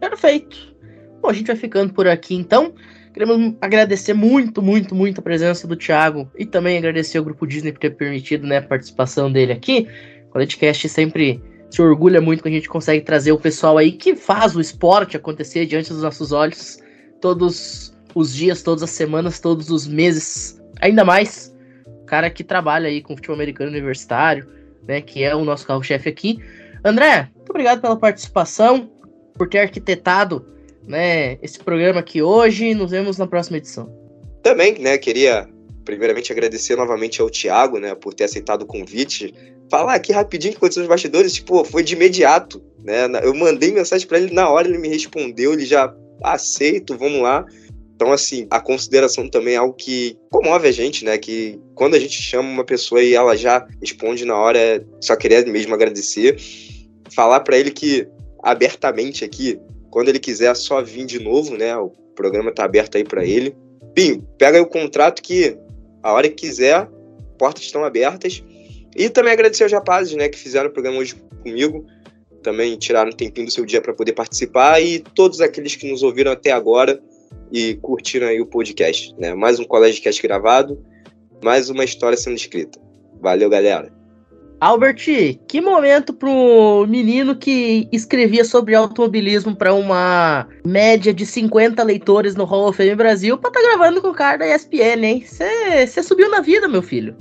Perfeito. 0.00 0.74
Bom, 1.20 1.28
a 1.28 1.32
gente 1.32 1.48
vai 1.48 1.56
ficando 1.56 1.92
por 1.92 2.08
aqui 2.08 2.34
então. 2.34 2.72
Queremos 3.12 3.54
agradecer 3.60 4.14
muito, 4.14 4.62
muito, 4.62 4.94
muito 4.94 5.20
a 5.20 5.22
presença 5.22 5.66
do 5.66 5.76
Thiago 5.76 6.30
e 6.36 6.46
também 6.46 6.78
agradecer 6.78 7.18
ao 7.18 7.24
Grupo 7.24 7.46
Disney 7.46 7.72
por 7.72 7.80
ter 7.80 7.90
permitido 7.90 8.46
né, 8.46 8.58
a 8.58 8.62
participação 8.62 9.30
dele 9.30 9.52
aqui. 9.52 9.86
O 10.28 10.32
Collegecast 10.32 10.88
sempre 10.88 11.42
se 11.70 11.82
orgulha 11.82 12.20
muito 12.20 12.42
quando 12.42 12.54
a 12.54 12.56
gente 12.56 12.68
consegue 12.68 13.04
trazer 13.04 13.32
o 13.32 13.38
pessoal 13.38 13.76
aí 13.76 13.92
que 13.92 14.16
faz 14.16 14.56
o 14.56 14.60
esporte 14.60 15.16
acontecer 15.16 15.66
diante 15.66 15.92
dos 15.92 16.02
nossos 16.02 16.32
olhos 16.32 16.78
todos 17.20 17.94
os 18.14 18.34
dias, 18.34 18.62
todas 18.62 18.82
as 18.82 18.90
semanas, 18.90 19.38
todos 19.38 19.70
os 19.70 19.86
meses. 19.86 20.60
Ainda 20.80 21.04
mais 21.04 21.54
o 21.86 22.04
cara 22.06 22.30
que 22.30 22.42
trabalha 22.42 22.88
aí 22.88 23.02
com 23.02 23.14
futebol 23.14 23.34
americano 23.34 23.70
universitário, 23.70 24.48
né, 24.86 25.00
que 25.00 25.22
é 25.22 25.34
o 25.34 25.44
nosso 25.44 25.66
carro-chefe 25.66 26.08
aqui. 26.08 26.38
André, 26.84 27.28
muito 27.36 27.50
obrigado 27.50 27.80
pela 27.80 27.96
participação, 27.96 28.90
por 29.34 29.48
ter 29.48 29.58
arquitetado, 29.58 30.46
né, 30.86 31.38
esse 31.42 31.58
programa 31.58 32.00
aqui 32.00 32.22
hoje. 32.22 32.74
Nos 32.74 32.90
vemos 32.90 33.18
na 33.18 33.26
próxima 33.26 33.58
edição. 33.58 33.92
Também, 34.42 34.78
né, 34.78 34.96
queria 34.96 35.48
primeiramente 35.84 36.32
agradecer 36.32 36.76
novamente 36.76 37.20
ao 37.20 37.30
Thiago, 37.30 37.78
né, 37.78 37.94
por 37.94 38.14
ter 38.14 38.24
aceitado 38.24 38.62
o 38.62 38.66
convite 38.66 39.34
falar 39.70 39.94
aqui 39.94 40.12
rapidinho 40.12 40.52
que 40.52 40.58
aconteceu 40.58 40.82
nos 40.82 40.88
bastidores, 40.88 41.32
tipo, 41.32 41.64
foi 41.64 41.82
de 41.82 41.94
imediato, 41.94 42.62
né? 42.82 43.06
Eu 43.22 43.34
mandei 43.34 43.72
mensagem 43.72 44.06
para 44.06 44.18
ele 44.18 44.32
na 44.32 44.48
hora, 44.48 44.68
ele 44.68 44.78
me 44.78 44.88
respondeu, 44.88 45.52
ele 45.52 45.64
já 45.64 45.94
aceito, 46.22 46.96
vamos 46.96 47.20
lá. 47.22 47.44
Então, 47.94 48.12
assim, 48.12 48.46
a 48.48 48.60
consideração 48.60 49.28
também 49.28 49.54
é 49.54 49.56
algo 49.56 49.74
que 49.74 50.16
comove 50.30 50.68
a 50.68 50.72
gente, 50.72 51.04
né? 51.04 51.18
Que 51.18 51.60
quando 51.74 51.94
a 51.94 51.98
gente 51.98 52.22
chama 52.22 52.48
uma 52.48 52.64
pessoa 52.64 53.02
e 53.02 53.14
ela 53.14 53.36
já 53.36 53.66
responde 53.80 54.24
na 54.24 54.36
hora, 54.36 54.86
só 55.00 55.16
queria 55.16 55.44
mesmo 55.44 55.74
agradecer. 55.74 56.36
Falar 57.12 57.40
para 57.40 57.58
ele 57.58 57.72
que, 57.72 58.06
abertamente 58.42 59.24
aqui, 59.24 59.60
quando 59.90 60.08
ele 60.10 60.20
quiser 60.20 60.54
só 60.54 60.80
vir 60.80 61.06
de 61.06 61.18
novo, 61.18 61.56
né? 61.56 61.76
O 61.76 61.90
programa 62.14 62.52
tá 62.52 62.64
aberto 62.64 62.96
aí 62.96 63.02
para 63.02 63.24
ele. 63.24 63.56
Pinho, 63.94 64.22
pega 64.38 64.58
aí 64.58 64.62
o 64.62 64.66
contrato 64.66 65.20
que 65.20 65.58
a 66.00 66.12
hora 66.12 66.28
que 66.28 66.46
quiser, 66.46 66.88
portas 67.36 67.64
estão 67.64 67.84
abertas. 67.84 68.44
E 68.96 69.08
também 69.08 69.32
agradecer 69.32 69.64
aos 69.64 69.72
rapazes, 69.72 70.14
né, 70.14 70.28
que 70.28 70.38
fizeram 70.38 70.68
o 70.68 70.72
programa 70.72 70.98
hoje 70.98 71.14
comigo, 71.42 71.86
também 72.42 72.76
tiraram 72.76 73.10
um 73.10 73.14
tempinho 73.14 73.46
do 73.46 73.52
seu 73.52 73.64
dia 73.64 73.80
para 73.80 73.92
poder 73.92 74.12
participar 74.12 74.80
e 74.80 75.00
todos 75.00 75.40
aqueles 75.40 75.76
que 75.76 75.90
nos 75.90 76.02
ouviram 76.02 76.32
até 76.32 76.50
agora 76.50 77.00
e 77.52 77.74
curtiram 77.76 78.28
aí 78.28 78.40
o 78.40 78.46
podcast, 78.46 79.14
né? 79.18 79.34
Mais 79.34 79.58
um 79.58 79.64
Colégio 79.64 80.02
Cast 80.02 80.22
gravado, 80.22 80.82
mais 81.42 81.68
uma 81.70 81.84
história 81.84 82.16
sendo 82.16 82.36
escrita. 82.36 82.78
Valeu, 83.20 83.50
galera. 83.50 83.92
Albert, 84.60 85.04
que 85.46 85.60
momento 85.60 86.12
pro 86.12 86.84
menino 86.88 87.36
que 87.36 87.88
escrevia 87.92 88.44
sobre 88.44 88.74
automobilismo 88.74 89.54
para 89.54 89.72
uma 89.72 90.48
média 90.66 91.14
de 91.14 91.24
50 91.24 91.80
leitores 91.84 92.34
no 92.34 92.44
Hall 92.44 92.68
of 92.68 92.76
Fame 92.76 92.96
Brasil 92.96 93.38
pra 93.38 93.52
tá 93.52 93.60
gravando 93.62 94.02
com 94.02 94.08
o 94.08 94.14
cara 94.14 94.36
da 94.36 94.54
ESPN, 94.54 95.04
hein? 95.04 95.24
Você 95.24 96.02
subiu 96.02 96.28
na 96.28 96.40
vida, 96.40 96.66
meu 96.66 96.82
filho. 96.82 97.16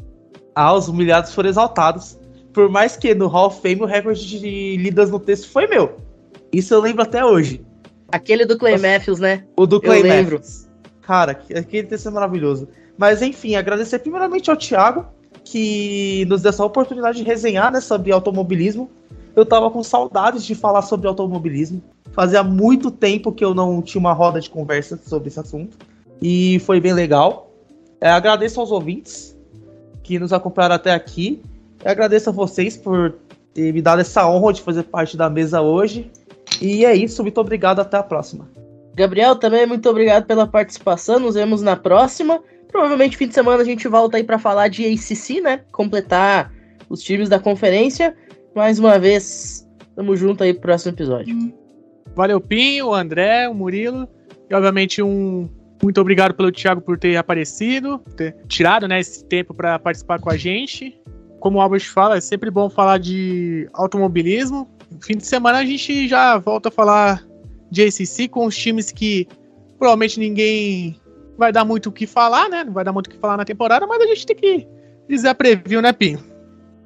Ah, 0.60 0.74
os 0.74 0.88
humilhados 0.88 1.36
foram 1.36 1.50
exaltados. 1.50 2.18
Por 2.52 2.68
mais 2.68 2.98
que 2.98 3.14
no 3.14 3.28
Hall 3.28 3.46
of 3.46 3.62
Fame 3.62 3.84
o 3.84 3.86
recorde 3.86 4.28
de 4.28 4.76
lidas 4.78 5.12
no 5.12 5.20
texto 5.20 5.52
foi 5.52 5.68
meu. 5.68 5.98
Isso 6.52 6.74
eu 6.74 6.82
lembro 6.82 7.04
até 7.04 7.24
hoje. 7.24 7.64
Aquele 8.12 8.44
do 8.44 8.58
Clay 8.58 8.74
Nossa, 8.74 8.88
Matthews, 8.88 9.20
né? 9.20 9.44
O 9.56 9.68
do 9.68 9.80
Clay 9.80 10.00
eu 10.00 10.04
lembro. 10.04 10.38
Matthews. 10.38 10.68
Cara, 11.04 11.34
aquele 11.34 11.84
texto 11.84 12.08
é 12.08 12.12
maravilhoso. 12.12 12.68
Mas 12.98 13.22
enfim, 13.22 13.56
agradecer 13.56 14.00
primeiramente 14.00 14.50
ao 14.50 14.58
Thiago, 14.58 15.06
que 15.44 16.26
nos 16.28 16.42
deu 16.42 16.50
essa 16.50 16.66
oportunidade 16.66 17.20
de 17.20 17.24
resenhar 17.24 17.72
né, 17.72 17.80
sobre 17.80 18.12
automobilismo. 18.12 18.90
Eu 19.36 19.46
tava 19.46 19.70
com 19.70 19.84
saudades 19.84 20.44
de 20.44 20.56
falar 20.56 20.82
sobre 20.82 21.08
automobilismo. 21.08 21.84
Fazia 22.14 22.42
muito 22.42 22.90
tempo 22.90 23.32
que 23.32 23.46
eu 23.46 23.54
não 23.54 23.80
tinha 23.80 24.00
uma 24.00 24.14
roda 24.14 24.42
de 24.42 24.50
conversa 24.50 25.00
sobre 25.06 25.28
esse 25.28 25.40
assunto. 25.40 25.78
E 26.20 26.58
foi 26.66 26.80
bem 26.80 26.94
legal. 26.94 27.52
É, 28.02 28.10
agradeço 28.10 28.60
aos 28.60 28.72
ouvintes 28.72 29.37
que 30.08 30.18
nos 30.18 30.32
acompanharam 30.32 30.76
até 30.76 30.94
aqui. 30.94 31.42
Eu 31.84 31.92
agradeço 31.92 32.30
a 32.30 32.34
vocês 32.34 32.78
por 32.78 33.16
ter 33.54 33.74
me 33.74 33.82
dado 33.82 34.00
essa 34.00 34.26
honra 34.26 34.54
de 34.54 34.62
fazer 34.62 34.84
parte 34.84 35.18
da 35.18 35.30
mesa 35.30 35.62
hoje. 35.62 36.10
E 36.62 36.86
é 36.86 36.96
isso, 36.96 37.22
muito 37.22 37.42
obrigado, 37.42 37.82
até 37.82 37.98
a 37.98 38.04
próxima. 38.04 38.50
Gabriel, 38.96 39.36
também 39.36 39.68
muito 39.68 39.88
obrigado 39.90 40.26
pela 40.26 40.48
participação. 40.48 41.20
Nos 41.20 41.36
vemos 41.36 41.62
na 41.62 41.76
próxima. 41.76 42.42
Provavelmente 42.70 43.18
fim 43.18 43.28
de 43.28 43.34
semana 43.34 43.62
a 43.62 43.66
gente 43.66 43.86
volta 43.90 44.16
aí 44.16 44.24
para 44.24 44.40
falar 44.40 44.70
de 44.70 44.86
ACC, 44.86 45.42
né? 45.42 45.62
Completar 45.74 46.54
os 46.90 47.04
times 47.04 47.28
da 47.28 47.38
conferência. 47.38 48.16
Mais 48.56 48.80
uma 48.80 48.98
vez, 48.98 49.68
tamo 49.94 50.16
junto 50.16 50.42
aí 50.42 50.54
pro 50.54 50.64
próximo 50.64 50.94
episódio. 50.94 51.54
Valeu, 52.16 52.40
Pinho, 52.40 52.88
o 52.88 52.94
André, 52.94 53.50
o 53.50 53.54
Murilo. 53.54 54.08
E 54.50 54.56
obviamente 54.56 55.04
um 55.04 55.50
muito 55.82 56.02
obrigado 56.02 56.34
pelo 56.34 56.52
Thiago 56.52 56.82
por 56.82 56.98
ter 56.98 57.16
aparecido, 57.18 58.00
ter 58.16 58.36
tirado 58.48 58.88
né, 58.88 59.00
esse 59.00 59.24
tempo 59.26 59.54
para 59.54 59.78
participar 59.78 60.20
com 60.20 60.30
a 60.30 60.38
gente. 60.38 61.00
Como 61.40 61.60
o 61.60 61.62
Albert 61.62 61.90
fala, 61.92 62.18
é 62.18 62.22
sempre 62.22 62.50
bom 62.50 62.70
falar 62.70 62.98
de 62.98 63.70
automobilismo. 63.74 64.68
Fim 65.02 65.18
de 65.18 65.26
semana 65.26 65.60
a 65.60 65.66
gente 65.66 66.08
já 66.08 66.38
volta 66.38 66.70
a 66.70 66.72
falar 66.72 67.24
de 67.70 67.84
ACC 67.84 68.28
com 68.28 68.46
os 68.46 68.58
times 68.58 68.92
que 68.92 69.28
provavelmente 69.78 70.20
ninguém 70.20 71.00
vai 71.38 71.52
dar 71.52 71.64
muito 71.64 71.90
o 71.90 71.92
que 71.92 72.08
falar, 72.08 72.50
né? 72.50 72.64
Não 72.64 72.74
vai 72.74 72.84
dar 72.84 72.92
muito 72.92 73.08
o 73.08 73.10
que 73.12 73.20
falar 73.20 73.38
na 73.38 73.46
temporada, 73.46 73.86
mas 73.86 74.02
a 74.02 74.08
gente 74.08 74.26
tem 74.26 74.36
que 74.36 74.68
dizer 75.08 75.30
a 75.30 75.36
preview, 75.36 75.82
né, 75.82 75.94
Pinho? 75.94 76.20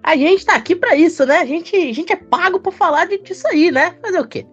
A 0.04 0.16
gente 0.18 0.46
tá 0.46 0.56
aqui 0.56 0.76
para 0.76 0.96
isso, 0.96 1.26
né? 1.26 1.38
A 1.38 1.46
gente, 1.46 1.76
a 1.76 1.94
gente 1.94 2.12
é 2.12 2.16
pago 2.16 2.60
para 2.60 2.72
falar 2.72 3.06
disso 3.06 3.48
aí, 3.48 3.72
né? 3.72 3.96
Fazer 4.02 4.20
o 4.20 4.28
quê? 4.28 4.46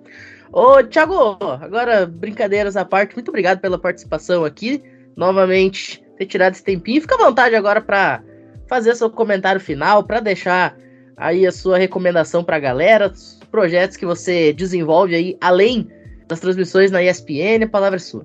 Ô, 0.53 0.83
Thiago, 0.83 1.37
agora 1.61 2.07
brincadeiras 2.07 2.77
à 2.77 2.85
parte, 2.85 3.15
muito 3.15 3.29
obrigado 3.29 3.61
pela 3.61 3.79
participação 3.79 4.45
aqui. 4.45 4.83
Novamente, 5.17 6.03
ter 6.17 6.27
tirado 6.27 6.55
esse 6.55 6.65
tempinho. 6.65 7.01
Fica 7.01 7.17
à 7.17 7.19
vontade 7.19 7.55
agora 7.55 7.81
para 7.81 8.23
fazer 8.67 8.95
seu 8.95 9.11
comentário 9.11 9.61
final, 9.61 10.05
para 10.05 10.21
deixar 10.21 10.77
aí 11.17 11.47
a 11.47 11.53
sua 11.53 11.79
recomendação 11.79 12.45
para 12.45 12.57
a 12.57 12.61
galera, 12.61 13.09
os 13.09 13.41
projetos 13.51 13.97
que 13.97 14.07
você 14.07 14.53
desenvolve 14.53 15.15
aí, 15.15 15.37
além 15.41 15.91
das 16.29 16.41
transmissões 16.41 16.91
na 16.91 17.03
ESPN, 17.03 17.65
a 17.65 17.69
palavra 17.69 17.97
é 17.97 18.01
sua. 18.01 18.25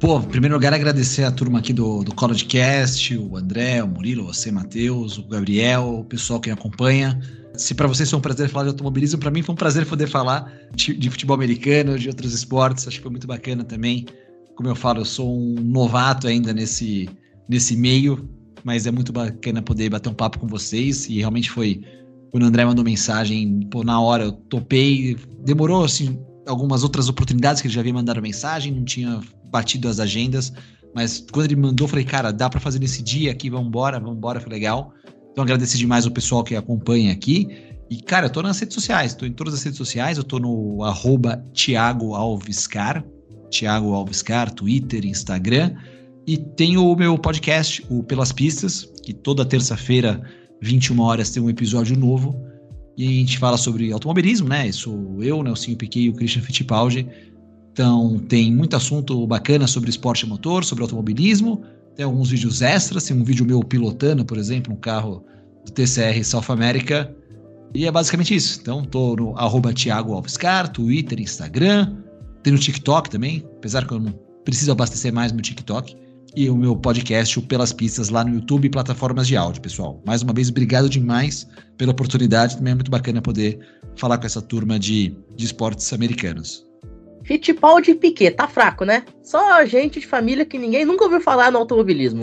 Pô, 0.00 0.20
em 0.20 0.22
primeiro 0.22 0.54
lugar, 0.54 0.72
agradecer 0.72 1.24
a 1.24 1.32
turma 1.32 1.58
aqui 1.58 1.72
do, 1.72 2.04
do 2.04 2.14
College 2.14 2.44
Cast, 2.44 3.16
o 3.18 3.36
André, 3.36 3.82
o 3.82 3.88
Murilo, 3.88 4.24
você, 4.26 4.48
Matheus, 4.52 5.18
o 5.18 5.26
Gabriel, 5.26 5.98
o 5.98 6.04
pessoal 6.04 6.38
que 6.38 6.48
acompanha. 6.50 7.18
Se 7.54 7.74
para 7.74 7.88
vocês 7.88 8.08
foi 8.08 8.16
um 8.16 8.22
prazer 8.22 8.48
falar 8.48 8.66
de 8.66 8.70
automobilismo, 8.70 9.18
para 9.18 9.32
mim 9.32 9.42
foi 9.42 9.52
um 9.52 9.56
prazer 9.56 9.84
poder 9.86 10.06
falar 10.06 10.52
de, 10.72 10.94
de, 10.94 11.10
futebol 11.10 11.34
americano, 11.34 11.98
de 11.98 12.06
outros 12.08 12.32
esportes. 12.32 12.86
Acho 12.86 12.98
que 12.98 13.02
foi 13.02 13.10
muito 13.10 13.26
bacana 13.26 13.64
também. 13.64 14.06
Como 14.54 14.68
eu 14.68 14.76
falo, 14.76 15.00
eu 15.00 15.04
sou 15.04 15.36
um 15.36 15.56
novato 15.56 16.28
ainda 16.28 16.52
nesse, 16.52 17.08
nesse 17.48 17.76
meio, 17.76 18.30
mas 18.62 18.86
é 18.86 18.92
muito 18.92 19.12
bacana 19.12 19.60
poder 19.60 19.90
bater 19.90 20.08
um 20.08 20.14
papo 20.14 20.38
com 20.38 20.46
vocês. 20.46 21.08
E 21.08 21.18
realmente 21.18 21.50
foi. 21.50 21.82
Quando 22.30 22.44
o 22.44 22.46
André 22.46 22.64
mandou 22.64 22.84
mensagem, 22.84 23.66
pô, 23.68 23.82
na 23.82 24.00
hora 24.00 24.26
eu 24.26 24.32
topei. 24.32 25.16
Demorou, 25.44 25.84
assim, 25.84 26.20
algumas 26.46 26.84
outras 26.84 27.08
oportunidades 27.08 27.60
que 27.60 27.66
ele 27.66 27.74
já 27.74 27.80
havia 27.80 27.92
mandado 27.92 28.22
mensagem, 28.22 28.72
não 28.72 28.84
tinha 28.84 29.20
batido 29.50 29.88
as 29.88 30.00
agendas. 30.00 30.52
Mas 30.94 31.24
quando 31.30 31.46
ele 31.46 31.56
mandou, 31.56 31.86
falei, 31.86 32.04
cara, 32.04 32.32
dá 32.32 32.48
para 32.48 32.60
fazer 32.60 32.78
nesse 32.78 33.02
dia 33.02 33.30
aqui, 33.30 33.50
vamos 33.50 33.68
embora, 33.68 34.00
vamos 34.00 34.16
embora, 34.16 34.40
foi 34.40 34.50
legal. 34.50 34.92
Então 35.32 35.44
agradecer 35.44 35.78
demais 35.78 36.06
o 36.06 36.10
pessoal 36.10 36.42
que 36.42 36.56
acompanha 36.56 37.12
aqui. 37.12 37.48
E, 37.90 38.02
cara, 38.02 38.26
eu 38.26 38.30
tô 38.30 38.42
nas 38.42 38.58
redes 38.58 38.74
sociais, 38.74 39.14
tô 39.14 39.24
em 39.24 39.32
todas 39.32 39.54
as 39.54 39.62
redes 39.62 39.78
sociais, 39.78 40.18
eu 40.18 40.24
tô 40.24 40.38
no 40.38 40.82
arroba 40.84 41.42
Thiago 41.54 42.14
Alviscar, 42.14 43.04
Thiago 43.50 43.94
Alviscar, 43.94 44.50
Twitter, 44.50 45.06
Instagram. 45.06 45.74
E 46.26 46.36
tenho 46.36 46.84
o 46.84 46.94
meu 46.94 47.16
podcast, 47.16 47.84
o 47.88 48.02
Pelas 48.02 48.32
Pistas, 48.32 48.92
que 49.02 49.14
toda 49.14 49.44
terça-feira, 49.46 50.20
21 50.60 51.00
horas, 51.00 51.30
tem 51.30 51.42
um 51.42 51.48
episódio 51.48 51.96
novo. 51.96 52.38
E 52.98 53.06
a 53.06 53.10
gente 53.10 53.38
fala 53.38 53.56
sobre 53.56 53.90
automobilismo, 53.92 54.48
né? 54.48 54.70
Sou 54.72 55.22
eu, 55.22 55.42
Nelsinho 55.42 55.76
Piquet 55.76 56.00
e 56.00 56.08
o 56.10 56.14
Christian 56.14 56.42
Fittipaldi. 56.42 57.08
Então 57.78 58.18
tem 58.18 58.52
muito 58.52 58.74
assunto 58.74 59.24
bacana 59.26 59.68
sobre 59.68 59.88
esporte 59.88 60.26
motor, 60.26 60.64
sobre 60.64 60.82
automobilismo 60.82 61.62
tem 61.98 62.04
alguns 62.04 62.30
vídeos 62.30 62.62
extras, 62.62 63.02
tem 63.02 63.16
um 63.16 63.24
vídeo 63.24 63.44
meu 63.44 63.58
pilotando, 63.58 64.24
por 64.24 64.38
exemplo, 64.38 64.72
um 64.72 64.76
carro 64.76 65.24
do 65.66 65.72
TCR 65.72 66.22
South 66.22 66.44
America. 66.48 67.12
E 67.74 67.88
é 67.88 67.90
basicamente 67.90 68.32
isso. 68.36 68.60
Então, 68.62 68.84
tô 68.84 69.16
no 69.16 69.36
arroba 69.36 69.72
Thiago 69.74 70.12
Alvescar, 70.12 70.68
Twitter, 70.68 71.18
Instagram. 71.18 71.96
Tem 72.44 72.52
no 72.52 72.58
TikTok 72.60 73.10
também, 73.10 73.44
apesar 73.56 73.84
que 73.84 73.92
eu 73.92 73.98
não 73.98 74.12
preciso 74.44 74.70
abastecer 74.70 75.12
mais 75.12 75.32
meu 75.32 75.42
TikTok. 75.42 75.96
E 76.36 76.48
o 76.48 76.56
meu 76.56 76.76
podcast, 76.76 77.36
o 77.36 77.42
Pelas 77.42 77.72
Pistas, 77.72 78.10
lá 78.10 78.22
no 78.22 78.32
YouTube 78.32 78.66
e 78.66 78.70
plataformas 78.70 79.26
de 79.26 79.36
áudio, 79.36 79.60
pessoal. 79.60 80.00
Mais 80.06 80.22
uma 80.22 80.32
vez, 80.32 80.50
obrigado 80.50 80.88
demais 80.88 81.48
pela 81.76 81.90
oportunidade. 81.90 82.58
Também 82.58 82.74
é 82.74 82.74
muito 82.76 82.92
bacana 82.92 83.20
poder 83.20 83.58
falar 83.96 84.18
com 84.18 84.26
essa 84.26 84.40
turma 84.40 84.78
de, 84.78 85.16
de 85.34 85.46
esportes 85.46 85.92
americanos. 85.92 86.67
Fittipaldi 87.28 87.90
e 87.90 87.94
Piquet, 87.94 88.30
tá 88.30 88.48
fraco, 88.48 88.86
né? 88.86 89.02
Só 89.22 89.62
gente 89.66 90.00
de 90.00 90.06
família 90.06 90.46
que 90.46 90.56
ninguém 90.56 90.86
nunca 90.86 91.04
ouviu 91.04 91.20
falar 91.20 91.52
no 91.52 91.58
automobilismo. 91.58 92.22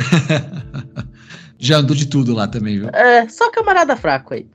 Já 1.59 1.77
andou 1.77 1.95
de 1.95 2.07
tudo 2.07 2.33
lá 2.33 2.47
também, 2.47 2.79
viu? 2.79 2.89
É, 2.89 3.29
só 3.29 3.51
camarada 3.51 3.95
fraco 3.95 4.33
aí. 4.33 4.47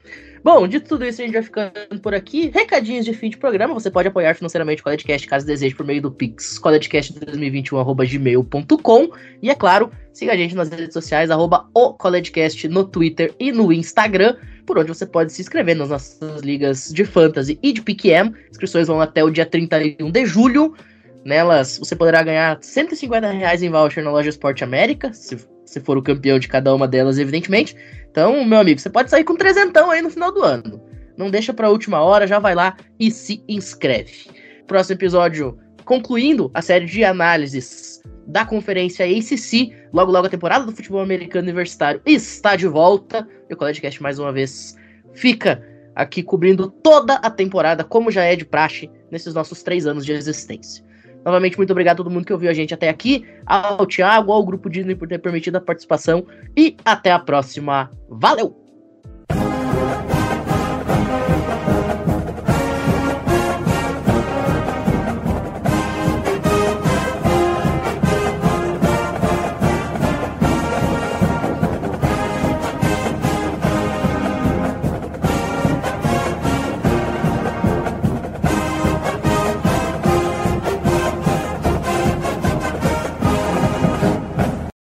Bom, 0.43 0.67
de 0.67 0.81
tudo 0.81 1.05
isso 1.05 1.23
a 1.23 1.25
gente 1.25 1.35
vai 1.35 1.45
ficando 1.45 2.01
por 2.03 2.15
aqui. 2.15 2.51
Recadinhos 2.53 3.05
de 3.05 3.15
fim 3.15 3.31
de 3.31 3.37
programa. 3.37 3.75
Você 3.75 3.93
pode 3.93 4.09
apoiar 4.09 4.35
financeiramente 4.35 4.81
o 4.81 4.85
Coledcast 4.85 5.29
caso 5.29 5.47
deseje 5.47 5.73
por 5.73 5.87
meio 5.87 6.03
do 6.03 6.11
Pix, 6.11 6.59
coledcast2021.gmail.com. 6.59 9.09
E 9.41 9.51
é 9.51 9.55
claro, 9.55 9.93
siga 10.13 10.33
a 10.33 10.37
gente 10.37 10.57
nas 10.57 10.69
redes 10.69 10.95
sociais, 10.95 11.31
arroba 11.31 11.69
o 11.73 11.93
Coledcast 11.93 12.67
no 12.67 12.83
Twitter 12.83 13.33
e 13.39 13.53
no 13.53 13.73
Instagram, 13.73 14.35
por 14.71 14.79
onde 14.79 14.89
você 14.89 15.05
pode 15.05 15.33
se 15.33 15.43
inscrever 15.43 15.75
nas 15.75 15.89
nossas 15.89 16.43
ligas 16.43 16.93
de 16.93 17.05
Fantasy 17.05 17.59
e 17.61 17.73
de 17.73 17.83
PQM. 17.83 18.33
Inscrições 18.53 18.87
vão 18.87 19.01
até 19.01 19.25
o 19.25 19.29
dia 19.29 19.45
31 19.45 20.13
de 20.13 20.25
julho. 20.25 20.77
Nelas 21.25 21.77
você 21.77 21.97
poderá 21.97 22.23
ganhar 22.23 22.57
150 22.63 23.33
reais 23.33 23.65
em 23.65 23.69
voucher 23.69 24.05
na 24.05 24.13
loja 24.13 24.29
Esporte 24.29 24.63
América, 24.63 25.13
se, 25.13 25.45
se 25.67 25.81
for 25.81 25.99
o 25.99 26.03
campeão 26.03 26.39
de 26.39 26.47
cada 26.47 26.73
uma 26.73 26.87
delas, 26.87 27.19
evidentemente. 27.19 27.75
Então, 28.09 28.45
meu 28.45 28.61
amigo, 28.61 28.79
você 28.79 28.89
pode 28.89 29.11
sair 29.11 29.25
com 29.25 29.35
trezentão 29.35 29.91
aí 29.91 30.01
no 30.01 30.09
final 30.09 30.31
do 30.33 30.45
ano. 30.45 30.81
Não 31.17 31.33
deixa 31.33 31.53
pra 31.53 31.69
última 31.69 32.01
hora, 32.01 32.25
já 32.25 32.39
vai 32.39 32.55
lá 32.55 32.77
e 32.97 33.11
se 33.11 33.43
inscreve. 33.49 34.31
Próximo 34.69 34.95
episódio, 34.95 35.59
concluindo 35.85 36.49
a 36.55 36.63
série 36.63 36.87
de 36.87 37.03
análises 37.03 37.90
da 38.31 38.45
conferência 38.45 39.05
ACC. 39.05 39.73
Logo, 39.93 40.13
logo 40.13 40.27
a 40.27 40.31
temporada 40.31 40.65
do 40.65 40.73
futebol 40.73 41.01
americano 41.01 41.45
universitário 41.45 42.01
está 42.07 42.57
de 42.57 42.67
volta. 42.67 43.27
E 43.49 43.55
o 43.55 43.57
CollegeCast, 43.57 44.03
mais 44.03 44.19
uma 44.19 44.33
vez, 44.33 44.77
fica 45.15 45.63
aqui 45.95 46.23
cobrindo 46.23 46.71
toda 46.71 47.15
a 47.15 47.31
temporada, 47.31 47.85
como 47.85 48.11
já 48.11 48.25
é 48.25 48.37
de 48.37 48.45
praxe 48.45 48.91
nesses 49.11 49.35
nossos 49.35 49.63
três 49.63 49.87
anos 49.87 50.07
de 50.07 50.13
existência. 50.13 50.85
Novamente, 51.25 51.59
muito 51.59 51.71
obrigado 51.71 51.97
a 51.97 51.99
todo 51.99 52.11
mundo 52.11 52.25
que 52.25 52.33
ouviu 52.33 52.49
a 52.49 52.55
gente 52.55 52.73
até 52.73 52.89
aqui, 52.89 53.27
ao 53.45 53.87
Thiago, 53.87 54.33
ao 54.33 54.45
Grupo 54.45 54.71
Disney 54.71 54.95
por 54.95 55.07
ter 55.07 55.19
permitido 55.19 55.57
a 55.57 55.61
participação 55.61 56.27
e 56.57 56.77
até 56.85 57.13
a 57.13 57.19
próxima. 57.19 57.91
Valeu! 58.09 58.60